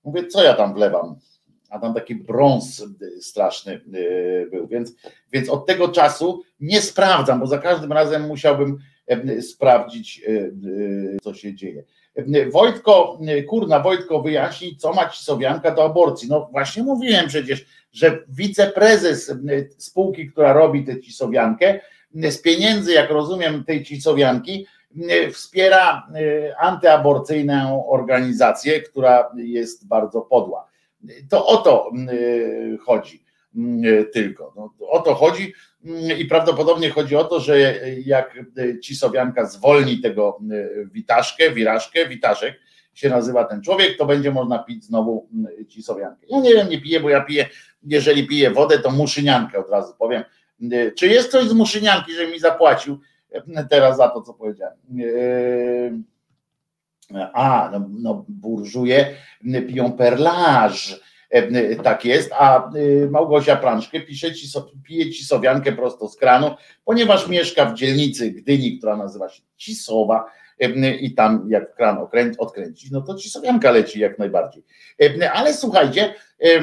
mówię, 0.05 0.27
co 0.27 0.43
ja 0.43 0.55
tam 0.55 0.75
wlewam? 0.75 1.17
A 1.71 1.79
tam 1.79 1.95
taki 1.95 2.15
brąz 2.15 2.81
y, 2.81 3.23
straszny 3.23 3.81
był, 4.51 4.67
więc, 4.69 4.93
więc 5.33 5.49
od 5.49 5.67
tego 5.67 5.89
czasu 5.89 6.43
nie 6.61 6.83
sprawdzam, 6.83 7.41
bo 7.41 7.47
za 7.47 7.59
każdym 7.59 7.93
razem 7.93 8.27
musiałbym 8.27 8.79
sprawdzić, 9.41 10.23
co 11.23 11.35
się 11.35 11.55
dzieje. 11.55 11.85
Wojtko, 12.53 13.19
kurna, 13.49 13.81
Wojtko 13.81 14.23
wyjaśni, 14.23 14.77
co 14.77 14.93
ma 14.93 15.09
Cisowianka 15.09 15.71
do 15.71 15.85
aborcji. 15.85 16.29
No 16.29 16.49
właśnie 16.53 16.83
mówiłem 16.83 17.29
przecież, 17.29 17.67
że 17.93 18.19
wiceprezes 18.29 19.35
spółki, 19.79 20.31
która 20.31 20.53
robi 20.53 20.85
tę 20.85 21.01
Cisowiankę, 21.01 21.81
z 22.15 22.43
pieniędzy, 22.43 22.93
jak 22.93 23.11
rozumiem, 23.11 23.65
tej 23.65 23.85
Cisowianki, 23.85 24.67
wspiera 25.33 26.09
y, 26.17 26.57
antyaborcyjną 26.57 27.89
organizację, 27.89 28.81
która 28.81 29.33
jest 29.37 29.89
bardzo 29.89 30.21
podła. 30.21 30.69
To 31.29 31.47
o 31.47 31.57
to 31.57 31.91
chodzi 32.85 33.22
tylko. 34.13 34.53
No, 34.57 34.75
o 34.89 35.01
to 35.01 35.15
chodzi 35.15 35.53
y, 35.87 36.15
i 36.19 36.25
prawdopodobnie 36.25 36.91
chodzi 36.91 37.17
o 37.17 37.25
to, 37.25 37.41
że 37.41 37.59
jak 38.05 38.39
y, 38.59 38.81
Cisowianka 38.81 39.47
zwolni 39.47 40.01
tego 40.01 40.39
y, 40.53 40.89
Witaszkę, 40.93 41.51
Wiraszkę, 41.51 42.09
Witaszek 42.09 42.61
się 42.95 43.09
nazywa 43.09 43.45
ten 43.45 43.63
człowiek, 43.63 43.99
to 43.99 44.07
będzie 44.07 44.31
można 44.31 44.59
pić 44.59 44.85
znowu 44.85 45.29
y, 45.61 45.67
Cisowiankę. 45.67 46.27
Ja 46.29 46.41
nie 46.41 46.55
wiem, 46.55 46.69
nie 46.69 46.81
piję, 46.81 47.01
bo 47.01 47.11
ja 47.11 47.21
piję, 47.21 47.49
jeżeli 47.83 48.27
piję 48.27 48.51
wodę, 48.51 48.79
to 48.79 48.91
muszyniankę 48.91 49.59
od 49.59 49.71
razu 49.71 49.95
powiem. 49.99 50.25
Czy 50.99 51.07
jest 51.07 51.31
coś 51.31 51.45
z 51.45 51.53
muszynianki, 51.53 52.15
że 52.15 52.27
mi 52.27 52.39
zapłacił 52.39 53.01
teraz 53.71 53.97
za 53.97 54.09
to, 54.09 54.23
co 54.23 54.35
powiedziałem? 54.35 54.77
A, 57.33 57.71
no, 57.73 57.89
no 57.91 58.25
burżuje 58.29 59.15
piją 59.69 59.93
perlaż. 59.93 61.01
E, 61.33 61.77
Tak 61.77 62.05
jest, 62.05 62.31
a 62.33 62.71
y, 62.77 63.09
Małgosia 63.11 63.57
Planszkę 63.57 64.01
pisze 64.01 64.35
ci, 64.35 64.47
pije 64.85 65.11
cisowiankę 65.11 65.73
prosto 65.73 66.09
z 66.09 66.17
kranu, 66.17 66.55
ponieważ 66.85 67.29
mieszka 67.29 67.65
w 67.67 67.75
dzielnicy 67.75 68.31
Gdyni, 68.31 68.79
która 68.79 68.97
nazywa 68.97 69.29
się 69.29 69.43
Cisowa 69.57 70.25
e, 70.61 70.95
i 70.97 71.15
tam 71.15 71.47
jak 71.49 71.75
kran 71.75 71.97
okrę- 71.97 72.35
odkręcić, 72.39 72.91
no 72.91 73.01
to 73.01 73.15
cisowianka 73.15 73.71
leci 73.71 74.01
jak 74.01 74.19
najbardziej. 74.19 74.63
E, 75.03 75.33
Ale 75.33 75.55
słuchajcie, 75.55 76.15
e, 76.41 76.61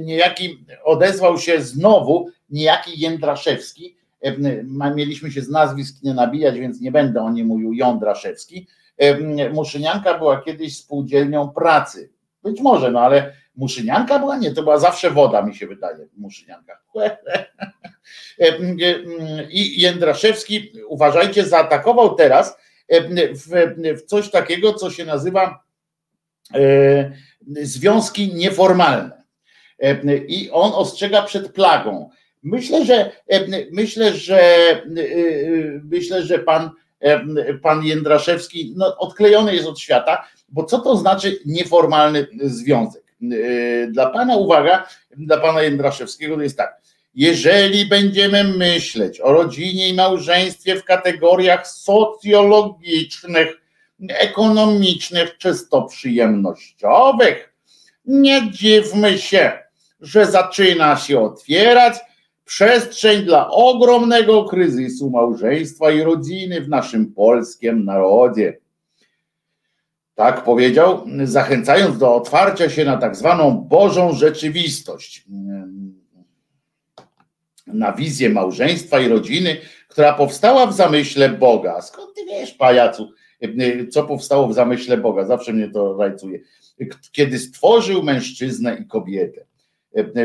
niejaki 0.00 0.64
odezwał 0.84 1.38
się 1.38 1.60
znowu 1.62 2.28
niejaki 2.50 3.00
Jędraszewski, 3.00 3.98
E, 4.20 4.94
mieliśmy 4.94 5.30
się 5.30 5.42
z 5.42 5.48
nazwisk 5.48 6.02
nie 6.02 6.14
nabijać, 6.14 6.58
więc 6.60 6.80
nie 6.80 6.92
będę 6.92 7.22
o 7.22 7.30
nim 7.30 7.46
mówił 7.46 7.72
Jądraszewski. 7.72 8.66
E, 8.98 9.50
Muszynianka 9.50 10.18
była 10.18 10.40
kiedyś 10.42 10.76
spółdzielnią 10.76 11.48
pracy. 11.48 12.10
Być 12.42 12.60
może, 12.60 12.90
no 12.90 13.00
ale 13.00 13.32
Muszynianka 13.58 14.18
była? 14.18 14.36
Nie, 14.36 14.50
to 14.50 14.62
była 14.62 14.78
zawsze 14.78 15.10
woda, 15.10 15.42
mi 15.42 15.54
się 15.54 15.66
wydaje, 15.66 16.06
Muszynianka. 16.16 16.78
E, 18.40 18.58
I 19.50 19.80
Jędraszewski, 19.80 20.72
uważajcie, 20.88 21.44
zaatakował 21.44 22.14
teraz 22.14 22.56
e, 22.88 23.00
w, 23.34 23.46
w 23.98 24.02
coś 24.02 24.30
takiego, 24.30 24.74
co 24.74 24.90
się 24.90 25.04
nazywa 25.04 25.64
e, 26.54 27.12
związki 27.62 28.34
nieformalne. 28.34 29.22
E, 29.78 30.16
I 30.16 30.50
on 30.50 30.72
ostrzega 30.74 31.22
przed 31.22 31.52
plagą. 31.52 32.10
Myślę, 32.42 32.84
że 32.84 33.12
e, 33.28 33.66
myślę, 33.72 34.12
że 34.14 34.40
e, 34.40 34.82
myślę, 35.84 36.22
że 36.22 36.38
pan, 36.38 36.70
e, 37.00 37.54
pan 37.54 37.84
Jędraszewski 37.84 38.74
no, 38.76 38.96
odklejony 38.98 39.54
jest 39.54 39.66
od 39.66 39.80
świata, 39.80 40.28
bo 40.48 40.64
co 40.64 40.78
to 40.78 40.96
znaczy 40.96 41.38
nieformalny 41.46 42.26
związek? 42.42 43.07
E, 43.22 43.86
Dla 43.86 44.10
pana 44.10 44.36
uwaga, 44.36 44.88
dla 45.16 45.36
pana 45.36 45.62
Jędraszewskiego 45.62 46.36
to 46.36 46.42
jest 46.42 46.56
tak. 46.56 46.80
Jeżeli 47.14 47.86
będziemy 47.86 48.44
myśleć 48.44 49.20
o 49.20 49.32
rodzinie 49.32 49.88
i 49.88 49.94
małżeństwie 49.94 50.76
w 50.76 50.84
kategoriach 50.84 51.68
socjologicznych, 51.68 53.60
ekonomicznych, 54.08 55.38
czysto 55.38 55.82
przyjemnościowych, 55.82 57.52
nie 58.04 58.50
dziwmy 58.50 59.18
się, 59.18 59.52
że 60.00 60.26
zaczyna 60.26 60.96
się 60.96 61.20
otwierać 61.20 61.94
przestrzeń 62.44 63.22
dla 63.22 63.50
ogromnego 63.50 64.44
kryzysu 64.44 65.10
małżeństwa 65.10 65.90
i 65.90 66.02
rodziny 66.02 66.60
w 66.60 66.68
naszym 66.68 67.12
polskim 67.12 67.84
narodzie. 67.84 68.56
Tak 70.18 70.44
powiedział, 70.44 71.06
zachęcając 71.24 71.98
do 71.98 72.14
otwarcia 72.14 72.70
się 72.70 72.84
na 72.84 72.96
tak 72.96 73.16
zwaną 73.16 73.50
Bożą 73.50 74.12
rzeczywistość, 74.12 75.24
na 77.66 77.92
wizję 77.92 78.30
małżeństwa 78.30 79.00
i 79.00 79.08
rodziny, 79.08 79.56
która 79.88 80.12
powstała 80.12 80.66
w 80.66 80.74
zamyśle 80.74 81.28
Boga. 81.28 81.82
Skąd 81.82 82.14
ty 82.14 82.24
wiesz, 82.24 82.54
pajacu, 82.54 83.12
co 83.90 84.04
powstało 84.04 84.48
w 84.48 84.54
zamyśle 84.54 84.96
Boga? 84.96 85.24
Zawsze 85.24 85.52
mnie 85.52 85.68
to 85.68 85.96
rajcuje. 85.96 86.40
Kiedy 87.12 87.38
stworzył 87.38 88.02
mężczyznę 88.02 88.78
i 88.82 88.86
kobietę. 88.86 89.46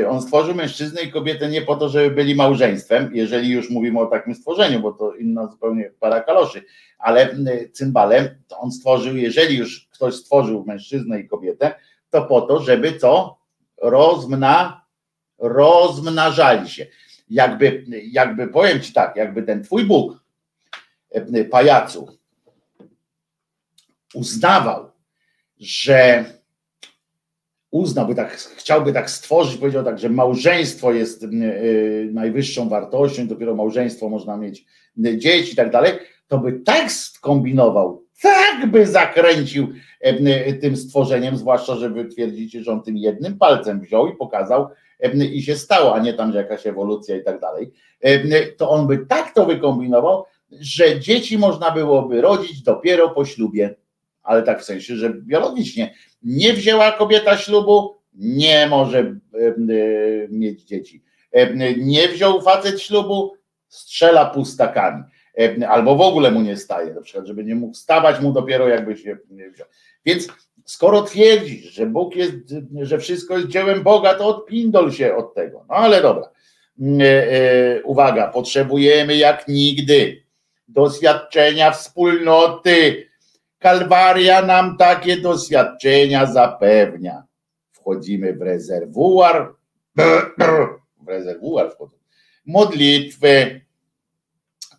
On 0.10 0.22
stworzył 0.22 0.56
mężczyznę 0.56 1.02
i 1.02 1.12
kobietę 1.12 1.50
nie 1.50 1.62
po 1.62 1.76
to, 1.76 1.90
żeby 1.90 2.16
byli 2.16 2.36
małżeństwem, 2.36 3.12
jeżeli 3.14 3.50
już 3.50 3.70
mówimy 3.70 4.00
o 4.00 4.06
takim 4.06 4.36
stworzeniu, 4.36 4.80
bo 4.80 4.92
to 4.92 5.16
inna 5.16 5.48
zupełnie 5.48 5.92
para 6.00 6.22
kaloszy, 6.22 6.64
ale 7.00 7.36
cymbalem 7.72 8.30
to 8.48 8.60
on 8.60 8.72
stworzył, 8.72 9.18
jeżeli 9.18 9.58
już 9.58 9.88
ktoś 9.92 10.16
stworzył 10.16 10.66
mężczyznę 10.66 11.20
i 11.20 11.28
kobietę, 11.28 11.76
to 12.10 12.26
po 12.26 12.42
to, 12.42 12.62
żeby 12.62 13.00
co? 13.00 13.38
Rozmna, 13.82 14.86
rozmnażali 15.38 16.70
się. 16.70 16.88
Jakby, 17.30 17.86
jakby 18.12 18.48
powiem 18.48 18.82
ci 18.82 18.94
tak, 18.94 19.16
jakby 19.16 19.44
ten 19.44 19.64
twój 19.64 19.86
Bóg, 19.86 20.24
pajacu, 21.52 22.08
uznawał, 24.14 24.92
że 25.60 26.26
uznałby 27.74 28.16
tak, 28.16 28.32
chciałby 28.34 28.94
tak 28.94 29.10
stworzyć, 29.10 29.58
powiedział 29.58 29.84
tak, 29.84 30.00
że 30.00 30.10
małżeństwo 30.10 30.92
jest 30.92 31.24
y, 31.24 32.10
najwyższą 32.14 32.70
wartością, 32.70 33.28
dopiero 33.28 33.56
małżeństwo 33.56 34.10
można 34.10 34.38
mieć 34.38 34.66
y, 35.06 35.18
dzieci 35.18 35.54
i 35.54 35.56
tak 35.56 35.72
dalej, 35.72 35.92
to 36.28 36.38
by 36.38 36.54
tak 36.54 36.92
skombinował, 36.92 38.04
tak 38.22 38.72
by 38.72 38.88
zakręcił 38.88 39.68
y, 40.08 40.54
tym 40.62 40.78
stworzeniem, 40.78 41.38
zwłaszcza, 41.38 41.76
że 41.76 41.90
wy 41.90 42.06
twierdzicie, 42.06 42.64
że 42.64 42.72
on 42.72 42.84
tym 42.84 42.98
jednym 42.98 43.38
palcem 43.38 43.82
wziął 43.82 44.08
i 44.08 44.16
pokazał 44.16 44.68
i 45.32 45.42
się 45.42 45.56
stało, 45.56 45.96
a 45.96 46.00
nie 46.00 46.14
tam, 46.14 46.32
że 46.32 46.38
jakaś 46.38 46.68
ewolucja 46.68 47.18
i 47.18 47.24
tak 47.24 47.40
dalej, 47.40 47.72
to 48.58 48.70
on 48.70 48.88
by 48.88 49.06
tak 49.06 49.34
to 49.34 49.46
wykombinował, 49.46 50.24
że 50.52 51.00
dzieci 51.00 51.38
można 51.38 51.72
byłoby 51.72 52.22
rodzić 52.22 52.62
dopiero 52.62 53.10
po 53.10 53.26
ślubie, 53.26 53.76
ale 54.24 54.44
tak 54.44 54.62
w 54.62 54.64
sensie, 54.64 54.96
że 54.96 55.14
biologicznie 55.14 55.94
nie 56.24 56.54
wzięła 56.54 56.92
kobieta 56.92 57.38
ślubu, 57.38 57.98
nie 58.14 58.68
może 58.68 59.16
mieć 60.30 60.64
dzieci. 60.64 61.04
Nie 61.78 62.08
wziął 62.08 62.42
facet 62.42 62.82
ślubu, 62.82 63.34
strzela 63.68 64.26
pustakami. 64.26 65.04
Albo 65.68 65.96
w 65.96 66.02
ogóle 66.02 66.32
mu 66.32 66.42
nie 66.42 66.58
staje, 66.58 66.94
na 66.94 67.02
przykład, 67.02 67.28
żeby 67.28 67.44
nie 67.44 67.56
mógł 67.56 67.74
stawać 67.74 68.22
mu 68.22 68.32
dopiero 68.32 68.68
jakby 68.68 68.98
się 68.98 69.18
wziął. 69.54 69.68
Więc 70.06 70.28
skoro 70.66 71.02
twierdzisz, 71.02 71.74
że 71.74 71.86
Bóg 71.86 72.16
jest, 72.16 72.36
że 72.82 73.00
wszystko 73.00 73.38
jest 73.38 73.50
dziełem 73.50 73.84
Boga, 73.84 74.14
to 74.14 74.28
odpindol 74.28 74.92
się 74.92 75.16
od 75.16 75.34
tego. 75.34 75.66
No 75.70 75.76
ale 75.76 76.02
dobra. 76.02 76.30
E, 76.82 77.32
e, 77.32 77.84
Uwaga, 77.84 78.28
potrzebujemy 78.28 79.18
jak 79.18 79.48
nigdy 79.48 80.24
doświadczenia 80.68 81.72
wspólnoty. 81.72 83.08
Kalwaria 83.64 84.42
nam 84.42 84.78
takie 84.78 85.18
doświadczenia 85.18 86.26
zapewnia. 86.26 87.24
Wchodzimy 87.72 88.34
w 88.34 88.42
rezerwuar, 88.42 89.56
w 91.04 91.08
rezerwuar 91.08 91.72
wchodzą, 91.72 91.98
modlitwy. 92.46 93.62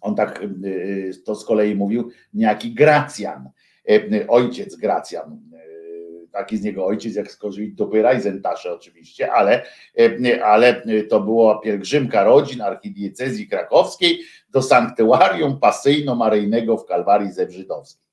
On 0.01 0.15
tak 0.15 0.43
y, 0.65 1.13
to 1.25 1.35
z 1.35 1.45
kolei 1.45 1.75
mówił, 1.75 2.11
niejaki 2.35 2.75
Gracjan, 2.75 3.51
y, 3.91 4.27
ojciec 4.29 4.77
Gracjan. 4.77 5.33
y, 5.33 6.29
Taki 6.33 6.57
z 6.57 6.63
niego 6.63 6.87
ojciec, 6.87 7.15
jak 7.15 7.31
skorzy 7.31 7.67
dupy 7.67 8.03
Rajzentasze 8.03 8.73
oczywiście, 8.73 9.33
ale, 9.33 9.65
y, 10.01 10.45
ale 10.45 10.83
to 11.09 11.21
była 11.21 11.61
pielgrzymka 11.61 12.25
rodzin 12.25 12.63
archidiecezji 12.63 13.49
krakowskiej 13.49 14.21
do 14.51 14.63
sanktuarium 14.63 15.59
pasyjno-maryjnego 15.61 16.77
w 16.77 16.87
Kalwarii 16.87 17.33
Zewrzydowskiej. 17.33 18.04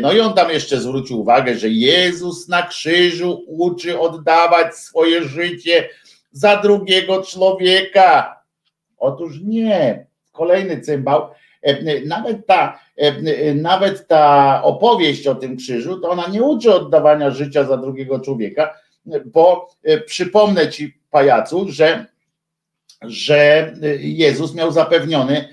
No 0.00 0.12
i 0.12 0.20
on 0.20 0.34
tam 0.34 0.50
jeszcze 0.50 0.80
zwrócił 0.80 1.20
uwagę, 1.20 1.54
że 1.54 1.68
Jezus 1.68 2.48
na 2.48 2.62
krzyżu 2.62 3.44
uczy 3.46 3.98
oddawać 3.98 4.76
swoje 4.76 5.24
życie 5.24 5.88
za 6.32 6.56
drugiego 6.56 7.22
człowieka. 7.22 8.40
Otóż 8.98 9.40
nie. 9.44 10.06
Kolejny 10.32 10.80
cymbał. 10.80 11.28
Nawet 12.06 12.46
ta, 12.46 12.80
nawet 13.54 14.06
ta 14.06 14.60
opowieść 14.62 15.26
o 15.26 15.34
tym 15.34 15.56
krzyżu, 15.56 16.00
to 16.00 16.10
ona 16.10 16.28
nie 16.28 16.42
uczy 16.42 16.74
oddawania 16.74 17.30
życia 17.30 17.64
za 17.64 17.76
drugiego 17.76 18.20
człowieka, 18.20 18.74
bo 19.24 19.70
przypomnę 20.06 20.68
ci, 20.68 20.98
pajacu, 21.10 21.68
że, 21.68 22.06
że 23.02 23.72
Jezus 23.98 24.54
miał 24.54 24.72
zapewniony 24.72 25.48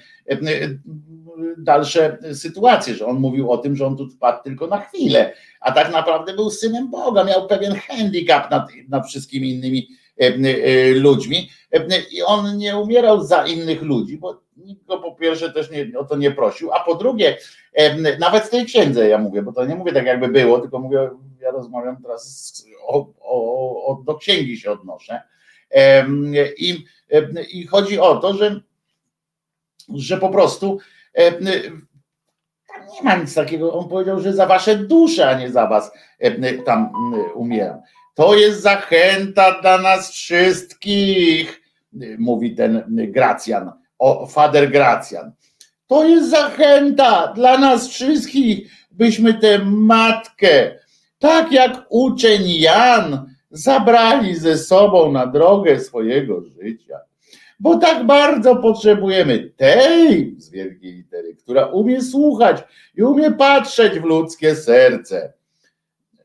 dalsze 1.57 2.17
sytuacje, 2.33 2.95
że 2.95 3.05
on 3.05 3.19
mówił 3.19 3.51
o 3.51 3.57
tym, 3.57 3.75
że 3.75 3.87
on 3.87 3.97
tu 3.97 4.09
wpadł 4.09 4.43
tylko 4.43 4.67
na 4.67 4.79
chwilę, 4.79 5.33
a 5.59 5.71
tak 5.71 5.91
naprawdę 5.91 6.33
był 6.33 6.49
synem 6.49 6.89
Boga, 6.89 7.23
miał 7.23 7.47
pewien 7.47 7.75
handicap 7.75 8.51
nad, 8.51 8.69
nad 8.89 9.07
wszystkimi 9.07 9.49
innymi 9.49 9.87
e, 10.21 10.25
e, 10.25 10.93
ludźmi 10.93 11.49
e, 11.71 11.85
i 12.11 12.21
on 12.21 12.57
nie 12.57 12.77
umierał 12.77 13.23
za 13.23 13.47
innych 13.47 13.81
ludzi, 13.81 14.17
bo 14.17 14.41
nikt 14.57 14.85
go 14.85 14.97
po 14.97 15.15
pierwsze 15.15 15.53
też 15.53 15.71
nie, 15.71 15.99
o 15.99 16.03
to 16.03 16.17
nie 16.17 16.31
prosił, 16.31 16.71
a 16.73 16.79
po 16.79 16.95
drugie, 16.95 17.37
nawet 18.19 18.43
w 18.43 18.49
tej 18.49 18.65
księdze 18.65 19.09
ja 19.09 19.17
mówię, 19.17 19.41
bo 19.41 19.53
to 19.53 19.65
nie 19.65 19.75
mówię 19.75 19.93
tak 19.93 20.05
jakby 20.05 20.27
było, 20.27 20.59
tylko 20.59 20.79
mówię, 20.79 21.09
ja 21.41 21.51
rozmawiam 21.51 22.01
teraz 22.01 22.53
o, 22.87 23.07
o, 23.21 23.85
o, 23.85 24.03
do 24.03 24.15
księgi 24.15 24.57
się 24.57 24.71
odnoszę 24.71 25.21
i, 26.57 26.85
i 27.51 27.67
chodzi 27.67 27.99
o 27.99 28.15
to, 28.15 28.33
że 28.33 28.61
że 29.95 30.17
po 30.17 30.29
prostu 30.29 30.79
tam 31.19 31.43
nie 32.93 33.01
ma 33.03 33.15
nic 33.15 33.33
takiego. 33.33 33.73
On 33.73 33.89
powiedział, 33.89 34.19
że 34.19 34.33
za 34.33 34.45
wasze 34.45 34.75
dusze, 34.75 35.29
a 35.29 35.39
nie 35.39 35.51
za 35.51 35.67
was 35.67 35.91
e, 36.19 36.53
tam 36.53 36.91
umieram. 37.35 37.81
To 38.15 38.35
jest 38.35 38.61
zachęta 38.61 39.61
dla 39.61 39.77
nas 39.77 40.11
wszystkich, 40.11 41.61
mówi 42.17 42.55
ten 42.55 42.83
Gracjan, 42.87 43.71
o 43.99 44.27
Fader 44.27 44.71
Gracjan. 44.71 45.31
To 45.87 46.05
jest 46.05 46.29
zachęta 46.29 47.33
dla 47.35 47.57
nas 47.57 47.87
wszystkich. 47.87 48.71
byśmy 48.91 49.33
tę 49.33 49.59
matkę, 49.65 50.79
tak 51.19 51.51
jak 51.51 51.85
uczeń 51.89 52.41
Jan, 52.47 53.35
zabrali 53.51 54.35
ze 54.35 54.57
sobą 54.57 55.11
na 55.11 55.27
drogę 55.27 55.79
swojego 55.79 56.41
życia. 56.41 56.99
Bo 57.59 57.77
tak 57.77 58.05
bardzo 58.05 58.55
potrzebujemy 58.55 59.51
tej 59.57 60.35
z 60.37 60.49
wielkiej 60.49 60.93
litery, 60.93 61.35
która 61.35 61.65
umie 61.65 62.01
słuchać 62.01 62.63
i 62.95 63.03
umie 63.03 63.31
patrzeć 63.31 63.99
w 63.99 64.03
ludzkie 64.03 64.55
serce. 64.55 65.33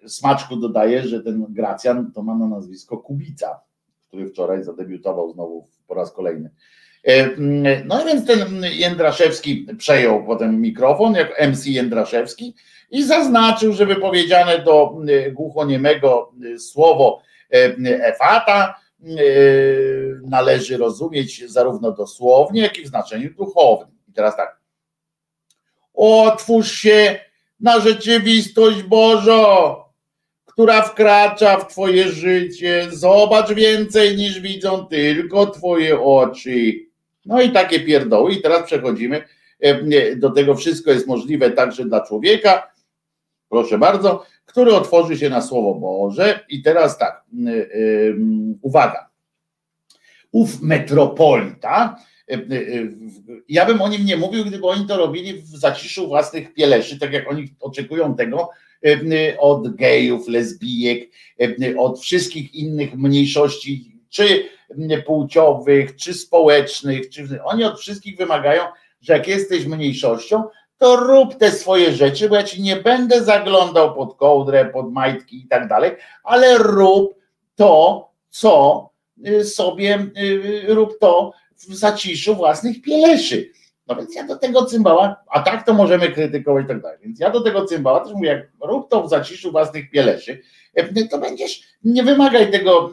Smaczku 0.06 0.56
dodaje, 0.56 1.02
że 1.02 1.20
ten 1.20 1.46
Gracjan 1.48 2.12
to 2.12 2.22
ma 2.22 2.34
na 2.34 2.48
nazwisko 2.48 2.98
Kubica, 2.98 3.60
który 4.08 4.26
wczoraj 4.26 4.64
zadebiutował 4.64 5.32
znowu 5.32 5.68
po 5.86 5.94
raz 5.94 6.12
kolejny. 6.12 6.50
E, 7.04 7.30
No 7.84 8.02
i 8.02 8.06
więc 8.06 8.26
ten 8.26 8.64
Jędraszewski 8.72 9.66
przejął 9.78 10.24
potem 10.26 10.60
mikrofon 10.60 11.14
jako 11.14 11.34
MC 11.48 11.66
Jędraszewski 11.66 12.54
i 12.90 13.04
zaznaczył, 13.04 13.72
że 13.72 13.86
wypowiedziane 13.86 14.58
do 14.58 14.96
e, 15.08 15.30
głuchoniemego 15.30 16.32
e, 16.54 16.58
słowo 16.58 17.22
efata 18.02 18.83
należy 20.22 20.76
rozumieć 20.76 21.50
zarówno 21.50 21.92
dosłownie, 21.92 22.62
jak 22.62 22.78
i 22.78 22.82
w 22.82 22.88
znaczeniu 22.88 23.34
duchowym. 23.34 23.88
I 24.08 24.12
teraz 24.12 24.36
tak. 24.36 24.58
Otwórz 25.94 26.72
się 26.72 27.18
na 27.60 27.80
rzeczywistość 27.80 28.82
Bożą, 28.82 29.74
która 30.44 30.82
wkracza 30.82 31.56
w 31.56 31.68
Twoje 31.68 32.08
życie. 32.08 32.88
Zobacz 32.92 33.52
więcej 33.52 34.16
niż 34.16 34.40
widzą 34.40 34.86
tylko 34.86 35.46
Twoje 35.46 36.00
oczy. 36.00 36.72
No 37.26 37.42
i 37.42 37.50
takie 37.50 37.80
pierdoły. 37.80 38.32
I 38.32 38.42
teraz 38.42 38.66
przechodzimy 38.66 39.24
e, 39.60 40.16
do 40.16 40.30
tego. 40.30 40.54
Wszystko 40.54 40.90
jest 40.90 41.06
możliwe 41.06 41.50
także 41.50 41.84
dla 41.84 42.06
człowieka. 42.06 42.70
Proszę 43.48 43.78
bardzo, 43.78 44.26
który 44.54 44.74
otworzy 44.74 45.18
się 45.18 45.30
na 45.30 45.42
Słowo 45.42 45.74
Boże. 45.74 46.40
I 46.48 46.62
teraz 46.62 46.98
tak, 46.98 47.24
y, 47.48 47.50
y, 47.50 48.16
uwaga. 48.62 49.10
Ów 50.32 50.62
metropolita, 50.62 51.96
y, 52.32 52.96
ja 53.48 53.66
bym 53.66 53.82
o 53.82 53.88
nim 53.88 54.04
nie 54.04 54.16
mówił, 54.16 54.44
gdyby 54.44 54.66
oni 54.66 54.86
to 54.86 54.96
robili 54.96 55.34
w 55.34 55.46
zaciszu 55.46 56.08
własnych 56.08 56.54
pieleszy, 56.54 56.98
tak 56.98 57.12
jak 57.12 57.30
oni 57.30 57.54
oczekują 57.60 58.16
tego 58.16 58.50
od 59.38 59.76
gejów, 59.76 60.28
lesbijek, 60.28 61.10
od 61.78 62.00
wszystkich 62.00 62.54
innych 62.54 62.94
mniejszości, 62.96 63.92
czy 64.08 64.48
płciowych, 65.06 65.96
czy 65.96 66.14
społecznych, 66.14 67.10
czy 67.10 67.42
oni 67.44 67.64
od 67.64 67.80
wszystkich 67.80 68.16
wymagają, 68.16 68.62
że 69.00 69.12
jak 69.12 69.28
jesteś 69.28 69.66
mniejszością, 69.66 70.44
to 70.78 70.96
rób 70.96 71.34
te 71.34 71.50
swoje 71.50 71.92
rzeczy, 71.92 72.28
bo 72.28 72.34
ja 72.34 72.42
ci 72.42 72.62
nie 72.62 72.76
będę 72.76 73.24
zaglądał 73.24 73.94
pod 73.94 74.16
kołdrę, 74.16 74.64
pod 74.64 74.92
majtki 74.92 75.44
i 75.44 75.48
tak 75.48 75.68
dalej, 75.68 75.90
ale 76.24 76.58
rób 76.58 77.14
to, 77.54 78.08
co 78.30 78.90
y, 79.26 79.44
sobie, 79.44 80.06
y, 80.18 80.74
rób 80.74 80.98
to 80.98 81.32
w 81.56 81.74
zaciszu 81.74 82.34
własnych 82.34 82.82
pieleszy. 82.82 83.50
No 83.86 83.96
więc 83.96 84.14
ja 84.14 84.26
do 84.26 84.36
tego 84.36 84.66
cymbała, 84.66 85.24
a 85.30 85.40
tak 85.40 85.66
to 85.66 85.74
możemy 85.74 86.12
krytykować 86.12 86.64
i 86.64 86.68
tak 86.68 86.82
dalej. 86.82 86.98
Więc 87.02 87.20
ja 87.20 87.30
do 87.30 87.40
tego 87.40 87.64
cymbała 87.64 88.00
też 88.00 88.12
mówię, 88.12 88.28
jak 88.28 88.48
rób 88.60 88.90
to 88.90 89.02
w 89.02 89.10
zaciszu 89.10 89.50
własnych 89.52 89.90
pieleszy, 89.90 90.42
y, 90.78 91.08
to 91.08 91.18
będziesz, 91.18 91.62
nie 91.84 92.02
wymagaj 92.02 92.50
tego 92.50 92.90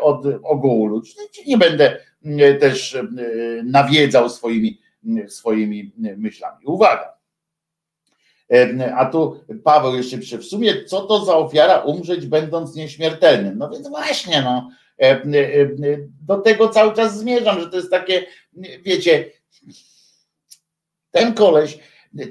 od 0.00 0.26
ogółu 0.42 0.86
ludzi. 0.86 1.12
Nie 1.46 1.58
będę 1.58 1.96
też 2.60 2.98
nawiedzał 3.64 4.30
swoimi, 4.30 4.80
swoimi 5.28 5.92
myślami. 5.96 6.66
Uwaga, 6.66 7.17
a 8.96 9.04
tu 9.06 9.40
Paweł 9.64 9.96
jeszcze 9.96 10.18
pisze, 10.18 10.38
w 10.38 10.44
sumie 10.44 10.84
co 10.84 11.00
to 11.00 11.24
za 11.24 11.36
ofiara 11.36 11.78
umrzeć 11.78 12.26
będąc 12.26 12.74
nieśmiertelnym? 12.74 13.58
No 13.58 13.70
więc 13.70 13.88
właśnie, 13.88 14.42
no, 14.42 14.70
do 16.26 16.38
tego 16.38 16.68
cały 16.68 16.94
czas 16.94 17.18
zmierzam, 17.18 17.60
że 17.60 17.70
to 17.70 17.76
jest 17.76 17.90
takie, 17.90 18.26
wiecie, 18.82 19.30
ten 21.10 21.34
koleś, 21.34 21.78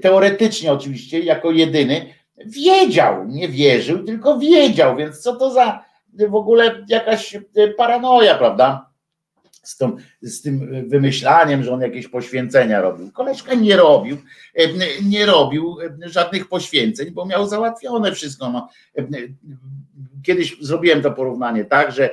teoretycznie 0.01 0.71
oczywiście, 0.71 1.19
jako 1.19 1.51
jedyny, 1.51 2.13
wiedział, 2.45 3.27
nie 3.27 3.49
wierzył, 3.49 4.03
tylko 4.03 4.39
wiedział, 4.39 4.95
więc 4.95 5.19
co 5.19 5.35
to 5.35 5.51
za 5.51 5.85
w 6.13 6.35
ogóle 6.35 6.85
jakaś 6.89 7.37
paranoja, 7.77 8.35
prawda? 8.35 8.86
Z, 9.67 9.77
tą, 9.77 9.95
z 10.21 10.41
tym 10.41 10.89
wymyślaniem, 10.89 11.63
że 11.63 11.73
on 11.73 11.81
jakieś 11.81 12.07
poświęcenia 12.07 12.81
robił. 12.81 13.11
Koleżka 13.11 13.53
nie 13.53 13.77
robił, 13.77 14.17
nie 15.03 15.25
robił 15.25 15.77
żadnych 16.05 16.49
poświęceń, 16.49 17.11
bo 17.11 17.25
miał 17.25 17.47
załatwione 17.47 18.11
wszystko. 18.11 18.51
No. 18.51 18.69
Kiedyś 20.23 20.57
zrobiłem 20.61 21.01
to 21.01 21.11
porównanie, 21.11 21.65
tak, 21.65 21.91
że, 21.91 22.09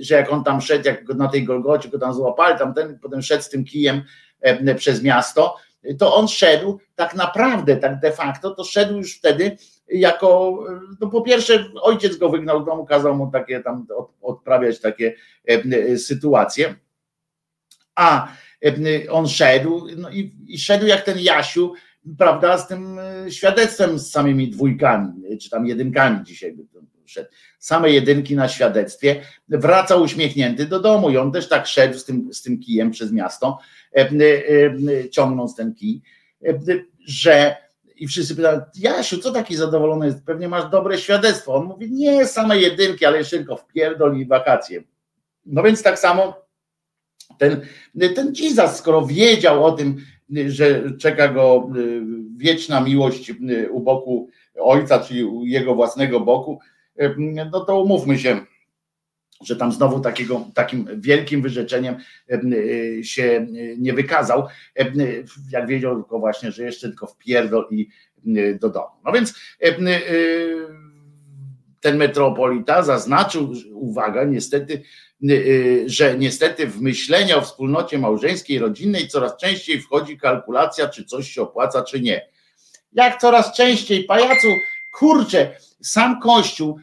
że 0.00 0.14
jak 0.14 0.32
on 0.32 0.44
tam 0.44 0.60
szedł, 0.60 0.86
jak 0.86 1.08
na 1.08 1.28
tej 1.28 1.44
Golgocie 1.44 1.88
go 1.88 1.98
tam 1.98 2.14
złapali, 2.14 2.58
tam 2.58 2.74
ten 2.74 2.98
potem 2.98 3.22
szedł 3.22 3.42
z 3.42 3.48
tym 3.48 3.64
kijem 3.64 4.02
przez 4.76 5.02
miasto, 5.02 5.56
to 5.98 6.14
on 6.14 6.28
szedł 6.28 6.78
tak 6.94 7.14
naprawdę, 7.14 7.76
tak 7.76 8.00
de 8.00 8.12
facto, 8.12 8.50
to 8.50 8.64
szedł 8.64 8.96
już 8.96 9.18
wtedy 9.18 9.56
jako, 9.88 10.58
no 11.00 11.10
po 11.10 11.22
pierwsze 11.22 11.64
ojciec 11.82 12.16
go 12.16 12.28
wygnał 12.28 12.62
z 12.62 12.66
domu, 12.66 12.86
kazał 12.86 13.16
mu 13.16 13.30
takie 13.30 13.60
tam 13.60 13.86
odprawiać 14.22 14.80
takie 14.80 15.14
sytuacje, 15.96 16.74
a 17.98 18.28
on 19.10 19.28
szedł 19.28 19.86
no 19.96 20.10
i, 20.10 20.34
i 20.46 20.58
szedł 20.58 20.86
jak 20.86 21.04
ten 21.04 21.18
Jasiu, 21.18 21.72
prawda, 22.18 22.58
z 22.58 22.68
tym 22.68 22.98
e, 22.98 23.30
świadectwem 23.30 23.98
z 23.98 24.10
samymi 24.10 24.50
dwójkami, 24.50 25.38
czy 25.38 25.50
tam 25.50 25.66
jedynkami 25.66 26.24
dzisiaj 26.24 26.56
szedł. 27.06 27.28
Same 27.58 27.90
jedynki 27.90 28.36
na 28.36 28.48
świadectwie, 28.48 29.22
wracał 29.48 30.02
uśmiechnięty 30.02 30.66
do 30.66 30.80
domu 30.80 31.10
i 31.10 31.16
on 31.16 31.32
też 31.32 31.48
tak 31.48 31.66
szedł 31.66 31.98
z 31.98 32.04
tym, 32.04 32.32
z 32.32 32.42
tym 32.42 32.58
kijem 32.58 32.90
przez 32.90 33.12
miasto, 33.12 33.58
ciągnąc 35.10 35.56
ten 35.56 35.74
kij, 35.74 36.02
że 37.06 37.56
i 37.96 38.06
wszyscy 38.06 38.36
pytają, 38.36 38.60
Jasiu, 38.74 39.18
co 39.18 39.32
taki 39.32 39.56
zadowolony 39.56 40.06
jest? 40.06 40.24
Pewnie 40.24 40.48
masz 40.48 40.70
dobre 40.70 40.98
świadectwo. 40.98 41.54
On 41.54 41.64
mówi, 41.64 41.92
nie, 41.92 42.26
same 42.26 42.58
jedynki, 42.58 43.06
ale 43.06 43.18
jeszcze 43.18 43.36
tylko 43.36 43.56
wpierdol 43.56 44.18
i 44.18 44.26
wakacje. 44.26 44.82
No 45.46 45.62
więc 45.62 45.82
tak 45.82 45.98
samo 45.98 46.47
ten, 47.38 47.60
ten 48.14 48.32
Jesus, 48.40 48.76
skoro 48.76 49.06
wiedział 49.06 49.64
o 49.64 49.72
tym, 49.72 49.96
że 50.46 50.92
czeka 50.98 51.28
go 51.28 51.70
y, 51.76 52.02
wieczna 52.36 52.80
miłość 52.80 53.30
y, 53.30 53.70
u 53.70 53.80
boku 53.80 54.28
ojca, 54.58 54.98
czyli 54.98 55.24
u 55.24 55.44
jego 55.44 55.74
własnego 55.74 56.20
boku, 56.20 56.58
y, 57.00 57.14
no 57.52 57.60
to 57.60 57.82
umówmy 57.82 58.18
się, 58.18 58.40
że 59.44 59.56
tam 59.56 59.72
znowu 59.72 60.00
takiego, 60.00 60.46
takim 60.54 61.00
wielkim 61.00 61.42
wyrzeczeniem 61.42 61.96
się 63.02 63.46
nie 63.78 63.92
wykazał, 63.92 64.46
jak 65.50 65.66
wiedział 65.66 65.94
tylko 65.94 66.18
właśnie, 66.18 66.52
że 66.52 66.64
jeszcze 66.64 66.88
tylko 66.88 67.06
wpierdol 67.06 67.66
i 67.70 67.88
do 68.60 68.68
domu. 68.68 68.88
No 69.04 69.12
więc 69.12 69.34
ten 71.80 71.96
metropolita 71.96 72.82
zaznaczył, 72.82 73.52
uwaga, 73.72 74.24
niestety, 74.24 74.82
że 75.86 76.18
niestety 76.18 76.66
w 76.66 76.80
myślenia 76.80 77.36
o 77.36 77.40
wspólnocie 77.40 77.98
małżeńskiej, 77.98 78.58
rodzinnej 78.58 79.08
coraz 79.08 79.36
częściej 79.36 79.80
wchodzi 79.80 80.18
kalkulacja, 80.18 80.88
czy 80.88 81.04
coś 81.04 81.30
się 81.30 81.42
opłaca, 81.42 81.82
czy 81.82 82.00
nie. 82.00 82.28
Jak 82.92 83.20
coraz 83.20 83.56
częściej, 83.56 84.04
pajacu, 84.04 84.48
kurczę, 84.92 85.56
sam 85.82 86.20
Kościół 86.20 86.78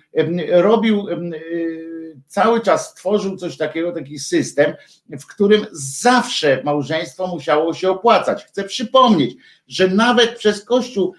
robił, 0.52 1.10
y, 1.10 1.96
cały 2.28 2.62
czas 2.62 2.92
stworzył 2.92 3.38
coś 3.38 3.58
takiego, 3.58 3.92
taki 3.92 4.20
system, 4.20 4.74
w 5.10 5.26
którym 5.26 5.66
zawsze 5.72 6.62
małżeństwo 6.64 7.28
musiało 7.28 7.74
się 7.74 7.90
opłacać. 7.90 8.46
Chcę 8.46 8.64
przypomnieć, 8.64 9.36
że 9.68 9.88
nawet 9.88 10.38
przez 10.38 10.66
Kościół 10.66 11.14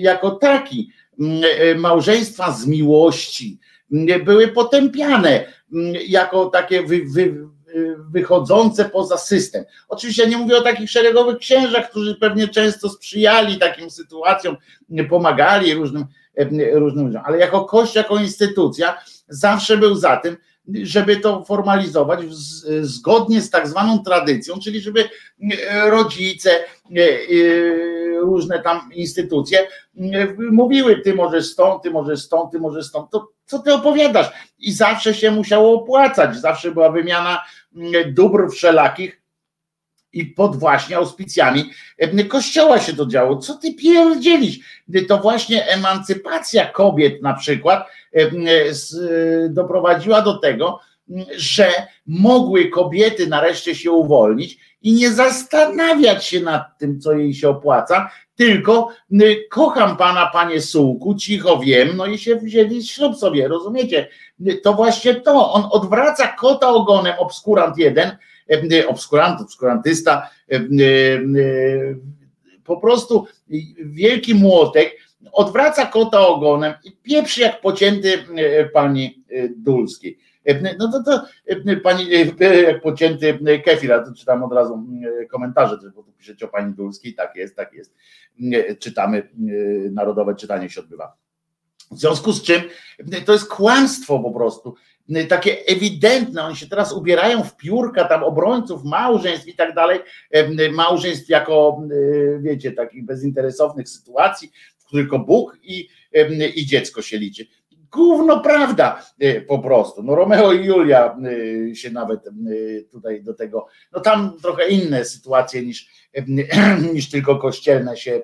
jako 0.00 0.30
taki 0.30 0.90
małżeństwa 1.76 2.52
z 2.52 2.66
miłości 2.66 3.58
były 4.24 4.48
potępiane 4.48 5.59
jako 6.08 6.46
takie 6.46 6.82
wy, 6.82 7.00
wy, 7.14 7.34
wychodzące 8.10 8.84
poza 8.84 9.18
system. 9.18 9.64
Oczywiście 9.88 10.22
ja 10.22 10.28
nie 10.28 10.36
mówię 10.36 10.56
o 10.56 10.62
takich 10.62 10.90
szeregowych 10.90 11.38
księżach, 11.38 11.90
którzy 11.90 12.14
pewnie 12.14 12.48
często 12.48 12.88
sprzyjali 12.88 13.58
takim 13.58 13.90
sytuacjom, 13.90 14.56
pomagali 15.08 15.74
różnym, 15.74 16.04
różnym 16.72 17.06
ludziom, 17.06 17.22
ale 17.24 17.38
jako 17.38 17.64
Kościół, 17.64 18.02
jako 18.02 18.16
instytucja 18.16 18.98
zawsze 19.28 19.76
był 19.76 19.94
za 19.94 20.16
tym, 20.16 20.36
żeby 20.82 21.16
to 21.16 21.44
formalizować 21.44 22.20
zgodnie 22.80 23.40
z 23.40 23.50
tak 23.50 23.68
zwaną 23.68 23.98
tradycją, 23.98 24.58
czyli 24.58 24.80
żeby 24.80 25.08
rodzice, 25.84 26.50
różne 28.20 28.62
tam 28.62 28.80
instytucje 28.94 29.58
mówiły, 30.50 31.00
ty 31.00 31.14
możesz 31.14 31.46
stąd, 31.46 31.82
ty 31.82 31.90
możesz 31.90 32.20
stąd, 32.20 32.52
ty 32.52 32.58
możesz 32.58 32.86
stąd, 32.86 33.10
to 33.10 33.28
co 33.44 33.58
ty 33.58 33.74
opowiadasz? 33.74 34.30
I 34.58 34.72
zawsze 34.72 35.14
się 35.14 35.30
musiało 35.30 35.82
opłacać, 35.82 36.36
zawsze 36.36 36.70
była 36.70 36.90
wymiana 36.90 37.42
dóbr 38.06 38.50
wszelakich 38.50 39.20
i 40.12 40.26
pod 40.26 40.56
właśnie 40.56 40.96
auspicjami 40.96 41.70
e, 41.98 42.24
kościoła 42.24 42.78
się 42.78 42.92
to 42.92 43.06
działo. 43.06 43.36
Co 43.36 43.54
ty 43.54 43.74
pierdzielisz? 43.74 44.58
To 45.08 45.18
właśnie 45.18 45.66
emancypacja 45.66 46.66
kobiet 46.66 47.22
na 47.22 47.34
przykład 47.34 47.80
e, 47.80 47.84
e, 47.84 47.99
doprowadziła 49.48 50.22
do 50.22 50.38
tego, 50.38 50.80
że 51.36 51.68
mogły 52.06 52.68
kobiety 52.68 53.26
nareszcie 53.26 53.74
się 53.74 53.90
uwolnić 53.90 54.58
i 54.82 54.92
nie 54.92 55.10
zastanawiać 55.10 56.24
się 56.24 56.40
nad 56.40 56.78
tym, 56.78 57.00
co 57.00 57.12
jej 57.12 57.34
się 57.34 57.48
opłaca, 57.48 58.10
tylko 58.36 58.88
kocham 59.50 59.96
pana, 59.96 60.30
panie 60.32 60.60
Sułku, 60.60 61.14
cicho 61.14 61.58
wiem, 61.58 61.96
no 61.96 62.06
i 62.06 62.18
się 62.18 62.36
wzięli 62.36 62.84
ślub 62.84 63.16
sobie, 63.16 63.48
rozumiecie? 63.48 64.08
To 64.62 64.74
właśnie 64.74 65.14
to, 65.14 65.52
on 65.52 65.68
odwraca 65.70 66.28
kota 66.28 66.68
ogonem, 66.68 67.14
obskurant 67.18 67.78
jeden, 67.78 68.16
obskurant, 68.88 69.40
obskurantysta, 69.40 70.30
po 72.64 72.76
prostu 72.76 73.26
wielki 73.84 74.34
młotek, 74.34 74.96
odwraca 75.32 75.86
kota 75.86 76.26
ogonem 76.26 76.74
i 76.84 76.92
pieprzy 76.92 77.40
jak 77.40 77.60
pocięty 77.60 78.08
y, 78.08 78.70
pani 78.72 79.24
y, 79.32 79.54
Dulskiej. 79.56 80.18
Y, 80.48 80.76
No 80.78 80.92
to, 80.92 81.02
to 81.02 81.24
pani 81.82 82.06
jak 82.66 82.82
pocięty 82.82 83.38
kefir, 83.64 83.92
a 83.92 84.12
czytam 84.12 84.42
od 84.42 84.52
razu 84.52 84.86
y, 85.22 85.26
komentarze, 85.26 85.76
bo 85.94 86.02
tu 86.02 86.12
piszecie 86.12 86.44
o 86.44 86.48
pani 86.48 86.74
Dulskiej, 86.74 87.14
tak 87.14 87.36
jest, 87.36 87.56
tak 87.56 87.72
jest. 87.72 87.94
Y, 88.40 88.76
Czytamy, 88.80 89.28
narodowe 89.90 90.34
czytanie 90.34 90.70
się 90.70 90.80
odbywa. 90.80 91.16
W 91.90 91.98
związku 91.98 92.32
z 92.32 92.42
czym 92.42 92.62
to 93.26 93.32
jest 93.32 93.48
kłamstwo 93.48 94.18
po 94.18 94.30
prostu. 94.30 94.74
Takie 95.28 95.66
ewidentne, 95.66 96.44
oni 96.44 96.56
się 96.56 96.66
teraz 96.66 96.92
ubierają 96.92 97.42
w 97.44 97.56
piórka 97.56 98.04
tam 98.04 98.24
obrońców 98.24 98.84
małżeństw 98.84 99.48
i 99.48 99.54
tak 99.54 99.74
dalej, 99.74 100.00
małżeństw 100.72 101.28
jako, 101.28 101.82
wiecie, 102.40 102.72
takich 102.72 103.04
bezinteresownych 103.04 103.88
sytuacji, 103.88 104.52
tylko 104.90 105.18
Bóg 105.18 105.56
i, 105.62 105.88
i 106.54 106.66
dziecko 106.66 107.02
się 107.02 107.18
liczy. 107.18 107.46
Gówno 107.92 108.40
prawda 108.40 109.02
y, 109.22 109.44
po 109.48 109.58
prostu. 109.58 110.02
No 110.02 110.14
Romeo 110.14 110.52
i 110.52 110.64
Julia 110.64 111.16
y, 111.26 111.76
się 111.76 111.90
nawet 111.90 112.26
y, 112.26 112.88
tutaj 112.90 113.22
do 113.22 113.34
tego, 113.34 113.66
no 113.92 114.00
tam 114.00 114.36
trochę 114.42 114.68
inne 114.68 115.04
sytuacje 115.04 115.62
niż, 115.62 116.08
niż 116.94 117.10
tylko 117.10 117.36
kościelne 117.36 117.96
się 117.96 118.22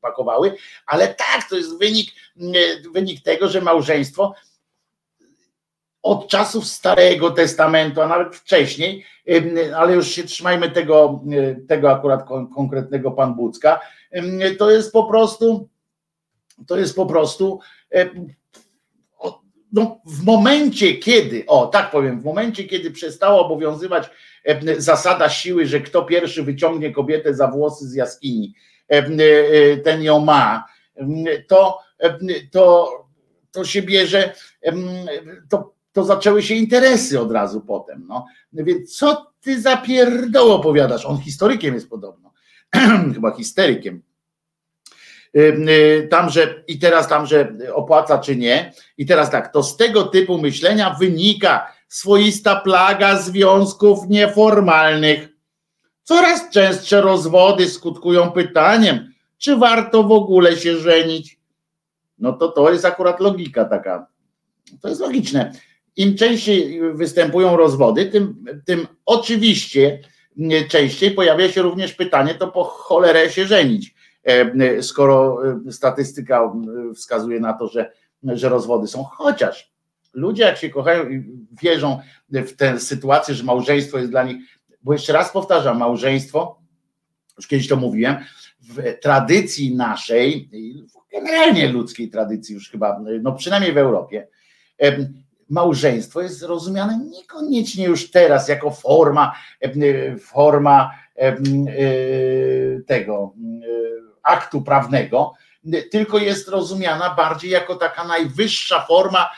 pakowały, 0.00 0.56
ale 0.86 1.08
tak, 1.08 1.48
to 1.50 1.56
jest 1.56 1.78
wynik, 1.78 2.10
wynik 2.94 3.22
tego, 3.22 3.48
że 3.48 3.60
małżeństwo 3.60 4.34
od 6.02 6.28
czasów 6.28 6.66
Starego 6.66 7.30
Testamentu, 7.30 8.02
a 8.02 8.08
nawet 8.08 8.36
wcześniej, 8.36 9.04
ale 9.76 9.94
już 9.94 10.08
się 10.08 10.22
trzymajmy 10.22 10.70
tego, 10.70 11.22
tego 11.68 11.90
akurat 11.90 12.28
kon- 12.28 12.48
konkretnego 12.54 13.10
Pan 13.10 13.34
Bucka, 13.34 13.80
to 14.58 14.70
jest 14.70 14.92
po 14.92 15.04
prostu, 15.04 15.68
to 16.66 16.78
jest 16.78 16.96
po 16.96 17.06
prostu 17.06 17.60
y, 17.94 18.10
no, 19.72 20.00
w 20.06 20.24
momencie, 20.24 20.94
kiedy, 20.94 21.44
o 21.46 21.66
tak 21.66 21.90
powiem, 21.90 22.20
w 22.20 22.24
momencie, 22.24 22.64
kiedy 22.64 22.90
przestała 22.90 23.40
obowiązywać 23.40 24.10
e, 24.44 24.80
zasada 24.80 25.28
siły, 25.28 25.66
że 25.66 25.80
kto 25.80 26.02
pierwszy 26.02 26.42
wyciągnie 26.42 26.92
kobietę 26.92 27.34
za 27.34 27.48
włosy 27.48 27.88
z 27.88 27.94
jaskini, 27.94 28.54
e, 28.90 28.96
e, 28.96 29.76
ten 29.76 30.02
ją 30.02 30.20
ma, 30.20 30.66
to, 31.48 31.78
e, 31.98 32.18
to, 32.50 32.90
to 33.52 33.64
się 33.64 33.82
bierze, 33.82 34.34
to, 35.48 35.74
to 35.92 36.04
zaczęły 36.04 36.42
się 36.42 36.54
interesy 36.54 37.20
od 37.20 37.32
razu 37.32 37.60
potem. 37.60 38.06
No. 38.08 38.26
Więc 38.52 38.96
co 38.96 39.32
ty 39.40 39.60
za 39.60 39.76
pierdoło 39.76 40.56
opowiadasz? 40.56 41.06
On 41.06 41.18
historykiem 41.18 41.74
jest 41.74 41.90
podobno, 41.90 42.32
chyba 43.14 43.36
histerykiem 43.36 44.02
tam, 46.10 46.30
że 46.30 46.62
i 46.68 46.78
teraz 46.78 47.08
tam, 47.08 47.26
że 47.26 47.52
opłaca 47.74 48.18
czy 48.18 48.36
nie. 48.36 48.72
I 48.98 49.06
teraz 49.06 49.30
tak, 49.30 49.52
to 49.52 49.62
z 49.62 49.76
tego 49.76 50.02
typu 50.02 50.38
myślenia 50.38 50.96
wynika 51.00 51.72
swoista 51.88 52.56
plaga 52.56 53.18
związków 53.18 54.08
nieformalnych. 54.08 55.28
Coraz 56.02 56.50
częstsze 56.50 57.00
rozwody 57.00 57.68
skutkują 57.68 58.30
pytaniem, 58.30 59.12
czy 59.38 59.56
warto 59.56 60.02
w 60.02 60.12
ogóle 60.12 60.56
się 60.56 60.76
żenić. 60.76 61.38
No 62.18 62.32
to 62.32 62.48
to 62.48 62.72
jest 62.72 62.84
akurat 62.84 63.20
logika 63.20 63.64
taka. 63.64 64.06
To 64.82 64.88
jest 64.88 65.00
logiczne. 65.00 65.52
Im 65.96 66.16
częściej 66.16 66.80
występują 66.94 67.56
rozwody, 67.56 68.06
tym, 68.06 68.44
tym 68.66 68.86
oczywiście 69.06 69.98
częściej 70.68 71.10
pojawia 71.10 71.48
się 71.48 71.62
również 71.62 71.92
pytanie, 71.92 72.34
to 72.34 72.48
po 72.48 72.64
cholerę 72.64 73.30
się 73.30 73.46
żenić 73.46 73.94
skoro 74.80 75.38
e, 75.68 75.72
statystyka 75.72 76.40
e, 76.40 76.94
wskazuje 76.94 77.40
na 77.40 77.52
to, 77.52 77.68
że, 77.68 77.92
że 78.22 78.48
rozwody 78.48 78.86
są. 78.86 79.04
Chociaż 79.04 79.72
ludzie, 80.12 80.42
jak 80.42 80.56
się 80.56 80.70
kochają 80.70 81.08
i 81.08 81.24
wierzą 81.62 82.00
w 82.30 82.52
tę 82.56 82.80
sytuację, 82.80 83.34
że 83.34 83.44
małżeństwo 83.44 83.98
jest 83.98 84.10
dla 84.10 84.24
nich, 84.24 84.36
bo 84.82 84.92
jeszcze 84.92 85.12
raz 85.12 85.32
powtarzam, 85.32 85.78
małżeństwo, 85.78 86.60
już 87.36 87.46
kiedyś 87.46 87.68
to 87.68 87.76
mówiłem, 87.76 88.16
w 88.60 89.00
tradycji 89.00 89.76
naszej, 89.76 90.50
generalnie 91.12 91.68
ludzkiej 91.68 92.10
tradycji, 92.10 92.54
już 92.54 92.70
chyba, 92.70 93.00
no 93.22 93.32
przynajmniej 93.32 93.72
w 93.72 93.78
Europie, 93.78 94.28
em, 94.78 95.22
małżeństwo 95.48 96.20
jest 96.20 96.42
rozumiane 96.42 96.98
niekoniecznie 97.10 97.84
już 97.84 98.10
teraz 98.10 98.48
jako 98.48 98.70
forma, 98.70 99.34
forma 100.20 100.90
e, 101.16 101.36
tego 102.86 103.34
e, 103.62 104.09
aktu 104.22 104.62
prawnego, 104.62 105.32
tylko 105.90 106.18
jest 106.18 106.48
rozumiana 106.48 107.14
bardziej 107.14 107.50
jako 107.50 107.76
taka 107.76 108.04
najwyższa 108.04 108.80
forma 108.80 109.30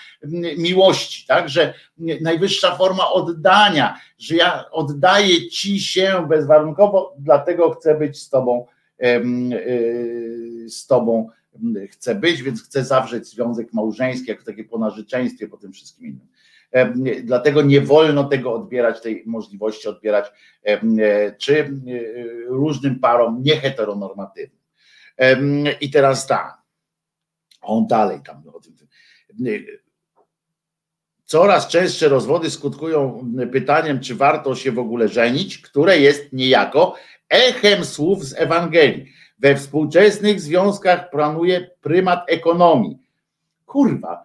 miłości, 0.59 1.27
tak, 1.27 1.49
że 1.49 1.75
najwyższa 2.21 2.77
forma 2.77 3.11
oddania, 3.11 3.99
że 4.19 4.37
ja 4.37 4.71
oddaję 4.71 5.49
ci 5.49 5.81
się 5.81 6.27
bezwarunkowo, 6.29 7.15
dlatego 7.19 7.71
chcę 7.71 7.99
być 7.99 8.23
z 8.23 8.31
tobą, 8.31 8.67
e, 9.01 9.21
z 10.69 10.87
tobą 10.87 11.29
chcę 11.91 12.15
być, 12.15 12.43
więc 12.43 12.63
chcę 12.63 12.85
zawrzeć 12.85 13.27
związek 13.27 13.73
małżeński, 13.73 14.31
jako 14.31 14.45
takie 14.45 14.65
po 14.65 14.79
narzeczeństwie, 14.79 15.49
po 15.49 15.57
tym 15.57 15.73
wszystkim 15.73 16.07
innym. 16.07 16.27
Dlatego 17.25 17.63
nie 17.63 17.81
wolno 17.81 18.25
tego 18.25 18.55
odbierać, 18.55 19.01
tej 19.01 19.23
możliwości 19.27 19.89
odbierać 19.89 20.27
czy 21.39 21.61
e, 21.61 21.69
różnym 22.47 23.01
parom 23.01 23.43
nieheteronormatywnym. 23.43 24.62
I 25.81 25.91
teraz 25.91 26.27
tak, 26.27 26.59
on 27.61 27.87
dalej 27.87 28.21
tam. 28.23 28.43
Coraz 31.25 31.69
częstsze 31.69 32.09
rozwody 32.09 32.51
skutkują 32.51 33.33
pytaniem, 33.53 34.01
czy 34.01 34.15
warto 34.15 34.55
się 34.55 34.73
w 34.73 34.79
ogóle 34.79 35.09
żenić, 35.09 35.59
które 35.59 35.99
jest 35.99 36.33
niejako 36.33 36.95
echem 37.29 37.85
słów 37.85 38.25
z 38.25 38.35
Ewangelii. 38.39 39.13
We 39.39 39.57
współczesnych 39.57 40.41
związkach 40.41 41.11
planuje 41.11 41.71
prymat 41.81 42.25
ekonomii. 42.29 42.99
Kurwa, 43.67 44.23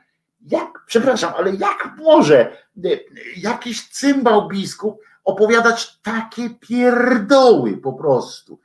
jak, 0.52 0.84
przepraszam, 0.86 1.34
ale 1.38 1.56
jak 1.56 1.94
może 1.98 2.58
y, 2.86 3.06
jakiś 3.38 3.90
cymbał 3.90 4.48
biskup 4.48 5.02
opowiadać 5.24 6.00
takie 6.02 6.50
pierdoły 6.50 7.78
po 7.78 7.94
prostu? 7.94 8.60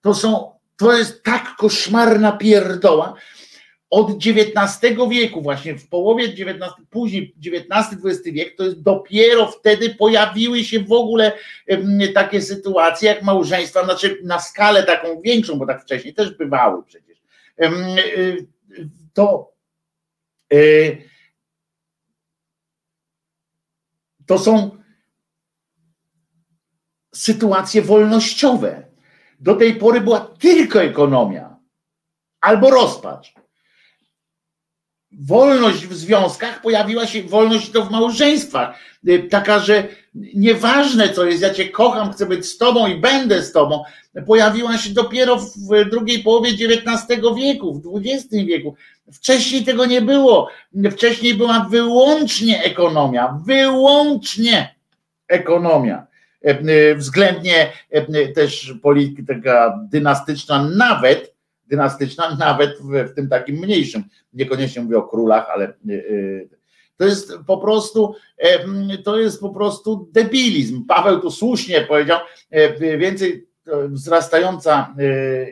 To 0.00 0.14
są, 0.14 0.57
to 0.78 0.96
jest 0.96 1.22
tak 1.22 1.56
koszmarna 1.56 2.32
pierdoła. 2.32 3.14
Od 3.90 4.10
XIX 4.10 4.98
wieku, 5.10 5.42
właśnie 5.42 5.74
w 5.74 5.88
połowie 5.88 6.24
XIX, 6.24 6.72
później 6.90 7.34
XIX-XX 7.46 8.22
wiek, 8.24 8.56
to 8.56 8.64
jest 8.64 8.82
dopiero 8.82 9.50
wtedy 9.50 9.94
pojawiły 9.94 10.64
się 10.64 10.80
w 10.80 10.92
ogóle 10.92 11.32
takie 12.14 12.42
sytuacje 12.42 13.08
jak 13.08 13.22
małżeństwa, 13.22 13.84
znaczy 13.84 14.20
na 14.24 14.40
skalę 14.40 14.82
taką 14.82 15.20
większą, 15.20 15.58
bo 15.58 15.66
tak 15.66 15.82
wcześniej 15.82 16.14
też 16.14 16.30
bywały 16.30 16.82
przecież. 16.84 17.18
Y, 17.60 18.46
To 19.14 19.52
y, 20.52 21.02
to 24.26 24.38
są 24.38 24.78
sytuacje 27.14 27.82
wolnościowe. 27.82 28.87
Do 29.40 29.56
tej 29.56 29.74
pory 29.74 30.00
była 30.00 30.20
tylko 30.20 30.82
ekonomia 30.82 31.56
albo 32.40 32.70
rozpacz. 32.70 33.34
Wolność 35.12 35.86
w 35.86 35.94
związkach 35.94 36.62
pojawiła 36.62 37.06
się, 37.06 37.22
wolność 37.22 37.70
to 37.70 37.84
w 37.84 37.90
małżeństwach. 37.90 38.78
Y, 39.08 39.28
Taka, 39.30 39.58
że 39.58 39.88
nieważne 40.14 41.08
co 41.08 41.24
jest, 41.24 41.42
ja 41.42 41.54
cię 41.54 41.68
kocham, 41.68 42.12
chcę 42.12 42.26
być 42.26 42.46
z 42.46 42.58
tobą 42.58 42.86
i 42.86 42.94
będę 42.94 43.42
z 43.42 43.52
tobą, 43.52 43.82
pojawiła 44.26 44.78
się 44.78 44.90
dopiero 44.90 45.36
w 45.36 45.90
drugiej 45.90 46.22
połowie 46.22 46.50
XIX 46.50 47.20
wieku, 47.36 47.74
w 47.74 48.06
XX 48.06 48.28
wieku. 48.30 48.74
Wcześniej 49.12 49.64
tego 49.64 49.86
nie 49.86 50.02
było. 50.02 50.48
Wcześniej 50.92 51.34
była 51.34 51.66
wyłącznie 51.70 52.62
ekonomia, 52.62 53.38
wyłącznie 53.46 54.74
ekonomia. 55.28 56.07
Względnie 56.96 57.72
też 58.34 58.74
polityka 58.82 59.78
dynastyczna, 59.90 60.68
nawet 60.76 61.34
dynastyczna, 61.66 62.36
nawet 62.36 62.78
w, 62.80 63.10
w 63.10 63.14
tym 63.14 63.28
takim 63.28 63.56
mniejszym, 63.56 64.04
niekoniecznie 64.32 64.82
mówię 64.82 64.98
o 64.98 65.02
królach, 65.02 65.46
ale 65.54 65.74
to 66.96 67.04
jest 67.04 67.32
po 67.46 67.58
prostu, 67.58 68.14
to 69.04 69.18
jest 69.18 69.40
po 69.40 69.50
prostu 69.50 70.08
debilizm. 70.12 70.84
Paweł 70.86 71.20
tu 71.20 71.30
słusznie 71.30 71.80
powiedział, 71.80 72.18
więcej 72.98 73.48
wzrastająca 73.88 74.94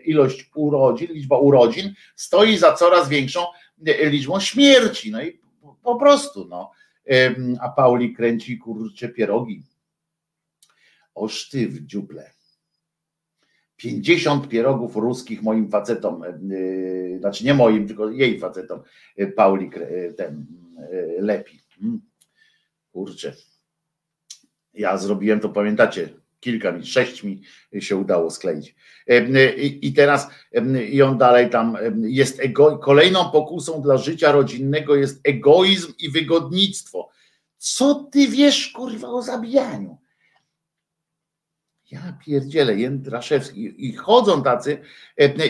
ilość 0.04 0.50
urodzin, 0.54 1.08
liczba 1.10 1.38
urodzin 1.38 1.94
stoi 2.16 2.56
za 2.56 2.72
coraz 2.72 3.08
większą 3.08 3.40
liczbą 4.10 4.40
śmierci. 4.40 5.10
No 5.10 5.22
i 5.22 5.40
po 5.82 5.96
prostu, 5.96 6.46
no. 6.48 6.70
A 7.60 7.68
Pauli 7.68 8.14
kręci 8.14 8.58
kurcze 8.58 9.08
pierogi. 9.08 9.62
Oż 11.16 11.48
ty 11.48 11.68
w 11.68 11.86
dziuple. 11.86 12.30
50 13.76 14.48
pierogów 14.48 14.96
ruskich 14.96 15.42
moim 15.42 15.70
facetom, 15.70 16.22
znaczy 17.18 17.44
nie 17.44 17.54
moim, 17.54 17.86
tylko 17.86 18.10
jej 18.10 18.38
facetom, 18.38 18.82
Pauli 19.36 19.70
ten 20.16 20.46
lepi. 21.18 21.60
Mm. 21.82 22.00
Kurczę. 22.92 23.34
Ja 24.74 24.96
zrobiłem 24.96 25.40
to, 25.40 25.48
pamiętacie, 25.48 26.08
kilka 26.40 26.72
mi, 26.72 26.86
sześć 26.86 27.22
mi 27.22 27.42
się 27.80 27.96
udało 27.96 28.30
skleić. 28.30 28.74
I 29.82 29.92
teraz 29.92 30.28
i 30.90 31.02
on 31.02 31.18
dalej 31.18 31.50
tam 31.50 31.76
jest 32.02 32.40
ego, 32.40 32.78
kolejną 32.78 33.30
pokusą 33.30 33.82
dla 33.82 33.96
życia 33.96 34.32
rodzinnego 34.32 34.96
jest 34.96 35.20
egoizm 35.28 35.92
i 35.98 36.10
wygodnictwo. 36.10 37.08
Co 37.58 37.94
ty 37.94 38.28
wiesz, 38.28 38.68
kurwa, 38.68 39.08
o 39.08 39.22
zabijaniu? 39.22 39.98
Ja 41.90 42.18
pierdzielę, 42.26 42.74
Jędraszewski 42.74 43.86
i 43.88 43.94
chodzą 43.94 44.42
tacy 44.42 44.78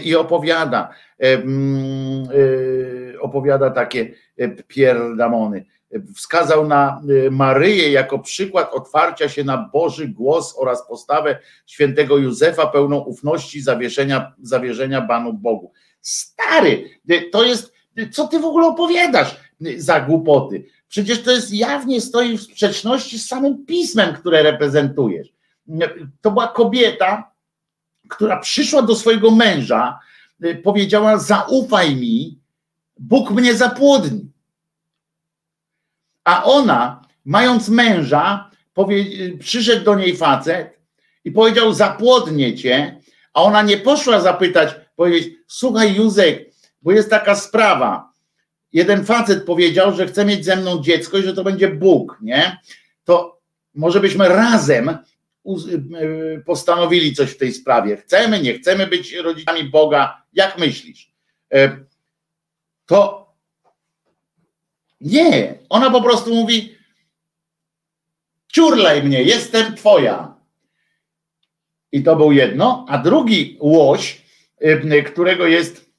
i 0.04 0.16
opowiada, 0.16 0.90
opowiada 3.20 3.70
takie 3.70 4.14
pierdamony 4.68 5.64
wskazał 6.14 6.68
na 6.68 7.02
Maryję 7.30 7.92
jako 7.92 8.18
przykład 8.18 8.74
otwarcia 8.74 9.28
się 9.28 9.44
na 9.44 9.70
Boży 9.72 10.08
głos 10.08 10.54
oraz 10.58 10.88
postawę 10.88 11.38
świętego 11.66 12.16
Józefa 12.18 12.66
pełną 12.66 12.98
ufności 12.98 13.60
zawierzenia, 13.60 14.32
zawierzenia 14.42 15.02
Panu 15.02 15.32
Bogu. 15.32 15.72
Stary, 16.00 16.90
to 17.32 17.44
jest, 17.44 17.72
co 18.12 18.28
ty 18.28 18.38
w 18.38 18.44
ogóle 18.44 18.66
opowiadasz 18.66 19.40
za 19.76 20.00
głupoty? 20.00 20.64
Przecież 20.88 21.22
to 21.22 21.30
jest 21.30 21.54
jawnie 21.54 22.00
stoi 22.00 22.38
w 22.38 22.42
sprzeczności 22.42 23.18
z 23.18 23.26
samym 23.26 23.66
pismem, 23.66 24.14
które 24.14 24.42
reprezentujesz. 24.42 25.35
To 26.20 26.30
była 26.30 26.48
kobieta, 26.48 27.30
która 28.08 28.40
przyszła 28.40 28.82
do 28.82 28.96
swojego 28.96 29.30
męża, 29.30 29.98
powiedziała: 30.62 31.18
Zaufaj 31.18 31.96
mi, 31.96 32.38
Bóg 32.98 33.30
mnie 33.30 33.54
zapłodni 33.54 34.36
a 36.26 36.44
ona, 36.44 37.02
mając 37.24 37.68
męża, 37.68 38.50
powie, 38.74 39.04
przyszedł 39.38 39.84
do 39.84 39.94
niej 39.94 40.16
facet 40.16 40.78
i 41.24 41.30
powiedział: 41.30 41.72
Zapłodnię 41.72 42.54
cię, 42.54 43.00
a 43.32 43.42
ona 43.42 43.62
nie 43.62 43.76
poszła 43.76 44.20
zapytać, 44.20 44.74
powiedzieć: 44.96 45.34
Słuchaj, 45.46 45.94
Józek, 45.94 46.50
bo 46.82 46.92
jest 46.92 47.10
taka 47.10 47.34
sprawa. 47.34 48.12
Jeden 48.72 49.04
facet 49.04 49.44
powiedział, 49.44 49.96
że 49.96 50.06
chce 50.06 50.24
mieć 50.24 50.44
ze 50.44 50.56
mną 50.56 50.82
dziecko 50.82 51.18
i 51.18 51.22
że 51.22 51.34
to 51.34 51.44
będzie 51.44 51.68
Bóg, 51.68 52.18
nie? 52.20 52.56
To 53.04 53.40
może 53.74 54.00
byśmy 54.00 54.28
razem 54.28 54.88
y, 54.88 54.96
postanowili 56.46 57.14
coś 57.14 57.30
w 57.30 57.38
tej 57.38 57.52
sprawie. 57.52 57.96
Chcemy, 57.96 58.42
nie 58.42 58.54
chcemy 58.58 58.86
być 58.86 59.12
rodzicami 59.12 59.64
Boga. 59.64 60.22
Jak 60.32 60.58
myślisz? 60.58 61.12
E, 61.54 61.78
to 62.86 63.26
nie, 65.00 65.58
ona 65.68 65.90
po 65.90 66.02
prostu 66.02 66.34
mówi: 66.34 66.76
ciurlaj 68.52 69.02
mnie, 69.02 69.22
jestem 69.22 69.74
twoja. 69.74 70.36
I 71.92 72.02
to 72.02 72.16
był 72.16 72.32
jedno, 72.32 72.86
a 72.88 72.98
drugi 72.98 73.56
łoś, 73.60 74.22
y, 74.62 75.02
którego 75.02 75.46
jest, 75.46 75.90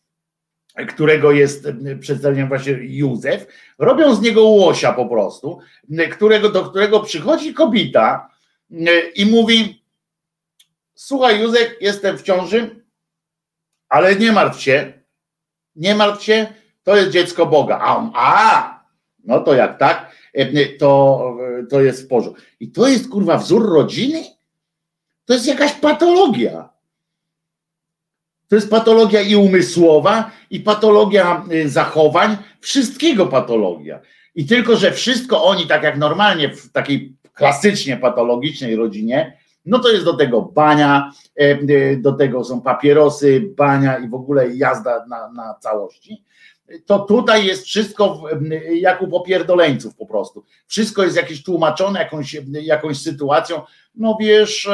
którego 0.88 1.32
jest 1.32 1.66
y, 1.66 1.98
przedstawieniem 1.98 2.48
właśnie 2.48 2.74
Józef, 2.82 3.48
robią 3.80 4.16
z 4.16 4.22
niego 4.22 4.44
łosia 4.44 4.94
po 4.94 5.06
prostu, 5.06 5.60
y, 5.90 6.08
którego, 6.08 6.50
do 6.50 6.70
którego 6.70 7.00
przychodzi 7.00 7.54
kobieta 7.54 8.30
i 9.16 9.26
mówi: 9.26 9.84
Słuchaj, 10.96 11.42
Józef, 11.42 11.76
jestem 11.82 12.18
w 12.18 12.24
ciąży, 12.24 12.86
ale 13.90 14.16
nie 14.16 14.32
martw 14.32 14.62
się, 14.62 14.94
nie 15.76 15.96
martw 15.96 16.24
się, 16.24 16.54
to 16.84 16.96
jest 16.96 17.12
dziecko 17.12 17.46
Boga. 17.46 17.80
A 17.80 17.98
on, 17.98 18.12
a, 18.16 18.84
no 19.24 19.40
to 19.40 19.54
jak 19.54 19.80
tak, 19.80 20.12
e, 20.34 20.66
to, 20.66 21.24
to 21.70 21.82
jest 21.82 22.04
w 22.04 22.08
porządku. 22.08 22.42
I 22.60 22.72
to 22.72 22.88
jest 22.88 23.10
kurwa 23.10 23.38
wzór 23.38 23.74
rodziny? 23.74 24.24
To 25.26 25.34
jest 25.34 25.48
jakaś 25.48 25.74
patologia. 25.74 26.70
To 28.48 28.56
jest 28.56 28.70
patologia 28.70 29.22
i 29.22 29.36
umysłowa, 29.36 30.32
i 30.50 30.60
patologia 30.60 31.46
y, 31.52 31.70
zachowań, 31.70 32.38
wszystkiego 32.62 33.26
patologia. 33.26 34.00
I 34.36 34.46
tylko, 34.46 34.76
że 34.76 34.92
wszystko 34.92 35.44
oni, 35.44 35.68
tak 35.68 35.84
jak 35.84 35.98
normalnie 35.98 36.50
w 36.50 36.72
takiej 36.72 37.17
klasycznie 37.38 37.98
patologicznej 37.98 38.76
rodzinie, 38.76 39.38
no 39.66 39.80
to 39.80 39.92
jest 39.92 40.06
do 40.06 40.14
tego 40.14 40.42
bania, 40.42 41.12
e, 41.40 41.44
y, 41.44 42.00
do 42.02 42.14
tego 42.14 42.44
są 42.44 42.62
papierosy, 42.62 43.42
bania 43.58 43.98
i 43.98 44.10
w 44.10 44.14
ogóle 44.14 44.56
jazda 44.56 45.06
na, 45.10 45.32
na 45.32 45.54
całości 45.60 46.24
to 46.86 47.00
tutaj 47.00 47.46
jest 47.46 47.66
wszystko 47.66 48.24
jak 48.74 49.02
u 49.02 49.08
popierdoleńców 49.08 49.96
po 49.96 50.06
prostu. 50.06 50.44
Wszystko 50.68 51.04
jest 51.04 51.16
jakieś 51.16 51.44
tłumaczone 51.44 52.00
jakąś, 52.00 52.38
jakąś 52.48 53.02
sytuacją. 53.02 53.62
No 53.96 54.18
wiesz, 54.22 54.70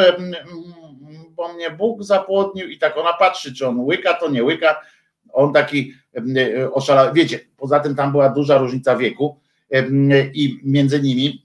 bo 1.35 1.53
mnie 1.53 1.72
Bóg 1.72 2.03
zapłodnił 2.03 2.69
i 2.69 2.77
tak 2.77 2.98
ona 2.98 3.14
patrzy, 3.14 3.56
czy 3.56 3.68
on 3.68 3.80
łyka, 3.80 4.14
to 4.14 4.30
nie 4.30 4.44
łyka. 4.44 4.81
On 5.34 5.53
taki 5.53 5.94
oszalał. 6.72 7.14
Wiecie, 7.14 7.40
poza 7.57 7.80
tym 7.80 7.95
tam 7.95 8.11
była 8.11 8.30
duża 8.30 8.57
różnica 8.57 8.95
wieku 8.95 9.40
i 10.34 10.60
między 10.64 11.02
nimi 11.02 11.42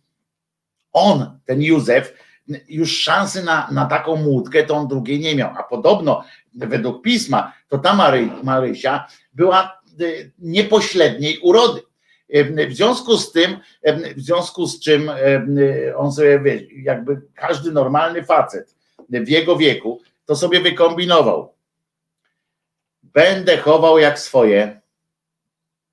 on, 0.93 1.39
ten 1.45 1.63
Józef, 1.63 2.15
już 2.69 2.99
szansy 2.99 3.45
na, 3.45 3.69
na 3.73 3.87
taką 3.87 4.17
młódkę 4.17 4.63
to 4.63 4.75
on 4.75 4.89
drugiej 4.89 5.21
nie 5.21 5.37
miał. 5.37 5.55
A 5.59 5.63
podobno 5.63 6.25
według 6.55 7.03
pisma, 7.03 7.53
to 7.69 7.79
ta 7.79 7.95
Mary, 7.95 8.29
Marysia 8.43 9.07
była 9.33 9.79
Y, 10.01 10.33
niepośredniej 10.39 11.39
urody. 11.39 11.83
Y, 12.37 12.67
w 12.69 12.75
związku 12.75 13.17
z 13.17 13.33
tym, 13.33 13.59
y, 13.89 14.15
w 14.15 14.21
związku 14.21 14.67
z 14.67 14.81
czym 14.81 15.11
on 15.97 16.13
sobie, 16.13 16.41
wie, 16.41 16.67
jakby 16.83 17.23
każdy 17.35 17.73
normalny 17.73 18.25
facet 18.25 18.75
w 19.11 19.29
jego 19.29 19.57
wieku, 19.57 20.01
to 20.25 20.37
sobie 20.37 20.61
wykombinował. 20.61 21.55
Będę 23.03 23.57
chował 23.57 23.99
jak 23.99 24.19
swoje, 24.19 24.81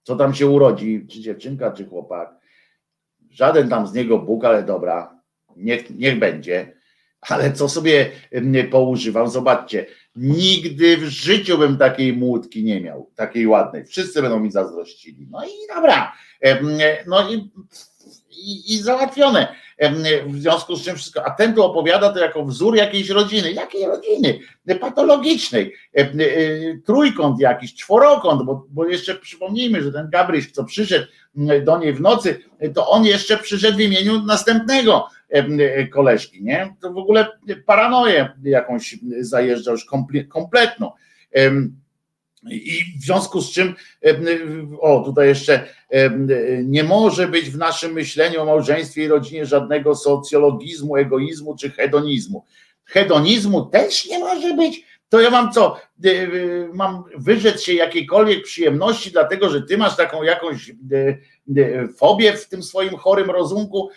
co 0.04 0.16
tam 0.16 0.36
się 0.36 0.48
urodzi, 0.48 1.08
czy 1.12 1.22
dziewczynka, 1.22 1.72
czy 1.72 1.86
chłopak. 1.86 2.36
Żaden 3.36 3.70
tam 3.70 3.88
z 3.88 3.94
niego 3.94 4.20
Bóg, 4.20 4.46
ale 4.46 4.64
dobra, 4.64 5.22
niech, 5.56 5.90
niech 5.90 6.20
będzie. 6.20 6.76
Ale 7.22 7.52
co 7.52 7.70
sobie 7.70 8.12
poużywam, 8.72 9.30
zobaczcie, 9.30 9.86
Nigdy 10.16 10.98
w 10.98 11.04
życiu 11.04 11.58
bym 11.58 11.78
takiej 11.78 12.14
młódki 12.14 12.64
nie 12.64 12.82
miał, 12.82 13.12
takiej 13.16 13.48
ładnej. 13.48 13.86
Wszyscy 13.86 14.22
będą 14.22 14.40
mi 14.40 14.52
zazdrościli. 14.52 15.28
No 15.30 15.46
i 15.46 15.76
dobra. 15.76 16.14
No 17.08 17.32
i, 17.32 17.52
i, 18.30 18.74
i 18.74 18.78
załatwione. 18.78 19.56
W 20.28 20.40
związku 20.40 20.76
z 20.76 20.84
czym 20.84 20.96
wszystko. 20.96 21.26
A 21.26 21.32
ten 21.32 21.54
tu 21.54 21.64
opowiada 21.64 22.14
to 22.14 22.20
jako 22.20 22.46
wzór 22.46 22.76
jakiejś 22.76 23.10
rodziny. 23.10 23.52
Jakiej 23.52 23.86
rodziny? 23.86 24.40
Patologicznej. 24.80 25.74
E, 25.94 26.08
trójkąt 26.86 27.40
jakiś, 27.40 27.76
czworokąt, 27.76 28.44
bo, 28.46 28.66
bo 28.70 28.88
jeszcze 28.88 29.16
przypomnijmy, 29.16 29.82
że 29.82 29.92
ten 29.92 30.10
Gabryś, 30.10 30.52
co 30.52 30.64
przyszedł 30.64 31.08
do 31.66 31.78
niej 31.78 31.94
w 31.94 32.02
nocy, 32.02 32.42
to 32.76 32.90
on 32.90 33.06
jeszcze 33.06 33.38
przyszedł 33.38 33.78
w 33.78 33.82
imieniu 33.82 34.26
następnego 34.26 35.08
E, 35.30 35.88
koleżki, 35.88 36.44
nie? 36.44 36.76
To 36.82 36.94
w 36.94 36.98
ogóle 36.98 37.28
paranoję 37.66 38.30
jakąś 38.44 38.96
zajeżdża 39.20 39.72
już 39.72 39.86
kompletną. 40.30 40.92
I 42.52 42.84
w 43.00 43.04
związku 43.04 43.42
z 43.42 43.52
czym, 43.52 43.76
o 44.80 45.04
tutaj 45.06 45.28
jeszcze, 45.28 45.68
nie 46.64 46.84
może 46.84 47.28
być 47.28 47.50
w 47.50 47.58
naszym 47.58 47.94
myśleniu 47.94 48.42
o 48.42 48.46
małżeństwie 48.46 49.04
i 49.04 49.08
rodzinie 49.08 49.46
żadnego 49.46 49.96
socjologizmu, 49.96 50.98
egoizmu 50.98 51.56
czy 51.56 51.70
hedonizmu. 51.70 52.44
Hedonizmu 52.86 53.66
też 53.66 54.06
nie 54.10 54.20
może 54.20 54.54
być, 54.54 54.86
to 55.10 55.22
ja 55.22 55.30
mam 55.30 55.52
co? 55.52 55.78
Y, 56.06 56.10
y, 56.10 56.70
Mam 56.74 57.04
wyrzec 57.18 57.62
się 57.62 57.74
jakiejkolwiek 57.74 58.44
przyjemności, 58.44 59.12
dlatego 59.12 59.50
że 59.50 59.62
ty 59.62 59.78
masz 59.78 59.96
taką 59.96 60.24
jakąś 60.24 60.70
y, 60.70 61.88
fobię 61.98 62.34
w 62.34 62.48
tym 62.50 62.64
swoim 62.64 62.96
chorym 62.98 63.32
rozumku, 63.32 63.90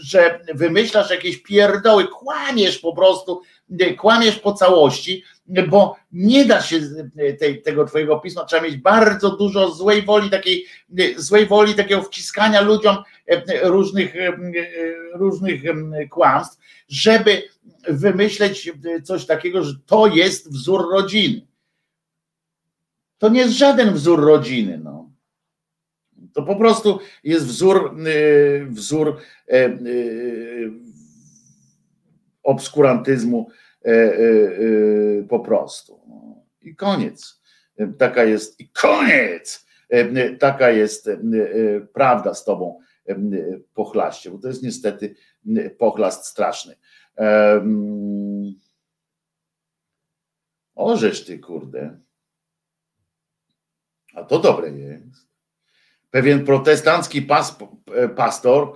że 0.00 0.40
wymyślasz 0.54 1.10
jakieś 1.10 1.42
pierdoły, 1.42 2.08
kłamiesz 2.08 2.78
po 2.78 2.94
prostu, 2.94 3.42
kłamiesz 3.98 4.38
po 4.38 4.52
całości, 4.52 5.24
bo 5.68 5.96
nie 6.12 6.44
da 6.44 6.62
się 6.62 6.80
tej, 7.38 7.62
tego 7.62 7.84
twojego 7.84 8.20
pisma, 8.20 8.44
trzeba 8.44 8.62
mieć 8.62 8.76
bardzo 8.76 9.36
dużo 9.36 9.70
złej 9.70 10.02
woli, 10.02 10.30
takiej 10.30 10.66
złej 11.16 11.46
woli, 11.46 11.74
takiego 11.74 12.02
wciskania 12.02 12.60
ludziom 12.60 12.96
różnych, 13.62 14.14
różnych 15.14 15.62
kłamstw, 16.10 16.58
żeby 16.88 17.42
wymyśleć 17.88 18.70
y, 18.86 19.02
coś 19.02 19.26
takiego, 19.26 19.64
że 19.64 19.74
to 19.86 20.06
jest 20.06 20.52
wzór 20.52 20.90
rodziny. 20.92 21.46
To 23.18 23.28
nie 23.28 23.40
jest 23.40 23.54
żaden 23.54 23.94
wzór 23.94 24.20
rodziny. 24.20 24.80
No. 24.84 25.10
To 26.32 26.42
po 26.42 26.56
prostu 26.56 26.98
jest 27.24 27.46
wzór, 27.46 27.96
y, 28.06 28.66
wzór 28.70 29.16
e, 29.48 29.78
obskurantyzmu 32.42 33.50
e, 33.84 33.90
e, 33.90 33.94
e, 33.98 35.22
po 35.28 35.40
prostu. 35.40 36.00
No. 36.08 36.44
I 36.62 36.76
koniec. 36.76 37.40
Taka 37.98 38.24
jest, 38.24 38.60
i 38.60 38.68
koniec! 38.68 39.66
E, 39.88 40.30
Taka 40.30 40.70
jest 40.70 41.08
e, 41.08 41.12
e, 41.12 41.18
prawda 41.80 42.34
z 42.34 42.44
tobą, 42.44 42.80
e, 43.08 43.16
pochlaście, 43.74 44.30
bo 44.30 44.38
to 44.38 44.48
jest 44.48 44.62
niestety 44.62 45.14
e, 45.56 45.70
pochlast 45.70 46.26
straszny. 46.26 46.76
Orzesz 50.74 51.24
ty, 51.24 51.38
kurde. 51.38 52.00
A 54.14 54.24
to 54.24 54.38
dobre 54.38 54.70
jest. 54.70 55.28
Pewien 56.10 56.44
protestancki 56.44 57.22
pas, 57.22 57.58
pastor 58.16 58.74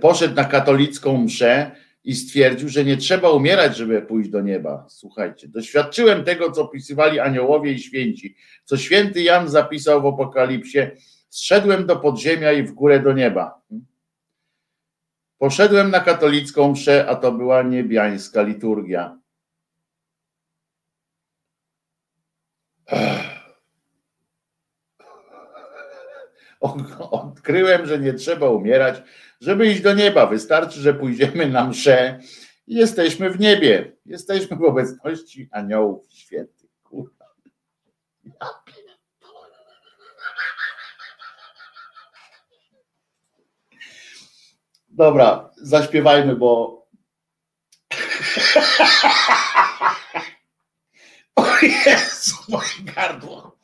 poszedł 0.00 0.34
na 0.34 0.44
katolicką 0.44 1.18
mszę 1.18 1.70
i 2.04 2.14
stwierdził, 2.14 2.68
że 2.68 2.84
nie 2.84 2.96
trzeba 2.96 3.30
umierać, 3.30 3.76
żeby 3.76 4.02
pójść 4.02 4.30
do 4.30 4.40
nieba. 4.40 4.86
Słuchajcie, 4.88 5.48
doświadczyłem 5.48 6.24
tego, 6.24 6.52
co 6.52 6.62
opisywali 6.62 7.20
aniołowie 7.20 7.72
i 7.72 7.78
święci, 7.78 8.36
co 8.64 8.76
święty 8.76 9.22
Jan 9.22 9.48
zapisał 9.48 10.02
w 10.02 10.06
Apokalipsie. 10.06 10.78
Zszedłem 11.28 11.86
do 11.86 11.96
podziemia 11.96 12.52
i 12.52 12.62
w 12.62 12.72
górę 12.72 13.00
do 13.00 13.12
nieba. 13.12 13.60
Poszedłem 15.42 15.90
na 15.90 16.00
katolicką 16.00 16.72
mszę, 16.72 17.06
a 17.08 17.14
to 17.14 17.32
była 17.32 17.62
niebiańska 17.62 18.42
liturgia. 18.42 19.18
Odkryłem, 27.10 27.86
że 27.86 27.98
nie 27.98 28.12
trzeba 28.12 28.50
umierać, 28.50 29.02
żeby 29.40 29.66
iść 29.66 29.82
do 29.82 29.94
nieba. 29.94 30.26
Wystarczy, 30.26 30.80
że 30.80 30.94
pójdziemy 30.94 31.46
na 31.46 31.66
mszę 31.66 32.20
i 32.66 32.74
jesteśmy 32.74 33.30
w 33.30 33.40
niebie. 33.40 33.92
Jesteśmy 34.06 34.56
w 34.56 34.62
obecności 34.62 35.48
aniołów 35.50 36.06
świętych. 36.12 36.70
Kurwa. 36.82 37.26
Ja 38.24 38.48
pierdolę. 38.64 38.92
Dobra, 44.92 45.50
zaśpiewajmy, 45.56 46.36
bo. 46.36 46.82
O 51.36 51.44
Jezu, 51.62 52.36
moje 52.48 52.94
gardło. 52.94 53.58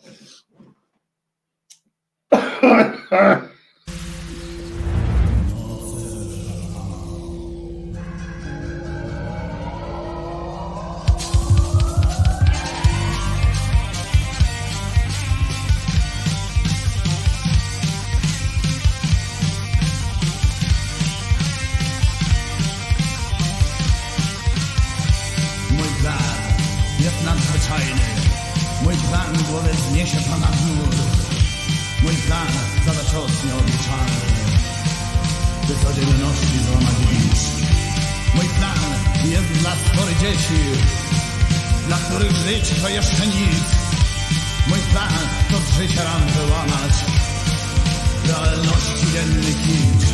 Mój 27.69 28.97
plan 28.97 29.33
głowę 29.51 29.71
zniesie 29.91 30.17
ponad 30.31 30.57
mur. 30.67 30.95
Mój 32.03 32.15
plan 32.15 32.47
zada 32.87 33.05
cios 33.11 33.33
nieobliczalny. 33.45 34.21
By 35.69 35.75
codzienności 35.85 36.59
złamać 36.67 36.99
bicz. 37.11 37.45
Mój 38.35 38.49
plan 38.59 38.81
jest 39.25 39.61
dla 39.61 39.71
spory 39.71 40.13
dzieci, 40.21 40.61
dla 41.87 41.97
których 41.97 42.37
życie 42.37 42.75
to 42.83 42.89
jeszcze 42.89 43.27
nic. 43.27 43.65
Mój 44.67 44.79
plan 44.79 45.13
to 45.51 45.57
z 45.59 45.79
życia 45.79 46.05
ram 46.05 46.23
wyłamać. 46.27 46.95
Realności 48.29 49.07
dzienny 49.13 49.53
kicz. 49.65 50.09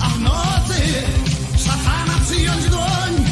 A 0.00 0.08
w 0.08 0.20
nocy 0.20 0.82
szatana 1.64 2.24
przyjąć 2.24 2.64
dłoń. 2.64 3.27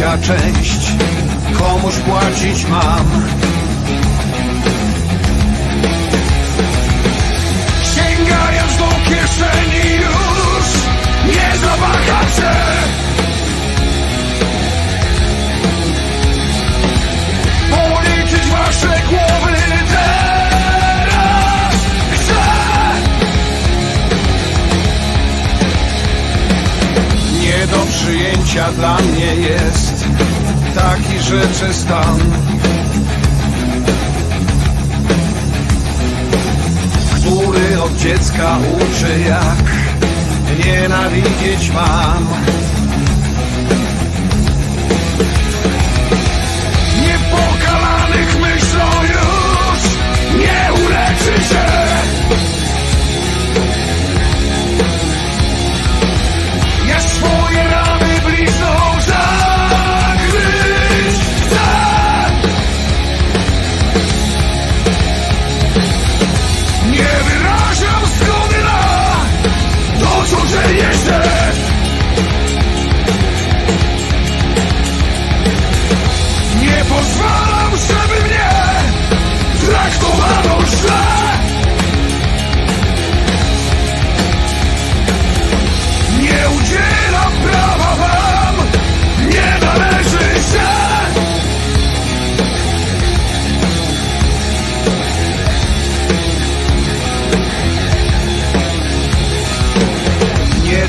Życia 0.00 0.18
część 0.18 0.96
komuś 1.58 1.94
płacić 1.94 2.66
mam. 2.66 3.09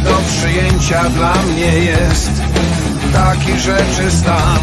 Do 0.04 0.18
przyjęcia 0.28 1.10
dla 1.10 1.34
mnie 1.34 1.80
jest 1.80 2.32
taki 3.14 3.60
rzeczy 3.60 4.12
stan. 4.12 4.60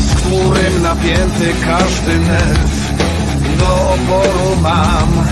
w 0.00 0.14
którym 0.14 0.82
napięty 0.82 1.54
każdy 1.66 2.18
nerw 2.18 2.92
do 3.58 3.90
oporu 3.90 4.56
mam. 4.62 5.26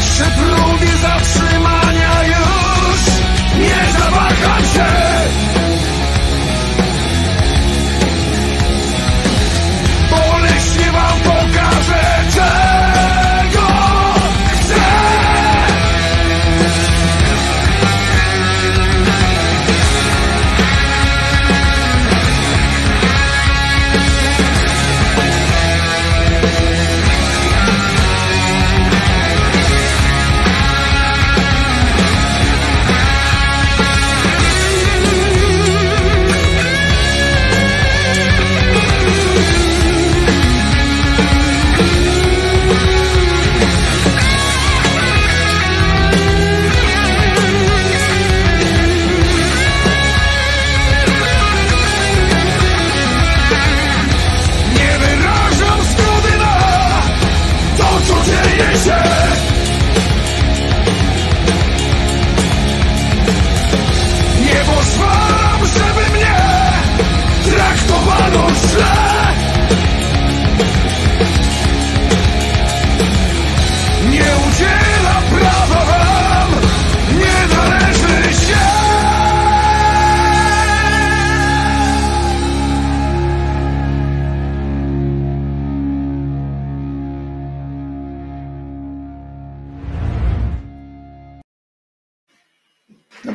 Przy 0.00 0.24
próbie 0.24 0.92
zatrzymania 1.02 2.22
już 2.22 3.00
nie 3.58 3.92
zawaham 3.98 4.62
się. 4.64 5.45
Pokażę, 11.86 12.75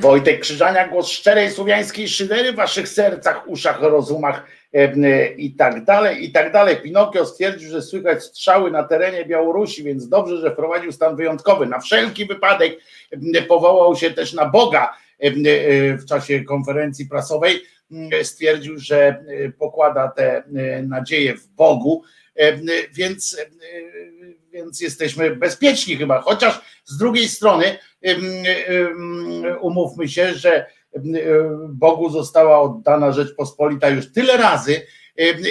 Wojtek 0.01 0.39
Krzyżania, 0.39 0.87
głos 0.87 1.09
szczerej 1.09 1.51
słowiańskiej 1.51 2.07
szydery 2.07 2.53
w 2.53 2.55
waszych 2.55 2.89
sercach, 2.89 3.47
uszach, 3.47 3.81
rozumach 3.81 4.45
e, 4.73 5.33
i 5.33 5.51
tak 5.51 5.85
dalej, 5.85 6.25
i 6.25 6.31
tak 6.31 6.53
dalej. 6.53 6.77
Pinokio 6.77 7.25
stwierdził, 7.25 7.69
że 7.69 7.81
słychać 7.81 8.23
strzały 8.23 8.71
na 8.71 8.83
terenie 8.83 9.25
Białorusi, 9.25 9.83
więc 9.83 10.09
dobrze, 10.09 10.37
że 10.37 10.51
wprowadził 10.51 10.91
stan 10.91 11.15
wyjątkowy. 11.15 11.65
Na 11.65 11.79
wszelki 11.79 12.25
wypadek 12.25 12.79
powołał 13.47 13.95
się 13.95 14.11
też 14.11 14.33
na 14.33 14.49
Boga 14.49 14.93
e, 15.23 15.27
e, 15.27 15.31
w 15.97 16.05
czasie 16.05 16.43
konferencji 16.43 17.05
prasowej. 17.05 17.61
Stwierdził, 18.23 18.79
że 18.79 19.23
pokłada 19.59 20.07
te 20.07 20.43
nadzieje 20.83 21.37
w 21.37 21.47
Bogu, 21.47 22.03
więc 22.93 23.37
więc 24.53 24.81
jesteśmy 24.81 25.35
bezpieczni 25.35 25.97
chyba. 25.97 26.21
Chociaż 26.21 26.61
z 26.85 26.97
drugiej 26.97 27.27
strony 27.27 27.77
umówmy 29.61 30.07
się, 30.07 30.33
że 30.33 30.65
em, 30.93 31.03
Bogu 31.69 32.09
została 32.09 32.61
oddana 32.61 33.11
Rzeczpospolita 33.11 33.89
już 33.89 34.11
tyle 34.11 34.37
razy, 34.37 34.81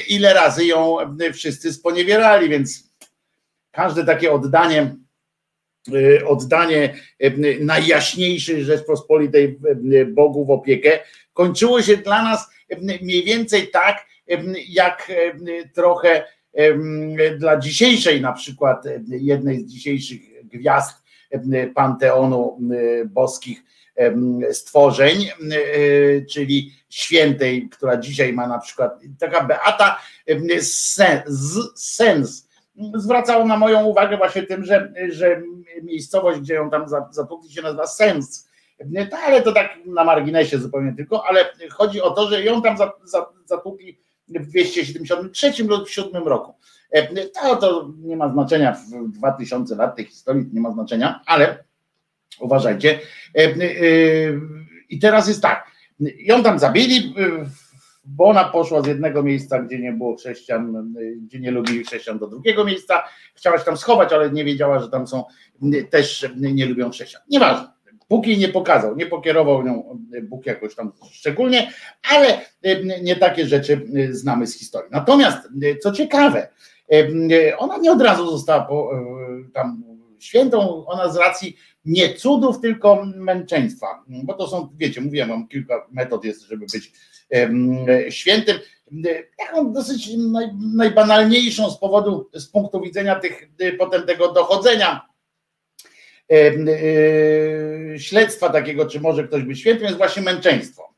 ile 0.08 0.34
razy 0.34 0.64
ją 0.64 0.96
wszyscy 1.32 1.72
sponiewierali, 1.72 2.48
więc 2.48 2.92
każde 3.70 4.04
takie 4.04 4.32
oddanie 4.32 4.96
y, 5.94 6.26
oddanie 6.26 6.94
najjaśniejszej 7.60 8.64
Rzeczpospolitej 8.64 9.58
em, 9.70 10.14
Bogu 10.14 10.46
w 10.46 10.50
opiekę 10.50 10.98
kończyło 11.32 11.82
się 11.82 11.96
dla 11.96 12.22
nas 12.22 12.46
mniej 13.02 13.24
więcej 13.24 13.68
tak, 13.68 14.06
jak 14.68 15.12
trochę 15.74 16.24
dla 17.38 17.58
dzisiejszej 17.58 18.20
na 18.20 18.32
przykład 18.32 18.84
jednej 19.08 19.60
z 19.60 19.66
dzisiejszych 19.66 20.20
gwiazd 20.44 20.99
panteonu 21.74 22.58
em, 22.60 23.08
boskich 23.08 23.62
em, 23.96 24.40
stworzeń, 24.52 25.24
e, 25.24 25.30
czyli 26.30 26.72
świętej, 26.88 27.68
która 27.68 27.96
dzisiaj 27.96 28.32
ma 28.32 28.46
na 28.46 28.58
przykład 28.58 29.00
taka 29.18 29.44
Beata 29.44 29.98
em, 30.26 30.46
Sen- 30.62 31.22
z 31.26 31.58
Sens. 31.74 32.48
Zwracał 32.94 33.46
na 33.46 33.56
moją 33.56 33.84
uwagę 33.84 34.16
właśnie 34.16 34.42
tym, 34.42 34.64
że, 34.64 34.92
że 35.10 35.42
miejscowość, 35.82 36.40
gdzie 36.40 36.54
ją 36.54 36.70
tam 36.70 36.88
za- 36.88 37.08
zatukli 37.10 37.52
się 37.52 37.62
nazywa 37.62 37.86
Sens 37.86 38.50
ale 39.26 39.42
to 39.42 39.52
tak 39.52 39.70
na 39.86 40.04
marginesie 40.04 40.58
zupełnie 40.58 40.92
tylko, 40.96 41.26
ale 41.26 41.44
chodzi 41.70 42.00
o 42.02 42.10
to, 42.10 42.28
że 42.30 42.44
ją 42.44 42.62
tam 42.62 42.78
za- 42.78 42.92
za- 43.04 43.26
zatłukli 43.44 43.98
w 44.28 44.46
273 44.46 45.64
lub 45.64 45.88
7 45.88 46.28
roku. 46.28 46.54
To, 47.42 47.56
to 47.56 47.90
nie 48.02 48.16
ma 48.16 48.32
znaczenia 48.32 48.72
w 48.72 49.08
2000 49.08 49.76
lat 49.76 49.96
tej 49.96 50.04
historii, 50.04 50.46
nie 50.52 50.60
ma 50.60 50.72
znaczenia, 50.72 51.20
ale 51.26 51.64
uważajcie. 52.40 52.98
E, 53.34 53.40
e, 53.40 53.50
I 54.88 54.98
teraz 54.98 55.28
jest 55.28 55.42
tak, 55.42 55.66
ją 56.00 56.42
tam 56.42 56.58
zabili, 56.58 57.14
e, 57.18 57.46
bo 58.04 58.24
ona 58.24 58.44
poszła 58.44 58.82
z 58.82 58.86
jednego 58.86 59.22
miejsca, 59.22 59.62
gdzie 59.62 59.78
nie 59.78 59.92
było 59.92 60.16
chrześcijan, 60.16 60.76
e, 60.76 61.16
gdzie 61.16 61.40
nie 61.40 61.50
lubili 61.50 61.84
chrześcijan, 61.84 62.18
do 62.18 62.26
drugiego 62.26 62.64
miejsca. 62.64 63.02
Chciała 63.34 63.58
się 63.58 63.64
tam 63.64 63.76
schować, 63.76 64.12
ale 64.12 64.30
nie 64.30 64.44
wiedziała, 64.44 64.80
że 64.80 64.88
tam 64.88 65.06
są 65.06 65.24
e, 65.62 65.82
też 65.82 66.24
e, 66.24 66.30
nie 66.34 66.66
lubią 66.66 66.90
chrześcijan. 66.90 67.22
Nieważne. 67.30 67.68
Bóg 68.08 68.26
jej 68.26 68.38
nie 68.38 68.48
pokazał, 68.48 68.96
nie 68.96 69.06
pokierował 69.06 69.62
nią 69.62 69.98
e, 70.14 70.22
Bóg 70.22 70.46
jakoś 70.46 70.74
tam 70.74 70.92
szczególnie, 71.12 71.72
ale 72.10 72.40
e, 72.62 73.02
nie 73.02 73.16
takie 73.16 73.46
rzeczy 73.46 73.86
e, 73.96 74.14
znamy 74.14 74.46
z 74.46 74.58
historii. 74.58 74.90
Natomiast, 74.92 75.48
e, 75.62 75.76
co 75.76 75.92
ciekawe, 75.92 76.42
e, 76.42 76.48
ona 77.58 77.78
nie 77.78 77.92
od 77.92 78.02
razu 78.02 78.30
została 78.30 78.62
po, 78.62 78.92
e, 78.94 79.04
tam 79.54 79.84
świętą, 80.18 80.86
ona 80.86 81.12
z 81.12 81.16
racji 81.16 81.56
nie 81.84 82.14
cudów, 82.14 82.60
tylko 82.60 83.04
męczeństwa, 83.16 84.04
bo 84.06 84.34
to 84.34 84.48
są, 84.48 84.68
wiecie, 84.76 85.00
mówiłem, 85.00 85.28
mam 85.28 85.48
kilka 85.48 85.86
metod 85.90 86.24
jest, 86.24 86.42
żeby 86.42 86.66
być 86.72 86.92
świętym. 88.10 88.58
Taką 89.38 89.72
dosyć 89.72 90.10
naj, 90.16 90.48
najbanalniejszą 90.74 91.70
z 91.70 91.78
powodu, 91.78 92.30
z 92.34 92.46
punktu 92.46 92.80
widzenia 92.80 93.20
tych, 93.20 93.48
y, 93.62 93.72
potem 93.72 94.02
tego 94.02 94.32
dochodzenia 94.32 95.06
y, 96.32 97.94
śledztwa 97.98 98.48
takiego, 98.48 98.86
czy 98.86 99.00
może 99.00 99.24
ktoś 99.24 99.42
być 99.42 99.60
świętym, 99.60 99.84
jest 99.84 99.98
właśnie 99.98 100.22
męczeństwo. 100.22 100.89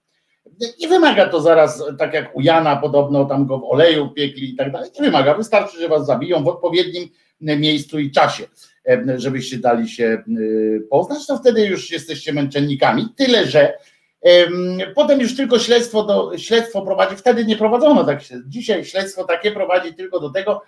Nie 0.80 0.88
wymaga 0.88 1.28
to 1.28 1.40
zaraz, 1.40 1.84
tak 1.98 2.14
jak 2.14 2.36
u 2.36 2.40
Jana 2.40 2.76
podobno, 2.76 3.24
tam 3.24 3.46
go 3.46 3.58
w 3.58 3.64
oleju 3.64 4.08
piekli 4.08 4.50
i 4.50 4.56
tak 4.56 4.72
dalej, 4.72 4.90
nie 4.94 5.04
wymaga, 5.04 5.34
wystarczy, 5.34 5.78
że 5.78 5.88
was 5.88 6.06
zabiją 6.06 6.44
w 6.44 6.48
odpowiednim 6.48 7.08
miejscu 7.40 7.98
i 7.98 8.10
czasie, 8.10 8.44
em, 8.84 9.20
żebyście 9.20 9.58
dali 9.58 9.88
się 9.88 10.22
y, 10.38 10.86
poznać, 10.90 11.26
to 11.26 11.38
wtedy 11.38 11.66
już 11.66 11.90
jesteście 11.90 12.32
męczennikami, 12.32 13.08
tyle 13.16 13.46
że 13.46 13.74
em, 14.22 14.78
potem 14.94 15.20
już 15.20 15.36
tylko 15.36 15.58
śledztwo, 15.58 16.02
do, 16.02 16.38
śledztwo 16.38 16.82
prowadzi, 16.82 17.16
wtedy 17.16 17.44
nie 17.44 17.56
prowadzono 17.56 18.04
tak 18.04 18.22
się, 18.22 18.40
dzisiaj 18.46 18.84
śledztwo 18.84 19.24
takie 19.24 19.52
prowadzi 19.52 19.94
tylko 19.94 20.20
do 20.20 20.30
tego, 20.30 20.62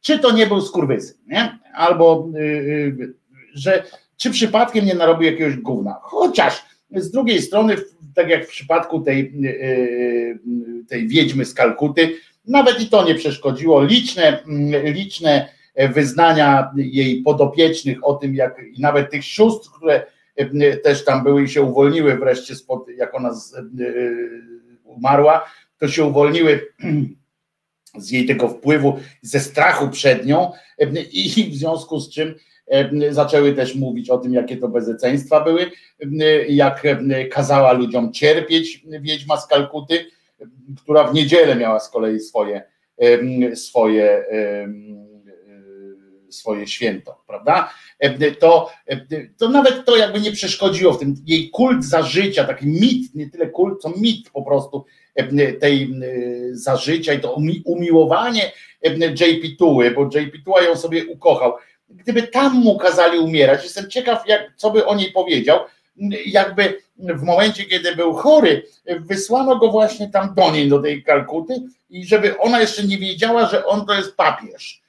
czy 0.00 0.18
to 0.18 0.32
nie 0.32 0.46
był 0.46 0.60
skurwysyn, 0.60 1.16
nie? 1.26 1.58
albo 1.74 2.28
y, 2.36 2.40
y, 2.40 3.14
że 3.54 3.82
czy 4.16 4.30
przypadkiem 4.30 4.84
nie 4.84 4.94
narobił 4.94 5.30
jakiegoś 5.30 5.56
gówna, 5.56 6.00
chociaż 6.02 6.64
z 6.96 7.10
drugiej 7.10 7.42
strony, 7.42 7.76
tak 8.14 8.28
jak 8.28 8.46
w 8.46 8.50
przypadku 8.50 9.00
tej, 9.00 9.20
y, 9.20 9.48
y, 9.48 10.38
tej 10.88 11.08
wiedźmy 11.08 11.44
z 11.44 11.54
Kalkuty, 11.54 12.14
nawet 12.46 12.80
i 12.80 12.86
to 12.86 13.04
nie 13.04 13.14
przeszkodziło. 13.14 13.84
Liczne, 13.84 14.42
mm, 14.42 14.86
liczne 14.94 15.48
wyznania 15.94 16.70
jej 16.76 17.22
podopiecznych 17.22 17.98
o 18.06 18.14
tym, 18.14 18.34
jak 18.34 18.56
i 18.74 18.80
nawet 18.80 19.10
tych 19.10 19.24
sióstr, 19.24 19.68
które 19.76 20.06
też 20.82 21.04
tam 21.04 21.24
były 21.24 21.44
i 21.44 21.48
się 21.48 21.62
uwolniły 21.62 22.16
wreszcie 22.16 22.54
spod, 22.54 22.88
jak 22.96 23.14
ona 23.14 23.34
z, 23.34 23.54
umarła, 24.84 25.44
to 25.78 25.88
się 25.88 26.04
uwolniły 26.04 26.66
z 27.98 28.10
jej 28.10 28.26
tego 28.26 28.48
wpływu, 28.48 28.98
ze 29.22 29.40
strachu 29.40 29.88
przed 29.88 30.26
nią 30.26 30.52
i 31.12 31.50
w 31.52 31.54
związku 31.54 32.00
z 32.00 32.10
czym 32.10 32.34
zaczęły 33.10 33.52
też 33.52 33.74
mówić 33.74 34.10
o 34.10 34.18
tym, 34.18 34.34
jakie 34.34 34.56
to 34.56 34.68
bezeceństwa 34.68 35.44
były, 35.44 35.70
y, 36.02 36.46
jak 36.48 36.84
y, 36.84 37.28
kazała 37.30 37.72
ludziom 37.72 38.12
cierpieć 38.12 38.84
wiedźma 39.00 39.36
z 39.36 39.46
Kalkuty, 39.46 40.06
która 40.84 41.04
w 41.04 41.14
niedzielę 41.14 41.56
miała 41.56 41.80
z 41.80 41.90
kolei 41.90 42.20
swoje, 42.20 42.62
swoje, 43.54 44.04
e, 44.04 44.68
swoje 46.30 46.66
święto, 46.66 47.22
prawda? 47.26 47.74
To, 48.38 48.70
to 49.38 49.48
nawet 49.48 49.84
to 49.84 49.96
jakby 49.96 50.20
nie 50.20 50.32
przeszkodziło 50.32 50.92
w 50.92 50.98
tym 50.98 51.14
jej 51.26 51.50
kult 51.50 51.84
za 51.84 52.02
życia, 52.02 52.44
taki 52.44 52.66
mit, 52.66 53.14
nie 53.14 53.30
tyle 53.30 53.46
kult, 53.46 53.82
co 53.82 53.92
mit 53.96 54.30
po 54.30 54.42
prostu 54.42 54.84
tej 55.60 55.94
za 56.52 56.76
życia 56.76 57.12
i 57.12 57.20
to 57.20 57.34
umi- 57.34 57.62
umiłowanie 57.64 58.52
JP 59.20 59.56
Tuły, 59.58 59.90
bo 59.90 60.04
JP 60.04 60.44
Tuła 60.44 60.62
ją 60.62 60.76
sobie 60.76 61.06
ukochał. 61.06 61.52
Gdyby 61.88 62.22
tam 62.22 62.54
mu 62.54 62.78
kazali 62.78 63.18
umierać, 63.18 63.64
jestem 63.64 63.90
ciekaw, 63.90 64.28
jak, 64.28 64.52
co 64.56 64.70
by 64.70 64.86
o 64.86 64.94
niej 64.94 65.12
powiedział, 65.12 65.60
jakby 66.26 66.78
w 66.98 67.22
momencie, 67.22 67.64
kiedy 67.64 67.96
był 67.96 68.14
chory, 68.14 68.62
wysłano 69.00 69.56
go 69.56 69.70
właśnie 69.70 70.10
tam 70.10 70.34
do 70.34 70.50
niej, 70.50 70.68
do 70.68 70.78
tej 70.78 71.02
Kalkuty 71.02 71.62
i 71.90 72.06
żeby 72.06 72.38
ona 72.38 72.60
jeszcze 72.60 72.84
nie 72.84 72.98
wiedziała, 72.98 73.46
że 73.46 73.66
on 73.66 73.86
to 73.86 73.94
jest 73.94 74.16
papież. 74.16 74.82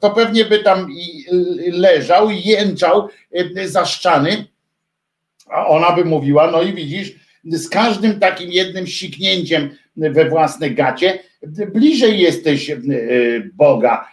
To 0.00 0.10
pewnie 0.10 0.44
by 0.44 0.58
tam 0.58 0.90
i 0.90 1.24
leżał, 1.72 2.30
jęczał 2.30 3.08
em, 3.32 3.68
zaszczany, 3.68 4.44
a 5.50 5.66
ona 5.66 5.92
by 5.92 6.04
mówiła, 6.04 6.50
no 6.50 6.62
i 6.62 6.72
widzisz, 6.72 7.12
z 7.44 7.68
każdym 7.68 8.20
takim 8.20 8.52
jednym 8.52 8.86
siknięciem 8.86 9.76
we 9.96 10.28
własne 10.28 10.70
gacie, 10.70 11.18
bliżej 11.74 12.20
jesteś 12.20 12.70
e, 12.70 12.78
Boga, 13.54 14.08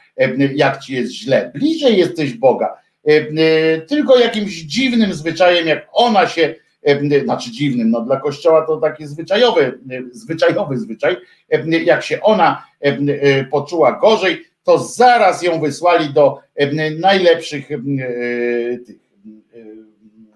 jak 0.55 0.79
ci 0.79 0.93
jest 0.93 1.13
źle, 1.13 1.51
bliżej 1.55 1.97
jesteś 1.97 2.33
Boga. 2.33 2.77
E, 3.07 3.11
e, 3.11 3.81
Tylko 3.81 4.17
jakimś 4.19 4.53
dziwnym 4.53 5.13
zwyczajem, 5.13 5.67
jak 5.67 5.87
ona 5.91 6.27
się, 6.27 6.55
e, 6.83 7.19
znaczy 7.23 7.51
dziwnym, 7.51 7.91
no 7.91 8.01
dla 8.01 8.19
kościoła 8.19 8.65
to 8.65 8.77
taki 8.77 9.07
zwyczajowy, 9.07 9.79
e, 9.91 10.01
zwyczajowy 10.11 10.77
zwyczaj, 10.77 11.17
e, 11.51 11.67
jak 11.69 12.03
się 12.03 12.21
ona 12.21 12.65
e, 12.81 12.85
e, 12.87 13.43
poczuła 13.43 13.91
gorzej, 13.91 14.45
to 14.63 14.77
zaraz 14.77 15.41
ją 15.43 15.59
wysłali 15.61 16.13
do 16.13 16.39
e, 16.55 16.91
najlepszych 16.91 17.71
e, 17.71 17.75
e, 17.75 17.79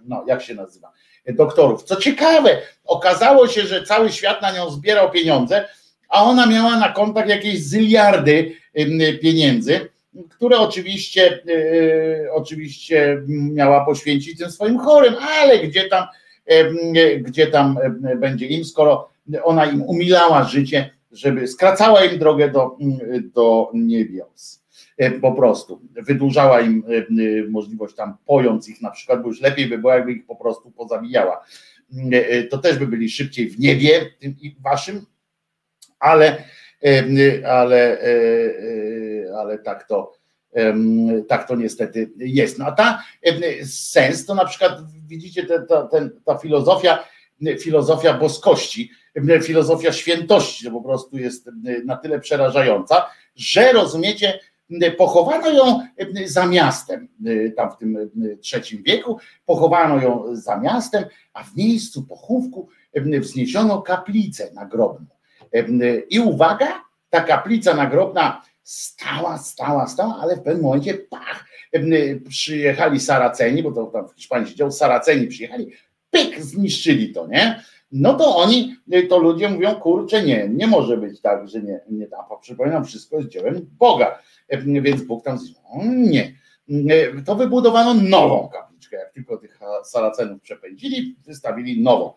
no 0.06 0.24
jak 0.28 0.42
się 0.42 0.54
nazywa, 0.56 0.92
doktorów. 1.28 1.84
Co 1.84 1.96
ciekawe, 1.96 2.58
okazało 2.86 3.48
się, 3.48 3.62
że 3.62 3.84
cały 3.84 4.12
świat 4.12 4.42
na 4.42 4.52
nią 4.52 4.70
zbierał 4.70 5.12
pieniądze, 5.12 5.66
a 6.10 6.24
ona 6.24 6.46
miała 6.46 6.80
na 6.80 6.90
kontach 6.90 7.28
jakieś 7.28 7.64
zyliardy 7.64 8.56
pieniędzy, 9.22 9.90
które 10.30 10.58
oczywiście, 10.58 11.44
e, 12.26 12.34
oczywiście 12.34 13.22
miała 13.28 13.86
poświęcić 13.86 14.40
tym 14.40 14.52
swoim 14.52 14.78
chorym, 14.78 15.14
ale 15.40 15.60
gdzie 15.60 15.84
tam, 15.84 16.06
gdzie 17.20 17.48
tam 17.48 17.80
będzie 18.18 18.48
im, 18.48 18.66
skoro 18.66 19.10
ona 19.44 19.66
im 19.66 19.82
umilała 19.82 20.44
życie, 20.44 20.90
żeby 21.12 21.48
skracała 21.48 22.04
im 22.06 22.20
drogę 22.20 22.52
do, 22.52 22.78
do 23.34 23.72
niebios. 23.74 24.64
E, 24.98 25.12
Po 25.12 25.32
prostu 25.32 25.82
wydłużała 25.96 26.62
im 26.62 26.84
możliwość 27.50 27.96
tam 27.96 28.18
pojąc 28.26 28.70
ich 28.70 28.82
na 28.82 28.92
przykład, 28.92 29.22
bo 29.22 29.28
już 29.28 29.42
lepiej 29.42 29.66
by 29.66 29.78
było, 29.78 29.94
jakby 29.94 30.12
ich 30.12 30.26
po 30.26 30.36
prostu 30.36 30.72
pozabijała. 30.72 31.46
To 32.50 32.58
też 32.58 32.78
by 32.78 32.88
byli 32.88 33.10
szybciej 33.10 33.50
w 33.50 33.60
niebie, 33.60 34.12
tym 34.20 34.36
waszym, 34.64 35.06
ale, 36.00 36.44
ale, 37.48 38.02
e, 38.02 38.08
e, 38.08 39.38
ale 39.38 39.60
tak 39.60 39.88
to, 39.88 40.14
tak 41.28 41.48
to 41.48 41.56
niestety 41.56 42.12
jest. 42.18 42.60
No 42.60 42.66
a 42.66 42.72
ta 42.72 43.04
sens 43.66 44.26
to 44.26 44.36
na 44.36 44.46
przykład 44.46 44.80
widzicie 45.08 45.44
ta, 45.70 45.88
ten, 45.88 46.10
ta 46.26 46.38
filozofia, 46.38 47.04
filozofia 47.60 48.14
boskości, 48.14 48.92
filozofia 49.44 49.92
świętości, 49.92 50.66
to 50.66 50.72
po 50.72 50.82
prostu 50.82 51.18
jest 51.18 51.50
na 51.86 51.98
tyle 51.98 52.20
przerażająca, 52.20 53.06
że 53.36 53.72
rozumiecie, 53.72 54.40
pochowano 54.98 55.50
ją 55.50 55.88
za 56.26 56.46
miastem, 56.46 57.08
em, 57.26 57.54
tam 57.56 57.72
w 57.72 57.78
tym 57.78 58.10
trzecim 58.42 58.84
wieku, 58.84 59.18
pochowano 59.46 60.02
ją 60.02 60.36
za 60.36 60.60
miastem, 60.60 61.06
a 61.34 61.44
w 61.44 61.56
miejscu 61.56 62.04
pochówku 62.04 62.70
wzniesiono 63.20 63.82
kaplicę 63.82 64.52
nagrobną. 64.54 65.13
I 66.10 66.20
uwaga, 66.20 66.84
ta 67.10 67.22
kaplica 67.22 67.74
nagrobna 67.74 68.42
stała, 68.64 69.38
stała, 69.38 69.88
stała, 69.88 70.20
ale 70.22 70.36
w 70.36 70.42
pewnym 70.42 70.64
momencie 70.64 70.94
pach, 70.94 71.46
przyjechali 72.30 73.00
Saraceni, 73.00 73.64
bo 73.64 73.72
to 73.72 73.86
tam 73.86 74.08
w 74.08 74.14
Hiszpanii 74.14 74.50
się 74.50 74.56
działo, 74.56 74.72
Saraceni 74.72 75.28
przyjechali, 75.28 75.72
pyk, 76.12 76.42
zniszczyli 76.42 77.14
to, 77.14 77.28
nie? 77.28 77.64
No 77.92 78.14
to 78.14 78.36
oni, 78.36 78.76
to 79.10 79.18
ludzie 79.18 79.50
mówią, 79.50 79.76
kurczę, 79.76 80.24
nie, 80.24 80.50
nie 80.50 80.68
może 80.68 80.98
być 80.98 81.22
tak, 81.22 81.50
że 81.50 81.62
nie, 81.62 81.80
nie 81.90 82.08
a 82.32 82.36
przypominam, 82.36 82.86
wszystko 82.86 83.18
jest 83.18 83.30
dziełem 83.30 83.70
Boga, 83.80 84.20
więc 84.66 85.02
Bóg 85.02 85.24
tam. 85.24 85.40
Nie. 85.86 86.34
To 87.26 87.36
wybudowano 87.36 87.94
nową 87.94 88.50
kapliczkę, 88.54 88.98
jak 88.98 89.14
tylko 89.14 89.38
tych 89.38 89.60
Saracenów 89.84 90.42
przepędzili, 90.42 91.16
wystawili 91.26 91.82
nową. 91.82 92.14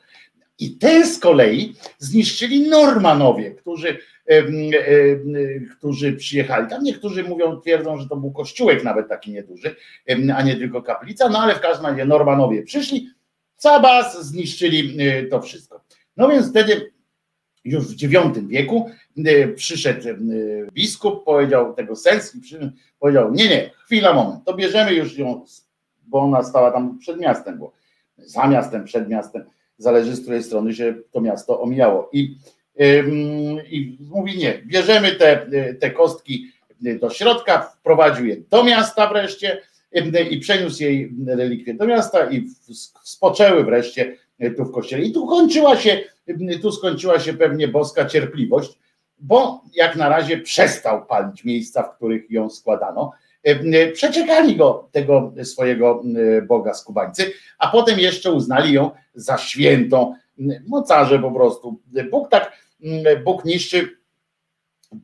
I 0.58 0.78
te 0.78 1.06
z 1.06 1.18
kolei 1.18 1.74
zniszczyli 1.98 2.68
Normanowie, 2.68 3.50
którzy, 3.50 3.98
em, 4.26 4.46
em, 4.46 5.66
którzy 5.78 6.12
przyjechali. 6.12 6.70
Tam 6.70 6.82
niektórzy 6.82 7.24
mówią, 7.24 7.60
twierdzą, 7.60 7.98
że 7.98 8.08
to 8.08 8.16
był 8.16 8.30
kościółek 8.32 8.84
nawet 8.84 9.08
taki 9.08 9.32
nieduży, 9.32 9.76
a 10.36 10.42
nie 10.42 10.56
tylko 10.56 10.82
kaplica, 10.82 11.28
no 11.28 11.38
ale 11.38 11.54
w 11.54 11.60
każdym 11.60 11.86
razie 11.86 12.04
Normanowie 12.04 12.62
przyszli 12.62 13.08
Cabas 13.56 14.26
zniszczyli 14.26 14.96
to 15.30 15.42
wszystko. 15.42 15.84
No 16.16 16.28
więc 16.28 16.50
wtedy 16.50 16.92
już 17.64 17.84
w 17.86 18.02
IX 18.02 18.38
wieku 18.48 18.90
przyszedł 19.56 20.08
biskup, 20.72 21.24
powiedział 21.24 21.74
tego 21.74 21.96
sens 21.96 22.34
i 22.34 22.40
przy- 22.40 22.72
powiedział, 22.98 23.34
nie, 23.34 23.48
nie, 23.48 23.70
chwila, 23.84 24.12
moment, 24.14 24.44
to 24.44 24.54
bierzemy 24.54 24.94
już 24.94 25.18
ją, 25.18 25.44
bo 26.06 26.18
ona 26.20 26.42
stała 26.42 26.70
tam 26.70 26.98
przed 26.98 27.20
miastem, 27.20 27.58
bo 27.58 27.72
za 28.18 28.46
miastem, 28.46 28.84
przed 28.84 29.08
miastem, 29.08 29.44
zależy 29.78 30.16
z 30.16 30.22
której 30.22 30.42
strony 30.42 30.74
się 30.74 30.94
to 31.12 31.20
miasto 31.20 31.60
omijało. 31.60 32.10
I, 32.12 32.36
i 33.70 33.98
mówi 34.00 34.38
nie, 34.38 34.62
bierzemy 34.66 35.12
te, 35.12 35.46
te 35.80 35.90
kostki 35.90 36.46
do 37.00 37.10
środka, 37.10 37.60
wprowadził 37.60 38.26
je 38.26 38.36
do 38.50 38.64
miasta 38.64 39.08
wreszcie 39.08 39.62
i 40.30 40.38
przeniósł 40.38 40.82
jej 40.82 41.14
relikwie 41.26 41.74
do 41.74 41.86
miasta 41.86 42.30
i 42.30 42.48
spoczęły 43.02 43.64
wreszcie 43.64 44.16
tu 44.56 44.64
w 44.64 44.72
kościele. 44.72 45.02
I 45.02 45.12
tu 45.12 45.26
kończyła 45.26 45.76
się, 45.76 46.00
tu 46.62 46.72
skończyła 46.72 47.20
się 47.20 47.34
pewnie 47.34 47.68
boska 47.68 48.04
cierpliwość, 48.04 48.78
bo 49.18 49.64
jak 49.74 49.96
na 49.96 50.08
razie 50.08 50.38
przestał 50.38 51.06
palić 51.06 51.44
miejsca, 51.44 51.82
w 51.82 51.96
których 51.96 52.30
ją 52.30 52.50
składano. 52.50 53.12
E, 53.46 53.92
Przeczekali 53.92 54.56
go, 54.56 54.88
tego 54.92 55.32
swojego 55.42 56.02
e, 56.38 56.42
Boga 56.42 56.74
skubańcy, 56.74 57.32
a 57.58 57.68
potem 57.68 57.98
jeszcze 57.98 58.32
uznali 58.32 58.72
ją 58.72 58.90
za 59.14 59.38
świętą. 59.38 60.14
Mocarze 60.66 61.18
po 61.18 61.30
prostu. 61.30 61.80
Bóg 62.10 62.30
tak, 62.30 62.52
Bóg 63.24 63.44
niszczy. 63.44 63.88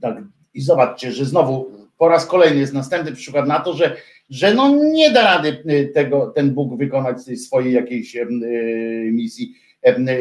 Tak, 0.01 0.17
I 0.55 0.61
zobaczcie, 0.61 1.13
że 1.13 1.25
znowu 1.25 1.71
po 1.99 2.09
raz 2.09 2.27
kolejny 2.27 2.61
jest 2.61 2.73
następny 2.73 3.13
przykład 3.13 3.47
na 3.47 3.61
to, 3.61 3.75
że, 3.75 3.97
że 4.31 4.55
no 4.55 4.69
nie 4.69 5.11
da 5.11 5.23
rady 5.23 5.63
tego, 5.95 6.27
ten 6.27 6.51
Bóg 6.51 6.79
wykonać 6.79 7.17
swojej 7.23 7.73
jakiejś 7.73 8.17
y, 8.17 8.27
misji, 9.13 9.55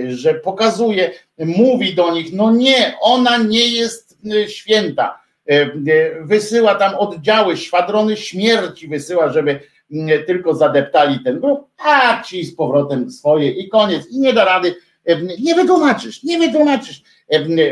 że 0.08 0.34
pokazuje, 0.34 1.12
mówi 1.38 1.96
do 1.96 2.14
nich, 2.14 2.34
no 2.34 2.56
nie, 2.56 2.94
ona 3.02 3.38
nie 3.38 3.68
jest 3.68 4.18
święta. 4.48 5.21
Em, 5.52 5.84
y, 5.88 6.16
Wysyła 6.26 6.76
tam 6.76 6.96
oddziały, 6.96 7.58
szwadrony 7.58 8.18
śmierci 8.18 8.88
wysyła, 8.88 9.30
żeby 9.30 9.60
mm, 9.92 10.26
tylko 10.26 10.56
zadeptali 10.56 11.20
ten 11.24 11.40
grób, 11.40 11.68
a 11.78 12.24
ci 12.24 12.46
z 12.46 12.56
powrotem 12.56 13.12
swoje 13.12 13.52
i 13.52 13.70
koniec. 13.70 14.08
I 14.12 14.20
nie 14.20 14.34
da 14.34 14.46
rady, 14.46 14.76
em, 15.06 15.28
nie 15.40 15.56
wytłumaczysz, 15.56 16.24
nie 16.24 16.40
wytłumaczysz 16.40 17.04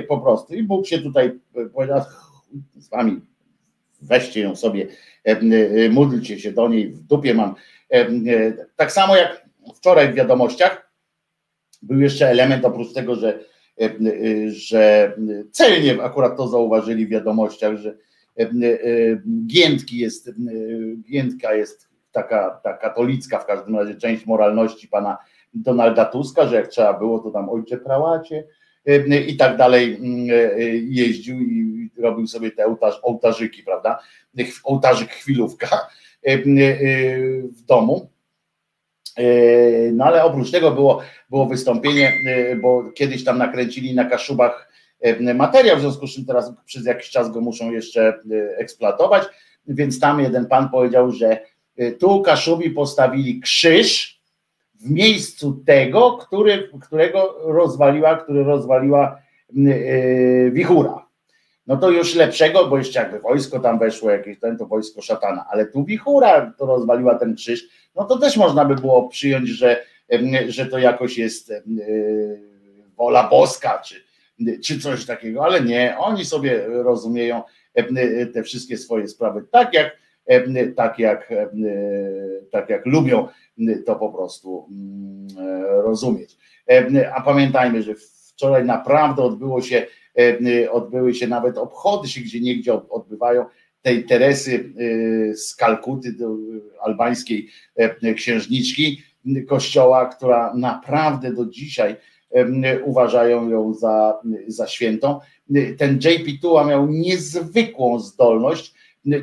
po 0.08 0.18
prostu. 0.18 0.54
I 0.54 0.64
Bóg 0.64 0.88
się 0.88 1.00
tutaj 1.00 1.40
e, 1.56 1.66
powiedział, 1.66 2.02
z 2.78 2.90
wami 2.90 3.22
weźcie 4.02 4.42
ją 4.42 4.56
sobie, 4.56 4.88
e, 5.24 5.90
módlcie 5.90 6.40
się 6.40 6.52
do 6.52 6.68
niej, 6.70 6.90
w 6.90 7.04
dupie 7.04 7.34
mam. 7.34 7.56
E, 7.90 8.08
Tak 8.76 8.92
samo 8.92 9.16
jak 9.16 9.46
wczoraj 9.76 10.12
w 10.12 10.16
wiadomościach 10.16 10.92
był 11.82 12.00
jeszcze 12.00 12.30
element 12.30 12.66
oprócz 12.66 12.94
tego, 12.94 13.16
że, 13.16 13.30
e, 13.30 13.44
że 14.48 15.14
celnie 15.52 16.04
akurat 16.04 16.38
to 16.38 16.48
zauważyli 16.48 17.06
w 17.06 17.10
wiadomościach, 17.10 17.78
że 17.78 17.98
e, 18.38 18.48
Giętki 19.48 19.98
jest, 19.98 20.28
e, 20.28 20.32
Giętka 21.12 21.54
jest 21.54 21.90
taka 22.12 22.60
ta 22.64 22.74
katolicka 22.74 23.40
w 23.40 23.46
każdym 23.46 23.76
razie 23.76 23.96
część 23.96 24.26
moralności 24.26 24.88
pana 24.88 25.18
Donalda 25.54 26.06
Tuska, 26.06 26.48
że 26.48 26.56
jak 26.56 26.68
trzeba 26.68 26.94
było, 26.94 27.20
to 27.20 27.32
tam 27.32 27.50
ojcze 27.50 27.78
prałacie 27.78 28.44
i 29.28 29.38
tak 29.38 29.58
dalej 29.58 29.96
mm, 29.96 30.30
e, 30.30 30.66
jeździł 30.76 31.40
i 31.42 31.90
robił 31.98 32.28
sobie 32.28 32.52
te 32.52 32.66
ołtarz, 32.66 33.00
ołtarzyki, 33.04 33.64
prawda? 33.64 34.00
Ołtarzyk 34.64 35.10
chwilówka 35.10 35.88
e, 36.24 36.38
w 37.48 37.62
domu. 37.68 38.10
E, 39.20 39.92
No 39.92 40.06
ale 40.06 40.24
oprócz 40.24 40.52
tego 40.52 40.72
było, 40.72 41.02
było 41.30 41.46
wystąpienie, 41.46 42.14
e, 42.26 42.56
bo 42.56 42.84
kiedyś 42.92 43.24
tam 43.24 43.38
nakręcili 43.38 43.96
na 43.96 44.06
Kaszubach 44.06 44.72
e, 45.02 45.34
materiał, 45.34 45.78
w 45.78 45.82
związku 45.82 46.08
z 46.08 46.16
czym 46.16 46.26
teraz 46.26 46.54
przez 46.66 46.86
jakiś 46.86 47.10
czas 47.10 47.32
go 47.32 47.42
muszą 47.42 47.72
jeszcze 47.72 48.14
eksploatować, 48.58 49.24
więc 49.68 50.00
tam 50.00 50.20
jeden 50.20 50.46
pan 50.46 50.70
powiedział, 50.70 51.12
że 51.12 51.40
tu 52.00 52.22
Kaszubi 52.22 52.70
postawili 52.70 53.40
krzyż 53.40 54.22
w 54.74 54.92
miejscu 54.92 55.64
tego, 55.66 56.12
który, 56.12 56.70
którego 56.82 57.36
rozwaliła, 57.44 58.16
który 58.16 58.44
rozwaliła 58.44 59.22
wichura. 60.52 61.06
No 61.68 61.78
to 61.78 61.90
już 61.90 62.16
lepszego, 62.16 62.68
bo 62.68 62.78
jeszcze 62.78 63.00
jakby 63.00 63.20
wojsko 63.20 63.60
tam 63.60 63.80
weszło, 63.80 64.12
jakieś 64.12 64.40
ten, 64.40 64.58
to 64.58 64.66
wojsko 64.66 65.02
szatana, 65.02 65.46
ale 65.50 65.66
tu 65.66 65.84
wichura 65.84 66.54
to 66.58 66.66
rozwaliła 66.66 67.16
ten 67.16 67.36
krzyż, 67.36 67.68
no 68.00 68.06
to 68.06 68.18
też 68.18 68.38
można 68.38 68.66
by 68.66 68.76
było 68.76 69.10
przyjąć, 69.10 69.50
że, 69.50 69.86
że 70.48 70.66
to 70.66 70.80
jakoś 70.80 71.18
jest 71.18 71.52
e, 71.52 71.62
wola 72.98 73.30
boska, 73.30 73.82
czy, 73.86 73.96
czy 74.64 74.80
coś 74.80 75.06
takiego, 75.06 75.44
ale 75.44 75.62
nie, 75.62 75.96
oni 76.00 76.26
sobie 76.26 76.68
rozumieją 76.68 77.44
e, 77.74 78.26
te 78.26 78.44
wszystkie 78.44 78.78
swoje 78.78 79.08
sprawy 79.08 79.46
tak 79.52 79.74
jak, 79.74 79.98
tak 80.76 81.00
jak, 81.00 81.32
e, 81.32 81.50
tak 82.52 82.70
jak 82.70 82.86
lubią 82.86 83.28
to 83.86 83.96
po 83.96 84.10
prostu 84.10 84.68
mm, 84.72 85.28
rozumieć. 85.84 86.38
A 87.16 87.22
pamiętajmy, 87.22 87.84
że 87.84 87.94
wczoraj 88.34 88.66
naprawdę 88.66 89.24
odbyło 89.24 89.62
się, 89.62 89.86
odbyły 90.72 91.14
się 91.14 91.28
nawet 91.28 91.58
obchody 91.58 92.08
się 92.08 92.22
gdzie 92.22 92.42
niegdzie 92.42 92.74
od- 92.74 92.88
odbywają 92.90 93.46
tej 93.82 94.06
Teresy 94.06 94.74
y, 94.80 95.38
z 95.38 95.56
Kalkuty, 95.56 96.14
do, 96.14 96.36
albańskiej 96.82 97.50
e, 97.76 98.14
księżniczki 98.14 99.04
kościoła, 99.48 100.06
która 100.06 100.54
naprawdę 100.56 101.34
do 101.34 101.46
dzisiaj 101.46 101.96
uważają 102.86 103.50
ją 103.50 103.74
za, 103.74 104.20
za 104.48 104.68
świętą. 104.68 105.20
Ten 105.78 105.96
JP 105.96 106.42
Tua 106.42 106.66
miał 106.66 106.88
niezwykłą 106.88 108.00
zdolność 108.00 108.74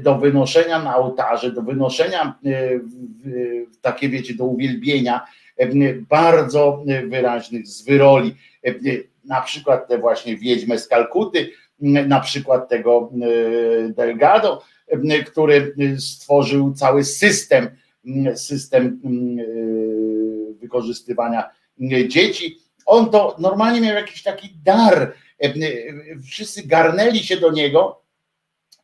do 0.02 0.18
wynoszenia 0.18 0.82
na 0.82 0.96
ołtarze, 0.96 1.52
do 1.52 1.62
wynoszenia 1.62 2.38
e, 2.44 2.50
takie 3.80 4.08
wiecie, 4.08 4.34
do 4.34 4.44
uwielbienia 4.44 5.26
bardzo 6.08 6.84
wyraźnych 7.08 7.66
zwyroli. 7.66 8.34
Em, 8.62 8.80
Na 9.24 9.40
przykład 9.40 9.88
te 9.88 9.98
właśnie 9.98 10.36
wiedźmę 10.36 10.78
z 10.78 10.88
Kalkuty, 10.88 11.50
na 11.80 12.20
przykład 12.20 12.68
tego 12.68 13.10
e, 13.22 13.88
Delgado, 13.88 14.62
em, 14.88 15.24
który 15.26 15.74
stworzył 15.98 16.72
cały 16.72 17.04
system, 17.04 17.68
m, 18.06 18.36
system 18.36 19.00
m, 19.04 19.38
e, 19.38 19.44
wykorzystywania 20.60 21.50
dzieci. 22.08 22.58
On 22.86 23.10
to 23.10 23.36
normalnie 23.38 23.80
miał 23.80 23.94
jakiś 23.94 24.22
taki 24.22 24.56
dar. 24.64 25.12
Wszyscy 26.26 26.66
garnęli 26.66 27.18
się 27.18 27.36
do 27.36 27.52
niego, 27.52 28.02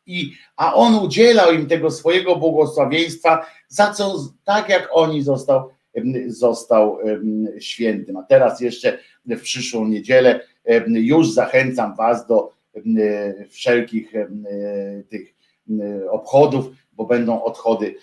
i, 0.06 0.32
a 0.56 0.74
on 0.74 0.94
udzielał 0.94 1.52
im 1.52 1.66
tego 1.66 1.90
swojego 1.90 2.36
błogosławieństwa, 2.36 3.46
za 3.68 3.92
co 3.92 4.28
tak 4.44 4.68
jak 4.68 4.88
oni 4.92 5.22
został, 5.22 5.70
został 6.26 6.98
świętym. 7.60 8.16
A 8.16 8.22
teraz 8.22 8.60
jeszcze 8.60 8.98
w 9.26 9.40
przyszłą 9.40 9.88
niedzielę 9.88 10.40
już 10.86 11.30
zachęcam 11.32 11.96
Was 11.96 12.26
do 12.26 12.52
wszelkich 13.50 14.16
em, 14.16 14.44
tych 15.08 15.34
em, 15.70 15.80
obchodów, 16.10 16.66
bo 16.92 17.04
będą 17.06 17.42
odchody, 17.42 17.94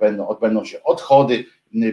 będą, 0.00 0.28
odbędą 0.28 0.64
się 0.64 0.82
odchody 0.82 1.44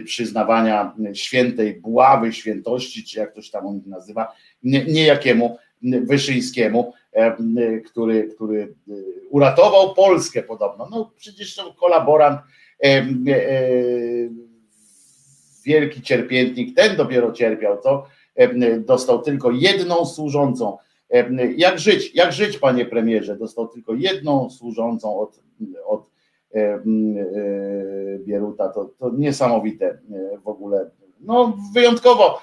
przyznawania 0.04 0.96
świętej 1.14 1.80
buławy, 1.80 2.32
świętości, 2.32 3.04
czy 3.04 3.18
jak 3.18 3.32
ktoś 3.32 3.50
tam 3.50 3.66
on 3.66 3.80
nazywa, 3.86 4.32
nie- 4.62 4.84
niejakiemu 4.84 5.58
Wyszyńskiemu, 5.82 6.92
em, 7.12 7.56
który, 7.86 8.28
który 8.34 8.74
e, 8.88 8.92
uratował 9.30 9.94
Polskę 9.94 10.42
podobno. 10.42 10.88
No 10.90 11.12
przecież 11.16 11.54
to 11.56 11.74
kolaborant, 11.74 12.40
e, 12.84 13.02
wielki 15.64 16.02
cierpiętnik, 16.02 16.76
ten 16.76 16.96
dopiero 16.96 17.32
cierpiał, 17.32 17.78
em, 18.36 18.84
dostał 18.84 19.22
tylko 19.22 19.50
jedną 19.50 20.06
służącą. 20.06 20.78
Jak 21.56 21.78
żyć, 21.78 22.14
jak 22.14 22.32
żyć, 22.32 22.58
panie 22.58 22.84
premierze? 22.86 23.36
Dostał 23.36 23.68
tylko 23.68 23.94
jedną 23.94 24.50
służącą 24.50 25.20
od, 25.20 25.40
od 25.86 26.10
e, 26.54 26.82
Bieruta. 28.18 28.68
To, 28.68 28.90
to 28.98 29.10
niesamowite 29.18 29.86
e, 29.86 29.98
w 30.44 30.48
ogóle. 30.48 30.90
No 31.20 31.58
wyjątkowo, 31.74 32.42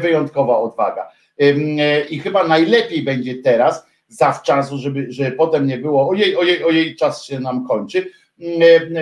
wyjątkowa 0.00 0.58
odwaga. 0.58 1.08
E, 1.38 2.00
I 2.00 2.18
chyba 2.18 2.48
najlepiej 2.48 3.02
będzie 3.02 3.34
teraz, 3.42 3.86
zawczasu, 4.08 4.78
żeby, 4.78 5.06
żeby 5.08 5.32
potem 5.32 5.66
nie 5.66 5.78
było 5.78 6.08
ojej, 6.08 6.36
ojej, 6.36 6.64
ojej, 6.64 6.96
czas 6.96 7.24
się 7.24 7.40
nam 7.40 7.66
kończy, 7.66 8.10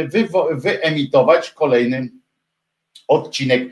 wywo- 0.09 0.61
wyemitować 0.61 1.51
kolejny 1.51 2.09
odcinek 3.09 3.63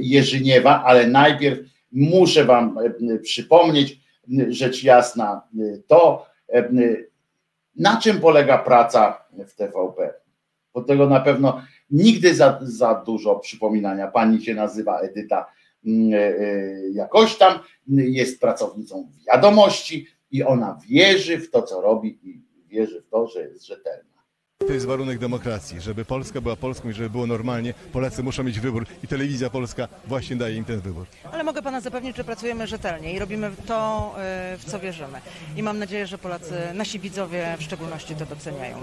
Jerzyniewa, 0.00 0.84
ale 0.84 1.06
najpierw 1.06 1.58
muszę 1.92 2.44
wam 2.44 2.78
przypomnieć, 3.22 4.00
rzecz 4.48 4.84
jasna, 4.84 5.42
em, 5.58 5.82
to 5.86 6.26
em, 6.48 6.96
na 7.76 8.00
czym 8.00 8.20
polega 8.20 8.58
praca 8.58 9.26
w 9.48 9.54
TVP. 9.54 10.14
bo 10.74 10.82
tego 10.82 11.06
na 11.08 11.20
pewno 11.20 11.62
nigdy 11.90 12.34
za, 12.34 12.58
za 12.62 12.94
dużo 12.94 13.36
przypominania. 13.36 14.08
Pani 14.08 14.42
się 14.42 14.54
nazywa 14.54 15.00
Edyta 15.00 15.46
e, 15.86 15.90
e, 16.16 16.90
jakoś 16.92 17.36
tam, 17.36 17.58
jest 17.88 18.40
pracownicą 18.40 19.10
wiadomości 19.26 20.06
i 20.30 20.42
ona 20.42 20.78
wierzy 20.88 21.38
w 21.38 21.50
to, 21.50 21.62
co 21.62 21.80
robi 21.80 22.18
i 22.22 22.42
wierzy 22.68 23.02
w 23.02 23.08
to, 23.08 23.26
że 23.26 23.42
jest 23.42 23.66
rzetelna. 23.66 24.15
To 24.58 24.72
jest 24.72 24.86
warunek 24.86 25.18
demokracji. 25.18 25.80
Żeby 25.80 26.04
Polska 26.04 26.40
była 26.40 26.56
Polską 26.56 26.88
i 26.90 26.92
żeby 26.92 27.10
było 27.10 27.26
normalnie, 27.26 27.74
Polacy 27.92 28.22
muszą 28.22 28.44
mieć 28.44 28.60
wybór 28.60 28.86
i 29.04 29.08
telewizja 29.08 29.50
polska 29.50 29.88
właśnie 30.06 30.36
daje 30.36 30.56
im 30.56 30.64
ten 30.64 30.80
wybór. 30.80 31.06
Ale 31.32 31.44
mogę 31.44 31.62
pana 31.62 31.80
zapewnić, 31.80 32.16
że 32.16 32.24
pracujemy 32.24 32.66
rzetelnie 32.66 33.12
i 33.12 33.18
robimy 33.18 33.50
to, 33.66 34.14
y, 34.54 34.58
w 34.58 34.64
co 34.64 34.78
wierzymy. 34.78 35.20
I 35.56 35.62
mam 35.62 35.78
nadzieję, 35.78 36.06
że 36.06 36.18
Polacy, 36.18 36.54
nasi 36.74 36.98
widzowie 36.98 37.56
w 37.58 37.62
szczególności 37.62 38.14
to 38.14 38.26
doceniają. 38.26 38.76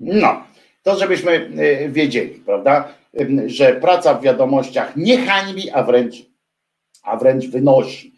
No, 0.00 0.44
to 0.82 0.98
żebyśmy 0.98 1.32
e, 1.32 1.88
wiedzieli, 1.88 2.34
prawda, 2.46 2.94
że 3.46 3.74
praca 3.74 4.14
w 4.14 4.22
wiadomościach 4.22 4.96
nie 4.96 5.26
hańbi, 5.26 5.70
a 5.70 5.82
wręcz, 5.82 6.14
a 7.02 7.16
wręcz 7.16 7.46
wynosi, 7.46 8.14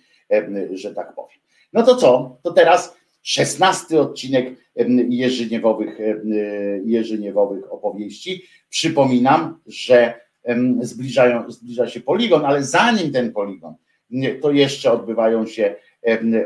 że 0.75 0.95
tak 0.95 1.15
powiem. 1.15 1.39
No 1.73 1.83
to 1.83 1.97
co? 1.97 2.37
To 2.43 2.53
teraz 2.53 2.97
szesnasty 3.23 4.01
odcinek 4.01 4.62
Jerzyniewowych, 5.09 6.01
em, 6.01 6.33
Jerzyniewowych 6.85 7.73
opowieści. 7.73 8.43
Przypominam, 8.69 9.59
że 9.67 10.21
zbliżają, 10.81 11.51
zbliża 11.51 11.89
się 11.89 12.01
poligon, 12.01 12.45
ale 12.45 12.65
zanim 12.65 13.13
ten 13.13 13.33
poligon, 13.33 13.75
to 14.41 14.53
jeszcze 14.53 14.93
odbywają 14.93 15.47
się, 15.47 15.75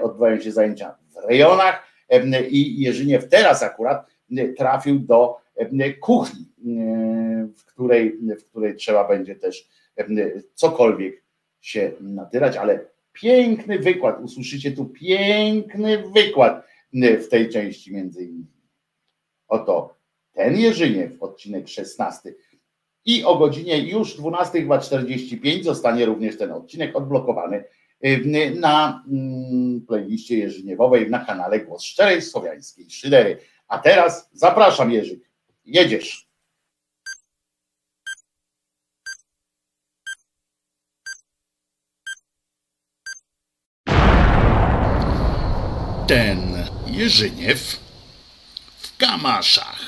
odbywają 0.03 0.41
się 0.41 0.53
zajęcia 0.53 0.95
w 1.09 1.29
rejonach 1.29 1.87
i 2.51 2.81
Jerzyniew 2.81 3.29
teraz 3.29 3.63
akurat 3.63 4.07
trafił 4.57 4.99
do 4.99 5.37
kuchni, 6.01 6.47
w 7.57 7.65
której, 7.65 8.19
w 8.41 8.45
której 8.45 8.77
trzeba 8.77 9.09
będzie 9.09 9.37
też 9.37 9.69
cokolwiek 10.55 11.23
się 11.61 11.93
natyrać, 12.01 12.57
ale 12.57 12.81
piękny 13.13 13.79
wykład, 13.79 14.21
usłyszycie 14.23 14.73
tu 14.73 14.85
piękny 14.85 16.03
wykład 16.15 16.67
w 16.93 17.29
tej 17.29 17.49
części 17.49 17.93
między 17.93 18.25
innymi. 18.25 18.47
Oto 19.49 19.97
ten 20.37 20.57
Jerzyniew, 20.57 21.23
odcinek 21.23 21.69
16 21.69 22.35
i 23.05 23.25
o 23.25 23.37
godzinie 23.37 23.79
już 23.79 24.19
12.45 24.19 25.63
zostanie 25.63 26.07
również 26.07 26.39
ten 26.39 26.53
odcinek 26.53 26.97
odblokowany 26.97 27.65
y, 28.05 28.55
na 28.61 29.05
mm, 29.09 29.81
playliście 29.87 30.39
Jerzyniewowej 30.39 31.11
na 31.11 31.25
kanale 31.25 31.61
Głos 31.61 31.83
Szczerej 31.83 32.23
Słowiańskiej 32.23 32.91
Szydery. 32.91 33.39
A 33.69 33.79
teraz 33.79 34.31
zapraszam 34.33 34.91
Jerzyk, 34.93 35.31
jedziesz. 35.65 36.27
Ten 46.09 46.46
Jerzyniew 46.97 47.61
w 48.79 48.97
Kamaszach. 48.99 49.81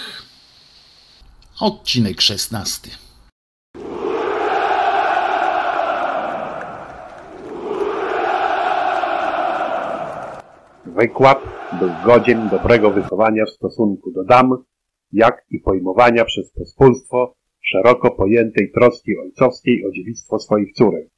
Odcinek 1.60 2.20
16. 2.20 2.90
Wykład 10.86 11.38
był 11.78 11.90
godzien 12.06 12.48
dobrego 12.48 12.90
wychowania 12.90 13.44
w 13.44 13.50
stosunku 13.50 14.10
do 14.10 14.24
dam, 14.24 14.64
jak 15.12 15.44
i 15.50 15.60
pojmowania 15.60 16.24
przez 16.24 16.52
pospólstwo 16.52 17.34
szeroko 17.60 18.10
pojętej 18.10 18.72
troski 18.72 19.18
ojcowskiej 19.18 19.86
o 19.86 19.92
dziewictwo 19.92 20.38
swoich 20.38 20.72
córek. 20.72 21.08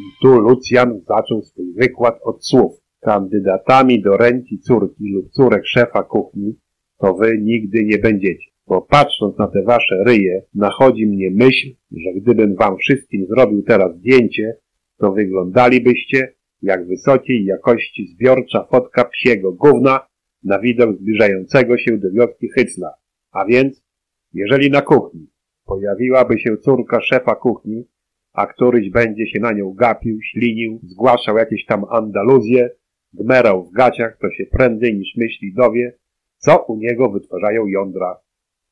I 0.00 0.22
tu 0.22 0.40
Lucjan 0.40 1.00
zaczął 1.08 1.42
swój 1.42 1.74
wykład 1.74 2.18
od 2.24 2.46
słów. 2.46 2.85
Kandydatami 3.06 4.02
do 4.02 4.16
ręki 4.16 4.58
córki 4.58 5.12
lub 5.12 5.30
córek 5.30 5.66
szefa 5.66 6.02
kuchni 6.02 6.58
to 6.98 7.14
wy 7.14 7.38
nigdy 7.38 7.84
nie 7.84 7.98
będziecie. 7.98 8.50
Bo 8.66 8.82
patrząc 8.82 9.38
na 9.38 9.46
te 9.46 9.62
wasze 9.62 10.04
ryje, 10.04 10.42
nachodzi 10.54 11.06
mnie 11.06 11.30
myśl, 11.30 11.68
że 11.90 12.20
gdybym 12.20 12.56
wam 12.56 12.76
wszystkim 12.76 13.26
zrobił 13.26 13.62
teraz 13.62 13.96
zdjęcie, 13.96 14.56
to 14.98 15.12
wyglądalibyście 15.12 16.34
jak 16.62 16.86
wysokiej 16.86 17.44
jakości 17.44 18.06
zbiorcza 18.06 18.66
fotka 18.70 19.04
psiego 19.04 19.52
gówna 19.52 20.06
na 20.42 20.58
widok 20.58 20.96
zbliżającego 20.96 21.78
się 21.78 21.98
do 21.98 22.10
wioski 22.10 22.48
Hycla. 22.48 22.90
A 23.32 23.44
więc, 23.44 23.84
jeżeli 24.32 24.70
na 24.70 24.82
kuchni 24.82 25.26
pojawiłaby 25.64 26.38
się 26.38 26.56
córka 26.56 27.00
szefa 27.00 27.34
kuchni, 27.34 27.84
a 28.32 28.46
któryś 28.46 28.90
będzie 28.90 29.26
się 29.26 29.40
na 29.40 29.52
nią 29.52 29.74
gapił, 29.74 30.18
ślinił, 30.22 30.80
zgłaszał 30.82 31.36
jakieś 31.36 31.64
tam 31.64 31.84
andaluzje, 31.90 32.70
gmerał 33.20 33.64
w 33.64 33.72
gaciach, 33.72 34.18
to 34.20 34.30
się 34.30 34.44
prędzej 34.46 34.94
niż 34.94 35.16
myśli 35.16 35.54
dowie, 35.54 35.98
co 36.38 36.64
u 36.68 36.76
niego 36.76 37.10
wytwarzają 37.10 37.66
jądra. 37.66 38.20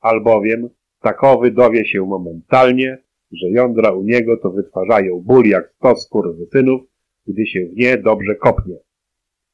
Albowiem 0.00 0.68
takowy 1.00 1.50
dowie 1.50 1.86
się 1.86 2.06
momentalnie, 2.06 2.98
że 3.32 3.50
jądra 3.50 3.92
u 3.92 4.02
niego 4.02 4.36
to 4.36 4.50
wytwarzają 4.50 5.20
ból 5.20 5.44
jak 5.44 5.72
sto 5.76 5.96
skurwysynów, 5.96 6.80
gdy 7.26 7.46
się 7.46 7.66
w 7.66 7.76
nie 7.76 7.98
dobrze 7.98 8.34
kopnie. 8.34 8.76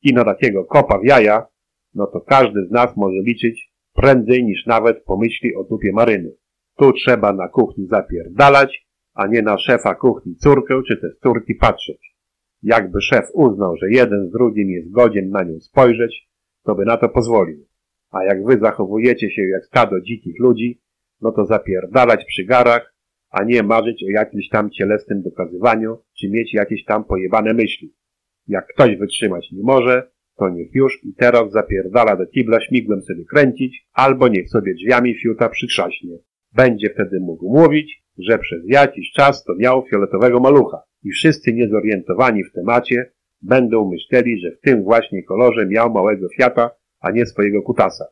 I 0.03 0.13
na 0.15 0.25
takiego 0.25 0.65
kopa 0.65 0.99
w 0.99 1.05
jaja, 1.05 1.47
no 1.95 2.07
to 2.07 2.21
każdy 2.21 2.67
z 2.67 2.71
nas 2.71 2.97
może 2.97 3.23
liczyć 3.23 3.73
prędzej 3.95 4.45
niż 4.45 4.67
nawet 4.67 5.05
pomyśli 5.05 5.55
o 5.55 5.65
dupie 5.65 5.93
maryny. 5.93 6.33
Tu 6.77 6.93
trzeba 6.93 7.33
na 7.33 7.49
kuchni 7.49 7.87
zapierdalać, 7.87 8.87
a 9.15 9.27
nie 9.27 9.43
na 9.43 9.59
szefa 9.59 9.95
kuchni 9.95 10.37
córkę 10.37 10.83
czy 10.89 10.97
te 10.97 11.09
córki 11.23 11.55
patrzeć. 11.55 12.10
Jakby 12.63 13.01
szef 13.01 13.25
uznał, 13.33 13.77
że 13.77 13.91
jeden 13.91 14.29
z 14.29 14.33
drugim 14.33 14.71
jest 14.71 14.91
godzien 14.91 15.31
na 15.31 15.43
nią 15.43 15.61
spojrzeć, 15.61 16.29
to 16.65 16.75
by 16.75 16.85
na 16.85 16.97
to 16.97 17.09
pozwolił. 17.09 17.67
A 18.11 18.25
jak 18.25 18.45
wy 18.45 18.59
zachowujecie 18.59 19.31
się 19.31 19.43
jak 19.43 19.65
stado 19.65 20.01
dzikich 20.01 20.41
ludzi, 20.41 20.81
no 21.21 21.33
to 21.33 21.47
zapierdalać 21.47 22.25
przy 22.25 22.45
garach, 22.45 22.95
a 23.31 23.45
nie 23.45 23.63
marzyć 23.63 24.05
o 24.05 24.11
jakimś 24.11 24.49
tam 24.49 24.71
cielesnym 24.71 25.23
dokazywaniu, 25.23 25.99
czy 26.19 26.29
mieć 26.31 26.55
jakieś 26.55 26.85
tam 26.85 27.05
pojebane 27.05 27.55
myśli. 27.55 27.95
Jak 28.49 28.67
ktoś 28.67 28.97
wytrzymać 28.97 29.53
nie 29.53 29.63
może, 29.63 30.11
to 30.37 30.49
niech 30.49 30.75
już 30.75 31.05
i 31.05 31.15
teraz 31.15 31.53
zapierdala 31.53 32.17
do 32.17 32.27
kibla 32.27 32.61
śmigłem 32.61 33.03
sobie 33.03 33.25
kręcić, 33.25 33.87
albo 33.93 34.29
niech 34.29 34.49
sobie 34.49 34.75
drzwiami 34.75 35.15
fiuta 35.15 35.49
przytrzaśnie. 35.49 36.19
Będzie 36.53 36.91
wtedy 36.91 37.21
mógł 37.21 37.55
mówić, 37.55 38.03
że 38.19 38.39
przez 38.39 38.63
jakiś 38.67 39.13
czas 39.13 39.45
to 39.45 39.55
miał 39.55 39.87
fioletowego 39.91 40.41
malucha 40.41 40.83
i 41.03 41.11
wszyscy 41.11 41.53
niezorientowani 41.53 42.45
w 42.45 42.53
temacie 42.53 43.13
będą 43.43 43.91
myśleli, 43.91 44.41
że 44.41 44.51
w 44.51 44.61
tym 44.61 44.83
właśnie 44.83 45.23
kolorze 45.23 45.67
miał 45.67 45.93
małego 45.93 46.29
Fiata, 46.37 46.71
a 47.01 47.11
nie 47.11 47.27
swojego 47.27 47.63
kutasa. 47.63 48.05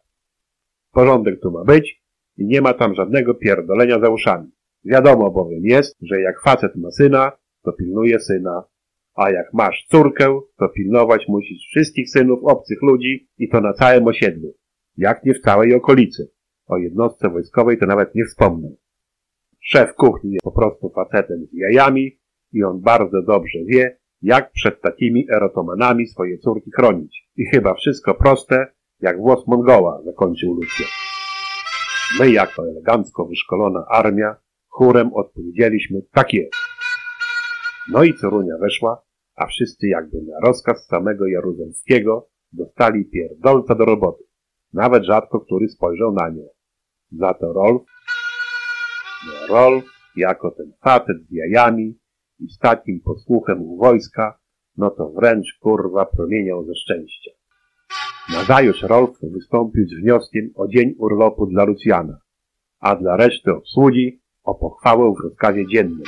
Porządek 0.93 1.41
tu 1.41 1.51
ma 1.51 1.65
być 1.65 2.02
i 2.36 2.47
nie 2.47 2.60
ma 2.60 2.75
tam 2.75 2.94
żadnego 2.94 3.35
pierdolenia 3.35 4.01
za 4.01 4.10
uszami. 4.10 4.51
Wiadomo 4.85 5.31
bowiem 5.31 5.65
jest, 5.65 5.97
że 6.02 6.20
jak 6.20 6.43
facet 6.43 6.77
ma 6.77 6.91
syna, 6.91 7.33
to 7.62 7.73
pilnuje 7.73 8.20
syna, 8.20 8.65
a 9.15 9.31
jak 9.31 9.52
masz 9.52 9.86
córkę, 9.89 10.41
to 10.59 10.68
pilnować 10.68 11.28
musisz 11.28 11.67
wszystkich 11.70 12.10
synów 12.10 12.41
obcych 12.44 12.83
ludzi 12.83 13.28
i 13.39 13.49
to 13.49 13.60
na 13.60 13.73
całym 13.73 14.07
osiedlu, 14.07 14.55
jak 14.97 15.25
nie 15.25 15.35
w 15.35 15.41
całej 15.41 15.75
okolicy. 15.75 16.31
O 16.67 16.77
jednostce 16.77 17.28
wojskowej 17.28 17.78
to 17.78 17.86
nawet 17.86 18.15
nie 18.15 18.25
wspomnę. 18.25 18.68
Szef 19.61 19.95
kuchni 19.95 20.31
jest 20.33 20.45
po 20.45 20.53
prostu 20.53 20.91
facetem 20.91 21.47
z 21.47 21.53
jajami 21.53 22.19
i 22.53 22.65
on 22.65 22.81
bardzo 22.81 23.23
dobrze 23.23 23.59
wie, 23.67 23.99
jak 24.23 24.53
przed 24.53 24.81
takimi 24.81 25.27
erotomanami 25.31 26.07
swoje 26.07 26.39
córki 26.39 26.70
chronić. 26.77 27.28
I 27.37 27.47
chyba 27.47 27.75
wszystko 27.75 28.15
proste, 28.15 28.67
jak 29.01 29.19
włos 29.19 29.47
Mongoła, 29.47 30.03
zakończył 30.05 30.55
Lucjan. 30.55 30.89
My, 32.19 32.31
jako 32.31 32.62
elegancko 32.69 33.27
wyszkolona 33.27 33.85
armia, 33.89 34.37
chórem 34.69 35.11
odpowiedzieliśmy, 35.15 36.03
tak 36.12 36.35
jest. 36.35 36.53
No 37.93 38.05
i 38.05 38.15
Corunia 38.15 38.59
weszła, 38.61 39.03
a 39.35 39.47
wszyscy 39.47 39.89
jakby 39.89 40.23
na 40.23 40.41
rozkaz 40.47 40.87
samego 40.87 41.27
Jaruzelskiego 41.27 42.28
dostali 42.53 43.05
pierdolca 43.05 43.75
do 43.75 43.85
roboty. 43.85 44.25
Nawet 44.73 45.05
rzadko 45.05 45.41
który 45.41 45.69
spojrzał 45.69 46.12
na 46.12 46.28
nią. 46.28 46.43
Za 47.12 47.35
to 47.35 47.53
Rolf, 47.53 47.83
Rolf, 49.49 49.85
jako 50.17 50.51
ten 50.51 50.73
facet 50.81 51.17
z 51.28 51.33
jajami 51.33 51.99
i 52.41 52.49
z 52.49 52.59
takim 52.59 53.01
posłuchem 53.01 53.62
u 53.62 53.77
wojska, 53.77 54.39
no 54.77 54.91
to 54.91 55.10
wręcz 55.10 55.59
kurwa 55.60 56.07
promieniał 56.07 56.65
ze 56.65 56.75
szczęścia. 56.75 57.31
Nazajutrz 58.33 58.83
Rolf 58.83 59.10
wystąpił 59.23 59.89
z 59.89 60.01
wnioskiem 60.01 60.51
o 60.55 60.68
dzień 60.68 60.94
urlopu 60.99 61.47
dla 61.47 61.65
Lucjana, 61.65 62.18
a 62.81 62.97
dla 62.97 63.17
reszty 63.17 63.52
obsługi 63.52 64.20
o 64.44 64.55
pochwałę 64.55 65.12
w 65.15 65.25
rozkazie 65.25 65.67
dziennym. 65.67 66.05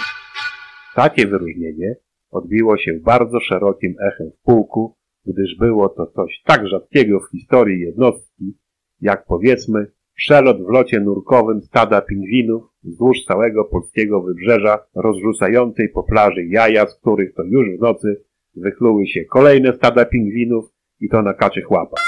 Takie 0.95 1.27
wyróżnienie 1.27 1.97
odbiło 2.31 2.77
się 2.77 2.93
bardzo 2.93 3.41
szerokim 3.41 3.95
echem 4.01 4.31
w 4.31 4.43
pułku, 4.43 4.97
gdyż 5.27 5.57
było 5.59 5.89
to 5.89 6.07
coś 6.07 6.43
tak 6.45 6.69
rzadkiego 6.69 7.21
w 7.21 7.31
historii 7.31 7.81
jednostki, 7.81 8.59
jak 9.01 9.27
powiedzmy 9.27 9.93
Przelot 10.21 10.63
w 10.63 10.69
locie 10.69 11.01
nurkowym 11.01 11.63
stada 11.63 12.01
pingwinów 12.03 12.63
wzdłuż 12.85 13.25
całego 13.25 13.65
polskiego 13.65 14.23
wybrzeża, 14.23 14.79
rozrzucającej 14.95 15.89
po 15.89 16.03
plaży 16.03 16.47
jaja, 16.47 16.87
z 16.87 16.95
których 17.01 17.35
to 17.35 17.43
już 17.45 17.79
w 17.79 17.81
nocy 17.81 18.25
wychluły 18.57 19.07
się 19.07 19.25
kolejne 19.25 19.73
stada 19.73 20.05
pingwinów 20.05 20.65
i 21.01 21.09
to 21.09 21.23
na 21.23 21.35
kaczych 21.35 21.71
łapach. 21.71 22.05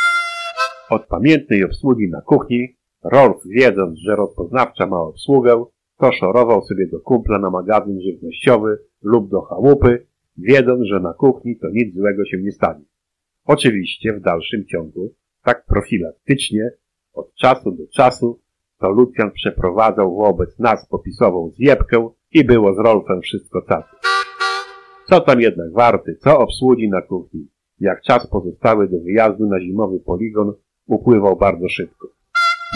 Od 0.90 1.06
pamiętnej 1.06 1.64
obsługi 1.64 2.08
na 2.08 2.20
kuchni, 2.20 2.76
Rolf 3.04 3.36
wiedząc, 3.46 3.98
że 3.98 4.16
rozpoznawcza 4.16 4.86
ma 4.86 5.00
obsługę, 5.00 5.64
to 5.98 6.12
szorował 6.12 6.62
sobie 6.62 6.86
do 6.86 7.00
kumpla 7.00 7.38
na 7.38 7.50
magazyn 7.50 8.00
żywnościowy 8.00 8.78
lub 9.02 9.30
do 9.30 9.40
chałupy, 9.40 10.06
wiedząc, 10.36 10.86
że 10.86 11.00
na 11.00 11.12
kuchni 11.12 11.56
to 11.56 11.68
nic 11.70 11.94
złego 11.94 12.24
się 12.24 12.38
nie 12.42 12.52
stanie. 12.52 12.84
Oczywiście 13.44 14.12
w 14.12 14.20
dalszym 14.20 14.66
ciągu, 14.66 15.14
tak 15.44 15.64
profilaktycznie, 15.66 16.70
od 17.12 17.34
czasu 17.34 17.70
do 17.70 17.82
czasu, 17.94 18.40
to 18.78 18.90
Lucjan 18.90 19.30
przeprowadzał 19.30 20.16
wobec 20.16 20.58
nas 20.58 20.88
popisową 20.88 21.50
zjebkę 21.50 22.08
i 22.32 22.44
było 22.44 22.74
z 22.74 22.78
Rolfem 22.78 23.20
wszystko 23.20 23.62
cacy. 23.62 23.96
Co 25.08 25.20
tam 25.20 25.40
jednak 25.40 25.72
warty, 25.72 26.16
co 26.20 26.38
obsłudzi 26.38 26.88
na 26.88 27.02
kuchni, 27.02 27.48
jak 27.80 28.02
czas 28.02 28.26
pozostały 28.26 28.88
do 28.88 29.00
wyjazdu 29.00 29.46
na 29.46 29.60
zimowy 29.60 30.00
poligon 30.00 30.52
upływał 30.86 31.36
bardzo 31.36 31.68
szybko. 31.68 32.08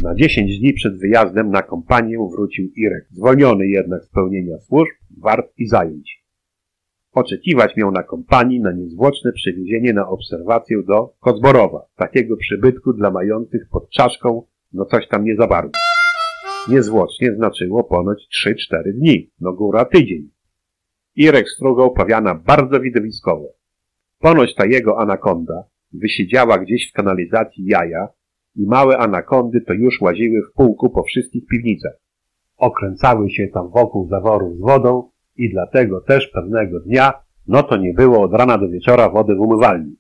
Na 0.03 0.15
dziesięć 0.15 0.59
dni 0.59 0.73
przed 0.73 0.99
wyjazdem 0.99 1.51
na 1.51 1.63
kompanię 1.63 2.19
wrócił 2.37 2.71
Irek, 2.77 3.07
zwolniony 3.11 3.67
jednak 3.67 4.05
z 4.05 4.09
pełnienia 4.09 4.59
służb, 4.59 4.93
wart 5.19 5.47
i 5.57 5.67
zajęć. 5.67 6.26
Oczekiwać 7.17 7.77
miał 7.77 7.91
na 7.91 8.03
kompanii 8.03 8.61
na 8.61 8.73
niezwłoczne 8.73 9.33
przewiezienie 9.33 9.93
na 9.93 10.09
obserwację 10.09 10.83
do 10.83 11.15
Kozborowa, 11.21 11.87
takiego 11.97 12.37
przybytku 12.37 12.93
dla 12.93 13.11
mających 13.11 13.69
pod 13.71 13.91
czaszką, 13.91 14.43
no 14.73 14.85
coś 14.85 15.09
tam 15.09 15.25
nie 15.25 15.37
za 15.37 15.47
bardzo. 15.47 15.79
Niezwłocznie 16.69 17.35
znaczyło 17.35 17.85
ponoć 17.85 18.29
3-4 18.47 18.93
dni, 18.93 19.31
no 19.41 19.53
góra 19.53 19.85
tydzień. 19.85 20.31
Irek 21.15 21.49
strugał 21.49 21.93
pawiana 21.93 22.35
bardzo 22.35 22.81
widowiskowo. 22.81 23.49
Ponoć 24.19 24.55
ta 24.55 24.67
jego 24.67 24.99
anakonda 24.99 25.65
wysiedziała 25.93 26.59
gdzieś 26.59 26.91
w 26.91 26.93
kanalizacji 26.93 27.65
jaja 27.67 28.09
i 28.57 28.67
małe 28.67 28.99
anakondy 28.99 29.61
to 29.61 29.73
już 29.73 30.01
łaziły 30.01 30.43
w 30.43 30.53
półku 30.53 30.91
po 30.91 31.03
wszystkich 31.03 31.47
piwnicach. 31.47 31.97
Okręcały 32.57 33.31
się 33.31 33.49
tam 33.49 33.71
wokół 33.71 34.09
zaworów 34.09 34.57
z 34.57 34.61
wodą 34.61 35.16
i 35.39 35.51
dlatego 35.51 36.01
też 36.01 36.29
pewnego 36.29 36.81
dnia, 36.81 37.13
no 37.49 37.63
to 37.63 37.77
nie 37.77 37.95
było 37.95 38.23
od 38.23 38.35
rana 38.35 38.59
do 38.59 38.69
wieczora 38.69 39.09
wody 39.09 39.35
w 39.35 39.41
umywalni. 39.41 39.97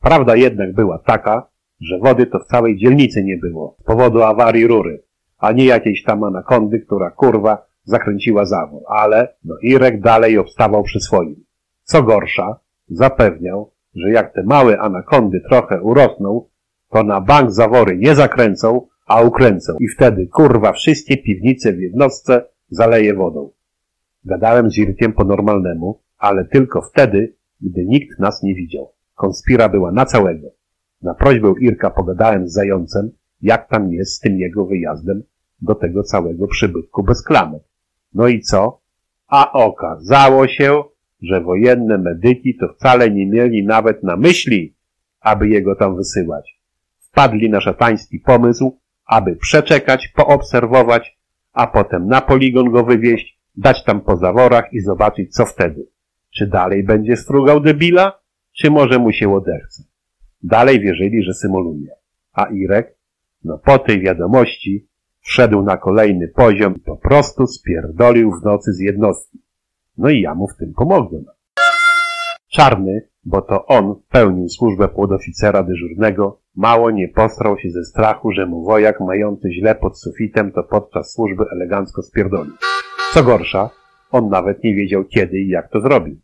Prawda 0.00 0.36
jednak 0.36 0.72
była 0.74 0.98
taka, 0.98 1.48
że 1.80 1.98
wody 1.98 2.26
to 2.26 2.38
w 2.38 2.46
całej 2.46 2.76
dzielnicy 2.76 3.24
nie 3.24 3.36
było 3.36 3.76
z 3.80 3.84
powodu 3.84 4.22
awarii 4.22 4.66
rury, 4.66 5.02
a 5.38 5.52
nie 5.52 5.64
jakiejś 5.64 6.02
tam 6.02 6.24
anakondy, 6.24 6.80
która 6.80 7.10
kurwa 7.10 7.66
zakręciła 7.84 8.44
zawór, 8.44 8.82
ale 8.88 9.34
no 9.44 9.54
Irek 9.62 10.00
dalej 10.00 10.38
obstawał 10.38 10.82
przy 10.82 11.00
swoim. 11.00 11.44
Co 11.82 12.02
gorsza, 12.02 12.60
zapewniał, 12.88 13.72
że 13.94 14.10
jak 14.10 14.34
te 14.34 14.42
małe 14.42 14.78
anakondy 14.78 15.40
trochę 15.48 15.82
urosną, 15.82 16.48
to 16.90 17.02
na 17.02 17.20
bank 17.20 17.50
zawory 17.50 17.96
nie 17.98 18.14
zakręcą, 18.14 18.86
a 19.06 19.22
ukręcą 19.22 19.72
i 19.80 19.88
wtedy 19.88 20.26
kurwa 20.26 20.72
wszystkie 20.72 21.16
piwnice 21.16 21.72
w 21.72 21.80
jednostce 21.80 22.44
zaleje 22.70 23.14
wodą. 23.14 23.50
Gadałem 24.26 24.70
z 24.70 24.78
Irkiem 24.78 25.12
po 25.12 25.24
normalnemu, 25.24 26.00
ale 26.18 26.44
tylko 26.44 26.82
wtedy, 26.82 27.34
gdy 27.60 27.84
nikt 27.84 28.18
nas 28.18 28.42
nie 28.42 28.54
widział. 28.54 28.92
Konspira 29.14 29.68
była 29.68 29.92
na 29.92 30.06
całego. 30.06 30.48
Na 31.02 31.14
prośbę 31.14 31.54
Irka 31.60 31.90
pogadałem 31.90 32.48
z 32.48 32.52
zającem, 32.52 33.10
jak 33.42 33.68
tam 33.68 33.92
jest 33.92 34.14
z 34.14 34.20
tym 34.20 34.38
jego 34.38 34.66
wyjazdem 34.66 35.22
do 35.62 35.74
tego 35.74 36.02
całego 36.02 36.46
przybytku 36.46 37.02
bez 37.02 37.22
klamek. 37.22 37.62
No 38.14 38.28
i 38.28 38.40
co? 38.40 38.80
A 39.28 39.52
okazało 39.52 40.48
się, 40.48 40.82
że 41.22 41.40
wojenne 41.40 41.98
medyki 41.98 42.56
to 42.56 42.68
wcale 42.68 43.10
nie 43.10 43.26
mieli 43.26 43.66
nawet 43.66 44.02
na 44.02 44.16
myśli, 44.16 44.74
aby 45.20 45.48
jego 45.48 45.76
tam 45.76 45.96
wysyłać. 45.96 46.60
Wpadli 46.98 47.50
na 47.50 47.60
szatański 47.60 48.20
pomysł, 48.20 48.78
aby 49.06 49.36
przeczekać, 49.36 50.08
poobserwować, 50.08 51.18
a 51.52 51.66
potem 51.66 52.08
na 52.08 52.20
poligon 52.20 52.70
go 52.70 52.84
wywieźć, 52.84 53.35
dać 53.56 53.84
tam 53.84 54.00
po 54.00 54.16
zaworach 54.16 54.72
i 54.72 54.80
zobaczyć 54.80 55.34
co 55.34 55.46
wtedy. 55.46 55.86
Czy 56.34 56.46
dalej 56.46 56.84
będzie 56.84 57.16
strugał 57.16 57.60
debila, 57.60 58.20
czy 58.52 58.70
może 58.70 58.98
mu 58.98 59.12
się 59.12 59.34
odechce. 59.34 59.82
Dalej 60.42 60.80
wierzyli, 60.80 61.22
że 61.22 61.34
symuluje. 61.34 61.90
A 62.32 62.44
Irek, 62.44 62.96
no 63.44 63.58
po 63.58 63.78
tej 63.78 64.00
wiadomości, 64.00 64.86
wszedł 65.20 65.62
na 65.62 65.76
kolejny 65.76 66.28
poziom 66.28 66.76
i 66.76 66.80
po 66.80 66.96
prostu 66.96 67.46
spierdolił 67.46 68.32
w 68.32 68.44
nocy 68.44 68.72
z 68.72 68.80
jednostki. 68.80 69.38
No 69.98 70.10
i 70.10 70.20
ja 70.20 70.34
mu 70.34 70.48
w 70.48 70.56
tym 70.56 70.72
pomogłem. 70.74 71.24
Czarny, 72.48 73.08
bo 73.24 73.42
to 73.42 73.66
on 73.66 73.94
pełnił 74.10 74.48
służbę 74.48 74.88
podoficera 74.88 75.62
dyżurnego, 75.62 76.40
mało 76.56 76.90
nie 76.90 77.08
postrał 77.08 77.58
się 77.58 77.70
ze 77.70 77.84
strachu, 77.84 78.32
że 78.32 78.46
mu 78.46 78.64
wojak 78.64 79.00
mający 79.00 79.52
źle 79.52 79.74
pod 79.74 80.00
sufitem 80.00 80.52
to 80.52 80.62
podczas 80.62 81.12
służby 81.12 81.44
elegancko 81.52 82.02
spierdolił. 82.02 82.54
Co 83.12 83.22
gorsza, 83.22 83.70
on 84.10 84.28
nawet 84.28 84.64
nie 84.64 84.74
wiedział 84.74 85.04
kiedy 85.04 85.38
i 85.38 85.48
jak 85.48 85.70
to 85.70 85.80
zrobił. 85.80 86.16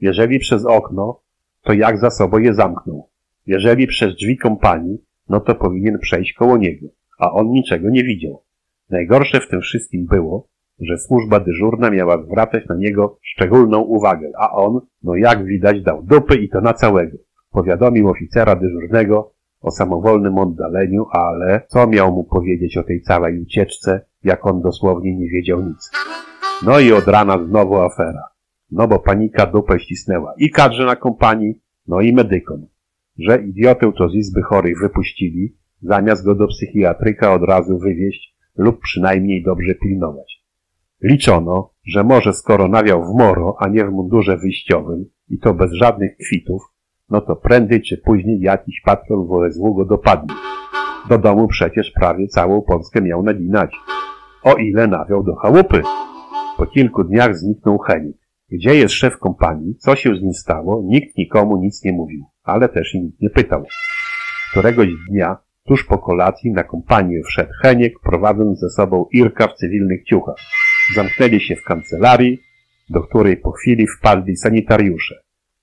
Jeżeli 0.00 0.38
przez 0.38 0.66
okno, 0.66 1.20
to 1.62 1.72
jak 1.72 1.98
za 1.98 2.10
sobą 2.10 2.38
je 2.38 2.54
zamknął. 2.54 3.08
Jeżeli 3.46 3.86
przez 3.86 4.14
drzwi 4.14 4.36
kompanii, 4.36 4.98
no 5.28 5.40
to 5.40 5.54
powinien 5.54 5.98
przejść 5.98 6.32
koło 6.32 6.56
niego, 6.56 6.86
a 7.18 7.32
on 7.32 7.50
niczego 7.50 7.90
nie 7.90 8.04
widział. 8.04 8.42
Najgorsze 8.90 9.40
w 9.40 9.48
tym 9.48 9.60
wszystkim 9.60 10.06
było, 10.06 10.48
że 10.80 10.98
służba 10.98 11.40
dyżurna 11.40 11.90
miała 11.90 12.22
zwracać 12.22 12.66
na 12.68 12.76
niego 12.76 13.18
szczególną 13.22 13.80
uwagę, 13.80 14.30
a 14.38 14.52
on, 14.52 14.80
no 15.02 15.16
jak 15.16 15.44
widać, 15.44 15.82
dał 15.82 16.02
dupy 16.02 16.36
i 16.36 16.48
to 16.48 16.60
na 16.60 16.74
całego. 16.74 17.18
Powiadomił 17.50 18.08
oficera 18.08 18.56
dyżurnego 18.56 19.32
o 19.60 19.70
samowolnym 19.70 20.38
oddaleniu, 20.38 21.06
ale 21.12 21.62
co 21.68 21.86
miał 21.86 22.12
mu 22.12 22.24
powiedzieć 22.24 22.76
o 22.76 22.82
tej 22.82 23.02
całej 23.02 23.40
ucieczce, 23.40 24.00
jak 24.24 24.46
on 24.46 24.62
dosłownie 24.62 25.16
nie 25.16 25.28
wiedział 25.28 25.62
nic. 25.62 25.90
No 26.62 26.80
i 26.80 26.92
od 26.92 27.08
rana 27.08 27.44
znowu 27.44 27.76
afera. 27.80 28.22
No 28.70 28.88
bo 28.88 28.98
panika 28.98 29.46
dupę 29.46 29.80
ścisnęła 29.80 30.34
i 30.38 30.50
kadrze 30.50 30.84
na 30.84 30.96
kompanii, 30.96 31.60
no 31.86 32.00
i 32.00 32.12
medykom, 32.12 32.66
że 33.18 33.42
idiotę 33.42 33.92
to 33.98 34.08
z 34.08 34.14
izby 34.14 34.42
chorych 34.42 34.80
wypuścili, 34.80 35.56
zamiast 35.82 36.24
go 36.24 36.34
do 36.34 36.46
psychiatryka 36.46 37.34
od 37.34 37.42
razu 37.42 37.78
wywieźć 37.78 38.34
lub 38.56 38.80
przynajmniej 38.80 39.42
dobrze 39.42 39.74
pilnować. 39.74 40.44
Liczono, 41.02 41.70
że 41.86 42.04
może 42.04 42.32
skoro 42.32 42.68
nawiał 42.68 43.04
w 43.04 43.18
moro, 43.18 43.56
a 43.58 43.68
nie 43.68 43.84
w 43.84 43.90
mundurze 43.90 44.36
wyjściowym 44.36 45.04
i 45.28 45.38
to 45.38 45.54
bez 45.54 45.72
żadnych 45.72 46.16
kwitów, 46.16 46.62
no 47.10 47.20
to 47.20 47.36
prędzej 47.36 47.82
czy 47.82 47.98
później 47.98 48.40
jakiś 48.40 48.80
patrol 48.84 49.26
WSW 49.26 49.74
go 49.74 49.84
dopadnie. 49.84 50.34
Do 51.08 51.18
domu 51.18 51.48
przecież 51.48 51.90
prawie 51.90 52.28
całą 52.28 52.62
Polskę 52.62 53.02
miał 53.02 53.22
naginać. 53.22 53.74
O 54.48 54.56
ile 54.56 54.86
nawiał 54.86 55.22
do 55.24 55.36
chałupy. 55.36 55.82
Po 56.56 56.66
kilku 56.66 57.04
dniach 57.04 57.36
zniknął 57.36 57.78
Henik. 57.78 58.16
Gdzie 58.50 58.74
jest 58.74 58.94
szef 58.94 59.18
kompanii? 59.18 59.74
Co 59.74 59.96
się 59.96 60.14
z 60.14 60.22
nim 60.22 60.32
stało? 60.32 60.82
Nikt 60.84 61.16
nikomu 61.16 61.56
nic 61.56 61.84
nie 61.84 61.92
mówił, 61.92 62.24
ale 62.44 62.68
też 62.68 62.94
nikt 62.94 63.20
nie 63.20 63.30
pytał. 63.30 63.64
Któregoś 64.50 64.88
dnia, 65.10 65.36
tuż 65.66 65.84
po 65.84 65.98
kolacji, 65.98 66.52
na 66.52 66.64
kompanię 66.64 67.22
wszedł 67.26 67.50
Heniek, 67.62 67.92
prowadząc 68.02 68.60
ze 68.60 68.70
sobą 68.70 69.06
Irka 69.12 69.48
w 69.48 69.54
cywilnych 69.54 70.04
ciuchach. 70.04 70.36
Zamknęli 70.94 71.40
się 71.40 71.56
w 71.56 71.64
kancelarii, 71.64 72.38
do 72.90 73.00
której 73.00 73.36
po 73.36 73.52
chwili 73.52 73.86
wpadli 73.98 74.36
sanitariusze. 74.36 75.14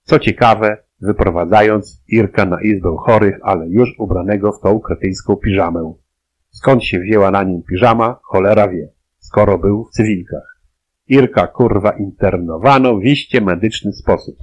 Co 0.03 0.19
ciekawe, 0.19 0.77
wyprowadzając 1.01 2.03
Irka 2.07 2.45
na 2.45 2.61
izbę 2.61 2.95
chorych, 2.99 3.39
ale 3.43 3.69
już 3.69 3.89
ubranego 3.99 4.51
w 4.51 4.61
tą 4.61 4.79
kretyńską 4.79 5.35
piżamę. 5.35 5.93
Skąd 6.55 6.83
się 6.83 6.99
wzięła 6.99 7.31
na 7.31 7.43
nim 7.43 7.63
piżama, 7.63 8.19
cholera 8.23 8.67
wie, 8.67 8.89
skoro 9.19 9.57
był 9.57 9.85
w 9.85 9.91
cywilkach. 9.91 10.59
Irka 11.07 11.47
kurwa 11.47 11.91
internowano 11.91 12.97
w 12.97 13.03
iście 13.03 13.41
medyczny 13.41 13.93
sposób. 13.93 14.35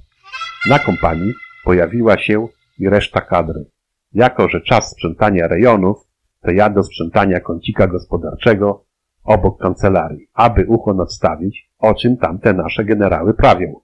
Na 0.68 0.78
kompanii 0.78 1.34
pojawiła 1.65 2.18
się 2.18 2.49
i 2.78 2.89
reszta 2.89 3.20
kadry. 3.20 3.65
Jako, 4.12 4.49
że 4.49 4.60
czas 4.60 4.91
sprzątania 4.91 5.49
rejonów, 5.49 5.97
to 6.42 6.50
ja 6.50 6.70
do 6.70 6.82
sprzątania 6.82 7.41
kącika 7.41 7.86
gospodarczego 7.86 8.84
obok 9.24 9.62
kancelarii, 9.62 10.26
aby 10.34 10.66
ucho 10.66 10.94
nadstawić, 10.94 11.70
o 11.78 11.94
czym 11.94 12.16
tamte 12.16 12.52
nasze 12.52 12.84
generały 12.84 13.34
prawią. 13.34 13.81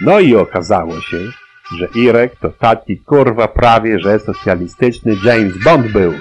No 0.00 0.20
i 0.20 0.36
okazało 0.36 1.00
się, 1.00 1.18
że 1.78 1.88
Irek 1.94 2.36
to 2.36 2.50
taki 2.50 2.98
kurwa 2.98 3.48
prawie, 3.48 3.98
że 3.98 4.18
socjalistyczny 4.18 5.16
James 5.24 5.64
Bond 5.64 5.92
był. 5.92 6.12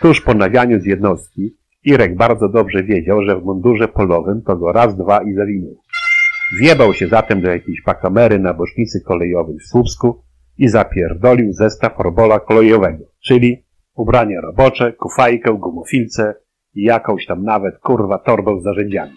Tuż 0.00 0.20
po 0.20 0.34
nawianiu 0.34 0.80
z 0.80 0.84
jednostki 0.84 1.56
Irek 1.84 2.16
bardzo 2.16 2.48
dobrze 2.48 2.82
wiedział, 2.82 3.22
że 3.22 3.40
w 3.40 3.44
mundurze 3.44 3.88
polowym 3.88 4.42
to 4.42 4.56
go 4.56 4.72
raz, 4.72 4.96
dwa 4.96 5.22
i 5.22 5.34
zawinął. 5.34 5.76
Wjebał 6.60 6.94
się 6.94 7.08
zatem 7.08 7.40
do 7.40 7.50
jakiejś 7.50 7.82
pakamery 7.82 8.38
na 8.38 8.54
bocznicy 8.54 9.00
kolejowej 9.00 9.56
w 9.58 9.68
Słupsku 9.68 10.22
i 10.58 10.68
zapierdolił 10.68 11.52
zestaw 11.52 11.98
robola 11.98 12.40
kolejowego, 12.40 13.04
czyli 13.24 13.64
Ubranie 13.94 14.40
robocze, 14.40 14.92
kufajkę, 14.92 15.58
gumofilce 15.58 16.34
i 16.74 16.82
jakąś 16.82 17.26
tam 17.26 17.44
nawet 17.44 17.78
kurwa 17.78 18.18
torbę 18.18 18.60
z 18.60 18.64
narzędziami. 18.64 19.16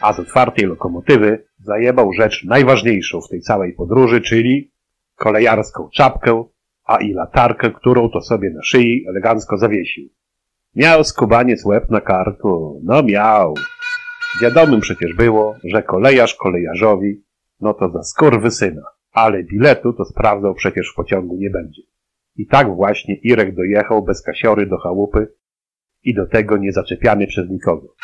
A 0.00 0.12
z 0.12 0.18
otwartej 0.18 0.66
lokomotywy 0.66 1.44
zajebał 1.58 2.12
rzecz 2.12 2.44
najważniejszą 2.44 3.20
w 3.20 3.28
tej 3.28 3.40
całej 3.40 3.72
podróży, 3.72 4.20
czyli 4.20 4.72
kolejarską 5.16 5.88
czapkę, 5.94 6.44
a 6.90 6.96
i 6.96 7.12
latarkę, 7.12 7.70
którą 7.70 8.08
to 8.08 8.20
sobie 8.20 8.50
na 8.50 8.62
szyi 8.62 9.04
elegancko 9.08 9.58
zawiesił. 9.58 10.08
Miał 10.74 11.04
skubaniec 11.04 11.64
łeb 11.64 11.90
na 11.90 12.00
karku, 12.00 12.80
no 12.84 13.02
miał. 13.02 13.54
Wiadomym 14.42 14.80
przecież 14.80 15.14
było, 15.14 15.56
że 15.64 15.82
kolejarz 15.82 16.34
kolejarzowi, 16.34 17.24
no 17.60 17.74
to 17.74 17.90
za 17.90 18.02
skurwysyna, 18.02 18.82
ale 19.12 19.44
biletu 19.44 19.92
to 19.92 20.04
sprawdzał 20.04 20.54
przecież 20.54 20.92
w 20.92 20.94
pociągu 20.94 21.36
nie 21.36 21.50
będzie. 21.50 21.82
I 22.36 22.46
tak 22.46 22.76
właśnie 22.76 23.14
Irek 23.14 23.54
dojechał 23.54 24.02
bez 24.02 24.22
kasiory 24.22 24.66
do 24.66 24.78
chałupy 24.78 25.32
i 26.02 26.14
do 26.14 26.26
tego 26.26 26.56
nie 26.56 26.72
zaczepiany 26.72 27.26
przez 27.26 27.50
nikogo. 27.50 27.94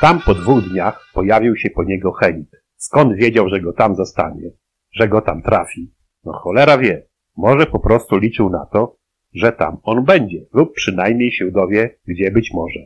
Tam 0.00 0.20
po 0.26 0.34
dwóch 0.34 0.68
dniach 0.68 1.10
pojawił 1.14 1.56
się 1.56 1.70
po 1.70 1.84
niego 1.84 2.12
Henik. 2.12 2.64
Skąd 2.76 3.14
wiedział, 3.14 3.48
że 3.48 3.60
go 3.60 3.72
tam 3.72 3.94
zastanie, 3.94 4.50
że 4.92 5.08
go 5.08 5.20
tam 5.20 5.42
trafi? 5.42 5.94
No 6.24 6.32
cholera 6.32 6.78
wie. 6.78 7.09
Może 7.36 7.66
po 7.66 7.78
prostu 7.78 8.18
liczył 8.18 8.50
na 8.50 8.66
to, 8.66 8.96
że 9.34 9.52
tam 9.52 9.76
on 9.82 10.04
będzie, 10.04 10.46
lub 10.52 10.72
przynajmniej 10.72 11.32
się 11.32 11.50
dowie, 11.50 11.98
gdzie 12.06 12.30
być 12.30 12.50
może. 12.54 12.80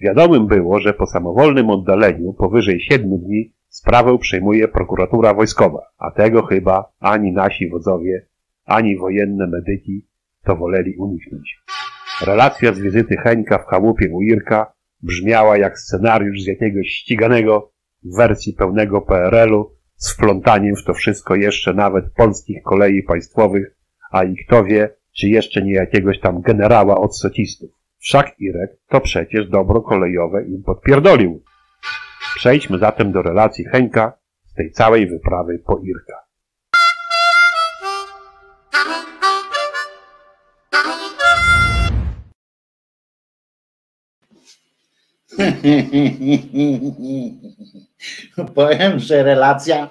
Wiadomym 0.00 0.46
było, 0.46 0.80
że 0.80 0.94
po 0.94 1.06
samowolnym 1.06 1.70
oddaleniu 1.70 2.32
powyżej 2.32 2.80
siedmiu 2.80 3.18
dni 3.18 3.52
sprawę 3.68 4.18
przejmuje 4.18 4.68
prokuratura 4.68 5.34
wojskowa, 5.34 5.82
a 5.98 6.10
tego 6.10 6.42
chyba 6.42 6.92
ani 7.00 7.32
nasi 7.32 7.68
wodzowie, 7.68 8.26
ani 8.64 8.98
wojenne 8.98 9.46
medyki 9.46 10.06
to 10.44 10.56
woleli 10.56 10.96
uniknąć. 10.96 11.62
Relacja 12.26 12.72
z 12.72 12.80
wizyty 12.80 13.16
Heńka 13.16 13.58
w 13.58 13.66
chałupie 13.66 14.10
u 14.10 14.22
Irka 14.22 14.72
brzmiała 15.02 15.58
jak 15.58 15.78
scenariusz 15.78 16.42
z 16.42 16.46
jakiegoś 16.46 16.86
ściganego 16.86 17.72
w 18.04 18.16
wersji 18.16 18.52
pełnego 18.52 19.00
PRL-u 19.00 19.76
z 19.96 20.14
wplątaniem 20.14 20.76
w 20.76 20.84
to 20.84 20.94
wszystko 20.94 21.34
jeszcze 21.34 21.74
nawet 21.74 22.12
polskich 22.16 22.62
kolei 22.62 23.02
państwowych, 23.02 23.75
a 24.16 24.24
i 24.24 24.36
kto 24.36 24.64
wie, 24.64 24.96
czy 25.16 25.28
jeszcze 25.28 25.62
nie 25.62 25.72
jakiegoś 25.72 26.20
tam 26.20 26.40
generała 26.40 26.98
od 26.98 27.18
socistów. 27.18 27.70
Wszak 27.98 28.40
Irek 28.40 28.70
to 28.88 29.00
przecież 29.00 29.48
dobro 29.48 29.80
kolejowe 29.80 30.44
im 30.44 30.62
podpierdolił. 30.62 31.42
Przejdźmy 32.36 32.78
zatem 32.78 33.12
do 33.12 33.22
relacji 33.22 33.64
Heńka 33.64 34.12
z 34.46 34.54
tej 34.54 34.72
całej 34.72 35.06
wyprawy 35.06 35.62
po 35.66 35.78
Irka. 35.78 36.26
Powiem, 48.54 48.98
że 48.98 49.22
relacja. 49.22 49.90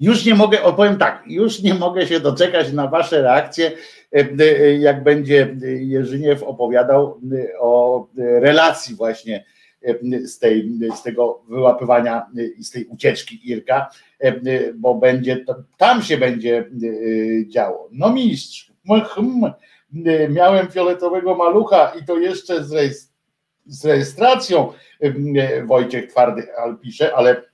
Już 0.00 0.26
nie 0.26 0.34
mogę, 0.34 0.62
opowiem 0.62 0.98
tak, 0.98 1.22
już 1.26 1.62
nie 1.62 1.74
mogę 1.74 2.06
się 2.06 2.20
doczekać 2.20 2.72
na 2.72 2.88
Wasze 2.88 3.22
reakcje, 3.22 3.72
em, 4.12 4.36
e, 4.40 4.74
jak 4.74 5.02
będzie 5.02 5.56
Jerzyniew 5.80 6.42
opowiadał 6.42 7.20
e, 7.32 7.58
o 7.58 8.00
e, 8.18 8.40
relacji 8.40 8.94
właśnie 8.94 9.44
z, 10.24 10.38
tej, 10.38 10.70
z 10.96 11.02
tego 11.02 11.42
wyłapywania 11.48 12.26
e, 12.38 12.44
i 12.44 12.64
z 12.64 12.70
tej 12.70 12.84
ucieczki 12.84 13.50
Irka, 13.50 13.90
e, 14.18 14.32
bo 14.74 14.94
będzie 14.94 15.44
tam 15.76 16.02
się 16.02 16.16
będzie 16.18 16.58
e, 16.58 16.64
działo. 17.48 17.88
No 17.92 18.12
mistrz, 18.12 18.72
e, 20.06 20.28
miałem 20.28 20.68
fioletowego 20.68 21.34
malucha 21.34 21.92
i 22.02 22.04
to 22.04 22.18
jeszcze 22.18 22.64
z 23.66 23.84
rejestracją 23.84 24.72
e, 25.00 25.64
Wojciech 25.64 26.10
Twardy 26.10 26.46
pisze, 26.82 27.14
ale 27.14 27.49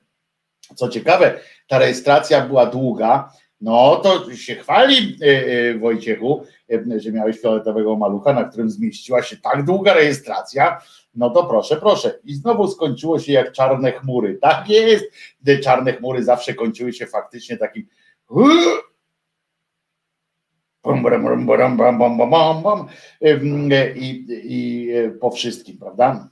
co 0.75 0.89
ciekawe, 0.89 1.41
ta 1.68 1.78
rejestracja 1.78 2.47
była 2.47 2.67
długa, 2.67 3.33
no 3.60 3.97
to 3.97 4.35
się 4.35 4.55
chwali 4.55 5.18
e, 5.23 5.26
e, 5.26 5.78
Wojciechu, 5.78 6.43
e, 6.73 7.01
że 7.01 7.12
miałeś 7.12 7.41
fioletowego 7.41 7.97
malucha, 7.97 8.33
na 8.33 8.44
którym 8.44 8.70
zmieściła 8.70 9.23
się 9.23 9.36
tak 9.36 9.65
długa 9.65 9.94
rejestracja, 9.94 10.81
no 11.15 11.31
to 11.31 11.44
proszę, 11.44 11.76
proszę. 11.76 12.18
I 12.25 12.35
znowu 12.35 12.68
skończyło 12.68 13.18
się 13.18 13.33
jak 13.33 13.52
czarne 13.52 13.93
chmury. 13.93 14.39
Tak 14.43 14.68
jest, 14.68 15.05
te 15.44 15.59
czarne 15.59 15.93
chmury 15.93 16.25
zawsze 16.25 16.55
kończyły 16.55 16.93
się 16.93 17.07
faktycznie 17.07 17.57
takim 17.57 17.86
I, 23.97 24.26
I 24.28 24.89
po 25.20 25.31
wszystkim, 25.31 25.78
prawda? 25.78 26.28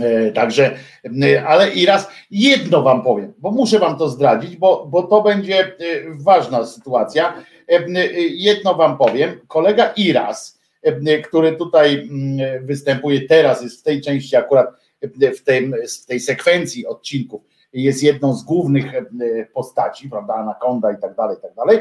E, 0.00 0.32
Także, 0.32 0.76
e, 1.22 1.46
ale 1.46 1.70
i 1.70 1.86
raz 1.86 2.08
jedno 2.30 2.82
wam 2.82 3.02
powiem, 3.02 3.32
bo 3.38 3.50
muszę 3.50 3.78
wam 3.78 3.98
to 3.98 4.08
zdradzić, 4.08 4.56
bo, 4.56 4.86
bo 4.86 5.02
to 5.02 5.22
będzie 5.22 5.64
e, 5.64 5.74
ważna 6.14 6.66
sytuacja. 6.66 7.42
Jedno 8.30 8.74
wam 8.74 8.98
powiem, 8.98 9.40
kolega 9.48 9.92
Iras, 9.96 10.60
który 11.24 11.52
tutaj 11.52 12.08
występuje 12.62 13.28
teraz, 13.28 13.62
jest 13.62 13.80
w 13.80 13.82
tej 13.82 14.00
części 14.00 14.36
akurat 14.36 14.66
w, 15.36 15.40
tym, 15.44 15.74
w 16.02 16.06
tej 16.06 16.20
sekwencji 16.20 16.86
odcinków, 16.86 17.42
jest 17.72 18.02
jedną 18.02 18.34
z 18.34 18.44
głównych 18.44 18.84
postaci, 19.52 20.08
prawda, 20.08 20.34
Anakonda 20.34 20.92
i 20.92 20.96
tak 21.00 21.14
dalej, 21.14 21.36
i 21.38 21.42
tak 21.42 21.54
dalej. 21.54 21.78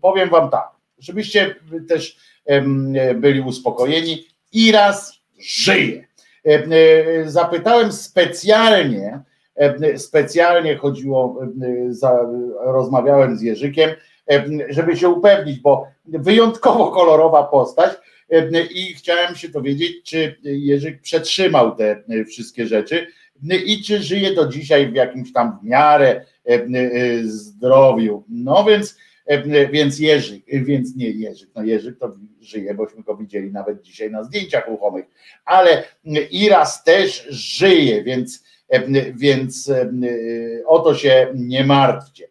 Powiem 0.00 0.28
wam 0.28 0.50
tak, 0.50 0.70
żebyście 0.98 1.54
też 1.88 2.18
byli 3.14 3.40
uspokojeni. 3.40 4.24
Iras 4.52 5.20
żyje. 5.38 6.07
E, 6.48 6.64
e, 6.64 7.30
Zapytałem 7.30 7.92
specjalnie, 7.92 9.20
e, 9.56 9.98
specjalnie 9.98 10.76
chodziło, 10.76 11.40
rozmawiałem 12.64 13.38
z 13.38 13.42
Jerzykiem, 13.42 13.90
żeby 14.68 14.96
się 14.96 15.08
upewnić, 15.08 15.60
bo 15.60 15.86
wyjątkowo 16.06 16.90
kolorowa 16.90 17.44
postać 17.44 17.92
i 18.74 18.94
chciałem 18.94 19.34
się 19.34 19.48
dowiedzieć, 19.48 20.02
czy 20.04 20.36
Jerzyk 20.42 21.00
przetrzymał 21.00 21.76
te 21.76 22.02
wszystkie 22.28 22.66
rzeczy 22.66 23.06
i 23.66 23.82
czy 23.82 24.02
żyje 24.02 24.34
do 24.34 24.48
dzisiaj 24.48 24.92
w 24.92 24.94
jakimś 24.94 25.32
tam 25.32 25.58
w 25.62 25.64
miarę 25.64 26.24
zdrowiu. 27.22 28.24
No 28.28 28.64
więc, 28.64 28.98
więc 29.72 29.98
Jerzyk, 29.98 30.44
więc 30.52 30.96
nie 30.96 31.10
Jerzyk, 31.10 31.48
no 31.56 31.64
Jerzyk 31.64 31.98
to 31.98 32.12
żyje, 32.40 32.74
bośmy 32.74 33.02
go 33.02 33.16
widzieli 33.16 33.52
nawet 33.52 33.82
dzisiaj 33.82 34.10
na 34.10 34.24
zdjęciach 34.24 34.68
ruchomych, 34.68 35.06
ale 35.44 35.84
Iras 36.30 36.84
też 36.84 37.26
żyje, 37.30 38.02
więc, 38.02 38.44
więc 39.14 39.72
o 40.66 40.78
to 40.78 40.94
się 40.94 41.32
nie 41.34 41.64
martwcie. 41.64 42.28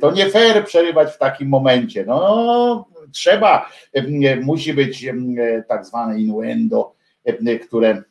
To 0.00 0.12
nie 0.12 0.30
fair 0.30 0.64
przerywać 0.64 1.14
w 1.14 1.18
takim 1.18 1.48
momencie. 1.48 2.04
No, 2.06 2.88
trzeba, 3.12 3.70
musi 4.42 4.74
być 4.74 5.06
tak 5.68 5.86
zwane 5.86 6.20
innuendo, 6.20 6.94
które 7.66 8.02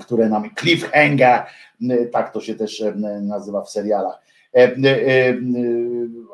które 0.00 0.28
nam 0.28 0.50
cliffhanger, 0.54 1.42
tak 2.12 2.32
to 2.32 2.40
się 2.40 2.54
też 2.54 2.84
nazywa 3.22 3.62
w 3.62 3.70
serialach. 3.70 4.27
E, 4.54 4.62
e, 4.62 5.08
e, 5.08 5.36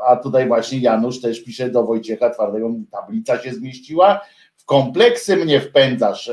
A 0.07 0.17
tutaj 0.17 0.49
właśnie 0.49 0.79
Janusz 0.79 1.21
też 1.21 1.45
pisze 1.45 1.71
do 1.71 1.85
Wojciecha 1.85 2.31
Twardego, 2.31 2.71
tablica 2.91 3.39
się 3.39 3.55
zmieściła, 3.55 4.21
w 4.57 4.65
kompleksy 4.65 5.37
mnie 5.37 5.61
wpędzasz. 5.61 6.31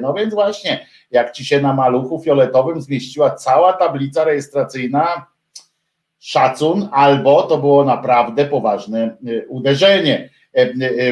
No 0.00 0.14
więc 0.14 0.34
właśnie, 0.34 0.86
jak 1.10 1.32
ci 1.32 1.44
się 1.44 1.60
na 1.60 1.74
maluchu 1.74 2.20
fioletowym 2.20 2.82
zmieściła 2.82 3.30
cała 3.30 3.72
tablica 3.72 4.24
rejestracyjna, 4.24 5.26
szacun, 6.18 6.88
albo 6.92 7.42
to 7.42 7.58
było 7.58 7.84
naprawdę 7.84 8.44
poważne 8.44 9.16
uderzenie 9.48 10.30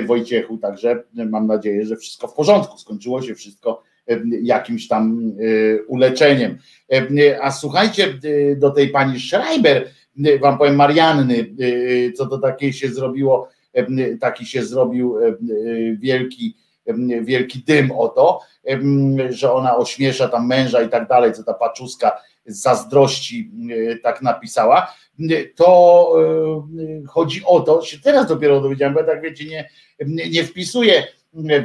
Wojciechu, 0.06 0.58
także 0.58 1.02
mam 1.14 1.46
nadzieję, 1.46 1.86
że 1.86 1.96
wszystko 1.96 2.28
w 2.28 2.34
porządku, 2.34 2.78
skończyło 2.78 3.22
się 3.22 3.34
wszystko 3.34 3.82
jakimś 4.42 4.88
tam 4.88 5.32
uleczeniem. 5.86 6.58
A 7.42 7.50
słuchajcie, 7.50 8.14
do 8.56 8.70
tej 8.70 8.88
pani 8.88 9.20
Schreiber, 9.20 9.88
wam 10.40 10.58
powiem 10.58 10.76
Marianny, 10.76 11.54
e, 12.08 12.12
co 12.12 12.26
to 12.26 12.38
takie 12.38 12.72
się 12.72 12.88
zrobiło, 12.88 13.48
taki 14.20 14.46
się 14.46 14.64
zrobił 14.64 15.16
wielki, 15.98 16.56
wielki 17.22 17.62
dym 17.66 17.92
o 17.92 18.08
to, 18.08 18.40
że 19.30 19.52
ona 19.52 19.76
ośmiesza 19.76 20.28
tam 20.28 20.46
męża 20.46 20.82
i 20.82 20.88
tak 20.88 21.08
dalej, 21.08 21.32
co 21.32 21.44
ta 21.44 21.54
paczuska 21.54 22.12
z 22.46 22.62
zazdrości 22.62 23.50
tak 24.02 24.22
napisała, 24.22 24.94
to 25.54 26.12
chodzi 27.08 27.42
o 27.46 27.60
to, 27.60 27.82
się 27.82 27.98
teraz 27.98 28.26
dopiero 28.26 28.60
dowiedziałem, 28.60 28.94
bo 28.94 29.00
ja 29.00 29.06
tak 29.06 29.22
wiecie, 29.22 29.44
nie, 29.44 29.68
nie, 30.06 30.30
nie 30.30 30.44
wpisuję 30.44 31.04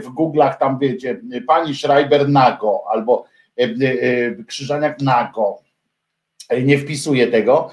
w 0.04 0.08
Google'ach 0.16 0.58
tam 0.58 0.80
wiecie, 0.80 1.22
pani 1.48 1.76
Schreiber 1.76 2.30
nago 2.30 2.84
albo 2.92 3.26
Krzyżaniak 4.48 5.02
nago. 5.02 5.60
Nie 6.64 6.78
wpisuję 6.78 7.28
tego, 7.28 7.70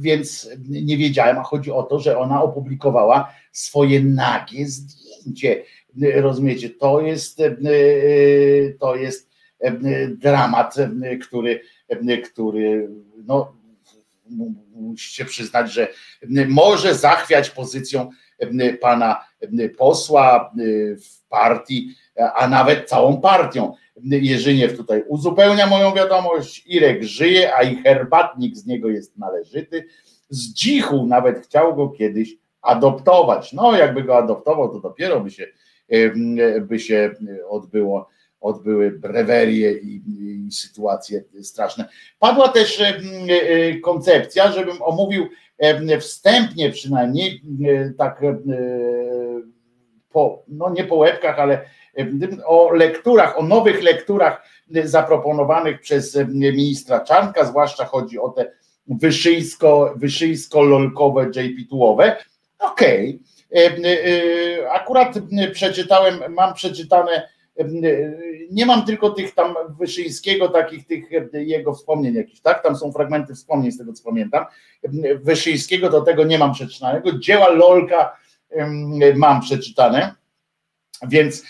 więc 0.00 0.50
nie 0.68 0.96
wiedziałem, 0.96 1.38
a 1.38 1.42
chodzi 1.42 1.70
o 1.72 1.82
to, 1.82 2.00
że 2.00 2.18
ona 2.18 2.42
opublikowała 2.42 3.32
swoje 3.52 4.00
nagie 4.00 4.66
zdjęcie. 4.66 5.62
Rozumiecie, 6.14 6.70
to 6.70 7.00
jest, 7.00 7.42
to 8.80 8.96
jest 8.96 9.30
dramat, 10.18 10.76
który, 11.22 11.60
który 12.24 12.88
no, 13.24 13.52
musicie 14.74 15.24
przyznać, 15.24 15.72
że 15.72 15.88
może 16.48 16.94
zachwiać 16.94 17.50
pozycją 17.50 18.10
pana 18.80 19.24
posła 19.78 20.52
w 21.04 21.28
partii, 21.28 21.94
a 22.34 22.48
nawet 22.48 22.88
całą 22.88 23.20
partią. 23.20 23.74
Jerzyniew 24.04 24.76
tutaj 24.76 25.04
uzupełnia 25.08 25.66
moją 25.66 25.94
wiadomość, 25.94 26.66
Irek 26.66 27.02
żyje, 27.02 27.56
a 27.56 27.62
i 27.62 27.76
herbatnik 27.76 28.56
z 28.56 28.66
niego 28.66 28.88
jest 28.88 29.18
należyty. 29.18 29.84
Z 30.28 30.52
dzichu 30.52 31.06
nawet 31.06 31.46
chciał 31.46 31.76
go 31.76 31.88
kiedyś 31.88 32.36
adoptować. 32.62 33.52
No, 33.52 33.76
jakby 33.76 34.02
go 34.02 34.16
adoptował, 34.16 34.68
to 34.68 34.80
dopiero 34.80 35.20
by 35.20 35.30
się, 35.30 35.46
by 36.60 36.78
się 36.78 37.10
odbyło, 37.48 38.08
odbyły 38.40 38.90
brewerie 38.90 39.72
i, 39.72 40.02
i 40.46 40.52
sytuacje 40.52 41.24
straszne. 41.42 41.88
Padła 42.18 42.48
też 42.48 42.80
e, 42.80 42.94
koncepcja, 43.80 44.52
żebym 44.52 44.82
omówił 44.82 45.26
wstępnie 46.00 46.70
przynajmniej, 46.70 47.42
tak 47.98 48.22
po, 50.12 50.44
no 50.48 50.70
nie 50.70 50.84
po 50.84 50.96
łebkach, 50.96 51.38
ale 51.38 51.64
o 52.44 52.72
lekturach, 52.72 53.38
o 53.38 53.42
nowych 53.42 53.82
lekturach 53.82 54.42
zaproponowanych 54.84 55.80
przez 55.80 56.18
ministra 56.28 57.00
Czarnka, 57.00 57.44
zwłaszcza 57.44 57.84
chodzi 57.84 58.18
o 58.18 58.28
te 58.28 58.52
wyszyjsko, 58.86 59.94
wyszyjsko-lolkowe 59.96 61.30
JP-tułowe. 61.36 62.16
Okej, 62.58 63.20
okay. 63.50 64.70
akurat 64.70 65.14
przeczytałem, 65.52 66.20
mam 66.28 66.54
przeczytane, 66.54 67.28
nie 68.50 68.66
mam 68.66 68.86
tylko 68.86 69.10
tych 69.10 69.34
tam 69.34 69.54
Wyszyńskiego, 69.78 70.48
takich 70.48 70.86
tych 70.86 71.04
jego 71.32 71.74
wspomnień 71.74 72.14
jakichś, 72.14 72.40
tak? 72.40 72.62
Tam 72.62 72.76
są 72.76 72.92
fragmenty 72.92 73.34
wspomnień 73.34 73.72
z 73.72 73.78
tego, 73.78 73.92
co 73.92 74.04
pamiętam. 74.04 74.44
Wyszyńskiego 75.22 75.90
do 75.90 76.00
tego 76.00 76.24
nie 76.24 76.38
mam 76.38 76.52
przeczytanego. 76.52 77.18
Dzieła 77.18 77.48
Lolka 77.48 78.16
mam 79.16 79.40
przeczytane 79.40 80.14
więc 81.08 81.42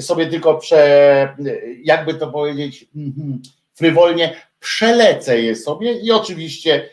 sobie 0.00 0.26
tylko 0.26 0.54
prze, 0.54 1.36
jakby 1.84 2.14
to 2.14 2.32
powiedzieć, 2.32 2.86
mhm, 2.96 3.42
frywolnie 3.74 4.34
przelecę 4.60 5.40
je 5.42 5.56
sobie 5.56 5.92
i 5.92 6.10
oczywiście 6.10 6.88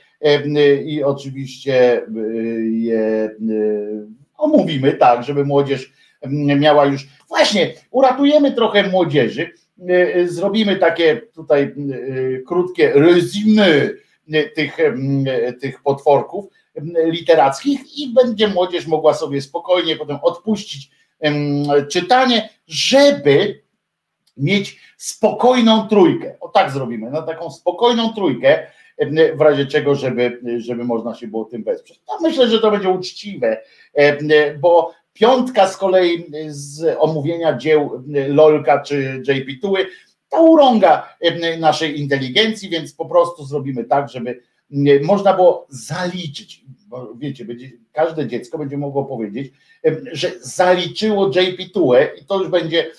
i 0.86 1.04
oczywiście 1.04 2.02
je 2.72 3.30
omówimy 4.38 4.94
tak, 4.94 5.24
żeby 5.24 5.46
młodzież 5.46 5.94
miała 6.60 6.86
już. 6.86 7.08
Właśnie, 7.28 7.74
uratujemy 7.92 8.52
trochę 8.52 8.90
młodzieży. 8.90 9.52
Zrobimy 10.26 10.76
takie 10.76 11.22
tutaj 11.34 11.76
krótkie 12.48 12.92
resume 12.94 13.90
tych, 14.56 14.78
tych 15.62 15.82
potworków 15.82 16.46
literackich 17.06 17.98
i 17.98 18.14
będzie 18.14 18.48
młodzież 18.48 18.88
mogła 18.88 19.14
sobie 19.14 19.42
spokojnie 19.42 19.96
potem 19.96 20.18
odpuścić 20.22 20.92
czytanie, 21.90 22.50
żeby 22.68 23.62
mieć 24.38 24.80
spokojną 24.98 25.88
trójkę. 25.88 26.36
O 26.40 26.50
tak 26.50 26.72
zrobimy, 26.72 27.12
na 27.12 27.22
taką 27.22 27.52
spokojną 27.52 28.14
trójkę, 28.14 28.68
w 29.36 29.42
razie 29.42 29.66
czego, 29.66 29.96
żeby, 29.96 30.42
żeby 30.58 30.84
można 30.84 31.16
się 31.16 31.28
było 31.28 31.46
tym 31.46 31.64
wesprzeć. 31.64 32.02
No 32.08 32.14
myślę, 32.22 32.48
że 32.48 32.60
to 32.60 32.72
będzie 32.72 32.90
uczciwe, 32.90 33.62
bo 34.60 34.94
piątka 35.14 35.68
z 35.68 35.78
kolei 35.78 36.32
z 36.48 36.98
omówienia 37.00 37.58
dzieł 37.58 38.04
Lolka 38.28 38.80
czy 38.80 39.24
JP 39.28 39.62
Tuły 39.62 39.86
to 40.30 40.44
urąga 40.44 41.16
naszej 41.60 42.00
inteligencji, 42.00 42.70
więc 42.70 42.94
po 42.94 43.06
prostu 43.06 43.46
zrobimy 43.46 43.84
tak, 43.84 44.10
żeby 44.10 44.42
można 45.04 45.34
było 45.34 45.68
zaliczyć, 45.70 46.66
bo 46.88 47.14
wiecie, 47.16 47.46
będzie, 47.46 47.72
każde 47.92 48.28
dziecko 48.28 48.58
będzie 48.58 48.78
mogło 48.78 49.06
powiedzieć, 49.06 49.54
że 50.12 50.32
zaliczyło 50.42 51.28
JP 51.28 51.74
Tułę 51.74 52.10
i 52.22 52.26
to 52.26 52.40
już 52.40 52.50
będzie, 52.50 52.92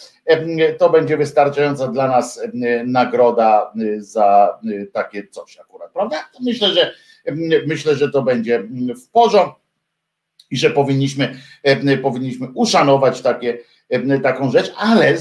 to 0.79 0.91
będzie 0.91 1.17
wystarczająca 1.17 1.89
dla 1.89 2.09
nas 2.09 2.41
nagroda 2.87 3.73
za 3.99 4.59
takie 4.93 5.27
coś 5.29 5.59
akurat, 5.59 5.93
prawda? 5.93 6.17
Myślę, 6.41 6.69
że 6.69 6.95
myślę, 7.67 7.97
że 7.97 8.11
to 8.11 8.23
będzie 8.23 8.63
w 9.05 9.11
porządku 9.13 9.61
i 10.51 10.57
że 10.57 10.71
powinniśmy, 10.71 11.37
powinniśmy 12.03 12.49
uszanować 12.55 13.23
takie, 13.23 13.59
taką 14.23 14.51
rzecz, 14.51 14.73
ale 14.77 15.17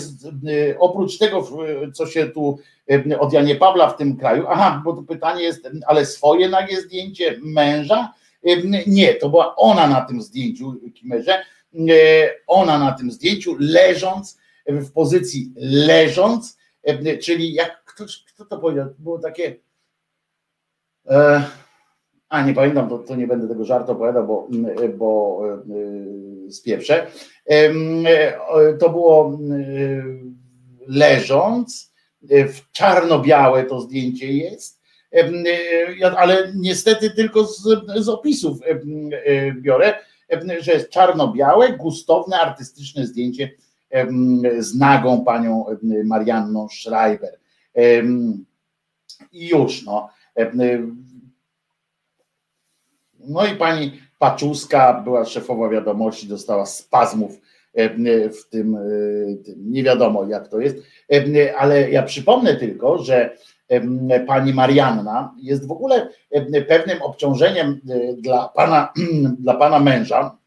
oprócz 0.80 1.18
tego, 1.18 1.48
co 1.94 2.06
się 2.06 2.28
tu 2.28 2.60
od 3.20 3.34
Janie 3.34 3.56
Pawła 3.56 3.90
w 3.90 3.98
tym 3.98 4.18
kraju, 4.18 4.46
aha, 4.50 4.82
bo 4.86 4.94
to 4.94 5.04
pytanie 5.04 5.44
jest, 5.44 5.70
ale 5.88 6.06
swoje 6.06 6.50
nagie 6.50 6.82
zdjęcie 6.82 7.40
męża, 7.42 8.14
nie, 8.88 9.14
to 9.14 9.30
była 9.30 9.56
ona 9.56 9.88
na 9.88 10.02
tym 10.02 10.22
zdjęciu, 10.22 10.80
Kimerze, 10.94 11.46
ona 12.48 12.80
na 12.80 12.92
tym 12.92 13.12
zdjęciu 13.12 13.56
leżąc, 13.60 14.40
w 14.68 14.92
pozycji 14.92 15.54
leżąc, 15.58 16.58
czyli 17.22 17.54
jak 17.54 17.84
ktoś, 17.84 18.24
kto 18.24 18.46
to 18.46 18.58
powiedział, 18.58 18.88
było 19.00 19.20
takie 19.20 19.56
e, 21.08 21.44
a 22.30 22.42
nie 22.42 22.54
pamiętam, 22.54 22.90
to, 22.90 22.98
to 22.98 23.16
nie 23.16 23.28
będę 23.28 23.48
tego 23.48 23.66
żartu 23.66 23.92
opowiadał, 23.92 24.28
bo, 24.28 24.48
bo 24.98 25.42
e, 26.48 26.52
spieprzę. 26.52 27.08
To 28.80 28.90
było 28.90 29.40
leżąc, 30.88 31.94
w 32.22 32.72
czarno-białe 32.72 33.64
to 33.64 33.82
zdjęcie 33.82 34.34
jest, 34.34 34.79
ale 36.18 36.52
niestety 36.56 37.10
tylko 37.10 37.46
z, 37.46 37.62
z 37.96 38.10
opisów 38.10 38.60
biorę, 39.54 39.94
że 40.60 40.72
jest 40.72 40.90
czarno-białe, 40.90 41.74
gustowne, 41.74 42.40
artystyczne 42.40 43.06
zdjęcie 43.06 43.52
z 44.60 44.76
nagą 44.76 45.26
panią 45.26 45.66
Marianną 46.06 46.68
Schreiber. 46.70 47.40
I 49.32 49.48
już, 49.48 49.86
no. 49.86 50.10
No 53.20 53.46
i 53.46 53.56
pani 53.56 54.02
Paczuska 54.20 55.02
była 55.04 55.26
szefowa 55.26 55.70
wiadomości, 55.70 56.28
dostała 56.28 56.66
spazmów 56.66 57.32
w 58.32 58.50
tym, 58.50 58.78
nie 59.58 59.84
wiadomo 59.84 60.26
jak 60.26 60.48
to 60.48 60.60
jest, 60.60 60.78
ale 61.58 61.92
ja 61.92 62.04
przypomnę 62.04 62.56
tylko, 62.56 62.98
że 63.04 63.38
pani 64.28 64.54
Marianna 64.54 65.34
jest 65.42 65.68
w 65.68 65.72
ogóle 65.72 66.10
pewnym 66.68 67.02
obciążeniem 67.02 67.82
e, 67.90 68.14
dla 68.14 68.48
pana, 68.48 68.94
dla 69.44 69.54
pana 69.54 69.80
męża, 69.80 70.38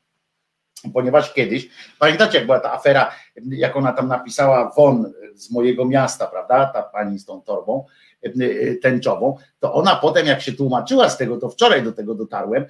ponieważ 0.95 1.33
kiedyś, 1.33 1.69
pamiętacie 1.99 2.39
jak 2.39 2.47
była 2.47 2.61
ta 2.61 2.73
afera, 2.73 3.11
jak 3.49 3.77
ona 3.77 3.93
tam 3.93 4.09
napisała 4.09 4.73
won 4.77 5.13
z 5.35 5.51
mojego 5.51 5.85
miasta, 5.85 6.27
prawda, 6.27 6.67
ta 6.67 6.83
pani 6.83 7.19
z 7.19 7.25
tą 7.25 7.43
torbą 7.43 7.85
e, 8.23 8.31
tęczową, 8.75 9.37
to 9.61 9.75
ona 9.75 9.97
potem 9.97 10.27
jak 10.27 10.41
się 10.41 10.53
tłumaczyła 10.53 11.09
z 11.09 11.17
tego, 11.19 11.37
to 11.37 11.49
wczoraj 11.49 11.83
do 11.83 11.93
tego 11.93 12.15
dotarłem, 12.15 12.65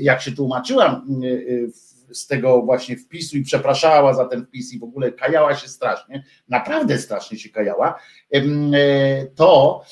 jak 0.00 0.22
się 0.22 0.32
tłumaczyła 0.32 1.02
w 1.74 1.99
z 2.12 2.26
tego 2.26 2.62
właśnie 2.62 2.96
wpisu 2.96 3.36
i 3.36 3.42
przepraszała 3.42 4.14
za 4.14 4.24
ten 4.24 4.46
wpis 4.46 4.72
i 4.72 4.78
w 4.78 4.84
ogóle 4.84 5.12
kajała 5.12 5.56
się 5.56 5.68
strasznie, 5.68 6.24
naprawdę 6.48 6.98
strasznie 6.98 7.38
się 7.38 7.48
kajała, 7.48 8.00
e, 8.32 8.42
to 9.26 9.82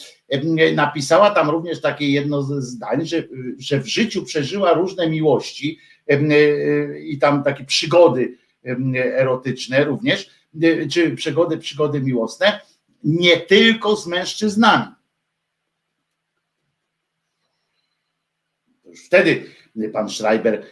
napisała 0.75 1.31
tam 1.31 1.51
również 1.51 1.81
takie 1.81 2.11
jedno 2.11 2.43
z 2.43 2.65
zdań, 2.65 3.07
że, 3.07 3.23
że 3.59 3.81
w 3.81 3.87
życiu 3.87 4.25
przeżyła 4.25 4.73
różne 4.73 5.11
miłości 5.11 5.79
e, 6.09 6.19
i 7.01 7.19
tam 7.19 7.43
takie 7.43 7.65
przygody 7.65 8.39
erotyczne 8.95 9.85
również, 9.85 10.31
e, 10.63 10.89
czy 10.89 11.17
przygody, 11.17 11.59
przygody 11.59 12.01
miłosne, 12.01 12.61
nie 13.05 13.37
tylko 13.37 13.97
z 13.97 14.07
mężczyznami. 14.07 14.87
Wtedy 19.07 19.58
pan 19.93 20.09
Schreiber 20.09 20.63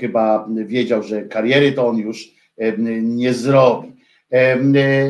chyba 0.00 0.48
wiedział, 0.66 1.02
że 1.02 1.22
kariery 1.22 1.72
to 1.72 1.88
on 1.88 1.98
już 1.98 2.34
nie 3.02 3.34
zrobi. 3.34 3.94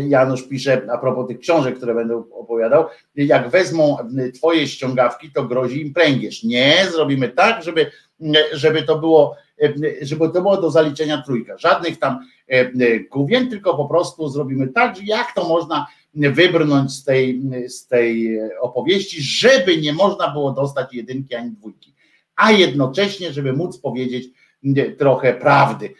Janusz 0.08 0.42
pisze 0.42 0.82
a 0.92 0.98
propos 0.98 1.28
tych 1.28 1.38
książek, 1.38 1.76
które 1.76 1.94
będę 1.94 2.16
opowiadał, 2.16 2.84
jak 3.14 3.48
wezmą 3.48 3.96
twoje 4.34 4.66
ściągawki, 4.66 5.30
to 5.32 5.44
grozi 5.44 5.80
im 5.86 5.94
pręgierz. 5.94 6.42
Nie, 6.42 6.86
zrobimy 6.92 7.28
tak, 7.28 7.62
żeby, 7.62 7.90
żeby 8.52 8.82
to 8.82 8.98
było 8.98 9.36
żeby 10.02 10.30
to 10.30 10.42
było 10.42 10.56
do 10.56 10.70
zaliczenia 10.70 11.22
trójka. 11.22 11.58
Żadnych 11.58 11.98
tam 11.98 12.18
główien, 13.10 13.50
tylko 13.50 13.76
po 13.76 13.88
prostu 13.88 14.28
zrobimy 14.28 14.68
tak, 14.68 14.96
że 14.96 15.02
jak 15.04 15.34
to 15.34 15.48
można 15.48 15.86
wybrnąć 16.14 16.92
z 16.92 17.04
tej, 17.04 17.42
z 17.68 17.86
tej 17.86 18.38
opowieści, 18.60 19.22
żeby 19.22 19.76
nie 19.78 19.92
można 19.92 20.30
było 20.32 20.52
dostać 20.52 20.94
jedynki 20.94 21.34
ani 21.34 21.50
dwójki, 21.50 21.93
a 22.36 22.52
jednocześnie, 22.52 23.32
żeby 23.32 23.52
móc 23.52 23.78
powiedzieć 23.78 24.28
trochę 24.98 25.34
prawdy 25.34 25.94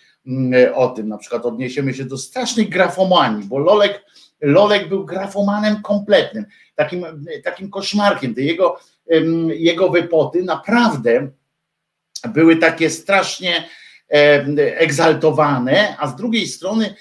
o 0.75 0.89
tym. 0.89 1.09
Na 1.09 1.19
przykład 1.19 1.47
odniesiemy 1.47 1.95
się 1.95 2.05
do 2.05 2.19
strasznej 2.19 2.69
grafomanii, 2.69 3.49
bo 3.49 3.59
Lolek, 3.59 4.05
Lolek 4.41 4.89
był 4.89 5.05
grafomanem 5.05 5.83
kompletnym, 5.83 6.45
takim, 6.75 7.05
takim 7.45 7.71
koszmarkiem. 7.71 8.35
Te 8.35 8.43
jego, 8.43 8.81
jego 9.49 9.91
wypoty 9.91 10.43
naprawdę 10.43 11.29
były 12.29 12.57
takie 12.57 12.91
strasznie 12.91 13.69
egzaltowane, 14.57 15.97
a 15.99 16.09
z 16.09 16.17
drugiej 16.17 16.47
strony 16.47 16.95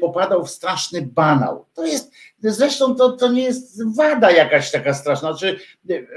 popadał 0.00 0.44
w 0.44 0.50
straszny 0.50 1.02
banał. 1.02 1.64
To 1.74 1.86
jest, 1.86 2.12
zresztą 2.42 2.94
to, 2.94 3.12
to 3.12 3.32
nie 3.32 3.42
jest 3.42 3.96
wada 3.96 4.30
jakaś 4.30 4.70
taka 4.70 4.94
straszna, 4.94 5.32
znaczy 5.32 5.58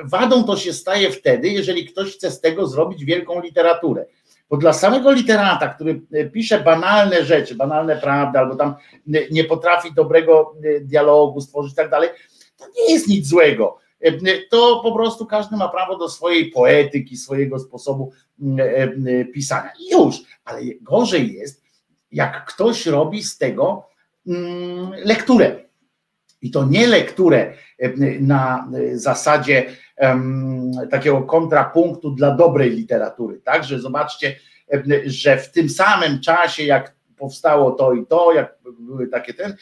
wadą 0.04 0.44
to 0.44 0.58
się 0.58 0.74
staje 0.74 1.12
wtedy, 1.12 1.50
jeżeli 1.50 1.86
ktoś 1.86 2.16
chce 2.16 2.32
z 2.32 2.42
tego 2.42 2.68
zrobić 2.68 3.06
wielką 3.06 3.42
literaturę. 3.42 4.06
Bo 4.50 4.58
dla 4.58 4.74
samego 4.74 5.12
literata, 5.12 5.68
który 5.68 6.02
pisze 6.34 6.60
banalne 6.60 7.26
rzeczy, 7.26 7.56
banalne 7.56 7.98
prawdy, 7.98 8.40
albo 8.40 8.56
tam 8.56 8.76
nie 9.32 9.44
potrafi 9.44 9.94
dobrego 9.94 10.56
dialogu 10.82 11.42
stworzyć 11.42 11.74
i 11.74 11.76
tak 11.76 11.90
dalej, 11.90 12.10
to 12.58 12.66
nie 12.78 12.94
jest 12.94 13.08
nic 13.08 13.28
złego. 13.28 13.78
To 14.50 14.80
po 14.84 14.96
prostu 14.96 15.26
każdy 15.26 15.58
ma 15.58 15.70
prawo 15.70 15.98
do 15.98 16.10
swojej 16.10 16.52
poetyki, 16.52 17.18
swojego 17.18 17.60
sposobu 17.60 18.12
pisania. 19.34 19.72
I 19.80 19.92
już, 19.92 20.16
ale 20.46 20.62
gorzej 20.82 21.34
jest, 21.34 21.64
jak 22.12 22.46
ktoś 22.46 22.86
robi 22.86 23.24
z 23.24 23.38
tego 23.38 23.90
mm, 24.28 24.92
lekturę. 25.04 25.56
I 26.42 26.52
to 26.52 26.66
nie 26.66 26.88
lekturę 26.88 27.54
na 28.20 28.70
zasadzie 28.94 29.66
takiego 30.92 31.22
kontrapunktu 31.22 32.12
dla 32.12 32.32
dobrej 32.32 32.70
literatury. 32.70 33.42
Także 33.42 33.80
zobaczcie, 33.80 34.36
że 35.06 35.38
w 35.38 35.52
tym 35.52 35.70
samym 35.70 36.22
czasie, 36.22 36.64
jak 36.64 36.96
powstało 37.18 37.72
to 37.72 37.94
i 37.94 38.06
to, 38.06 38.34
jak 38.34 38.58
były 38.80 39.08
takie 39.08 39.34
ten, 39.34 39.56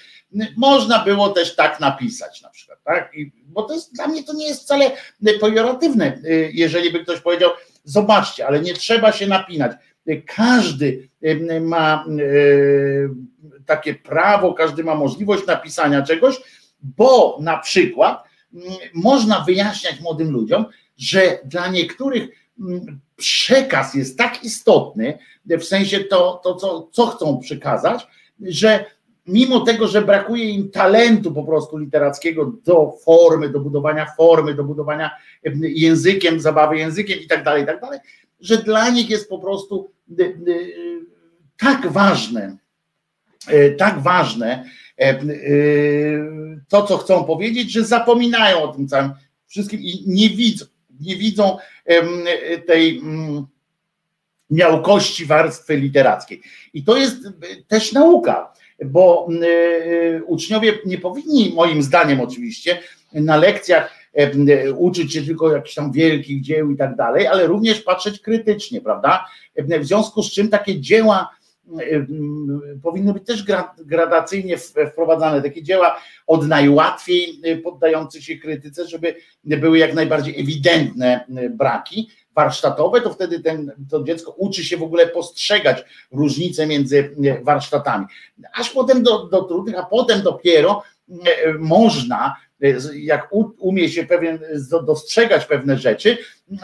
można 0.57 1.03
było 1.05 1.29
też 1.29 1.55
tak 1.55 1.79
napisać 1.79 2.41
na 2.41 2.49
przykład, 2.49 2.79
tak? 2.83 3.11
I, 3.15 3.31
bo 3.45 3.63
to 3.63 3.73
jest, 3.73 3.93
dla 3.93 4.07
mnie 4.07 4.23
to 4.23 4.33
nie 4.33 4.47
jest 4.47 4.63
wcale 4.63 4.91
pejoratywne, 5.39 6.19
jeżeli 6.53 6.91
by 6.91 6.99
ktoś 6.99 7.19
powiedział, 7.19 7.51
zobaczcie, 7.83 8.47
ale 8.47 8.61
nie 8.61 8.73
trzeba 8.73 9.11
się 9.11 9.27
napinać. 9.27 9.71
Każdy 10.25 11.09
ma 11.61 12.05
takie 13.65 13.93
prawo, 13.93 14.53
każdy 14.53 14.83
ma 14.83 14.95
możliwość 14.95 15.45
napisania 15.45 16.01
czegoś, 16.01 16.35
bo 16.81 17.37
na 17.41 17.57
przykład 17.57 18.23
można 18.93 19.39
wyjaśniać 19.39 20.01
młodym 20.01 20.31
ludziom, 20.31 20.65
że 20.97 21.39
dla 21.45 21.67
niektórych 21.67 22.29
przekaz 23.15 23.93
jest 23.93 24.17
tak 24.17 24.43
istotny, 24.43 25.17
w 25.45 25.63
sensie 25.63 25.99
to, 25.99 26.41
to 26.43 26.55
co, 26.55 26.89
co 26.91 27.07
chcą 27.07 27.39
przekazać, 27.39 28.07
że 28.41 28.85
mimo 29.27 29.59
tego, 29.59 29.87
że 29.87 30.01
brakuje 30.01 30.49
im 30.49 30.71
talentu 30.71 31.31
po 31.31 31.43
prostu 31.43 31.77
literackiego 31.77 32.53
do 32.65 32.93
formy, 33.05 33.49
do 33.49 33.59
budowania 33.59 34.07
formy, 34.17 34.53
do 34.53 34.63
budowania 34.63 35.11
językiem, 35.61 36.39
zabawy 36.39 36.77
językiem 36.77 37.19
i 37.19 37.27
tak 37.27 37.43
dalej, 37.43 37.65
tak 37.65 37.81
dalej, 37.81 37.99
że 38.39 38.57
dla 38.57 38.89
nich 38.89 39.09
jest 39.09 39.29
po 39.29 39.39
prostu 39.39 39.91
tak 41.57 41.91
ważne, 41.91 42.57
y, 43.51 43.75
tak 43.79 43.99
ważne 43.99 44.63
to, 46.67 46.83
co 46.83 46.97
chcą 46.97 47.23
powiedzieć, 47.23 47.71
że 47.71 47.85
zapominają 47.85 48.63
o 48.63 48.73
tym 48.73 48.87
całym 48.87 49.11
wszystkim 49.47 49.79
i 49.79 50.03
nie 50.07 50.29
widzą, 50.29 50.65
nie 50.99 51.15
widzą 51.15 51.57
tej 52.65 52.97
mm, 52.97 53.45
miałkości 54.49 55.25
warstwy 55.25 55.77
literackiej. 55.77 56.41
I 56.73 56.83
to 56.83 56.97
jest 56.97 57.17
też 57.67 57.93
nauka, 57.93 58.53
bo 58.85 59.29
uczniowie 60.25 60.73
nie 60.85 60.97
powinni, 60.97 61.53
moim 61.55 61.83
zdaniem 61.83 62.21
oczywiście, 62.21 62.79
na 63.13 63.37
lekcjach 63.37 63.96
uczyć 64.77 65.13
się 65.13 65.21
tylko 65.21 65.51
jakichś 65.51 65.75
tam 65.75 65.91
wielkich 65.91 66.41
dzieł 66.41 66.71
i 66.71 66.77
tak 66.77 66.95
dalej, 66.95 67.27
ale 67.27 67.47
również 67.47 67.81
patrzeć 67.81 68.19
krytycznie, 68.19 68.81
prawda? 68.81 69.25
W 69.57 69.85
związku 69.85 70.23
z 70.23 70.31
czym 70.31 70.49
takie 70.49 70.81
dzieła 70.81 71.37
powinny 72.83 73.13
być 73.13 73.25
też 73.25 73.43
gradacyjnie 73.77 74.57
wprowadzane, 74.91 75.41
takie 75.41 75.63
dzieła 75.63 75.99
od 76.27 76.47
najłatwiej 76.47 77.41
poddających 77.63 78.23
się 78.23 78.37
krytyce, 78.37 78.87
żeby 78.87 79.15
były 79.43 79.77
jak 79.77 79.93
najbardziej 79.93 80.39
ewidentne 80.39 81.25
braki 81.51 82.09
warsztatowe, 82.35 83.01
to 83.01 83.13
wtedy 83.13 83.39
ten, 83.39 83.71
to 83.89 84.03
dziecko 84.03 84.31
uczy 84.31 84.63
się 84.63 84.77
w 84.77 84.83
ogóle 84.83 85.07
postrzegać 85.07 85.83
różnice 86.11 86.67
między 86.67 87.15
warsztatami. 87.43 88.05
Aż 88.53 88.69
potem 88.69 89.03
do, 89.03 89.25
do 89.25 89.43
trudnych, 89.43 89.79
a 89.79 89.83
potem 89.83 90.21
dopiero 90.21 90.83
można 91.59 92.35
jak 92.93 93.27
umie 93.57 93.89
się 93.89 94.03
pewien, 94.03 94.39
dostrzegać 94.85 95.45
pewne 95.45 95.77
rzeczy, 95.77 96.17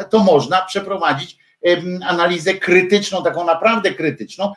to 0.10 0.20
można 0.20 0.62
przeprowadzić 0.62 1.38
analizę 2.06 2.54
krytyczną, 2.54 3.24
taką 3.24 3.46
naprawdę 3.46 3.94
krytyczną, 3.94 4.54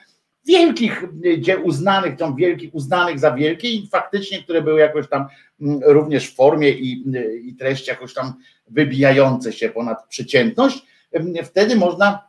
wielkich 0.46 1.04
dzieł 1.38 1.66
uznanych, 1.66 2.16
tam 2.16 2.36
wielkich, 2.36 2.74
uznanych 2.74 3.18
za 3.18 3.30
wielkie 3.30 3.70
i 3.70 3.88
faktycznie, 3.88 4.42
które 4.42 4.62
były 4.62 4.80
jakoś 4.80 5.08
tam 5.08 5.26
mm, 5.60 5.80
również 5.84 6.30
w 6.30 6.34
formie 6.34 6.70
i, 6.70 7.04
i 7.44 7.56
treści 7.56 7.90
jakoś 7.90 8.14
tam 8.14 8.34
wybijające 8.68 9.52
się 9.52 9.68
ponad 9.68 10.06
przeciętność, 10.08 10.82
wtedy 11.44 11.76
można, 11.76 12.28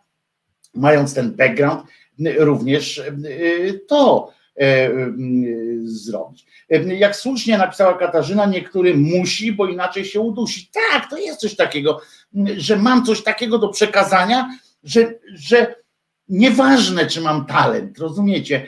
mając 0.73 1.13
ten 1.13 1.31
background, 1.31 1.83
również 2.37 3.01
to 3.87 4.31
zrobić. 5.83 6.45
Jak 6.97 7.15
słusznie 7.15 7.57
napisała 7.57 7.93
Katarzyna, 7.93 8.45
niektóry 8.45 8.97
musi, 8.97 9.51
bo 9.51 9.67
inaczej 9.67 10.05
się 10.05 10.19
udusi. 10.19 10.69
Tak, 10.73 11.09
to 11.09 11.17
jest 11.17 11.39
coś 11.39 11.55
takiego, 11.55 12.01
że 12.57 12.75
mam 12.75 13.05
coś 13.05 13.23
takiego 13.23 13.57
do 13.57 13.69
przekazania, 13.69 14.49
że, 14.83 15.13
że 15.33 15.75
nieważne, 16.29 17.05
czy 17.05 17.21
mam 17.21 17.45
talent, 17.45 17.99
rozumiecie? 17.99 18.65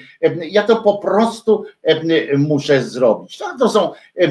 Ja 0.50 0.64
to 0.64 0.76
po 0.76 0.98
prostu 0.98 1.66
muszę 2.38 2.84
zrobić. 2.84 3.38
To, 3.38 3.58
to 3.60 3.70
są 3.70 3.94
e, 3.94 4.28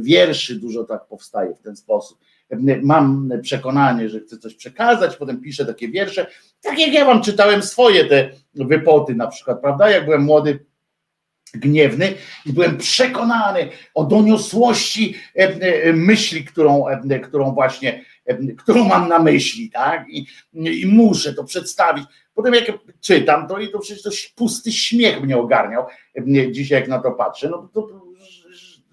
wierszy, 0.00 0.54
dużo 0.54 0.84
tak 0.84 1.06
powstaje 1.06 1.54
w 1.54 1.62
ten 1.62 1.76
sposób 1.76 2.18
mam 2.82 3.30
przekonanie, 3.42 4.08
że 4.08 4.20
chcę 4.20 4.38
coś 4.38 4.54
przekazać, 4.54 5.16
potem 5.16 5.40
piszę 5.40 5.66
takie 5.66 5.88
wiersze, 5.88 6.26
tak 6.60 6.78
jak 6.78 6.92
ja 6.92 7.04
wam 7.04 7.22
czytałem 7.22 7.62
swoje 7.62 8.04
te 8.04 8.30
wypoty 8.54 9.14
na 9.14 9.26
przykład, 9.26 9.60
prawda, 9.60 9.90
jak 9.90 10.04
byłem 10.04 10.22
młody, 10.22 10.58
gniewny 11.54 12.14
i 12.46 12.52
byłem 12.52 12.76
przekonany 12.76 13.68
o 13.94 14.04
doniosłości 14.04 15.14
e, 15.36 15.40
e, 15.40 15.92
myśli, 15.92 16.44
którą, 16.44 16.88
e, 16.88 17.20
którą 17.20 17.54
właśnie, 17.54 18.04
którą 18.58 18.84
mam 18.84 19.08
na 19.08 19.18
myśli, 19.18 19.70
tak, 19.70 20.04
I, 20.08 20.26
i 20.52 20.86
muszę 20.86 21.34
to 21.34 21.44
przedstawić. 21.44 22.04
Potem 22.34 22.54
jak 22.54 22.64
czytam, 23.00 23.48
to, 23.48 23.56
to 23.72 23.78
przecież 23.78 24.02
to 24.02 24.10
pusty 24.34 24.72
śmiech 24.72 25.22
mnie 25.22 25.36
ogarniał 25.36 25.86
dzisiaj, 26.50 26.80
jak 26.80 26.88
na 26.88 26.98
to 26.98 27.12
patrzę, 27.12 27.48
no 27.48 27.68
to 27.74 28.09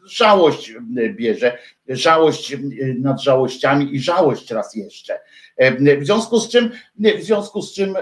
żałość 0.10 0.74
bierze, 1.16 1.58
żałość 1.88 2.58
nad 3.00 3.22
żałościami 3.22 3.96
i 3.96 4.00
żałość 4.00 4.52
raz 4.52 4.76
jeszcze. 4.76 5.20
W 6.00 6.06
związku 6.06 6.40
z 6.40 6.50
czym, 6.50 6.72
w 7.20 7.24
związku 7.24 7.62
z 7.62 7.74
czym 7.74 7.96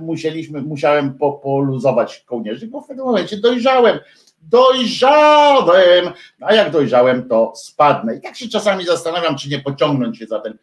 musieliśmy, 0.00 0.62
musiałem 0.62 1.14
po, 1.18 1.32
poluzować 1.32 2.24
kołnierzyk, 2.26 2.70
bo 2.70 2.80
w 2.80 2.86
pewnym 2.86 3.06
momencie 3.06 3.36
dojrzałem. 3.36 3.98
Dojrzałem, 4.42 6.12
a 6.40 6.54
jak 6.54 6.70
dojrzałem, 6.70 7.28
to 7.28 7.52
spadnę. 7.56 8.16
I 8.16 8.20
tak 8.20 8.36
się 8.36 8.48
czasami 8.48 8.84
zastanawiam, 8.84 9.36
czy 9.36 9.48
nie 9.48 9.58
pociągnąć 9.58 10.18
się 10.18 10.26
za 10.26 10.40
ten, 10.40 10.58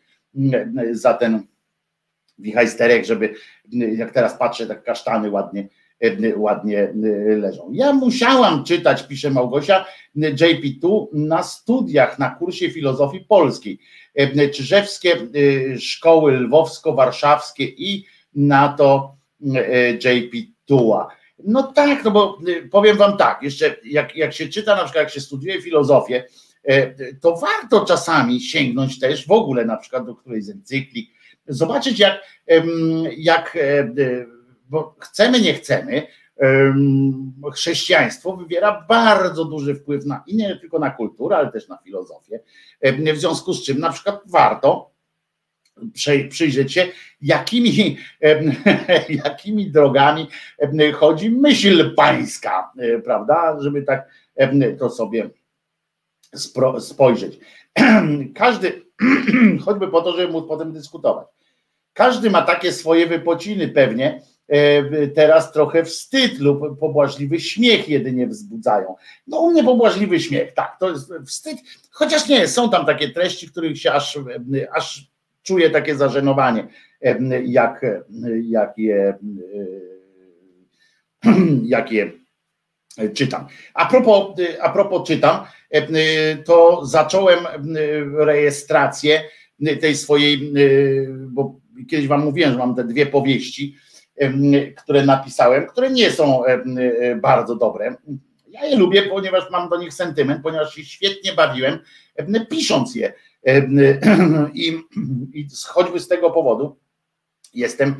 za 0.91 1.13
ten 1.13 1.43
wichajsterek, 2.37 3.05
żeby 3.05 3.33
jak 3.71 4.11
teraz 4.11 4.37
patrzę, 4.37 4.67
tak 4.67 4.83
kasztany 4.83 5.29
ładnie 5.29 5.67
ładnie 6.35 6.93
leżą. 7.37 7.69
Ja 7.73 7.93
musiałam 7.93 8.63
czytać, 8.63 9.07
pisze 9.07 9.29
Małgosia, 9.29 9.85
JP2 10.15 11.07
na 11.13 11.43
studiach 11.43 12.19
na 12.19 12.29
kursie 12.29 12.69
filozofii 12.69 13.19
polskiej. 13.19 13.79
Czyżewskie 14.53 15.17
szkoły 15.79 16.39
lwowsko-warszawskie 16.39 17.63
i 17.77 18.05
na 18.35 18.69
to 18.69 19.15
JP2. 20.03 21.05
No 21.45 21.63
tak, 21.63 22.03
no 22.03 22.11
bo 22.11 22.37
powiem 22.71 22.97
wam 22.97 23.17
tak, 23.17 23.43
jeszcze 23.43 23.75
jak, 23.85 24.15
jak 24.15 24.33
się 24.33 24.47
czyta, 24.47 24.75
na 24.75 24.83
przykład 24.83 25.03
jak 25.03 25.13
się 25.13 25.21
studiuje 25.21 25.61
filozofię, 25.61 26.23
to 27.21 27.35
warto 27.35 27.85
czasami 27.85 28.41
sięgnąć 28.41 28.99
też 28.99 29.27
w 29.27 29.31
ogóle 29.31 29.65
na 29.65 29.77
przykład 29.77 30.05
do 30.05 30.15
którejś 30.15 30.45
z 30.45 30.49
encyklik, 30.49 31.09
zobaczyć 31.47 31.99
jak, 31.99 32.23
jak 33.17 33.57
bo 34.69 34.95
chcemy, 34.99 35.41
nie 35.41 35.53
chcemy, 35.53 36.07
chrześcijaństwo 37.53 38.37
wywiera 38.37 38.85
bardzo 38.89 39.45
duży 39.45 39.75
wpływ 39.75 40.05
na 40.05 40.23
i 40.27 40.35
nie 40.35 40.55
tylko 40.55 40.79
na 40.79 40.89
kulturę, 40.89 41.37
ale 41.37 41.51
też 41.51 41.67
na 41.67 41.77
filozofię. 41.77 42.39
W 43.13 43.17
związku 43.17 43.53
z 43.53 43.65
czym 43.65 43.79
na 43.79 43.91
przykład 43.91 44.21
warto 44.25 44.93
przyjrzeć 46.29 46.73
się, 46.73 46.87
jakimi, 47.21 47.97
jakimi 49.25 49.71
drogami 49.71 50.27
chodzi 50.93 51.29
myśl 51.29 51.95
pańska, 51.95 52.71
prawda? 53.03 53.57
Żeby 53.61 53.83
tak 53.83 54.07
to 54.79 54.89
sobie 54.89 55.29
spojrzeć. 56.79 57.39
Każdy, 58.35 58.81
choćby 59.65 59.87
po 59.87 60.01
to, 60.01 60.17
żeby 60.17 60.33
móc 60.33 60.47
potem 60.47 60.73
dyskutować. 60.73 61.27
Każdy 61.93 62.29
ma 62.29 62.41
takie 62.41 62.71
swoje 62.71 63.07
wypociny 63.07 63.67
pewnie, 63.67 64.21
E, 64.21 64.32
teraz 65.15 65.51
trochę 65.51 65.83
wstyd 65.83 66.39
lub 66.39 66.79
pobłażliwy 66.79 67.39
śmiech 67.39 67.89
jedynie 67.89 68.27
wzbudzają. 68.27 68.95
No 69.27 69.39
u 69.39 69.51
mnie 69.51 69.63
pobłażliwy 69.63 70.19
śmiech, 70.19 70.53
tak, 70.53 70.77
to 70.79 70.89
jest 70.89 71.13
wstyd, 71.25 71.57
chociaż 71.91 72.27
nie, 72.27 72.47
są 72.47 72.69
tam 72.69 72.85
takie 72.85 73.09
treści, 73.09 73.47
których 73.47 73.79
się 73.79 73.91
aż, 73.91 74.19
aż 74.73 75.07
czuję 75.43 75.69
takie 75.69 75.95
zażenowanie, 75.95 76.67
e, 77.01 77.43
jak, 77.43 77.85
jak 78.43 78.77
je 78.77 79.17
jak 81.65 81.91
je 81.91 82.11
czytam. 83.13 83.47
A 83.73 83.85
propos, 83.85 84.35
a 84.61 84.69
propos 84.69 85.07
czytam, 85.07 85.45
e, 85.69 86.37
to 86.37 86.85
zacząłem 86.85 87.39
rejestrację 88.17 89.21
tej 89.81 89.95
swojej, 89.95 90.53
bo 91.27 91.55
kiedyś 91.89 92.07
wam 92.07 92.25
mówiłem, 92.25 92.51
że 92.51 92.57
mam 92.57 92.75
te 92.75 92.83
dwie 92.83 93.05
powieści, 93.05 93.75
które 94.77 95.05
napisałem, 95.05 95.67
które 95.67 95.91
nie 95.91 96.11
są 96.11 96.45
e, 96.45 96.61
bardzo 97.15 97.55
dobre. 97.55 97.95
Ja 98.47 98.65
je 98.65 98.75
lubię, 98.75 99.01
ponieważ 99.01 99.51
mam 99.51 99.69
do 99.69 99.77
nich 99.77 99.93
sentyment, 99.93 100.43
ponieważ 100.43 100.75
się 100.75 100.85
świetnie 100.85 101.33
bawiłem 101.33 101.79
pisząc 102.49 102.95
je. 102.95 103.13
I, 104.53 104.79
i 105.33 105.47
choćby 105.67 105.99
z 105.99 106.07
tego 106.07 106.31
powodu 106.31 106.75
jestem 107.53 107.95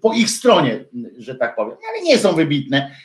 po 0.00 0.14
ich 0.14 0.30
stronie, 0.30 0.84
że 1.18 1.34
tak 1.34 1.56
powiem, 1.56 1.76
ale 1.90 2.02
nie 2.02 2.18
są 2.18 2.32
wybitne, 2.32 2.96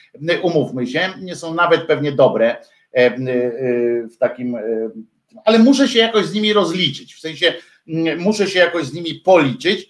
umówmy 0.42 0.88
się, 0.88 1.10
nie 1.22 1.36
są 1.36 1.54
nawet 1.54 1.88
pewnie 1.88 2.12
dobre 2.12 2.56
w 4.12 4.18
takim, 4.20 4.58
ale 5.46 5.60
muszę 5.60 5.88
się 5.88 6.00
jakoś 6.00 6.26
z 6.26 6.34
nimi 6.34 6.54
rozliczyć, 6.54 7.16
w 7.16 7.20
sensie 7.20 7.54
muszę 8.18 8.48
się 8.48 8.60
jakoś 8.60 8.86
z 8.86 8.94
nimi 8.94 9.16
policzyć 9.16 9.90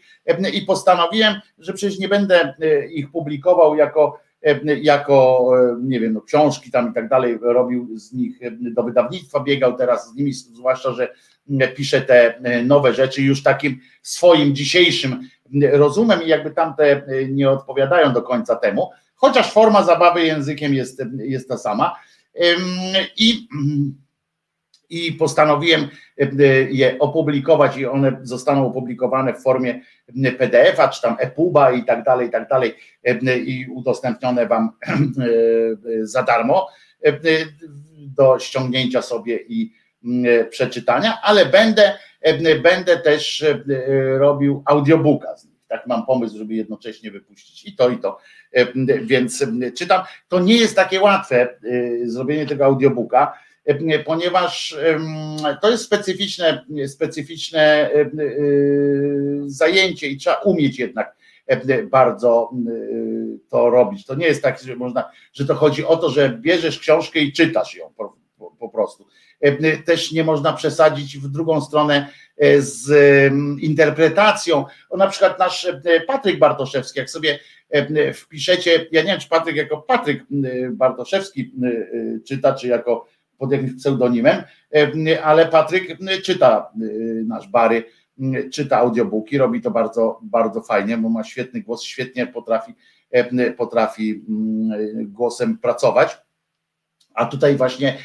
i 0.54 0.62
postanowiłem, 0.62 1.36
że 1.58 1.74
przecież 1.74 2.00
nie 2.00 2.10
będę 2.10 2.54
e, 2.62 2.88
ich 2.88 3.12
publikował 3.12 3.76
jako, 3.76 4.20
e, 4.42 4.60
jako 4.76 5.50
e, 5.58 5.76
nie 5.82 6.00
wiem, 6.00 6.14
no, 6.14 6.22
książki 6.22 6.72
tam 6.72 6.92
i 6.92 6.94
tak 6.94 7.10
dalej, 7.10 7.40
robił 7.42 7.98
z 7.98 8.14
nich 8.14 8.40
do 8.52 8.84
wydawnictwa, 8.84 9.40
biegał 9.40 9.78
teraz 9.78 10.10
z 10.10 10.16
nimi, 10.16 10.34
zwłaszcza, 10.34 10.92
że 10.92 11.14
piszę 11.76 12.02
te 12.02 12.40
nowe 12.66 12.94
rzeczy 12.94 13.22
już 13.22 13.44
takim 13.44 13.80
swoim 14.02 14.56
dzisiejszym 14.56 15.30
rozumem 15.72 16.24
i 16.24 16.28
jakby 16.28 16.52
tamte 16.52 17.02
nie 17.30 17.50
odpowiadają 17.50 18.14
do 18.14 18.22
końca 18.22 18.56
temu, 18.56 18.90
chociaż 19.16 19.52
forma 19.52 19.84
zabawy 19.84 20.26
językiem 20.26 20.74
jest, 20.74 21.04
jest 21.18 21.50
ta 21.50 21.58
sama. 21.58 21.96
I 23.18 23.48
i 24.90 25.12
postanowiłem 25.12 25.88
e, 26.18 26.28
je 26.72 27.00
opublikować 27.00 27.78
i 27.78 27.86
one 27.86 28.20
zostaną 28.22 28.68
opublikowane 28.68 29.34
w 29.34 29.42
formie 29.42 29.82
PDF-a, 30.38 30.88
czy 30.88 31.02
tam 31.02 31.16
EPUBa 31.20 31.72
i 31.72 31.86
tak 31.86 32.04
dalej, 32.04 32.28
i 32.28 32.32
tak 32.32 32.50
dalej 32.50 32.74
e, 33.04 33.38
i 33.38 33.68
udostępnione 33.68 34.48
Wam 34.48 34.70
e, 34.88 34.96
za 36.02 36.24
darmo 36.24 36.68
do 38.18 38.40
ściągnięcia 38.40 39.02
sobie 39.02 39.40
i 39.48 39.74
przeczytania, 40.50 41.18
ale 41.24 41.46
będę, 41.46 41.98
będę 42.64 42.98
też 42.98 43.46
robił 44.18 44.64
audiobooka 44.66 45.38
z 45.38 45.46
nich. 45.46 45.54
Tak 45.68 45.88
mam 45.88 46.06
pomysł, 46.06 46.38
żeby 46.38 46.54
jednocześnie 46.54 47.12
wypuścić 47.12 47.66
i 47.66 47.76
to, 47.76 47.90
i 47.90 47.98
to. 47.98 48.20
Więc 49.02 49.46
czytam. 49.78 50.04
To 50.28 50.40
nie 50.40 50.58
jest 50.58 50.76
takie 50.76 51.02
łatwe 51.02 51.48
zrobienie 52.06 52.46
tego 52.46 52.66
audiobooka, 52.66 53.34
E, 53.34 53.43
ponieważ 54.06 54.78
to 55.62 55.72
jest 55.72 55.84
specyficzne, 55.84 56.66
specyficzne 56.88 57.62
e, 57.62 58.02
e, 58.02 58.10
zajęcie 59.46 60.08
i 60.08 60.18
trzeba 60.18 60.36
umieć 60.36 60.80
jednak 60.80 61.16
bardzo 61.92 62.52
to 63.50 63.70
robić. 63.70 64.06
To 64.06 64.16
nie 64.16 64.26
jest 64.26 64.44
tak, 64.44 64.60
że 64.60 64.76
można, 64.76 65.10
że 65.34 65.46
to 65.46 65.56
chodzi 65.56 65.86
o 65.86 65.98
to, 65.98 66.10
że 66.10 66.30
bierzesz 66.30 66.80
książkę 66.80 67.20
i 67.20 67.34
czytasz 67.34 67.76
ją 67.76 67.94
po, 67.98 68.18
po, 68.60 68.70
prostu. 68.70 69.08
Też 69.86 70.12
nie 70.12 70.24
można 70.24 70.54
przesadzić 70.54 71.18
w 71.18 71.28
drugą 71.28 71.62
stronę 71.62 72.08
z 72.58 72.92
interpretacją. 73.62 74.66
Na 74.98 75.08
przykład 75.08 75.40
nasz 75.40 75.68
Patryk 76.08 76.40
Bartoszewski, 76.40 77.00
jak 77.00 77.10
sobie 77.10 77.40
wpiszecie, 78.14 78.88
ja 78.92 79.02
nie 79.02 79.08
wiem, 79.08 79.20
czy 79.20 79.30
Patryk 79.30 79.56
jako 79.56 79.78
Patryk 79.78 80.24
Bartoszewski 80.72 81.52
czyta, 82.28 82.54
czy 82.54 82.68
jako 82.68 83.08
pod 83.44 83.52
jakimś 83.52 83.74
pseudonimem, 83.74 84.44
e, 85.08 85.24
ale 85.24 85.46
Patryk 85.46 85.98
czyta 86.24 86.72
e, 86.76 86.86
nasz 87.24 87.48
Bary, 87.48 87.84
czyta 88.54 88.78
audiobooki, 88.78 89.38
robi 89.38 89.62
to 89.62 89.72
bardzo, 89.72 90.20
bardzo 90.22 90.62
fajnie, 90.62 90.98
bo 90.98 91.10
ma 91.10 91.24
świetny 91.24 91.62
głos, 91.62 91.84
świetnie 91.84 92.28
potrafi, 92.28 92.74
e, 93.12 93.52
potrafi 93.52 94.24
głosem 95.06 95.58
pracować. 95.58 96.18
A 97.14 97.26
tutaj 97.26 97.56
właśnie 97.56 97.98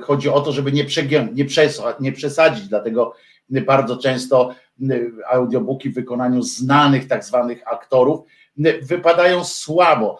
chodzi 0.00 0.28
o 0.28 0.40
to, 0.40 0.52
żeby 0.52 0.72
nie, 0.72 0.86
nie, 1.10 1.46
nie 2.00 2.12
przesadzić, 2.12 2.68
dlatego 2.68 3.14
bardzo 3.66 3.96
często 3.96 4.54
audiobooki 5.30 5.90
w 5.90 5.94
wykonaniu 5.94 6.42
znanych 6.42 7.06
tak 7.08 7.24
zwanych 7.24 7.72
aktorów 7.72 8.20
wypadają 8.82 9.44
słabo 9.44 10.18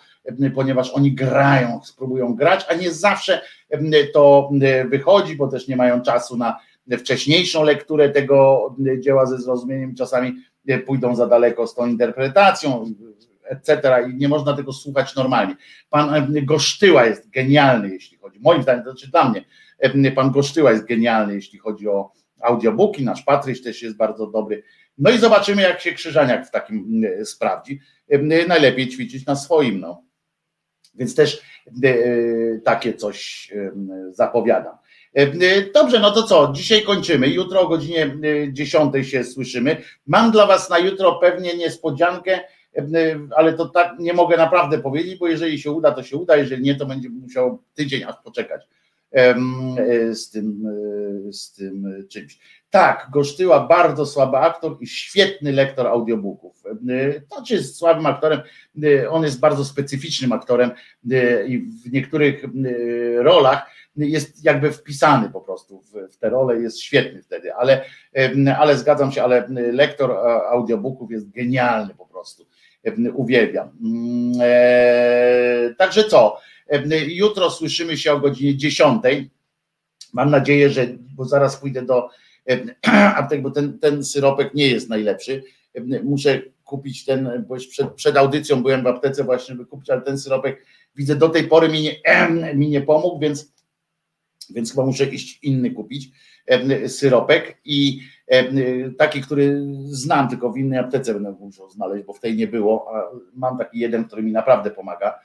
ponieważ 0.55 0.91
oni 0.91 1.13
grają, 1.13 1.81
spróbują 1.85 2.35
grać, 2.35 2.67
a 2.69 2.75
nie 2.75 2.91
zawsze 2.91 3.41
to 4.13 4.51
wychodzi, 4.89 5.37
bo 5.37 5.49
też 5.49 5.69
nie 5.69 5.77
mają 5.77 6.03
czasu 6.03 6.37
na 6.37 6.59
wcześniejszą 6.99 7.63
lekturę 7.63 8.11
tego 8.11 8.69
dzieła 8.99 9.27
ze 9.27 9.39
zrozumieniem, 9.39 9.95
czasami 9.95 10.33
pójdą 10.87 11.17
za 11.17 11.27
daleko 11.27 11.67
z 11.67 11.75
tą 11.75 11.87
interpretacją, 11.87 12.85
etc. 13.45 13.83
I 14.11 14.15
nie 14.15 14.29
można 14.29 14.57
tego 14.57 14.73
słuchać 14.73 15.15
normalnie. 15.17 15.57
Pan 15.91 16.35
Gosztyła 16.45 17.05
jest 17.07 17.31
genialny, 17.31 17.89
jeśli 17.89 18.19
chodzi, 18.19 18.41
moim 18.41 18.63
zdaniem, 18.63 18.85
to 18.85 18.91
znaczy 18.91 19.11
dla 19.11 19.29
mnie, 19.29 20.13
pan 20.13 20.31
Gosztyła 20.31 20.71
jest 20.71 20.87
genialny, 20.87 21.35
jeśli 21.35 21.59
chodzi 21.59 21.89
o 21.89 22.13
audiobooki, 22.43 23.05
nasz 23.05 23.23
Patryś 23.23 23.63
też 23.63 23.83
jest 23.83 23.97
bardzo 23.97 24.27
dobry. 24.27 24.63
No 24.99 25.11
i 25.11 25.19
zobaczymy, 25.19 25.63
jak 25.63 25.81
się 25.81 25.93
Krzyżaniak 25.93 26.47
w 26.47 26.51
takim 26.51 27.03
sprawdzi. 27.25 27.81
Najlepiej 28.49 28.89
ćwiczyć 28.89 29.27
na 29.27 29.37
swoim, 29.37 29.81
no. 29.81 30.03
Więc 30.95 31.15
też 31.15 31.43
e, 31.85 31.95
takie 32.65 32.95
coś 32.95 33.49
e, 33.57 33.73
zapowiadam. 34.11 34.77
E, 35.15 35.27
dobrze, 35.75 36.01
no 36.01 36.11
to 36.11 36.23
co? 36.23 36.53
Dzisiaj 36.55 36.83
kończymy. 36.83 37.29
Jutro 37.29 37.61
o 37.61 37.69
godzinie 37.69 38.17
10 38.53 39.11
się 39.11 39.25
słyszymy. 39.25 39.77
Mam 40.07 40.31
dla 40.31 40.47
Was 40.47 40.71
na 40.71 40.79
jutro 40.79 41.15
pewnie 41.15 41.57
niespodziankę, 41.57 42.41
ale 43.37 43.53
to 43.53 43.69
tak 43.69 43.99
nie 43.99 44.13
mogę 44.13 44.37
naprawdę 44.37 44.79
powiedzieć, 44.79 45.19
bo 45.19 45.29
jeżeli 45.29 45.59
się 45.59 45.71
uda, 45.71 45.93
to 45.93 46.03
się 46.03 46.17
uda, 46.17 46.37
jeżeli 46.37 46.63
nie, 46.63 46.75
to 46.75 46.87
będzie 46.87 47.11
musiał 47.11 47.63
tydzień 47.75 48.05
aż 48.05 48.15
poczekać 48.25 48.69
z 50.13 50.31
tym, 50.31 50.65
z 51.31 51.53
tym 51.53 52.07
czymś. 52.09 52.39
Tak, 52.73 53.09
Gosztyła 53.11 53.67
bardzo 53.67 54.07
słaby 54.07 54.37
aktor 54.37 54.77
i 54.81 54.87
świetny 54.87 55.53
lektor 55.53 55.87
audiobooków. 55.87 56.63
To 57.31 57.43
czy 57.47 57.55
jest 57.55 57.77
słabym 57.77 58.07
aktorem, 58.07 58.41
on 59.11 59.25
jest 59.25 59.41
bardzo 59.41 59.65
specyficznym 59.65 60.33
aktorem 60.33 60.71
i 61.47 61.59
w 61.59 61.93
niektórych 61.93 62.45
rolach 63.19 63.71
jest 63.97 64.45
jakby 64.45 64.73
wpisany 64.73 65.31
po 65.31 65.41
prostu 65.41 65.83
w, 65.83 66.17
te 66.17 66.31
role, 66.31 66.61
jest 66.61 66.81
świetny 66.81 67.23
wtedy, 67.23 67.55
ale, 67.55 67.85
ale 68.59 68.79
zgadzam 68.79 69.13
się, 69.13 69.23
ale 69.23 69.49
lektor 69.73 70.11
audiobooków 70.51 71.11
jest 71.11 71.31
genialny 71.31 71.95
po 71.95 72.07
prostu. 72.07 72.47
Uwielbiam. 73.15 73.71
E, 74.41 75.75
także 75.79 76.05
co? 76.05 76.39
Jutro 77.07 77.51
słyszymy 77.51 77.97
się 77.97 78.13
o 78.13 78.21
godzinie 78.21 78.57
10. 78.57 79.03
Mam 80.13 80.31
nadzieję, 80.31 80.71
że, 80.71 80.87
bo 81.15 81.25
zaraz 81.25 81.57
pójdę 81.57 81.83
do 81.83 82.09
aptek, 83.15 83.43
bo 83.43 83.51
ten, 83.51 83.79
ten 83.79 84.05
syropek 84.05 84.55
nie 84.55 84.69
jest 84.69 84.89
najlepszy. 84.89 85.45
Muszę 86.03 86.43
kupić 86.65 87.05
ten, 87.05 87.45
bo 87.49 87.57
przed, 87.57 87.93
przed 87.93 88.17
audycją 88.17 88.63
byłem 88.63 88.83
w 88.83 88.87
aptece 88.87 89.25
właśnie, 89.25 89.55
by 89.55 89.67
kupić, 89.67 89.91
ale 89.91 90.03
ten 90.03 90.19
syropek 90.19 90.67
widzę 90.97 91.17
do 91.17 91.29
tej 91.29 91.45
pory 91.45 91.69
mi 91.69 91.83
nie, 91.83 92.01
mi 92.55 92.69
nie 92.69 92.81
pomógł, 92.81 93.19
więc, 93.19 93.53
więc 94.51 94.71
chyba 94.71 94.87
muszę 94.87 95.05
jakiś 95.05 95.39
inny 95.43 95.71
kupić 95.71 96.11
syropek 96.87 97.59
i 97.65 98.01
taki, 98.99 99.21
który 99.21 99.67
znam, 99.85 100.29
tylko 100.29 100.53
w 100.53 100.59
innej 100.59 100.79
aptece 100.79 101.15
będę 101.15 101.33
musiał 101.33 101.71
znaleźć, 101.71 102.07
bo 102.07 102.13
w 102.13 102.21
tej 102.21 102.37
nie 102.37 102.47
było, 102.47 102.97
a 102.97 103.03
mam 103.35 103.59
taki 103.59 103.79
jeden, 103.79 104.05
który 104.05 104.23
mi 104.23 104.33
naprawdę 104.33 104.71
pomaga, 104.71 105.19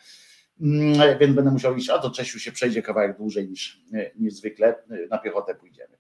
Mm, 0.62 1.20
więc 1.20 1.36
będę 1.36 1.52
musiał 1.52 1.76
iść, 1.76 1.90
a 1.90 2.00
to 2.00 2.12
Czesiu 2.12 2.40
się 2.40 2.52
przejdzie 2.52 2.82
kawałek 2.82 3.18
dłużej 3.18 3.50
niż, 3.50 3.82
niż 4.16 4.34
zwykle, 4.34 4.76
na 5.10 5.18
piechotę 5.18 5.56
pójdziemy. 5.56 5.97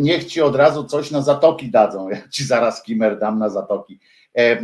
Niech 0.00 0.24
ci 0.24 0.42
od 0.42 0.56
razu 0.56 0.84
coś 0.84 1.10
na 1.10 1.22
zatoki 1.22 1.70
dadzą, 1.70 2.08
ja 2.08 2.28
ci 2.28 2.44
zaraz 2.44 2.82
kimer 2.82 3.18
dam 3.18 3.38
na 3.38 3.48
zatoki. 3.48 4.00
E, 4.38 4.40
e, 4.40 4.62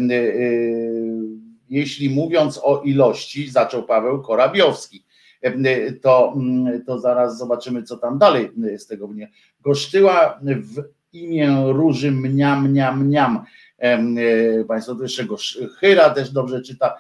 jeśli 1.69 2.11
mówiąc 2.11 2.61
o 2.63 2.83
ilości, 2.83 3.51
zaczął 3.51 3.83
Paweł 3.83 4.23
Korabiowski, 4.23 5.05
e, 5.43 5.93
to, 5.93 6.33
mm, 6.37 6.85
to 6.85 6.99
zaraz 6.99 7.39
zobaczymy, 7.39 7.83
co 7.83 7.97
tam 7.97 8.19
dalej 8.19 8.51
z 8.79 8.87
tego 8.87 9.09
mnie. 9.09 9.31
Gosztyła 9.61 10.41
w 10.43 10.83
imię 11.13 11.57
Róży 11.67 12.11
mniam, 12.13 12.71
mniam, 12.71 13.05
mniam. 13.05 13.45
Państwo 14.69 14.95
to 14.95 15.03
jeszcze 15.03 15.25
go 15.25 15.37
Chyra 15.79 16.11
też 16.11 16.31
dobrze 16.31 16.63
czyta. 16.63 16.97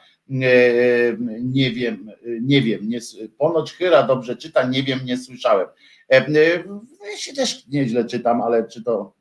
Nie 1.41 1.71
wiem, 1.73 2.11
nie 2.43 2.63
wiem, 2.63 2.89
nie, 2.89 3.01
ponoć 3.39 3.73
Chyra 3.73 4.03
dobrze 4.03 4.37
czyta, 4.37 4.63
nie 4.63 4.83
wiem, 4.83 4.99
nie 5.05 5.17
słyszałem. 5.17 5.67
E, 6.13 6.17
e, 6.17 6.65
Ja 7.11 7.17
się 7.17 7.33
też 7.33 7.67
nieźle 7.67 8.05
czytam, 8.05 8.43
ale 8.43 8.69
czy 8.69 8.83
to. 8.83 9.15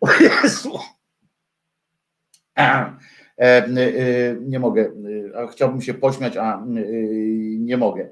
O 0.00 0.08
Jezu. 0.12 0.78
E, 3.38 3.68
nie 4.40 4.58
mogę, 4.58 4.92
chciałbym 5.52 5.82
się 5.82 5.94
pośmiać, 5.94 6.36
a 6.36 6.62
nie 7.58 7.76
mogę. 7.76 8.08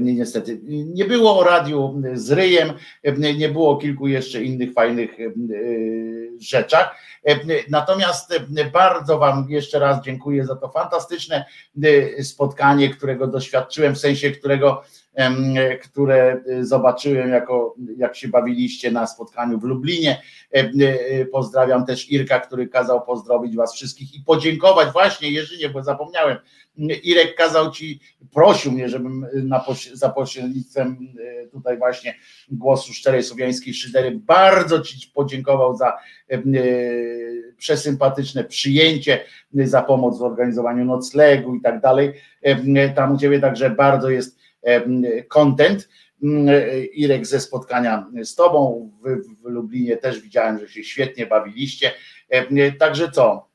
Niestety. 0.00 0.60
Nie 0.68 1.04
było 1.04 1.38
o 1.38 1.44
radiu 1.44 2.02
z 2.14 2.32
ryjem, 2.32 2.72
nie 3.36 3.48
było 3.48 3.76
kilku 3.76 4.08
jeszcze 4.08 4.42
innych 4.42 4.72
fajnych 4.72 5.16
rzeczach. 6.38 6.96
Natomiast 7.70 8.34
bardzo 8.72 9.18
Wam 9.18 9.46
jeszcze 9.48 9.78
raz 9.78 10.04
dziękuję 10.04 10.46
za 10.46 10.56
to 10.56 10.68
fantastyczne 10.68 11.44
spotkanie, 12.22 12.90
którego 12.90 13.26
doświadczyłem, 13.26 13.94
w 13.94 13.98
sensie 13.98 14.30
którego, 14.30 14.84
które 15.82 16.40
zobaczyłem, 16.60 17.30
jako, 17.30 17.74
jak 17.96 18.16
się 18.16 18.28
bawiliście 18.28 18.90
na 18.90 19.06
spotkaniu 19.06 19.58
w 19.58 19.64
Lublinie. 19.64 20.22
E, 20.54 20.58
e, 20.58 21.24
Pozdrawiam 21.26 21.86
też 21.86 22.10
Irka, 22.10 22.40
który 22.40 22.68
kazał 22.68 23.02
pozdrowić 23.02 23.56
Was 23.56 23.74
wszystkich 23.74 24.14
i 24.14 24.20
podziękować 24.20 24.92
właśnie 24.92 25.30
Jerzynie, 25.30 25.68
bo 25.68 25.82
zapomniałem. 25.82 26.36
Irek 27.02 27.34
kazał 27.34 27.70
Ci, 27.70 28.00
prosił 28.34 28.72
mnie, 28.72 28.88
żebym 28.88 29.26
na, 29.34 29.60
poś- 29.60 29.90
za 29.92 30.08
pośrednictwem 30.08 30.98
tutaj 31.52 31.78
właśnie 31.78 32.14
głosu 32.50 32.92
szczerej 32.92 33.22
słowiańskiej 33.22 33.74
szydery 33.74 34.20
bardzo 34.26 34.80
Ci 34.80 35.10
podziękował 35.14 35.76
za 35.76 35.92
przesympatyczne 37.56 38.44
przyjęcie, 38.44 39.20
za 39.54 39.82
pomoc 39.82 40.18
w 40.18 40.22
organizowaniu 40.22 40.84
noclegu 40.84 41.54
i 41.54 41.60
tak 41.60 41.80
dalej. 41.80 42.12
Tam 42.96 43.14
u 43.14 43.18
Ciebie 43.18 43.40
także 43.40 43.70
bardzo 43.70 44.10
jest 44.10 44.38
content. 45.28 45.88
Irek 46.94 47.26
ze 47.26 47.40
spotkania 47.40 48.06
z 48.22 48.34
Tobą 48.34 48.90
w, 49.02 49.42
w 49.42 49.44
Lublinie 49.44 49.96
też 49.96 50.20
widziałem, 50.20 50.58
że 50.58 50.68
się 50.68 50.84
świetnie 50.84 51.26
bawiliście. 51.26 51.92
Także 52.78 53.10
co? 53.10 53.48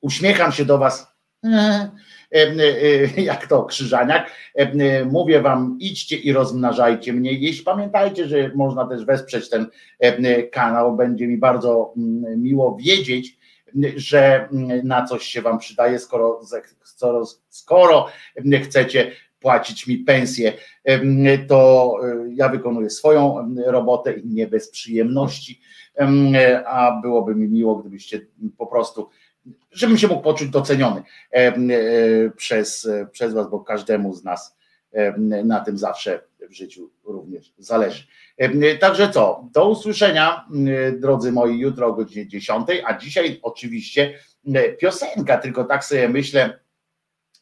Uśmiecham 0.00 0.52
się 0.52 0.64
do 0.64 0.78
Was 0.78 1.06
e, 1.44 1.90
e, 2.32 3.22
jak 3.22 3.46
to 3.46 3.64
krzyżaniak. 3.64 4.30
E, 4.54 5.04
Mówię 5.04 5.40
wam, 5.40 5.76
idźcie 5.80 6.16
i 6.16 6.32
rozmnażajcie 6.32 7.12
mnie. 7.12 7.32
Jeśli 7.32 7.64
pamiętajcie, 7.64 8.28
że 8.28 8.50
można 8.54 8.86
też 8.86 9.04
wesprzeć 9.04 9.50
ten 9.50 9.66
kanał, 10.52 10.96
będzie 10.96 11.26
mi 11.26 11.38
bardzo 11.38 11.92
mm, 11.96 12.42
miło 12.42 12.76
wiedzieć, 12.76 13.38
że 13.96 14.48
mm, 14.52 14.86
na 14.86 15.04
coś 15.04 15.24
się 15.24 15.42
wam 15.42 15.58
przydaje, 15.58 15.98
skoro, 15.98 16.40
skoro, 16.84 17.24
skoro 17.48 18.08
chcecie 18.64 19.12
płacić 19.46 19.86
mi 19.86 19.98
pensję, 19.98 20.52
to 21.48 21.92
e, 22.02 22.26
ja 22.34 22.48
wykonuję 22.48 22.90
swoją 22.90 23.54
robotę 23.66 24.12
i 24.12 24.26
nie 24.26 24.46
bez 24.46 24.70
przyjemności, 24.70 25.60
em, 25.94 26.32
a 26.66 27.00
byłoby 27.02 27.34
mi 27.34 27.48
miło, 27.48 27.76
gdybyście 27.76 28.20
po 28.58 28.66
prostu 28.66 29.08
żebym 29.70 29.98
się 29.98 30.08
mógł 30.08 30.22
poczuć 30.22 30.48
doceniony 30.48 31.02
e, 31.30 31.52
przez, 32.30 32.88
przez 33.12 33.34
Was, 33.34 33.50
bo 33.50 33.60
każdemu 33.60 34.14
z 34.14 34.24
nas 34.24 34.56
na 35.44 35.60
tym 35.60 35.78
zawsze 35.78 36.20
w 36.50 36.52
życiu 36.52 36.90
również 37.04 37.52
zależy. 37.58 38.06
Także 38.80 39.10
co, 39.10 39.48
do 39.52 39.68
usłyszenia, 39.68 40.48
drodzy 40.98 41.32
moi, 41.32 41.58
jutro 41.58 41.86
o 41.86 41.92
godzinie 41.92 42.28
10, 42.28 42.68
a 42.84 42.98
dzisiaj 42.98 43.40
oczywiście 43.42 44.18
piosenka, 44.78 45.38
tylko 45.38 45.64
tak 45.64 45.84
sobie 45.84 46.08
myślę, 46.08 46.58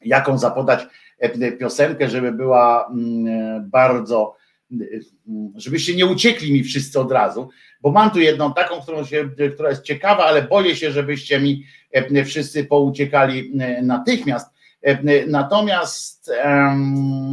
jaką 0.05 0.39
zapodać 0.39 0.87
piosenkę, 1.59 2.09
żeby 2.09 2.33
była 2.33 2.91
mm, 2.91 3.71
bardzo 3.71 4.37
żebyście 5.57 5.97
nie 5.97 6.07
uciekli 6.07 6.53
mi 6.53 6.65
wszyscy 6.65 7.01
od 7.01 7.13
razu, 7.13 7.49
bo 7.81 7.91
mam 7.91 8.11
tu 8.11 8.21
jedną 8.21 8.55
taką, 8.55 8.81
którą 8.83 9.05
się, 9.05 9.31
która 9.55 9.71
jest 9.71 9.83
ciekawa, 9.83 10.25
ale 10.25 10.43
boję 10.43 10.77
się, 10.77 10.93
żebyście 10.93 11.41
mi 11.41 11.65
wszyscy 12.25 12.65
pouciekali 12.65 13.53
e, 13.61 13.83
natychmiast. 13.83 14.55
Natomiast 15.27 16.31
em, 16.43 17.33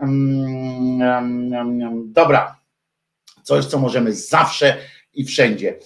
em, 0.00 1.02
em, 1.02 2.12
dobra, 2.12 2.56
coś, 3.42 3.64
co 3.64 3.78
możemy 3.78 4.12
zawsze 4.12 4.76
i 5.14 5.24
wszędzie 5.24 5.78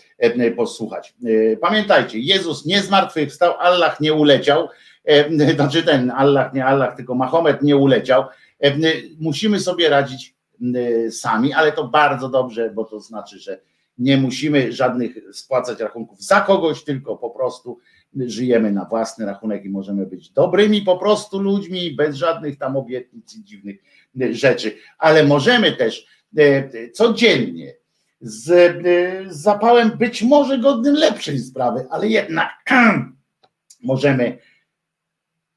posłuchać. 0.57 1.15
E, 1.53 1.57
Pamiętajcie, 1.57 2.19
Jezus 2.19 2.67
nie 2.67 2.83
zmartwychwstał, 2.83 3.55
Allah 3.59 4.01
nie 4.01 4.13
uleciał, 4.13 4.69
znaczy 5.55 5.83
ten 5.83 6.11
Allah, 6.11 6.55
nie 6.55 6.67
Allah, 6.67 6.97
tylko 6.97 7.15
Mahomet 7.15 7.63
nie 7.63 7.77
uleciał. 7.77 8.25
E, 8.61 8.75
Musimy 9.21 9.61
sobie 9.61 9.89
radzić 9.89 10.35
e, 10.75 11.11
sami, 11.11 11.53
ale 11.53 11.73
to 11.73 11.89
bardzo 11.89 12.29
dobrze, 12.29 12.71
bo 12.71 12.85
to 12.85 13.01
znaczy, 13.01 13.39
że 13.39 13.61
nie 13.99 14.17
musimy 14.17 14.73
żadnych 14.73 15.19
spłacać 15.33 15.81
rachunków 15.81 16.23
za 16.23 16.41
kogoś, 16.41 16.85
tylko 16.85 17.17
po 17.17 17.31
prostu 17.31 17.79
żyjemy 18.17 18.73
na 18.73 18.85
własny 18.85 19.27
rachunek 19.27 19.65
i 19.65 19.69
możemy 19.69 20.07
być 20.07 20.31
dobrymi 20.31 20.83
po 20.83 20.99
prostu 20.99 21.39
ludźmi, 21.39 21.93
bez 21.93 22.17
żadnych 22.17 22.59
tam 22.59 22.77
obietnic 22.77 23.37
i 23.37 23.45
dziwnych 23.45 23.77
e, 24.21 24.35
rzeczy, 24.35 24.77
ale 24.99 25.25
możemy 25.25 25.73
też 25.73 26.07
e, 26.39 26.91
codziennie 26.91 27.71
e, 27.71 27.75
z 28.21 29.35
zapałem 29.35 29.91
być 29.91 30.23
może 30.23 30.59
godnym 30.59 30.95
lepszej 30.95 31.39
sprawy, 31.39 31.87
ale 31.91 32.09
jednak 32.09 32.51
możemy 33.83 34.39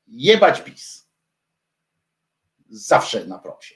jebać 0.07 0.61
PiS. 0.61 1.09
Zawsze 2.69 3.25
na 3.25 3.39
proksie. 3.39 3.75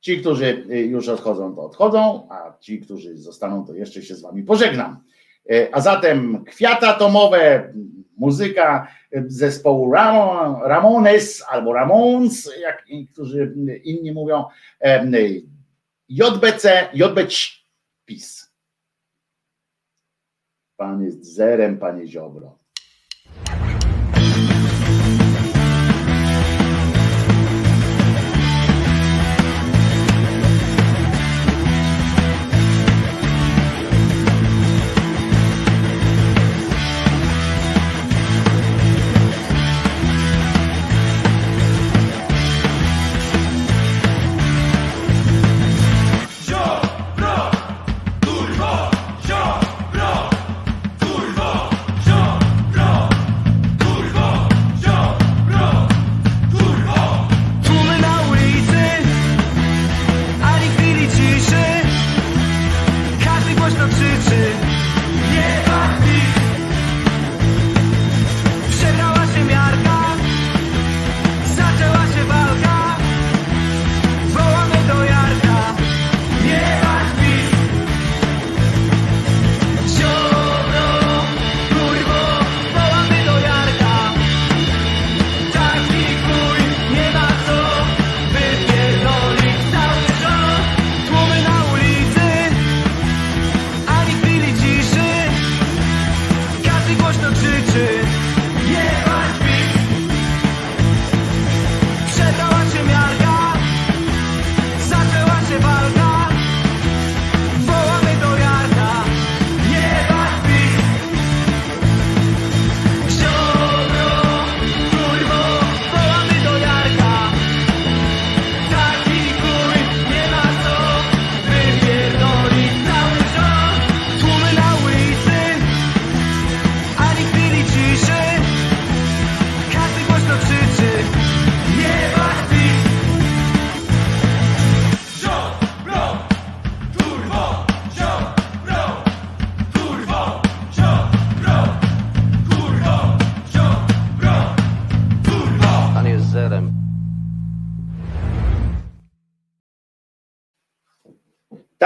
Ci, 0.00 0.20
którzy 0.20 0.66
już 0.88 1.08
odchodzą, 1.08 1.54
to 1.54 1.62
odchodzą, 1.62 2.28
a 2.30 2.58
ci, 2.60 2.80
którzy 2.80 3.18
zostaną, 3.18 3.66
to 3.66 3.74
jeszcze 3.74 4.02
się 4.02 4.14
z 4.14 4.22
wami 4.22 4.42
pożegnam. 4.42 5.04
E, 5.50 5.74
A 5.74 5.80
zatem 5.80 6.44
kwiaty 6.44 6.86
atomowe, 6.86 7.72
muzyka 8.16 8.88
zespołu 9.26 9.92
Ramon, 9.92 10.62
Ramones 10.62 11.44
albo 11.48 11.72
Ramons, 11.72 12.50
jak 12.60 12.86
niektórzy 12.88 13.54
inni 13.84 14.12
mówią, 14.12 14.44
JBC, 16.08 16.88
JBC, 16.94 17.34
PiS. 18.04 18.52
Pan 20.76 21.02
jest 21.02 21.24
zerem, 21.34 21.78
panie. 21.78 22.06
Ziobro, 22.06 22.58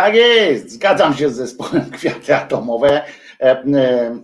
Tak 0.08 0.16
jest, 0.16 0.70
zgadzam 0.70 1.14
się 1.14 1.30
z 1.30 1.36
zespołem 1.36 1.90
Kwiaty 1.96 2.36
Atomowe. 2.36 3.02
E, 3.40 3.62
e, 3.74 4.18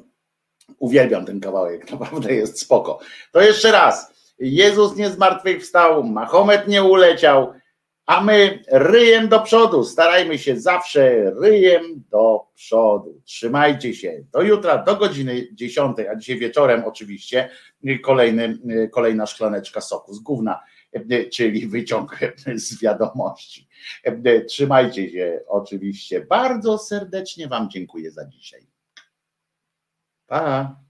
Uwielbiam 0.79 1.27
ten 1.27 1.41
kawałek, 1.41 1.91
naprawdę 1.93 2.35
jest 2.35 2.61
spoko. 2.61 2.99
To 3.33 3.41
jeszcze 3.41 3.73
raz. 3.73 4.15
Jezus 4.39 4.97
nie 4.97 5.11
zmartwychwstał, 5.11 6.05
Mahomet 6.05 6.69
nie 6.69 6.83
uleciał, 6.83 7.53
a 8.07 8.21
my 8.21 8.63
ryjem 8.73 9.29
do 9.29 9.41
przodu. 9.41 9.85
Starajmy 9.85 10.39
się 10.39 10.61
zawsze 10.61 11.33
ryjem 11.41 11.83
do 12.11 12.41
przodu. 12.55 13.21
Trzymajcie 13.25 13.95
się. 13.95 14.25
Do 14.33 14.43
jutra, 14.43 14.79
do 14.79 14.97
godziny 14.97 15.49
10, 15.53 15.97
a 16.13 16.17
dzisiaj 16.17 16.39
wieczorem 16.39 16.85
oczywiście 16.85 17.51
kolejny, 18.03 18.59
kolejna 18.93 19.27
szklaneczka 19.27 19.81
soku 19.81 20.15
z 20.15 20.21
gówna, 20.21 20.61
czyli 21.33 21.67
wyciąg 21.67 22.19
z 22.55 22.81
wiadomości. 22.81 23.69
E, 24.03 24.41
trzymajcie 24.41 25.11
się 25.11 25.41
oczywiście. 25.49 26.21
Bardzo 26.21 26.79
serdecznie 26.79 27.49
Wam 27.49 27.71
dziękuję 27.71 28.11
za 28.11 28.27
dzisiaj. 28.27 28.67
Pa! 30.27 30.85